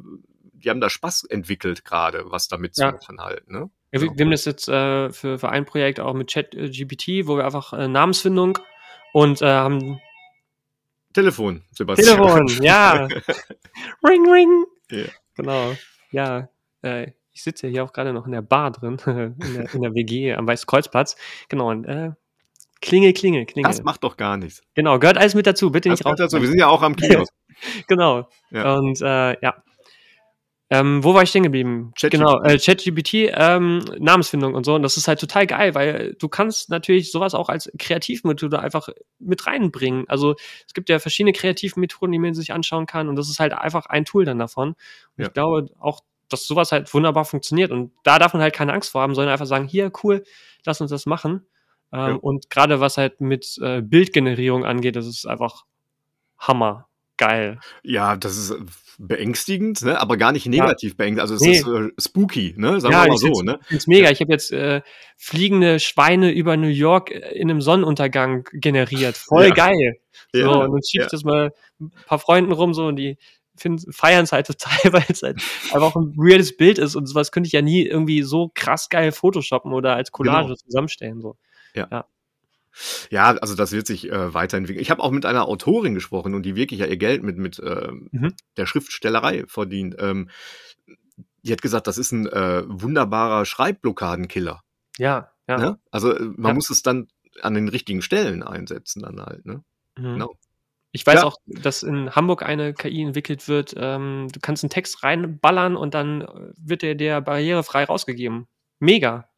die 0.54 0.70
haben 0.70 0.82
da 0.82 0.92
Spaß 0.92 1.24
entwickelt 1.24 1.84
gerade, 1.84 2.26
was 2.28 2.48
damit 2.48 2.76
zu 2.76 2.86
machen 2.86 3.20
halt. 3.20 3.50
Ne? 3.50 3.72
Ja, 3.92 4.02
wir, 4.02 4.12
wir, 4.16 4.24
haben 4.24 4.30
das 4.30 4.46
jetzt 4.46 4.70
äh, 4.70 5.10
für, 5.10 5.40
für 5.40 5.50
ein 5.50 5.66
Projekt 5.66 6.00
auch 6.00 6.14
mit 6.14 6.32
ChatGPT, 6.32 7.26
wo 7.26 7.38
wir 7.38 7.46
einfach 7.46 7.74
äh, 7.74 7.88
Namensfindung 7.88 8.60
und 9.14 9.42
äh, 9.42 9.48
haben 9.48 10.00
Telefon, 11.14 11.64
Sebastian. 11.72 12.18
Telefon, 12.18 12.64
ja. 12.64 13.08
ring, 14.08 14.30
ring. 14.30 14.66
Yeah. 14.92 15.10
Genau. 15.36 15.76
Ja, 16.12 16.50
äh, 16.84 17.14
ich 17.34 17.44
sitze 17.44 17.68
hier 17.68 17.84
auch 17.84 17.94
gerade 17.94 18.14
noch 18.14 18.26
in 18.26 18.32
der 18.32 18.42
Bar 18.42 18.72
drin, 18.72 18.98
in, 19.06 19.54
der, 19.54 19.74
in 19.74 19.82
der 19.82 19.94
WG 19.94 20.34
am 20.34 20.48
Weißkreuzplatz. 20.48 21.16
Genau, 21.50 21.70
und 21.70 21.86
äh, 21.86 22.12
Klingel, 22.82 23.14
Klingel, 23.14 23.46
Klingel. 23.46 23.70
Das 23.70 23.84
macht 23.84 24.04
doch 24.04 24.18
gar 24.18 24.38
nichts. 24.38 24.62
Genau, 24.74 24.98
gehört 25.00 25.18
alles 25.18 25.36
mit 25.36 25.46
dazu, 25.46 25.72
bitte 25.72 25.90
das 25.90 26.00
nicht 26.00 26.06
raus. 26.06 26.16
Dazu. 26.18 26.42
Wir 26.42 26.48
sind 26.48 26.60
ja 26.60 26.68
auch 26.68 26.82
am 26.82 26.96
Kiosk. 26.98 27.34
genau. 27.88 28.28
Ja. 28.50 28.76
Und 28.76 29.02
äh, 29.02 29.40
ja, 29.42 29.64
ähm, 30.72 31.04
wo 31.04 31.14
war 31.14 31.22
ich 31.22 31.30
stehen 31.30 31.44
geblieben? 31.44 31.92
Chat 31.96 32.12
genau, 32.12 32.42
äh, 32.44 32.58
ChatGPT, 32.58 33.30
ähm, 33.34 33.84
Namensfindung 34.00 34.56
und 34.56 34.66
so. 34.66 34.74
Und 34.74 34.84
das 34.84 34.96
ist 34.96 35.10
halt 35.10 35.20
total 35.20 35.46
geil, 35.46 35.76
weil 35.76 36.16
du 36.18 36.30
kannst 36.30 36.70
natürlich 36.70 37.12
sowas 37.12 37.34
auch 37.34 37.50
als 37.50 37.70
Kreativmethode 37.78 38.58
einfach 38.58 38.88
mit 39.20 39.46
reinbringen. 39.48 40.06
Also 40.08 40.36
es 40.66 40.74
gibt 40.74 40.88
ja 40.88 41.00
verschiedene 41.00 41.34
Kreativmethoden, 41.34 42.14
die 42.14 42.20
man 42.20 42.34
sich 42.34 42.54
anschauen 42.54 42.86
kann. 42.86 43.10
Und 43.10 43.18
das 43.18 43.30
ist 43.30 43.42
halt 43.42 43.52
einfach 43.52 43.88
ein 43.88 44.06
Tool 44.06 44.24
dann 44.24 44.40
davon. 44.40 44.70
Und 44.70 44.78
ja. 45.18 45.28
ich 45.28 45.34
glaube 45.34 45.68
auch, 45.78 46.00
dass 46.32 46.48
sowas 46.48 46.72
halt 46.72 46.94
wunderbar 46.94 47.26
funktioniert. 47.26 47.72
Und 47.72 47.92
da 48.04 48.20
darf 48.20 48.34
man 48.34 48.42
halt 48.42 48.56
keine 48.56 48.74
Angst 48.74 48.92
vor 48.92 49.02
haben, 49.02 49.16
sondern 49.16 49.34
einfach 49.34 49.46
sagen, 49.46 49.68
hier, 49.68 49.92
cool, 50.04 50.24
lass 50.66 50.82
uns 50.82 50.92
das 50.92 51.06
machen. 51.06 51.46
Ähm, 51.94 52.00
ja. 52.00 52.14
Und 52.16 52.50
gerade 52.50 52.80
was 52.80 52.98
halt 52.98 53.22
mit 53.22 53.58
äh, 53.62 53.82
Bildgenerierung 53.82 54.66
angeht, 54.66 54.96
das 54.96 55.08
ist 55.08 55.26
einfach 55.26 55.66
Hammer. 56.38 56.88
Geil. 57.18 57.60
Ja, 57.84 58.16
das 58.16 58.36
ist 58.36 58.56
beängstigend, 58.98 59.84
ne? 59.84 60.00
aber 60.00 60.18
gar 60.18 60.32
nicht 60.32 60.48
negativ 60.48 60.94
ja. 60.94 60.96
beängstigend. 60.98 61.22
Also 61.22 61.36
es 61.36 61.42
nee. 61.42 61.52
ist 61.52 61.68
äh, 61.68 61.90
spooky, 62.00 62.56
ne? 62.58 62.80
sagen 62.80 62.94
ja, 62.94 63.04
wir 63.04 63.10
mal 63.10 63.18
so. 63.18 63.28
Find's, 63.28 63.44
ne? 63.44 63.60
Find's 63.68 63.88
mega. 63.88 64.06
Ja. 64.06 64.12
Ich 64.12 64.22
habe 64.22 64.32
jetzt 64.32 64.52
äh, 64.52 64.82
fliegende 65.18 65.80
Schweine 65.80 66.32
über 66.32 66.58
New 66.58 66.68
York 66.68 67.12
äh, 67.12 67.36
in 67.36 67.50
einem 67.52 67.62
Sonnenuntergang 67.62 68.48
generiert. 68.54 69.18
Voll 69.18 69.52
geil. 69.52 70.00
So, 70.34 70.50
und 70.50 70.72
dann 70.72 70.82
schiebt 70.84 71.12
das 71.12 71.24
mal 71.24 71.54
ein 71.80 71.92
paar 72.06 72.20
Freunden 72.20 72.54
rum 72.54 72.74
so 72.74 72.88
und 72.88 72.96
die 72.96 73.18
feiern 73.92 74.24
es 74.24 74.32
halt 74.32 74.48
total, 74.48 74.78
weil 74.94 75.06
es 75.08 75.22
halt 75.24 75.42
einfach 75.72 75.96
ein 75.96 76.16
weirdes 76.18 76.58
Bild 76.58 76.78
ist 76.78 76.96
und 76.96 77.06
sowas 77.06 77.32
könnte 77.32 77.48
ich 77.48 77.54
ja 77.54 77.62
nie 77.62 77.86
irgendwie 77.86 78.24
so 78.24 78.52
krass 78.54 78.90
geil 78.90 79.12
photoshoppen 79.12 79.74
oder 79.74 79.96
als 79.96 80.12
Collage 80.12 80.48
genau. 80.48 80.56
zusammenstellen. 80.56 81.22
So. 81.22 81.38
ja. 81.74 81.88
ja. 81.92 82.06
Ja, 83.10 83.32
also 83.32 83.56
das 83.56 83.74
wird 83.74 83.86
sich 83.86 84.10
äh, 84.10 84.34
weiterentwickeln. 84.34 84.82
Ich 84.82 84.92
habe 84.92 85.04
auch 85.04 85.12
mit 85.12 85.26
einer 85.26 85.48
Autorin 85.48 85.94
gesprochen 85.94 86.34
und 86.34 86.44
die 86.44 86.56
wirklich 86.56 86.80
ja 86.80 86.86
ihr 86.86 86.96
Geld 86.98 87.22
mit, 87.22 87.38
mit 87.38 87.60
äh, 87.60 87.90
mhm. 88.12 88.34
der 88.56 88.66
Schriftstellerei 88.66 89.44
verdient. 89.48 89.96
Ähm, 90.00 90.30
die 91.44 91.52
hat 91.52 91.62
gesagt, 91.62 91.88
das 91.88 91.98
ist 91.98 92.12
ein 92.12 92.28
äh, 92.28 92.64
wunderbarer 92.68 93.46
Schreibblockadenkiller. 93.46 94.62
Ja, 94.98 95.32
ja. 95.48 95.58
Ne? 95.58 95.80
Also 95.92 96.16
äh, 96.16 96.22
man 96.22 96.52
ja. 96.52 96.54
muss 96.54 96.70
es 96.70 96.82
dann 96.82 97.08
an 97.42 97.56
den 97.56 97.68
richtigen 97.68 98.02
Stellen 98.02 98.44
einsetzen 98.44 99.02
dann 99.02 99.22
halt. 99.22 99.46
Ne? 99.46 99.64
Mhm. 99.98 100.14
Genau. 100.14 100.36
Ich 100.92 101.06
weiß 101.06 101.22
ja. 101.22 101.24
auch, 101.26 101.38
dass 101.46 101.84
in 101.84 102.14
Hamburg 102.16 102.44
eine 102.44 102.74
KI 102.74 103.02
entwickelt 103.02 103.48
wird. 103.48 103.74
Ähm, 103.78 104.28
du 104.32 104.40
kannst 104.42 104.64
einen 104.64 104.70
Text 104.70 105.04
reinballern 105.04 105.78
und 105.78 105.94
dann 105.94 106.28
wird 106.58 106.82
der 106.82 106.96
dir 106.96 107.22
barrierefrei 107.22 107.86
rausgegeben. 107.86 108.48
Mega. 108.80 109.30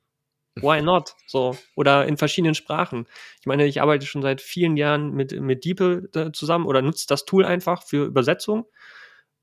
Why 0.55 0.81
not? 0.81 1.15
So. 1.27 1.55
Oder 1.75 2.07
in 2.07 2.17
verschiedenen 2.17 2.55
Sprachen. 2.55 3.07
Ich 3.39 3.45
meine, 3.45 3.65
ich 3.65 3.81
arbeite 3.81 4.05
schon 4.07 4.23
seit 4.23 4.41
vielen 4.41 4.77
Jahren 4.77 5.13
mit, 5.13 5.39
mit 5.39 5.63
DeepL 5.63 6.09
äh, 6.15 6.31
zusammen 6.31 6.65
oder 6.65 6.81
nutze 6.81 7.05
das 7.07 7.25
Tool 7.25 7.45
einfach 7.45 7.83
für 7.83 8.05
Übersetzung. 8.05 8.65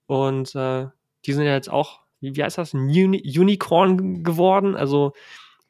Und 0.07 0.55
äh, 0.57 0.89
die 1.27 1.33
sind 1.33 1.45
ja 1.45 1.55
jetzt 1.55 1.71
auch, 1.71 2.01
wie, 2.19 2.35
wie 2.35 2.43
heißt 2.43 2.59
das, 2.59 2.75
ein 2.75 2.89
Uni 2.89 3.23
Unicorn 3.39 4.25
geworden. 4.25 4.75
Also 4.75 5.13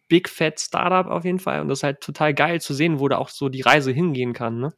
Big 0.08 0.28
Fat 0.28 0.58
Startup 0.58 1.06
auf 1.06 1.26
jeden 1.26 1.38
Fall. 1.38 1.60
Und 1.60 1.68
das 1.68 1.80
ist 1.80 1.82
halt 1.84 2.00
total 2.00 2.32
geil 2.32 2.62
zu 2.62 2.72
sehen, 2.72 2.98
wo 2.98 3.08
da 3.08 3.18
auch 3.18 3.28
so 3.28 3.50
die 3.50 3.60
Reise 3.60 3.92
hingehen 3.92 4.32
kann, 4.32 4.58
ne? 4.58 4.72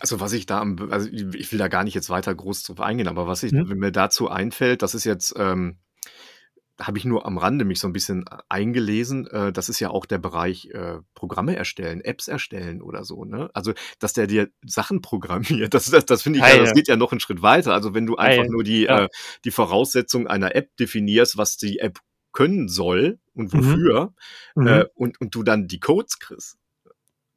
Also 0.00 0.20
was 0.20 0.32
ich 0.32 0.46
da, 0.46 0.64
also 0.90 1.08
ich 1.10 1.52
will 1.52 1.58
da 1.58 1.68
gar 1.68 1.84
nicht 1.84 1.94
jetzt 1.94 2.10
weiter 2.10 2.34
groß 2.34 2.62
drauf 2.64 2.80
eingehen, 2.80 3.08
aber 3.08 3.26
was 3.26 3.42
ich, 3.42 3.52
hm? 3.52 3.68
wenn 3.68 3.78
mir 3.78 3.92
dazu 3.92 4.28
einfällt, 4.28 4.82
das 4.82 4.94
ist 4.94 5.04
jetzt, 5.04 5.34
ähm, 5.36 5.78
habe 6.80 6.98
ich 6.98 7.04
nur 7.04 7.26
am 7.26 7.38
Rande 7.38 7.64
mich 7.64 7.78
so 7.78 7.86
ein 7.86 7.92
bisschen 7.92 8.24
äh, 8.26 8.38
eingelesen. 8.48 9.26
Äh, 9.26 9.52
das 9.52 9.68
ist 9.68 9.80
ja 9.80 9.90
auch 9.90 10.06
der 10.06 10.18
Bereich 10.18 10.70
äh, 10.72 10.98
Programme 11.14 11.56
erstellen, 11.56 12.00
Apps 12.00 12.28
erstellen 12.28 12.82
oder 12.82 13.04
so. 13.04 13.24
Ne? 13.24 13.50
Also, 13.54 13.72
dass 13.98 14.12
der 14.12 14.26
dir 14.26 14.48
Sachen 14.64 15.02
programmiert, 15.02 15.74
das, 15.74 15.90
das, 15.90 16.06
das 16.06 16.22
finde 16.22 16.40
ich, 16.40 16.44
ja, 16.44 16.58
das 16.58 16.72
geht 16.72 16.88
ja 16.88 16.96
noch 16.96 17.12
einen 17.12 17.20
Schritt 17.20 17.42
weiter. 17.42 17.74
Also, 17.74 17.94
wenn 17.94 18.06
du 18.06 18.16
einfach 18.16 18.48
nur 18.48 18.64
die, 18.64 18.82
ja. 18.82 19.04
äh, 19.04 19.08
die 19.44 19.50
Voraussetzung 19.50 20.26
einer 20.26 20.54
App 20.54 20.76
definierst, 20.78 21.36
was 21.36 21.56
die 21.56 21.78
App 21.78 21.98
können 22.32 22.68
soll 22.68 23.18
und 23.34 23.52
mhm. 23.52 23.58
wofür, 23.58 24.14
mhm. 24.54 24.66
äh, 24.66 24.84
und, 24.94 25.20
und 25.20 25.34
du 25.34 25.42
dann 25.42 25.68
die 25.68 25.80
Codes 25.80 26.18
kriegst. 26.18 26.56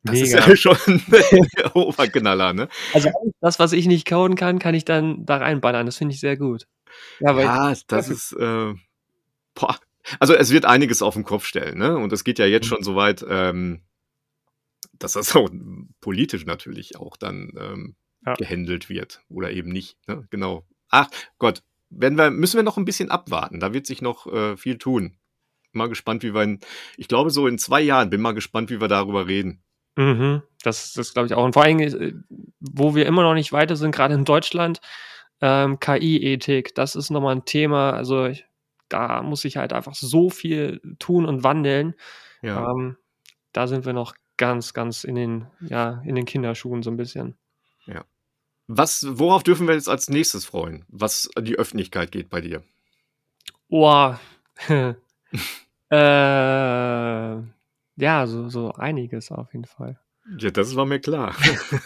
Das 0.03 0.19
Mega. 0.19 0.39
ist 0.39 0.47
ja 0.47 0.55
schon 0.55 1.01
Oberknaller, 1.73 2.53
ne? 2.53 2.67
Also 2.93 3.09
das, 3.39 3.59
was 3.59 3.71
ich 3.71 3.87
nicht 3.87 4.07
coden 4.07 4.35
kann, 4.35 4.59
kann 4.59 4.75
ich 4.75 4.83
dann 4.83 5.25
da 5.25 5.37
reinballern. 5.37 5.85
Das 5.85 5.97
finde 5.97 6.13
ich 6.13 6.19
sehr 6.19 6.35
gut. 6.35 6.67
Ja, 7.19 7.39
ja 7.39 7.73
das 7.87 8.09
ist, 8.09 8.33
äh, 8.33 8.73
boah, 9.55 9.79
also 10.19 10.33
es 10.33 10.51
wird 10.51 10.65
einiges 10.65 11.01
auf 11.01 11.13
den 11.13 11.23
Kopf 11.23 11.45
stellen, 11.45 11.77
ne? 11.77 11.97
Und 11.97 12.11
es 12.11 12.23
geht 12.23 12.39
ja 12.39 12.45
jetzt 12.45 12.65
mhm. 12.65 12.69
schon 12.69 12.83
so 12.83 12.95
weit, 12.95 13.25
ähm, 13.27 13.81
dass 14.99 15.13
das 15.13 15.35
auch 15.35 15.49
politisch 16.01 16.45
natürlich 16.45 16.97
auch 16.97 17.17
dann 17.17 17.51
ähm, 17.57 17.95
ja. 18.25 18.33
gehandelt 18.35 18.89
wird 18.89 19.21
oder 19.29 19.51
eben 19.51 19.69
nicht. 19.69 19.97
Ne? 20.07 20.27
Genau. 20.29 20.65
Ach 20.89 21.09
Gott, 21.39 21.63
werden 21.89 22.17
wir, 22.17 22.31
müssen 22.31 22.57
wir 22.57 22.63
noch 22.63 22.77
ein 22.77 22.85
bisschen 22.85 23.11
abwarten. 23.11 23.59
Da 23.59 23.73
wird 23.73 23.85
sich 23.85 24.01
noch 24.01 24.27
äh, 24.27 24.57
viel 24.57 24.77
tun. 24.77 25.17
Mal 25.71 25.89
gespannt, 25.89 26.23
wie 26.23 26.33
wir 26.33 26.43
in, 26.43 26.59
ich 26.97 27.07
glaube, 27.07 27.31
so 27.31 27.47
in 27.47 27.57
zwei 27.57 27.81
Jahren, 27.81 28.09
bin 28.09 28.21
mal 28.21 28.33
gespannt, 28.33 28.69
wie 28.69 28.79
wir 28.79 28.87
darüber 28.87 29.27
reden. 29.27 29.63
Mhm, 29.95 30.41
das, 30.63 30.93
das 30.93 31.13
glaube 31.13 31.27
ich 31.27 31.33
auch. 31.33 31.43
Und 31.43 31.53
vor 31.53 31.63
allem, 31.63 31.79
äh, 31.79 32.13
wo 32.59 32.95
wir 32.95 33.05
immer 33.05 33.23
noch 33.23 33.33
nicht 33.33 33.51
weiter 33.51 33.75
sind, 33.75 33.93
gerade 33.93 34.13
in 34.13 34.25
Deutschland, 34.25 34.81
ähm, 35.41 35.79
KI-Ethik, 35.79 36.73
das 36.75 36.95
ist 36.95 37.09
nochmal 37.09 37.35
ein 37.35 37.45
Thema. 37.45 37.91
Also 37.91 38.25
ich, 38.25 38.45
da 38.89 39.21
muss 39.21 39.45
ich 39.45 39.57
halt 39.57 39.73
einfach 39.73 39.95
so 39.95 40.29
viel 40.29 40.81
tun 40.99 41.25
und 41.25 41.43
wandeln. 41.43 41.95
Ja. 42.41 42.71
Ähm, 42.71 42.97
da 43.51 43.67
sind 43.67 43.85
wir 43.85 43.93
noch 43.93 44.15
ganz, 44.37 44.73
ganz 44.73 45.03
in 45.03 45.15
den, 45.15 45.47
ja, 45.61 46.01
in 46.05 46.15
den 46.15 46.25
Kinderschuhen 46.25 46.81
so 46.81 46.89
ein 46.89 46.97
bisschen. 46.97 47.37
Ja. 47.85 48.05
Was, 48.67 49.05
worauf 49.07 49.43
dürfen 49.43 49.67
wir 49.67 49.75
jetzt 49.75 49.89
als 49.89 50.09
nächstes 50.09 50.45
freuen, 50.45 50.85
was 50.87 51.29
die 51.37 51.57
Öffentlichkeit 51.57 52.11
geht 52.11 52.29
bei 52.29 52.41
dir? 52.41 52.63
Boah. 53.69 54.19
äh, 55.89 57.52
ja, 57.95 58.27
so, 58.27 58.49
so 58.49 58.71
einiges 58.73 59.31
auf 59.31 59.53
jeden 59.53 59.65
Fall. 59.65 59.99
Ja, 60.37 60.51
das 60.51 60.75
war 60.75 60.85
mir 60.85 60.99
klar. 60.99 61.35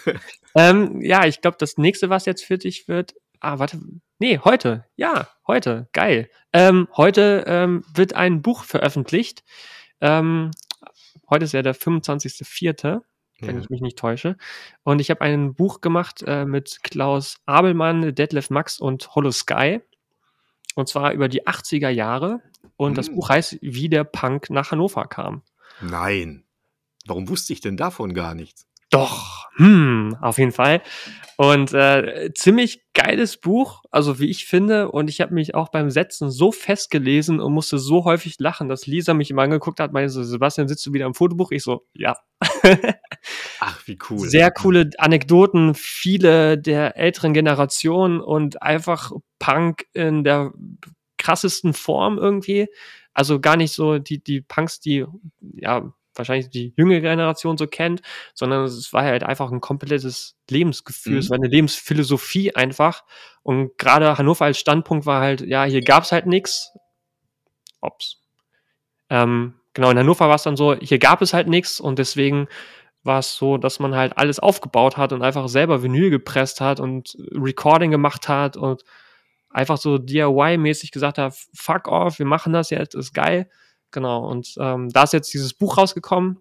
ähm, 0.56 1.02
ja, 1.02 1.26
ich 1.26 1.42
glaube, 1.42 1.58
das 1.60 1.78
nächste, 1.78 2.10
was 2.10 2.26
jetzt 2.26 2.46
für 2.46 2.58
dich 2.58 2.88
wird, 2.88 3.16
Ah, 3.40 3.60
warte. 3.60 3.80
Nee, 4.20 4.40
heute. 4.44 4.86
Ja, 4.96 5.28
heute. 5.46 5.88
Geil. 5.94 6.30
Ähm, 6.54 6.88
heute 6.96 7.44
ähm, 7.48 7.84
wird 7.94 8.14
ein 8.14 8.42
Buch 8.42 8.64
veröffentlicht. 8.64 9.44
Ähm, 10.02 10.52
heute 11.30 11.46
ist 11.46 11.54
ja 11.54 11.62
der 11.62 11.76
25.04., 11.76 13.02
wenn 13.40 13.56
ja. 13.56 13.62
ich 13.62 13.70
mich 13.70 13.82
nicht 13.82 13.98
täusche. 13.98 14.38
Und 14.84 15.00
ich 15.00 15.12
habe 15.12 15.22
ein 15.22 15.54
Buch 15.54 15.82
gemacht 15.82 16.24
äh, 16.26 16.46
mit 16.46 16.80
Klaus 16.82 17.38
Abelmann, 17.46 18.16
Detlef 18.16 18.50
Max 18.50 18.80
und 18.80 19.14
Hollow 19.14 19.32
Sky. 19.32 19.82
Und 20.74 20.88
zwar 20.88 21.14
über 21.14 21.28
die 21.28 21.46
80er 21.46 21.90
Jahre. 21.90 22.42
Und 22.76 22.92
hm. 22.92 22.96
das 22.96 23.10
Buch 23.12 23.30
heißt, 23.30 23.60
wie 23.62 23.90
der 23.90 24.04
Punk 24.04 24.50
nach 24.50 24.72
Hannover 24.72 25.06
kam. 25.06 25.44
Nein. 25.82 26.44
Warum 27.06 27.30
wusste 27.30 27.54
ich 27.54 27.62
denn 27.62 27.78
davon 27.78 28.14
gar 28.14 28.36
nichts? 28.36 28.68
Doch, 28.90 29.50
hm, 29.58 30.16
auf 30.22 30.38
jeden 30.38 30.54
Fall. 30.54 30.82
Und 31.36 31.74
äh, 31.74 32.32
ziemlich 32.34 32.84
geiles 32.94 33.38
Buch, 33.38 33.84
also 33.92 34.20
wie 34.20 34.30
ich 34.30 34.46
finde. 34.46 34.92
Und 34.92 35.10
ich 35.10 35.20
habe 35.20 35.34
mich 35.34 35.56
auch 35.56 35.70
beim 35.70 35.90
Setzen 35.90 36.32
so 36.32 36.52
festgelesen 36.52 37.42
und 37.42 37.54
musste 37.54 37.80
so 37.80 38.06
häufig 38.06 38.36
lachen, 38.40 38.70
dass 38.70 38.88
Lisa 38.88 39.14
mich 39.14 39.30
immer 39.30 39.42
angeguckt 39.42 39.80
hat, 39.80 39.92
meinte 39.92 40.10
so, 40.10 40.24
Sebastian, 40.24 40.70
sitzt 40.70 40.86
du 40.86 40.94
wieder 40.94 41.06
im 41.06 41.14
Fotobuch? 41.14 41.52
Ich 41.52 41.64
so, 41.64 41.86
ja. 41.94 42.18
Ach, 43.60 43.82
wie 43.86 44.00
cool. 44.10 44.28
Sehr 44.30 44.52
coole 44.52 44.90
Anekdoten, 44.98 45.76
viele 45.76 46.58
der 46.58 46.96
älteren 46.98 47.34
Generationen 47.34 48.22
und 48.22 48.62
einfach 48.62 49.12
Punk 49.38 49.86
in 49.94 50.24
der 50.24 50.54
krassesten 51.18 51.74
Form 51.74 52.18
irgendwie. 52.18 52.68
Also 53.18 53.40
gar 53.40 53.58
nicht 53.58 53.74
so 53.74 53.98
die, 53.98 54.24
die 54.24 54.42
Punks, 54.42 54.80
die 54.80 55.04
ja 55.42 55.92
wahrscheinlich 56.14 56.52
die 56.52 56.72
jüngere 56.78 57.02
Generation 57.02 57.58
so 57.58 57.66
kennt, 57.66 58.04
sondern 58.36 58.64
es 58.64 58.94
war 58.94 59.04
halt 59.04 59.24
einfach 59.24 59.52
ein 59.52 59.60
komplettes 59.60 60.38
Lebensgefühl, 60.52 61.14
mhm. 61.14 61.20
es 61.20 61.30
war 61.32 61.38
eine 61.38 61.48
Lebensphilosophie 61.48 62.54
einfach. 62.56 63.04
Und 63.42 63.76
gerade 63.80 64.20
Hannover 64.20 64.46
als 64.46 64.60
Standpunkt 64.60 65.08
war 65.08 65.20
halt, 65.20 65.42
ja, 65.42 65.64
hier 65.64 65.82
gab's 65.82 66.12
halt 66.12 66.28
nichts. 66.28 66.74
Ops. 67.82 68.22
Ähm, 69.10 69.56
genau, 69.74 69.90
in 69.90 69.98
Hannover 69.98 70.28
war 70.28 70.36
es 70.36 70.44
dann 70.44 70.58
so, 70.58 70.76
hier 70.76 71.00
gab 71.00 71.24
es 71.24 71.34
halt 71.34 71.48
nichts 71.48 71.80
und 71.80 71.98
deswegen 71.98 72.48
war 73.02 73.18
es 73.18 73.36
so, 73.36 73.58
dass 73.58 73.80
man 73.80 73.96
halt 73.96 74.16
alles 74.16 74.38
aufgebaut 74.38 74.96
hat 74.96 75.12
und 75.12 75.24
einfach 75.24 75.50
selber 75.50 75.82
Vinyl 75.82 76.12
gepresst 76.12 76.62
hat 76.62 76.80
und 76.80 77.18
Recording 77.32 77.90
gemacht 77.90 78.30
hat 78.30 78.58
und 78.58 78.84
einfach 79.58 79.78
so 79.78 79.98
DIY-mäßig 79.98 80.92
gesagt 80.92 81.18
hat, 81.18 81.34
fuck 81.54 81.88
off, 81.88 82.20
wir 82.20 82.26
machen 82.26 82.54
das 82.54 82.70
jetzt, 82.70 82.94
ist 82.96 83.14
geil. 83.14 83.50
Genau, 83.92 84.28
und 84.30 84.54
ähm, 84.60 84.90
da 84.90 85.04
ist 85.04 85.14
jetzt 85.14 85.34
dieses 85.34 85.54
Buch 85.54 85.78
rausgekommen. 85.78 86.40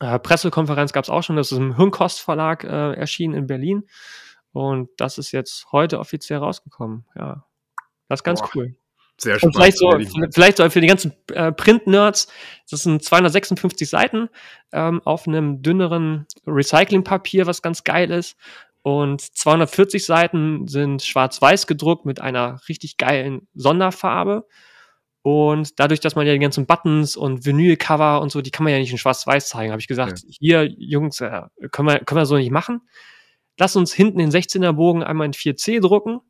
Äh, 0.00 0.18
Pressekonferenz 0.20 0.92
gab 0.92 1.04
es 1.04 1.10
auch 1.10 1.22
schon, 1.22 1.36
das 1.36 1.50
ist 1.50 1.58
im 1.58 1.76
Hirnkost 1.76 2.20
Verlag 2.20 2.62
äh, 2.64 2.92
erschienen 2.92 3.34
in 3.34 3.46
Berlin. 3.46 3.88
Und 4.52 4.88
das 4.98 5.18
ist 5.18 5.32
jetzt 5.32 5.66
heute 5.72 5.98
offiziell 5.98 6.38
rausgekommen. 6.38 7.06
Ja, 7.16 7.44
das 8.08 8.20
ist 8.20 8.24
ganz 8.24 8.40
Boah. 8.40 8.50
cool. 8.54 8.76
Sehr 9.16 9.38
spannend. 9.38 9.56
Und 9.56 9.62
vielleicht 9.62 9.78
so, 9.78 9.98
vielleicht 10.32 10.56
so 10.58 10.70
für 10.70 10.80
die 10.80 10.86
ganzen 10.86 11.12
äh, 11.32 11.50
Print-Nerds, 11.50 12.28
das 12.70 12.82
sind 12.82 13.02
256 13.02 13.88
Seiten 13.88 14.28
ähm, 14.72 15.00
auf 15.04 15.26
einem 15.26 15.62
dünneren 15.62 16.26
Recyclingpapier, 16.46 17.46
was 17.46 17.62
ganz 17.62 17.84
geil 17.84 18.10
ist. 18.10 18.36
Und 18.84 19.22
240 19.22 20.04
Seiten 20.04 20.68
sind 20.68 21.02
schwarz-weiß 21.02 21.66
gedruckt 21.66 22.04
mit 22.04 22.20
einer 22.20 22.60
richtig 22.68 22.98
geilen 22.98 23.48
Sonderfarbe. 23.54 24.46
Und 25.22 25.80
dadurch, 25.80 26.00
dass 26.00 26.16
man 26.16 26.26
ja 26.26 26.34
die 26.34 26.38
ganzen 26.38 26.66
Buttons 26.66 27.16
und 27.16 27.46
Vinylcover 27.46 28.20
und 28.20 28.30
so, 28.30 28.42
die 28.42 28.50
kann 28.50 28.64
man 28.64 28.74
ja 28.74 28.78
nicht 28.78 28.92
in 28.92 28.98
schwarz-weiß 28.98 29.48
zeigen, 29.48 29.72
habe 29.72 29.80
ich 29.80 29.88
gesagt, 29.88 30.20
ja. 30.22 30.28
hier, 30.38 30.64
Jungs, 30.76 31.22
äh, 31.22 31.44
können, 31.72 31.88
wir, 31.88 32.00
können 32.00 32.20
wir 32.20 32.26
so 32.26 32.36
nicht 32.36 32.50
machen. 32.50 32.82
Lass 33.58 33.74
uns 33.74 33.94
hinten 33.94 34.18
den 34.18 34.30
16er 34.30 34.72
Bogen 34.72 35.02
einmal 35.02 35.28
in 35.28 35.32
4C 35.32 35.80
drucken. 35.80 36.20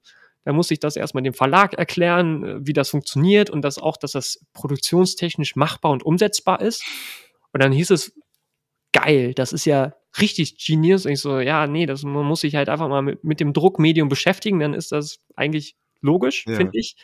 Da 0.44 0.52
muss 0.52 0.70
ich 0.70 0.78
das 0.78 0.94
erstmal 0.94 1.24
dem 1.24 1.34
Verlag 1.34 1.74
erklären, 1.74 2.44
äh, 2.44 2.56
wie 2.64 2.72
das 2.72 2.90
funktioniert 2.90 3.50
und 3.50 3.62
dass 3.62 3.78
auch, 3.78 3.96
dass 3.96 4.12
das 4.12 4.46
produktionstechnisch 4.52 5.56
machbar 5.56 5.90
und 5.90 6.04
umsetzbar 6.04 6.60
ist. 6.60 6.84
Und 7.52 7.64
dann 7.64 7.72
hieß 7.72 7.90
es, 7.90 8.14
geil, 8.94 9.34
das 9.34 9.52
ist 9.52 9.66
ja 9.66 9.92
richtig 10.18 10.64
genius. 10.64 11.04
Und 11.04 11.12
ich 11.12 11.20
so, 11.20 11.40
ja, 11.40 11.66
nee, 11.66 11.84
das, 11.84 12.02
man 12.04 12.24
muss 12.24 12.40
sich 12.40 12.54
halt 12.54 12.70
einfach 12.70 12.88
mal 12.88 13.02
mit, 13.02 13.24
mit 13.24 13.40
dem 13.40 13.52
Druckmedium 13.52 14.08
beschäftigen, 14.08 14.58
dann 14.60 14.72
ist 14.72 14.92
das 14.92 15.18
eigentlich 15.36 15.76
logisch, 16.00 16.46
ja. 16.46 16.56
finde 16.56 16.78
ich. 16.78 16.96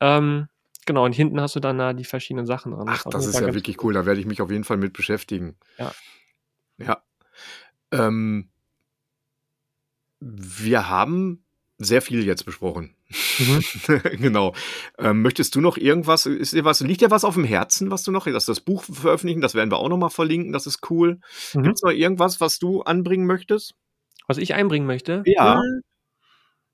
Ähm, 0.00 0.48
genau, 0.86 1.04
und 1.04 1.12
hinten 1.12 1.40
hast 1.40 1.54
du 1.54 1.60
dann 1.60 1.78
da 1.78 1.92
die 1.92 2.04
verschiedenen 2.04 2.46
Sachen 2.46 2.72
dran. 2.72 2.86
Ach, 2.88 3.04
das, 3.04 3.26
ist 3.26 3.38
ja 3.38 3.54
wirklich 3.54 3.82
cool. 3.84 3.94
Da 3.94 4.06
werde 4.06 4.18
ich 4.18 4.26
mich 4.26 4.40
auf 4.40 4.50
jeden 4.50 4.64
Fall 4.64 4.78
mit 4.78 4.94
beschäftigen. 4.94 5.56
Ja. 5.78 5.92
Ja. 6.78 7.02
Ähm, 7.92 8.50
wir 10.20 10.88
haben 10.88 11.45
sehr 11.78 12.02
viel 12.02 12.24
jetzt 12.24 12.44
besprochen. 12.44 12.94
Mhm. 13.38 13.62
genau. 14.20 14.54
Ähm, 14.98 15.22
möchtest 15.22 15.54
du 15.54 15.60
noch 15.60 15.76
irgendwas, 15.76 16.26
ist 16.26 16.52
dir 16.52 16.64
was, 16.64 16.80
liegt 16.80 17.02
dir 17.02 17.10
was 17.10 17.24
auf 17.24 17.34
dem 17.34 17.44
Herzen, 17.44 17.90
was 17.90 18.02
du 18.02 18.12
noch, 18.12 18.24
dass 18.26 18.46
das 18.46 18.60
Buch 18.60 18.84
veröffentlichen, 18.84 19.40
das 19.40 19.54
werden 19.54 19.70
wir 19.70 19.78
auch 19.78 19.88
nochmal 19.88 20.10
verlinken, 20.10 20.52
das 20.52 20.66
ist 20.66 20.90
cool. 20.90 21.20
Mhm. 21.54 21.62
Gibt 21.62 21.76
es 21.76 21.82
noch 21.82 21.92
irgendwas, 21.92 22.40
was 22.40 22.58
du 22.58 22.82
anbringen 22.82 23.26
möchtest? 23.26 23.74
Was 24.26 24.38
ich 24.38 24.54
einbringen 24.54 24.86
möchte? 24.86 25.22
Ja. 25.26 25.60
Hm. 25.60 25.82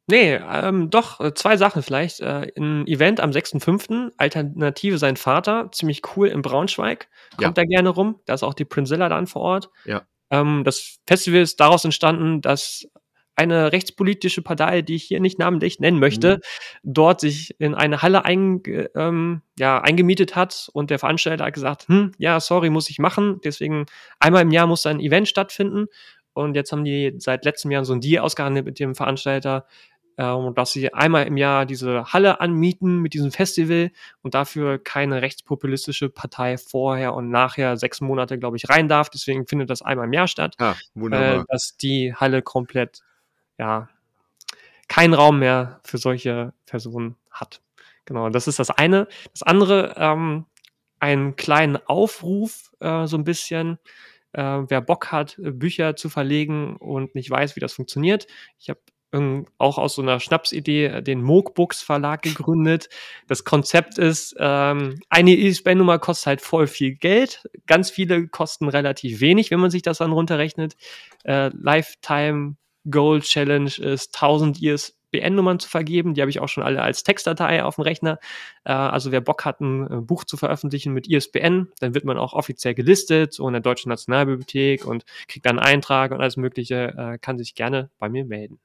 Nee, 0.09 0.35
ähm, 0.35 0.91
doch, 0.91 1.21
äh, 1.21 1.33
zwei 1.35 1.57
Sachen 1.57 1.83
vielleicht. 1.83 2.21
Äh, 2.21 2.53
ein 2.59 2.87
Event 2.87 3.21
am 3.21 3.31
6.5., 3.31 4.13
Alternative 4.17 4.99
sein 4.99 5.17
Vater, 5.17 5.71
ziemlich 5.73 6.03
cool 6.17 6.29
in 6.29 6.43
Braunschweig. 6.43 7.09
Kommt 7.37 7.57
ja. 7.57 7.63
da 7.63 7.65
gerne 7.65 7.89
rum. 7.89 8.21
Da 8.27 8.35
ist 8.35 8.43
auch 8.43 8.55
die 8.55 8.65
Prinsella 8.65 9.09
dann 9.09 9.27
vor 9.27 9.43
Ort. 9.43 9.71
Ja. 9.85 10.03
Ähm, 10.31 10.65
das 10.65 10.99
Festival 11.07 11.43
ist 11.43 11.61
daraus 11.61 11.85
entstanden, 11.85 12.41
dass 12.41 12.89
eine 13.35 13.73
rechtspolitische 13.73 14.43
Partei, 14.43 14.83
die 14.83 14.97
ich 14.97 15.05
hier 15.05 15.21
nicht 15.21 15.39
namentlich 15.39 15.81
nennen 15.81 15.99
möchte, 15.99 16.37
mhm. 16.37 16.41
dort 16.83 17.21
sich 17.21 17.59
in 17.59 17.75
eine 17.75 18.03
Halle 18.03 18.25
ein, 18.25 18.63
ähm, 18.95 19.43
ja, 19.59 19.81
eingemietet 19.81 20.37
hat 20.37 20.69
und 20.73 20.91
der 20.91 20.99
Veranstalter 20.99 21.45
hat 21.47 21.55
gesagt, 21.55 21.89
hm, 21.89 22.13
ja, 22.19 22.41
sorry, 22.41 22.71
muss 22.71 22.91
ich 22.91 22.99
machen. 22.99 23.41
Deswegen 23.45 23.87
einmal 24.21 24.43
im 24.43 24.51
Jahr 24.51 24.67
muss 24.67 24.87
ein 24.87 25.01
Event 25.01 25.29
stattfinden. 25.29 25.87
Und 26.35 26.55
jetzt 26.55 26.73
haben 26.73 26.85
die 26.85 27.15
seit 27.19 27.45
letztem 27.45 27.71
Jahr 27.71 27.85
so 27.85 27.93
ein 27.93 28.01
Deal 28.01 28.25
ausgehandelt 28.25 28.65
mit 28.65 28.79
dem 28.79 28.95
Veranstalter, 28.95 29.67
äh, 30.17 30.53
dass 30.55 30.73
sie 30.73 30.93
einmal 30.93 31.27
im 31.27 31.37
Jahr 31.37 31.67
diese 31.67 32.05
Halle 32.13 32.41
anmieten 32.41 32.99
mit 32.99 33.15
diesem 33.15 33.33
Festival 33.33 33.91
und 34.23 34.35
dafür 34.35 34.79
keine 34.79 35.23
rechtspopulistische 35.23 36.09
Partei 36.09 36.59
vorher 36.59 37.15
und 37.15 37.31
nachher 37.31 37.77
sechs 37.77 38.01
Monate, 38.01 38.39
glaube 38.39 38.57
ich, 38.57 38.69
rein 38.69 38.89
darf. 38.89 39.11
Deswegen 39.11 39.47
findet 39.47 39.71
das 39.71 39.83
einmal 39.83 40.07
im 40.07 40.13
Jahr 40.13 40.29
statt. 40.29 40.55
Ja, 40.61 40.77
wunderbar. 40.95 41.43
Äh, 41.43 41.45
dass 41.49 41.77
die 41.77 42.15
Halle 42.15 42.43
komplett, 42.43 43.01
ja, 43.63 43.89
keinen 44.89 45.15
Raum 45.15 45.39
mehr 45.39 45.81
für 45.85 45.99
solche 45.99 46.53
Personen 46.67 47.15
hat. 47.31 47.63
Genau, 48.07 48.29
das 48.29 48.49
ist 48.49 48.59
das 48.59 48.71
eine. 48.71 49.07
Das 49.31 49.45
andere, 49.45 49.95
ähm, 49.97 50.47
einen 50.99 51.37
kleinen 51.37 51.77
Aufruf, 51.77 52.73
äh, 52.81 53.07
so 53.07 53.17
ein 53.17 53.23
bisschen. 53.23 53.79
Äh, 54.33 54.63
wer 54.67 54.81
Bock 54.81 55.13
hat, 55.13 55.37
Bücher 55.39 55.95
zu 55.95 56.09
verlegen 56.09 56.77
und 56.77 57.15
nicht 57.15 57.31
weiß, 57.31 57.55
wie 57.55 57.61
das 57.61 57.75
funktioniert. 57.75 58.27
Ich 58.59 58.69
habe 58.69 58.81
auch 59.59 59.79
aus 59.79 59.95
so 59.95 60.03
einer 60.03 60.19
Schnapsidee 60.19 60.87
äh, 60.87 61.03
den 61.03 61.23
Moogbooks 61.23 61.83
Verlag 61.83 62.23
gegründet. 62.23 62.89
Das 63.29 63.45
Konzept 63.45 63.99
ist, 63.99 64.35
ähm, 64.41 64.99
eine 65.09 65.37
ISBN-Nummer 65.37 66.01
kostet 66.01 66.27
halt 66.27 66.41
voll 66.41 66.67
viel 66.67 66.97
Geld. 66.97 67.49
Ganz 67.67 67.91
viele 67.91 68.27
kosten 68.27 68.69
relativ 68.69 69.21
wenig, 69.21 69.53
wenn 69.53 69.61
man 69.61 69.71
sich 69.71 69.83
das 69.83 69.99
dann 69.99 70.13
runterrechnet. 70.13 70.77
Äh, 71.25 71.51
Lifetime 71.55 72.57
Goal 72.91 73.21
Challenge 73.21 73.71
ist 73.79 74.15
1000 74.15 74.61
ISBN-Nummern 74.63 75.59
zu 75.59 75.69
vergeben. 75.69 76.15
Die 76.15 76.21
habe 76.21 76.31
ich 76.31 76.41
auch 76.41 76.49
schon 76.49 76.63
alle 76.63 76.83
als 76.83 77.03
Textdatei 77.03 77.65
auf 77.65 77.77
dem 77.77 77.83
Rechner. 77.83 78.19
Äh, 78.65 78.73
also 78.73 79.13
wer 79.13 79.21
Bock 79.21 79.45
hat, 79.45 79.61
ein 79.61 79.91
äh, 79.91 80.01
Buch 80.01 80.25
zu 80.25 80.37
veröffentlichen 80.37 80.93
mit 80.93 81.09
ISBN, 81.09 81.69
dann 81.81 81.95
wird 81.95 82.05
man 82.05 82.19
auch 82.19 82.33
offiziell 82.33 82.75
gelistet, 82.75 83.33
so 83.33 83.47
in 83.47 83.53
der 83.53 83.63
Deutschen 83.63 83.89
Nationalbibliothek 83.91 84.85
und 84.85 85.05
kriegt 85.29 85.47
dann 85.47 85.59
einen 85.59 85.75
Eintrag 85.75 86.13
und 86.13 86.21
alles 86.21 86.37
Mögliche, 86.37 86.95
äh, 86.97 87.19
kann 87.19 87.39
sich 87.39 87.55
gerne 87.55 87.91
bei 87.99 88.09
mir 88.09 88.25
melden. 88.25 88.59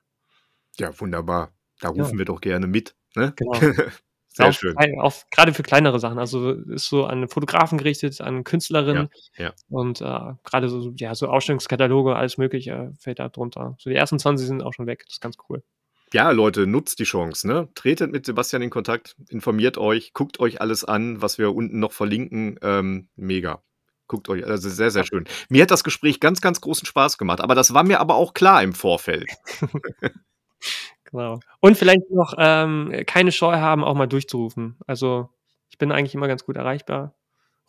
Ja, 0.80 0.97
wunderbar. 0.99 1.51
Da 1.80 1.89
rufen 1.89 2.13
ja. 2.13 2.18
wir 2.20 2.26
doch 2.26 2.41
gerne 2.41 2.68
mit. 2.68 2.95
Ne? 3.15 3.34
Genau. 3.36 3.59
Sehr 4.38 4.50
auf, 4.50 4.56
schön. 4.56 4.76
Auf, 5.00 5.26
gerade 5.32 5.52
für 5.52 5.64
kleinere 5.64 6.00
Sachen. 6.00 6.20
Also 6.20 6.52
ist 6.52 6.90
so 6.90 7.06
an 7.06 7.28
Fotografen 7.28 7.80
gerichtet, 7.80 8.22
an 8.22 8.44
Künstlerinnen. 8.44 9.10
Ja, 9.36 9.46
ja. 9.46 9.54
Und 9.68 10.00
äh, 10.00 10.36
gerade 10.44 10.70
so, 10.70 10.94
ja, 10.96 11.16
so 11.16 11.28
Ausstellungskataloge, 11.28 12.16
alles 12.16 12.38
Mögliche 12.38 12.94
fällt 13.00 13.18
da 13.18 13.30
drunter. 13.30 13.76
So 13.80 13.90
die 13.90 13.96
ersten 13.96 14.20
20 14.20 14.46
sind 14.46 14.62
auch 14.62 14.74
schon 14.74 14.86
weg. 14.86 15.04
Das 15.08 15.16
ist 15.16 15.22
ganz 15.22 15.38
cool. 15.50 15.64
Ja, 16.14 16.30
Leute, 16.30 16.68
nutzt 16.68 17.00
die 17.00 17.04
Chance, 17.04 17.48
ne? 17.48 17.68
Tretet 17.74 18.12
mit 18.12 18.28
Sebastian 18.28 18.62
in 18.62 18.70
Kontakt, 18.70 19.16
informiert 19.28 19.80
euch, 19.80 20.14
guckt 20.14 20.40
euch 20.40 20.62
alles 20.62 20.86
an, 20.86 21.22
was 21.22 21.40
wir 21.40 21.54
unten 21.54 21.80
noch 21.80 21.92
verlinken. 21.92 22.60
Ähm, 22.62 23.10
mega. 23.16 23.64
Guckt 24.08 24.30
euch, 24.30 24.46
also 24.46 24.70
sehr, 24.70 24.92
sehr 24.92 25.04
schön. 25.04 25.26
Mir 25.50 25.64
hat 25.64 25.72
das 25.72 25.84
Gespräch 25.84 26.20
ganz, 26.20 26.42
ganz 26.42 26.62
großen 26.62 26.86
Spaß 26.86 27.18
gemacht, 27.18 27.42
aber 27.42 27.56
das 27.56 27.74
war 27.74 27.84
mir 27.84 28.00
aber 28.00 28.16
auch 28.16 28.36
klar 28.36 28.62
im 28.62 28.74
Vorfeld. 28.74 29.30
Genau. 31.12 31.39
Und 31.60 31.78
vielleicht 31.78 32.10
noch 32.12 32.34
ähm, 32.38 32.93
keine 33.05 33.32
Scheu 33.32 33.55
haben, 33.55 33.84
auch 33.84 33.95
mal 33.95 34.08
durchzurufen. 34.08 34.78
Also 34.88 35.30
ich 35.70 35.78
bin 35.78 35.91
eigentlich 35.91 36.16
immer 36.16 36.28
ganz 36.28 36.45
gut 36.45 36.58
erreichbar. 36.58 37.14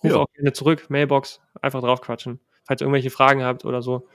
Rufe 0.03 0.15
ja. 0.15 0.21
auch 0.21 0.33
gerne 0.33 0.53
zurück, 0.53 0.87
Mailbox, 0.89 1.41
einfach 1.61 1.81
draufquatschen. 1.81 2.41
Falls 2.65 2.81
ihr 2.81 2.85
irgendwelche 2.85 3.11
Fragen 3.11 3.43
habt 3.43 3.65
oder 3.65 3.83
so, 3.83 4.07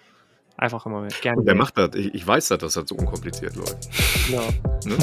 einfach 0.57 0.85
immer 0.85 1.07
gerne. 1.21 1.39
Und 1.39 1.45
wer 1.45 1.55
macht 1.55 1.77
das? 1.77 1.95
Ich, 1.95 2.13
ich, 2.13 2.25
weiß, 2.25 2.49
dass 2.49 2.59
das 2.59 2.73
so 2.73 2.95
unkompliziert 2.95 3.55
läuft. 3.55 3.89
Genau. 4.27 4.47
Ne? 4.85 4.97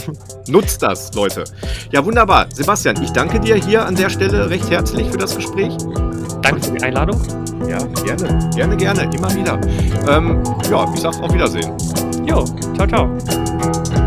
Nutzt 0.49 0.83
das, 0.83 1.13
Leute. 1.15 1.45
Ja, 1.91 2.05
wunderbar. 2.05 2.47
Sebastian, 2.53 3.03
ich 3.03 3.11
danke 3.11 3.41
dir 3.41 3.57
hier 3.57 3.85
an 3.85 3.97
der 3.97 4.11
Stelle 4.11 4.49
recht 4.49 4.71
herzlich 4.71 5.11
für 5.11 5.19
das 5.19 5.37
Gespräch. 5.37 5.77
Danke 6.43 6.63
für 6.63 6.73
die 6.73 6.83
Einladung. 6.83 7.21
Ja, 7.69 7.79
gerne. 8.05 8.51
Gerne, 8.55 8.77
gerne. 8.77 9.03
Immer 9.15 9.35
wieder. 9.35 9.61
Ähm, 10.09 10.43
ja, 10.71 10.93
ich 10.95 11.01
sag 11.01 11.21
auf 11.21 11.33
Wiedersehen. 11.33 11.77
Jo, 12.27 12.45
ciao, 12.75 12.87
ciao. 12.87 14.00